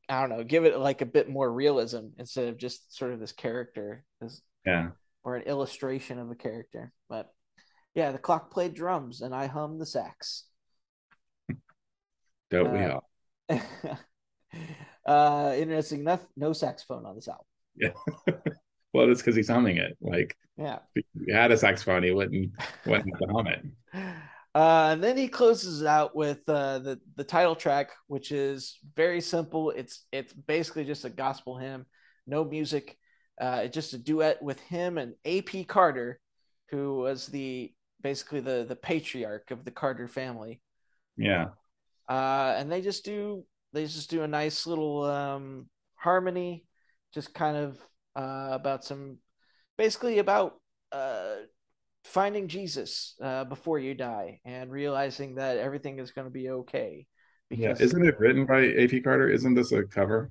I 0.09 0.21
don't 0.21 0.31
know, 0.31 0.45
give 0.45 0.65
it 0.65 0.79
like 0.79 1.01
a 1.01 1.07
bit 1.07 1.29
more 1.29 1.51
realism 1.51 2.09
instead 2.19 2.49
of 2.49 2.59
just 2.59 2.97
sort 2.97 3.13
of 3.13 3.21
this 3.21 3.33
character, 3.33 4.05
this 4.21 4.43
yeah, 4.67 4.91
or 5.23 5.37
an 5.37 5.43
illustration 5.43 6.19
of 6.19 6.31
a 6.31 6.35
character. 6.35 6.93
But 7.09 7.33
yeah, 7.95 8.13
the 8.13 8.19
clock 8.19 8.51
played 8.51 8.75
drums 8.75 9.21
and 9.21 9.35
I 9.35 9.47
hummed 9.47 9.81
the 9.81 9.87
sax. 9.87 10.45
Don't 12.51 12.67
uh, 12.67 12.71
we 12.71 12.85
all? 12.85 13.99
uh, 15.07 15.55
interesting 15.57 16.01
enough, 16.01 16.27
no 16.37 16.53
saxophone 16.53 17.07
on 17.07 17.15
this 17.15 17.29
album. 17.29 17.47
Yeah. 17.77 17.93
well, 18.93 19.11
it's 19.11 19.23
because 19.23 19.37
he's 19.37 19.49
humming 19.49 19.77
it. 19.77 19.97
Like, 20.01 20.37
yeah, 20.57 20.81
if 20.95 21.05
he 21.25 21.33
had 21.33 21.51
a 21.53 21.57
saxophone, 21.57 22.03
he 22.03 22.11
wouldn't 22.11 22.53
wouldn't 22.85 23.15
hum 23.31 23.47
it. 23.47 23.65
Uh, 24.55 24.91
and 24.93 25.03
then 25.03 25.17
he 25.17 25.29
closes 25.29 25.81
it 25.81 25.87
out 25.87 26.15
with 26.15 26.41
uh, 26.49 26.79
the 26.81 27.01
the 27.17 27.25
title 27.25 27.57
track, 27.57 27.91
which 28.07 28.33
is 28.33 28.79
very 28.95 29.21
simple. 29.21 29.71
It's 29.71 30.07
it's 30.13 30.33
basically 30.33 30.85
just 30.85 31.05
a 31.05 31.11
gospel 31.11 31.57
hymn, 31.57 31.87
no 32.27 32.45
music. 32.45 32.99
Uh, 33.41 33.63
it's 33.65 33.75
just 33.75 33.95
a 33.95 33.99
duet 33.99 34.43
with 34.43 34.61
him 34.61 34.99
and 34.99 35.15
A.P. 35.25 35.65
Carter, 35.65 36.21
who 36.69 36.99
was 36.99 37.27
the 37.29 37.73
basically 38.03 38.41
the 38.41 38.67
the 38.69 38.77
patriarch 38.77 39.51
of 39.51 39.65
the 39.65 39.71
Carter 39.71 40.07
family. 40.07 40.61
Yeah. 41.17 41.49
Uh, 42.09 42.55
and 42.59 42.71
they 42.71 42.83
just 42.83 43.07
do 43.07 43.45
they 43.73 43.85
just 43.85 44.11
do 44.11 44.23
a 44.23 44.29
nice 44.29 44.67
little 44.67 45.05
um, 45.05 45.67
harmony, 45.95 46.67
just 47.15 47.33
kind 47.33 47.57
of 47.57 47.79
uh, 48.15 48.49
about 48.53 48.85
some, 48.85 49.19
basically 49.79 50.19
about 50.19 50.61
uh, 50.91 51.37
finding 52.05 52.49
Jesus 52.49 53.15
uh, 53.23 53.45
before 53.45 53.79
you 53.79 53.95
die 53.95 54.41
and 54.45 54.71
realizing 54.71 55.37
that 55.37 55.59
everything 55.59 55.99
is 55.99 56.11
going 56.11 56.27
to 56.27 56.33
be 56.33 56.51
okay. 56.51 57.07
Because, 57.49 57.81
yeah, 57.81 57.85
isn't 57.85 58.07
it 58.07 58.19
written 58.19 58.47
by 58.47 58.61
A.P. 58.61 59.01
Carter? 59.01 59.29
Isn't 59.29 59.55
this 59.55 59.73
a 59.73 59.83
cover? 59.85 60.31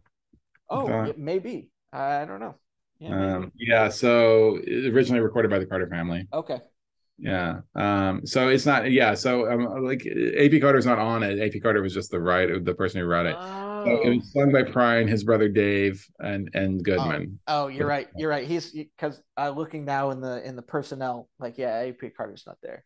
Oh, 0.69 1.03
it 1.03 1.19
may 1.19 1.39
be. 1.39 1.69
I 1.93 2.25
don't 2.25 2.39
know. 2.39 2.55
Yeah, 2.99 3.35
um, 3.35 3.51
yeah, 3.55 3.89
so 3.89 4.59
originally 4.67 5.21
recorded 5.21 5.49
by 5.49 5.59
the 5.59 5.65
Carter 5.65 5.87
family. 5.87 6.27
Okay. 6.31 6.59
Yeah. 7.17 7.59
Um, 7.75 8.25
so 8.25 8.47
it's 8.49 8.65
not, 8.65 8.91
yeah. 8.91 9.13
So 9.13 9.51
um, 9.51 9.83
like 9.83 10.05
AP 10.05 10.59
Carter's 10.59 10.85
not 10.85 10.97
on 10.97 11.23
it. 11.23 11.39
AP 11.39 11.61
Carter 11.61 11.81
was 11.81 11.93
just 11.93 12.11
the 12.11 12.19
writer, 12.19 12.59
the 12.59 12.73
person 12.73 12.99
who 12.99 13.05
wrote 13.05 13.27
it. 13.27 13.35
Oh. 13.37 13.85
So 13.85 14.01
it 14.03 14.15
was 14.15 14.31
sung 14.31 14.51
by 14.51 14.63
Prine, 14.63 15.07
his 15.07 15.23
brother 15.23 15.49
Dave, 15.49 16.05
and 16.19 16.49
and 16.53 16.83
Goodman. 16.83 17.39
Oh, 17.47 17.63
oh 17.63 17.67
you're 17.67 17.87
right. 17.87 18.07
You're 18.15 18.29
right. 18.29 18.47
He's 18.47 18.71
because 18.71 19.21
uh, 19.37 19.49
looking 19.49 19.85
now 19.85 20.11
in 20.11 20.21
the 20.21 20.45
in 20.47 20.55
the 20.55 20.61
personnel, 20.61 21.29
like 21.39 21.57
yeah, 21.57 21.87
AP 21.87 22.15
Carter's 22.15 22.43
not 22.45 22.57
there. 22.61 22.83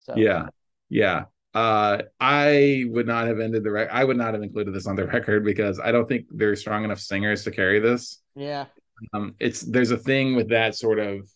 So 0.00 0.14
yeah, 0.16 0.48
yeah. 0.88 1.24
Uh, 1.54 2.02
I 2.20 2.84
would 2.88 3.06
not 3.06 3.26
have 3.26 3.40
ended 3.40 3.64
the 3.64 3.70
record. 3.70 3.90
I 3.92 4.04
would 4.04 4.16
not 4.16 4.34
have 4.34 4.42
included 4.42 4.74
this 4.74 4.86
on 4.86 4.96
the 4.96 5.06
record 5.12 5.44
because 5.44 5.80
I 5.80 5.92
don't 5.92 6.08
think 6.08 6.26
there 6.30 6.50
are 6.50 6.56
strong 6.56 6.84
enough 6.84 7.00
singers 7.00 7.44
to 7.44 7.50
carry 7.50 7.80
this. 7.80 8.22
Yeah. 8.34 8.66
Um, 9.12 9.34
it's 9.38 9.62
there's 9.62 9.90
a 9.90 9.96
thing 9.96 10.34
with 10.34 10.48
that 10.48 10.74
sort 10.74 10.98
of 10.98 11.28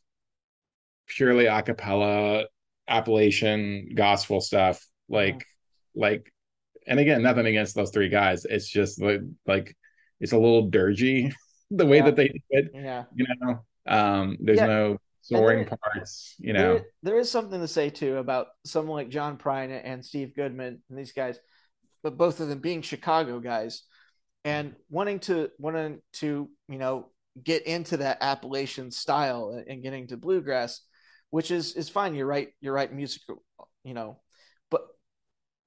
purely 1.16 1.46
a 1.46 1.62
cappella 1.62 2.44
Appalachian 2.88 3.90
gospel 3.94 4.40
stuff. 4.40 4.84
Like, 5.08 5.36
mm-hmm. 5.36 6.00
like, 6.00 6.32
and 6.86 6.98
again, 6.98 7.22
nothing 7.22 7.46
against 7.46 7.74
those 7.74 7.90
three 7.90 8.08
guys. 8.08 8.44
It's 8.44 8.68
just 8.68 9.00
like, 9.00 9.20
like 9.46 9.76
it's 10.20 10.32
a 10.32 10.38
little 10.38 10.70
dirgy 10.70 11.32
the 11.70 11.86
way 11.86 11.98
yeah. 11.98 12.04
that 12.04 12.16
they 12.16 12.28
do 12.28 12.40
it. 12.50 12.70
Yeah. 12.74 13.04
You 13.14 13.26
know, 13.40 13.60
um, 13.86 14.36
there's 14.40 14.58
yeah. 14.58 14.66
no 14.66 14.98
soaring 15.22 15.64
there, 15.64 15.78
parts, 15.78 16.34
you 16.38 16.52
know. 16.52 16.74
There, 16.74 16.84
there 17.02 17.18
is 17.18 17.30
something 17.30 17.60
to 17.60 17.68
say 17.68 17.90
too 17.90 18.18
about 18.18 18.48
someone 18.64 18.96
like 18.96 19.08
John 19.08 19.38
Prine 19.38 19.80
and 19.82 20.04
Steve 20.04 20.34
Goodman 20.34 20.82
and 20.88 20.98
these 20.98 21.12
guys, 21.12 21.38
but 22.02 22.18
both 22.18 22.40
of 22.40 22.48
them 22.48 22.58
being 22.58 22.82
Chicago 22.82 23.38
guys 23.40 23.82
and 24.44 24.74
wanting 24.90 25.20
to 25.20 25.50
wanting 25.58 26.00
to, 26.14 26.50
you 26.68 26.78
know, 26.78 27.10
get 27.42 27.66
into 27.66 27.98
that 27.98 28.18
Appalachian 28.20 28.90
style 28.90 29.62
and 29.66 29.82
getting 29.82 30.08
to 30.08 30.16
bluegrass 30.16 30.80
which 31.32 31.50
is 31.50 31.74
is 31.74 31.88
fine. 31.88 32.14
You're 32.14 32.26
right. 32.26 32.50
You're 32.60 32.74
right. 32.74 32.92
Music, 32.92 33.22
you 33.84 33.94
know, 33.94 34.20
but 34.70 34.82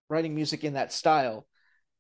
writing 0.10 0.36
music 0.36 0.64
in 0.64 0.74
that 0.74 0.94
style. 0.94 1.48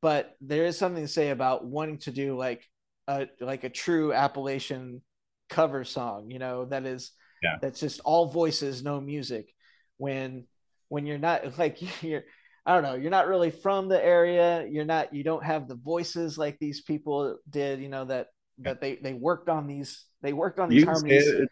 But 0.03 0.35
there 0.39 0.65
is 0.65 0.77
something 0.77 1.03
to 1.03 1.11
say 1.11 1.31
about 1.31 1.65
wanting 1.65 1.97
to 1.99 2.11
do 2.11 2.37
like 2.37 2.63
a 3.07 3.27
like 3.41 3.63
a 3.63 3.69
true 3.69 4.13
Appalachian 4.13 5.01
cover 5.49 5.83
song. 5.83 6.29
You 6.29 6.37
know, 6.37 6.65
that 6.65 6.85
is 6.85 7.11
yeah. 7.41 7.55
that's 7.59 7.79
just 7.79 8.01
all 8.05 8.27
voices, 8.27 8.83
no 8.83 9.01
music. 9.01 9.51
When 9.97 10.45
when 10.89 11.07
you're 11.07 11.17
not 11.17 11.57
like 11.57 12.03
you're 12.03 12.23
I 12.67 12.75
don't 12.75 12.83
know, 12.83 12.93
you're 12.93 13.09
not 13.09 13.27
really 13.27 13.49
from 13.49 13.87
the 13.89 14.03
area. 14.03 14.67
You're 14.69 14.85
not 14.85 15.11
you 15.11 15.23
don't 15.23 15.43
have 15.43 15.67
the 15.67 15.75
voices 15.75 16.37
like 16.37 16.59
these 16.59 16.81
people 16.81 17.39
did, 17.49 17.79
you 17.79 17.89
know, 17.89 18.05
that 18.05 18.27
that 18.59 18.79
they 18.79 18.97
they 18.97 19.13
worked 19.13 19.49
on 19.49 19.65
these 19.65 20.05
they 20.21 20.33
worked 20.33 20.59
on 20.59 20.69
these 20.69 20.81
you 20.81 20.85
harmonies. 20.85 21.27
It, 21.27 21.49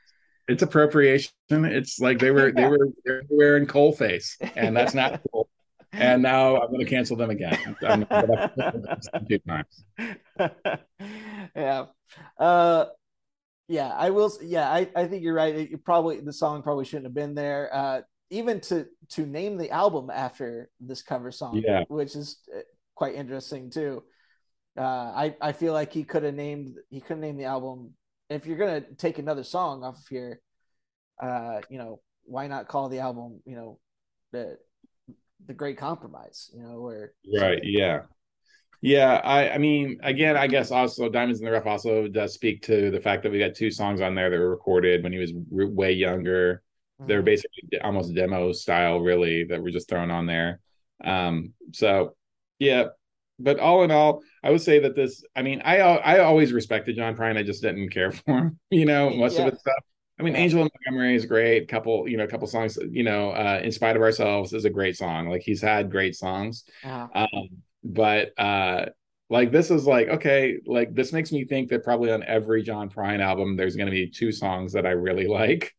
it's 0.48 0.64
appropriation. 0.64 1.32
It's 1.50 2.00
like 2.00 2.20
they 2.20 2.32
were 2.32 2.52
they 2.52 2.66
were 2.68 2.92
wearing 3.30 3.66
coal 3.66 3.94
face, 3.94 4.38
and 4.56 4.76
that's 4.76 4.94
not 4.94 5.22
cool. 5.32 5.50
And 5.92 6.24
now 6.24 6.58
I'm 6.58 6.68
going 6.68 6.80
to 6.80 6.90
cancel 6.90 7.16
them 7.16 7.30
again. 7.30 7.76
two 9.30 9.40
times. 9.48 9.86
yeah, 11.56 11.86
uh, 12.40 12.86
yeah. 13.68 13.88
I 13.90 14.10
will. 14.10 14.32
Yeah, 14.42 14.70
I, 14.70 14.90
I 14.96 15.06
think 15.06 15.24
you're 15.24 15.36
right. 15.36 15.56
It 15.56 15.86
probably 15.86 16.20
the 16.20 16.34
song 16.34 16.64
probably 16.64 16.86
shouldn't 16.86 17.06
have 17.06 17.14
been 17.14 17.36
there. 17.36 17.70
Uh, 17.72 18.02
even 18.32 18.60
to 18.62 18.88
to 19.10 19.26
name 19.26 19.58
the 19.58 19.70
album 19.70 20.10
after 20.10 20.70
this 20.80 21.04
cover 21.04 21.32
song, 21.32 21.62
yeah. 21.64 21.84
which 21.88 22.16
is 22.16 22.40
uh, 22.56 22.62
quite 22.96 23.14
interesting 23.14 23.70
too. 23.70 24.04
Uh, 24.76 24.82
I 24.82 25.36
I 25.40 25.52
feel 25.52 25.74
like 25.74 25.94
he 25.94 26.04
could 26.04 26.24
have 26.24 26.34
named 26.34 26.78
he 26.90 27.00
could 27.00 27.18
have 27.18 27.20
named 27.20 27.40
the 27.40 27.46
album 27.46 27.94
if 28.34 28.46
you're 28.46 28.58
gonna 28.58 28.82
take 28.98 29.20
another 29.20 29.44
song 29.44 29.84
off 29.84 30.00
of 30.00 30.08
here, 30.08 30.42
uh, 31.22 31.62
you 31.70 31.78
know, 31.78 32.02
why 32.26 32.48
not 32.48 32.68
call 32.68 32.90
the 32.90 33.00
album, 33.00 33.42
you 33.46 33.56
know, 33.56 33.80
the 34.32 34.58
the 35.46 35.54
Great 35.54 35.78
Compromise, 35.78 36.50
you 36.54 36.64
know, 36.64 36.82
where 36.82 37.14
right, 37.40 37.60
yeah. 37.64 38.02
Yeah, 38.82 39.22
I, 39.24 39.52
I 39.52 39.58
mean, 39.60 40.00
again, 40.04 40.36
I 40.36 40.48
guess 40.48 40.70
also 40.70 41.08
Diamonds 41.08 41.40
in 41.40 41.46
the 41.46 41.52
Rough 41.54 41.66
also 41.66 42.10
does 42.10 42.34
speak 42.34 42.64
to 42.64 42.92
the 42.92 43.00
fact 43.00 43.24
that 43.24 43.32
we 43.32 43.40
got 43.40 43.56
two 43.56 43.72
songs 43.72 44.02
on 44.02 44.14
there 44.14 44.30
that 44.30 44.38
were 44.38 44.50
recorded 44.50 45.04
when 45.04 45.14
he 45.14 45.20
was 45.20 45.32
way 45.34 45.94
younger. 45.94 46.62
Mm-hmm. 47.00 47.08
They're 47.08 47.22
basically 47.22 47.80
almost 47.82 48.14
demo 48.14 48.52
style, 48.52 49.00
really, 49.00 49.46
that 49.46 49.64
we're 49.64 49.72
just 49.72 49.88
thrown 49.88 50.12
on 50.12 50.26
there. 50.26 50.60
Um, 51.02 51.54
so 51.72 52.18
yeah, 52.60 52.88
but 53.40 53.60
all 53.60 53.84
in 53.84 53.92
all, 53.92 54.22
I 54.44 54.52
would 54.52 54.62
say 54.62 54.80
that 54.80 54.96
this. 54.96 55.24
I 55.36 55.42
mean, 55.42 55.62
I 55.64 55.78
I 55.80 56.20
always 56.20 56.54
respected 56.54 56.96
John 56.96 57.16
Prine. 57.16 57.38
I 57.38 57.44
just 57.44 57.62
didn't 57.62 57.90
care 57.90 58.12
for 58.12 58.38
him. 58.38 58.60
You 58.70 58.86
know, 58.86 59.10
most 59.10 59.38
yeah. 59.38 59.46
of 59.46 59.52
his 59.52 59.60
stuff. 59.60 59.84
I 60.20 60.24
mean, 60.24 60.34
yeah. 60.34 60.42
Angel 60.42 60.60
Montgomery 60.60 61.16
is 61.16 61.26
great. 61.26 61.68
Couple, 61.68 62.08
you 62.08 62.18
know, 62.18 62.24
a 62.24 62.28
couple 62.28 62.48
songs. 62.48 62.78
You 62.90 63.04
know, 63.04 63.32
uh, 63.32 63.60
In 63.64 63.72
Spite 63.72 63.96
of 63.96 64.02
Ourselves 64.02 64.54
is 64.54 64.66
a 64.66 64.70
great 64.70 64.96
song. 64.96 65.28
Like 65.28 65.42
he's 65.42 65.62
had 65.62 65.90
great 65.90 66.16
songs. 66.16 66.66
Uh-huh. 66.84 67.08
Um, 67.16 67.50
but 67.84 68.40
uh, 68.40 68.86
like 69.30 69.52
this 69.52 69.72
is 69.72 69.88
like 69.88 70.08
okay, 70.10 70.60
like 70.66 70.94
this 70.94 71.12
makes 71.12 71.32
me 71.32 71.46
think 71.46 71.70
that 71.70 71.84
probably 71.84 72.12
on 72.12 72.24
every 72.24 72.62
John 72.62 72.90
Prine 72.90 73.20
album, 73.20 73.58
there's 73.58 73.76
going 73.76 73.88
to 73.88 73.92
be 73.92 74.10
two 74.10 74.32
songs 74.32 74.74
that 74.74 74.86
I 74.86 74.92
really 74.92 75.28
like. 75.40 75.74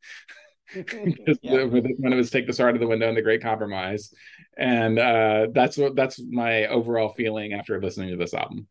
yeah. 0.75 1.65
one 1.65 2.13
of 2.13 2.19
his 2.19 2.31
"Take 2.31 2.47
the 2.47 2.53
Star 2.53 2.69
Out 2.69 2.75
of 2.75 2.81
the 2.81 2.87
Window" 2.87 3.07
and 3.07 3.17
"The 3.17 3.23
Great 3.23 3.43
Compromise," 3.43 4.13
and 4.57 4.99
uh, 4.99 5.47
that's 5.53 5.77
what 5.77 5.97
that's 5.97 6.21
my 6.31 6.67
overall 6.67 7.11
feeling 7.11 7.53
after 7.53 7.81
listening 7.81 8.11
to 8.11 8.17
this 8.17 8.35
album. 8.35 8.67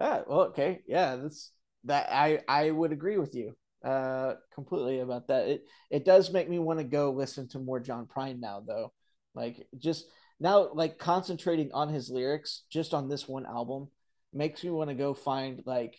Ah, 0.00 0.22
well, 0.26 0.40
okay, 0.48 0.82
yeah, 0.86 1.16
that's 1.16 1.52
that. 1.84 2.08
I 2.10 2.40
I 2.48 2.70
would 2.70 2.92
agree 2.92 3.18
with 3.18 3.34
you 3.34 3.56
uh 3.84 4.34
completely 4.54 5.00
about 5.00 5.28
that. 5.28 5.48
It 5.48 5.64
it 5.90 6.04
does 6.04 6.32
make 6.32 6.48
me 6.48 6.58
want 6.58 6.78
to 6.80 6.84
go 6.84 7.12
listen 7.12 7.48
to 7.48 7.58
more 7.58 7.80
John 7.80 8.06
Prine 8.06 8.40
now, 8.40 8.60
though. 8.66 8.92
Like 9.34 9.66
just 9.78 10.06
now, 10.40 10.72
like 10.72 10.98
concentrating 10.98 11.70
on 11.72 11.88
his 11.88 12.10
lyrics 12.10 12.62
just 12.70 12.94
on 12.94 13.08
this 13.08 13.28
one 13.28 13.46
album 13.46 13.88
makes 14.32 14.64
me 14.64 14.70
want 14.70 14.90
to 14.90 14.94
go 14.94 15.14
find 15.14 15.62
like 15.66 15.96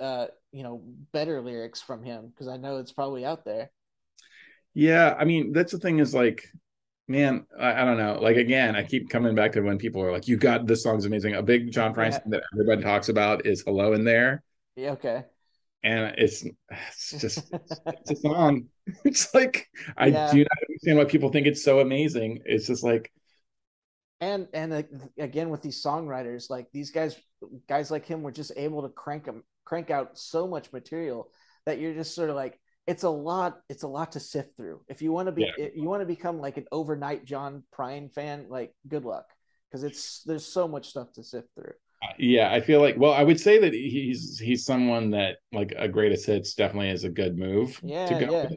uh 0.00 0.26
you 0.52 0.62
know 0.62 0.82
better 1.12 1.40
lyrics 1.40 1.80
from 1.82 2.02
him 2.04 2.28
because 2.28 2.48
I 2.48 2.56
know 2.56 2.78
it's 2.78 2.92
probably 2.92 3.24
out 3.24 3.44
there. 3.44 3.70
Yeah, 4.74 5.14
I 5.18 5.24
mean 5.24 5.52
that's 5.52 5.72
the 5.72 5.78
thing 5.78 5.98
is 5.98 6.14
like 6.14 6.44
man, 7.10 7.44
I, 7.58 7.82
I, 7.82 7.84
don't 7.84 7.98
know. 7.98 8.18
Like 8.20 8.36
again, 8.36 8.76
I 8.76 8.84
keep 8.84 9.10
coming 9.10 9.34
back 9.34 9.52
to 9.52 9.60
when 9.60 9.78
people 9.78 10.02
are 10.02 10.12
like, 10.12 10.28
"You 10.28 10.36
got 10.36 10.66
this 10.66 10.82
song's 10.84 11.04
amazing." 11.04 11.34
A 11.34 11.42
big 11.42 11.72
John 11.72 11.92
Prine 11.92 12.12
yeah. 12.12 12.20
that 12.26 12.42
everybody 12.54 12.82
talks 12.82 13.08
about 13.08 13.44
is 13.44 13.62
"Hello 13.62 13.92
in 13.92 14.04
There." 14.04 14.42
Yeah. 14.76 14.92
Okay. 14.92 15.24
And 15.82 16.14
it's 16.16 16.44
it's 16.44 17.10
just 17.20 17.52
it's, 17.52 17.80
it's 17.86 18.10
a 18.12 18.16
song. 18.16 18.66
It's 19.04 19.32
like 19.34 19.68
I 19.96 20.06
yeah. 20.06 20.32
do 20.32 20.38
not 20.38 20.58
understand 20.68 20.98
why 20.98 21.04
people 21.04 21.30
think 21.30 21.46
it's 21.46 21.62
so 21.62 21.80
amazing. 21.80 22.40
It's 22.44 22.66
just 22.66 22.82
like. 22.82 23.12
And 24.20 24.48
and 24.52 24.72
uh, 24.72 24.82
again 25.18 25.48
with 25.48 25.62
these 25.62 25.82
songwriters, 25.82 26.50
like 26.50 26.66
these 26.72 26.90
guys, 26.90 27.16
guys 27.68 27.90
like 27.90 28.04
him 28.04 28.22
were 28.22 28.32
just 28.32 28.52
able 28.56 28.82
to 28.82 28.88
crank 28.88 29.24
them, 29.24 29.44
crank 29.64 29.90
out 29.90 30.18
so 30.18 30.46
much 30.46 30.72
material 30.72 31.30
that 31.66 31.78
you're 31.78 31.94
just 31.94 32.14
sort 32.14 32.30
of 32.30 32.36
like, 32.36 32.60
it's 32.90 33.04
a 33.04 33.08
lot 33.08 33.60
it's 33.68 33.84
a 33.84 33.88
lot 33.88 34.12
to 34.12 34.20
sift 34.20 34.56
through. 34.56 34.80
If 34.88 35.00
you 35.00 35.12
want 35.12 35.28
to 35.28 35.32
be 35.32 35.48
yeah. 35.56 35.68
you 35.74 35.88
want 35.88 36.02
to 36.02 36.06
become 36.06 36.40
like 36.40 36.56
an 36.56 36.66
overnight 36.72 37.24
john 37.24 37.62
prine 37.72 38.12
fan 38.12 38.46
like 38.48 38.74
good 38.88 39.04
luck. 39.04 39.26
Because 39.70 39.84
it's 39.84 40.24
there's 40.24 40.44
so 40.44 40.66
much 40.66 40.88
stuff 40.88 41.12
to 41.12 41.22
sift 41.22 41.48
through. 41.54 41.72
Uh, 42.02 42.14
yeah 42.18 42.50
i 42.50 42.62
feel 42.62 42.80
like 42.80 42.96
well 42.96 43.12
i 43.12 43.22
would 43.22 43.38
say 43.38 43.58
that 43.58 43.74
he's 43.74 44.38
he's 44.38 44.64
someone 44.64 45.10
that 45.10 45.36
like 45.52 45.74
a 45.76 45.86
greatest 45.86 46.24
hits 46.24 46.54
definitely 46.54 46.88
is 46.88 47.04
a 47.04 47.10
good 47.10 47.36
move 47.36 47.78
yeah 47.82 48.06
to 48.06 48.24
go 48.24 48.32
yeah. 48.32 48.48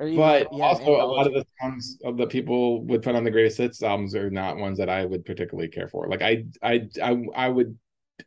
Even, 0.00 0.16
but 0.16 0.46
yeah, 0.52 0.64
also 0.64 0.92
a 0.92 1.04
lot 1.04 1.26
of 1.26 1.32
the 1.32 1.44
songs 1.60 1.98
of 2.04 2.16
the 2.16 2.28
people 2.28 2.84
would 2.84 3.02
put 3.02 3.16
on 3.16 3.24
the 3.24 3.30
greatest 3.30 3.58
hits 3.58 3.82
albums 3.82 4.14
are 4.14 4.30
not 4.30 4.56
ones 4.56 4.78
that 4.78 4.88
i 4.88 5.04
would 5.04 5.24
particularly 5.24 5.68
care 5.68 5.88
for. 5.88 6.08
Like 6.08 6.22
i 6.22 6.44
i 6.62 6.88
i, 7.02 7.24
I 7.34 7.48
would 7.48 7.76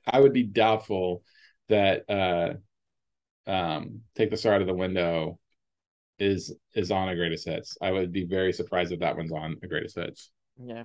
i 0.06 0.20
would 0.20 0.34
be 0.34 0.44
doubtful 0.44 1.24
that 1.70 2.10
uh 2.10 2.56
um, 3.48 4.02
"Take 4.16 4.32
the 4.32 4.38
Star 4.38 4.54
Out 4.54 4.62
of 4.62 4.68
the 4.68 4.74
Window" 4.74 5.40
is 6.20 6.56
is 6.74 6.92
on 6.92 7.10
a 7.10 7.16
greatest 7.16 7.48
hits. 7.48 7.78
I 7.82 7.92
would 7.92 8.12
be 8.12 8.26
very 8.26 8.54
surprised 8.54 8.92
if 8.92 9.00
that 9.00 9.18
one's 9.18 9.32
on 9.32 9.58
a 9.64 9.68
greatest 9.68 9.96
hits. 9.96 10.32
Yeah. 10.58 10.84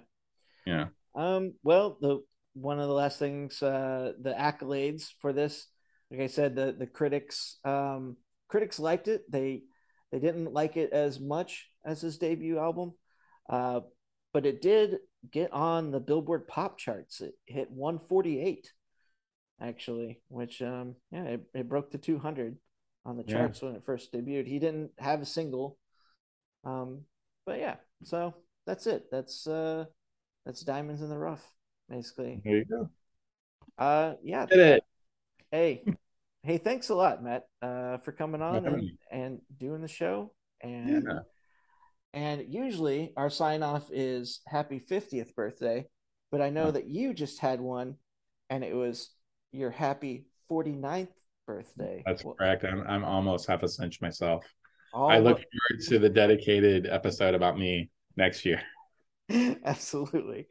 Yeah. 0.66 0.86
Um. 1.14 1.54
Well, 1.62 1.98
the 2.00 2.20
one 2.54 2.80
of 2.80 2.88
the 2.88 2.94
last 2.94 3.18
things, 3.18 3.62
uh, 3.62 4.12
the 4.20 4.32
accolades 4.32 5.08
for 5.20 5.32
this, 5.32 5.66
like 6.10 6.20
I 6.20 6.26
said, 6.26 6.56
the 6.56 6.74
the 6.76 6.86
critics, 6.86 7.58
um, 7.64 8.16
critics 8.48 8.78
liked 8.78 9.08
it. 9.08 9.30
They 9.30 9.62
they 10.12 10.18
didn't 10.18 10.52
like 10.52 10.76
it 10.76 10.92
as 10.92 11.20
much 11.20 11.68
as 11.84 12.00
his 12.00 12.18
debut 12.18 12.58
album, 12.58 12.92
uh, 13.48 13.80
but 14.32 14.46
it 14.46 14.60
did 14.60 14.98
get 15.30 15.52
on 15.52 15.90
the 15.90 16.00
Billboard 16.00 16.48
Pop 16.48 16.78
charts. 16.78 17.20
It 17.20 17.34
hit 17.46 17.70
148, 17.70 18.72
actually, 19.60 20.20
which 20.28 20.60
um, 20.62 20.96
yeah, 21.12 21.24
it, 21.24 21.40
it 21.54 21.68
broke 21.68 21.90
the 21.90 21.98
200 21.98 22.56
on 23.04 23.16
the 23.16 23.24
charts 23.24 23.60
yeah. 23.60 23.68
when 23.68 23.76
it 23.76 23.84
first 23.84 24.12
debuted. 24.12 24.46
He 24.46 24.58
didn't 24.58 24.92
have 24.98 25.22
a 25.22 25.26
single, 25.26 25.78
um, 26.64 27.02
but 27.46 27.58
yeah. 27.58 27.76
So 28.02 28.34
that's 28.66 28.86
it. 28.86 29.10
That's 29.10 29.46
uh, 29.46 29.86
that's 30.46 30.62
Diamonds 30.62 31.02
in 31.02 31.08
the 31.08 31.18
Rough, 31.18 31.46
basically. 31.88 32.40
There 32.44 32.58
you 32.58 32.64
go. 32.64 32.90
Uh, 33.78 34.14
yeah. 34.22 34.46
Did 34.46 34.58
it. 34.58 34.84
Hey, 35.50 35.84
hey, 36.42 36.58
thanks 36.58 36.90
a 36.90 36.94
lot, 36.94 37.22
Mat, 37.22 37.44
uh, 37.62 37.98
for 37.98 38.12
coming 38.12 38.42
on 38.42 38.66
and, 38.66 38.90
and 39.10 39.40
doing 39.58 39.82
the 39.82 39.88
show. 39.88 40.32
And 40.62 41.04
yeah. 41.08 41.18
and 42.12 42.44
usually 42.52 43.12
our 43.16 43.30
sign 43.30 43.62
off 43.62 43.88
is 43.90 44.40
happy 44.46 44.78
50th 44.78 45.34
birthday, 45.34 45.86
but 46.30 46.40
I 46.40 46.50
know 46.50 46.64
oh. 46.64 46.70
that 46.70 46.86
you 46.86 47.14
just 47.14 47.40
had 47.40 47.60
one 47.60 47.96
and 48.50 48.62
it 48.62 48.74
was 48.74 49.10
your 49.52 49.70
happy 49.70 50.26
49th 50.50 51.08
birthday. 51.50 52.02
That's 52.06 52.24
well, 52.24 52.34
correct. 52.34 52.64
I'm 52.64 52.82
I'm 52.86 53.04
almost 53.04 53.48
half 53.48 53.62
a 53.62 53.68
cinch 53.68 54.00
myself. 54.00 54.44
I 54.94 55.18
look 55.18 55.38
forward 55.38 55.84
to 55.88 55.98
the 55.98 56.08
dedicated 56.08 56.86
episode 56.86 57.34
about 57.34 57.58
me 57.58 57.90
next 58.16 58.44
year. 58.44 58.60
Absolutely. 59.64 60.46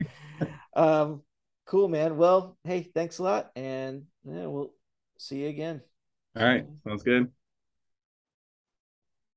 um, 0.75 1.21
cool, 1.65 1.87
man. 1.87 2.17
Well, 2.17 2.57
hey, 2.63 2.89
thanks 2.93 3.19
a 3.19 3.23
lot, 3.23 3.51
and 3.55 4.03
yeah, 4.25 4.45
we'll 4.45 4.73
see 5.17 5.39
you 5.39 5.47
again. 5.47 5.81
All 6.35 6.43
right, 6.43 6.65
sounds 6.85 7.03
good. 7.03 7.31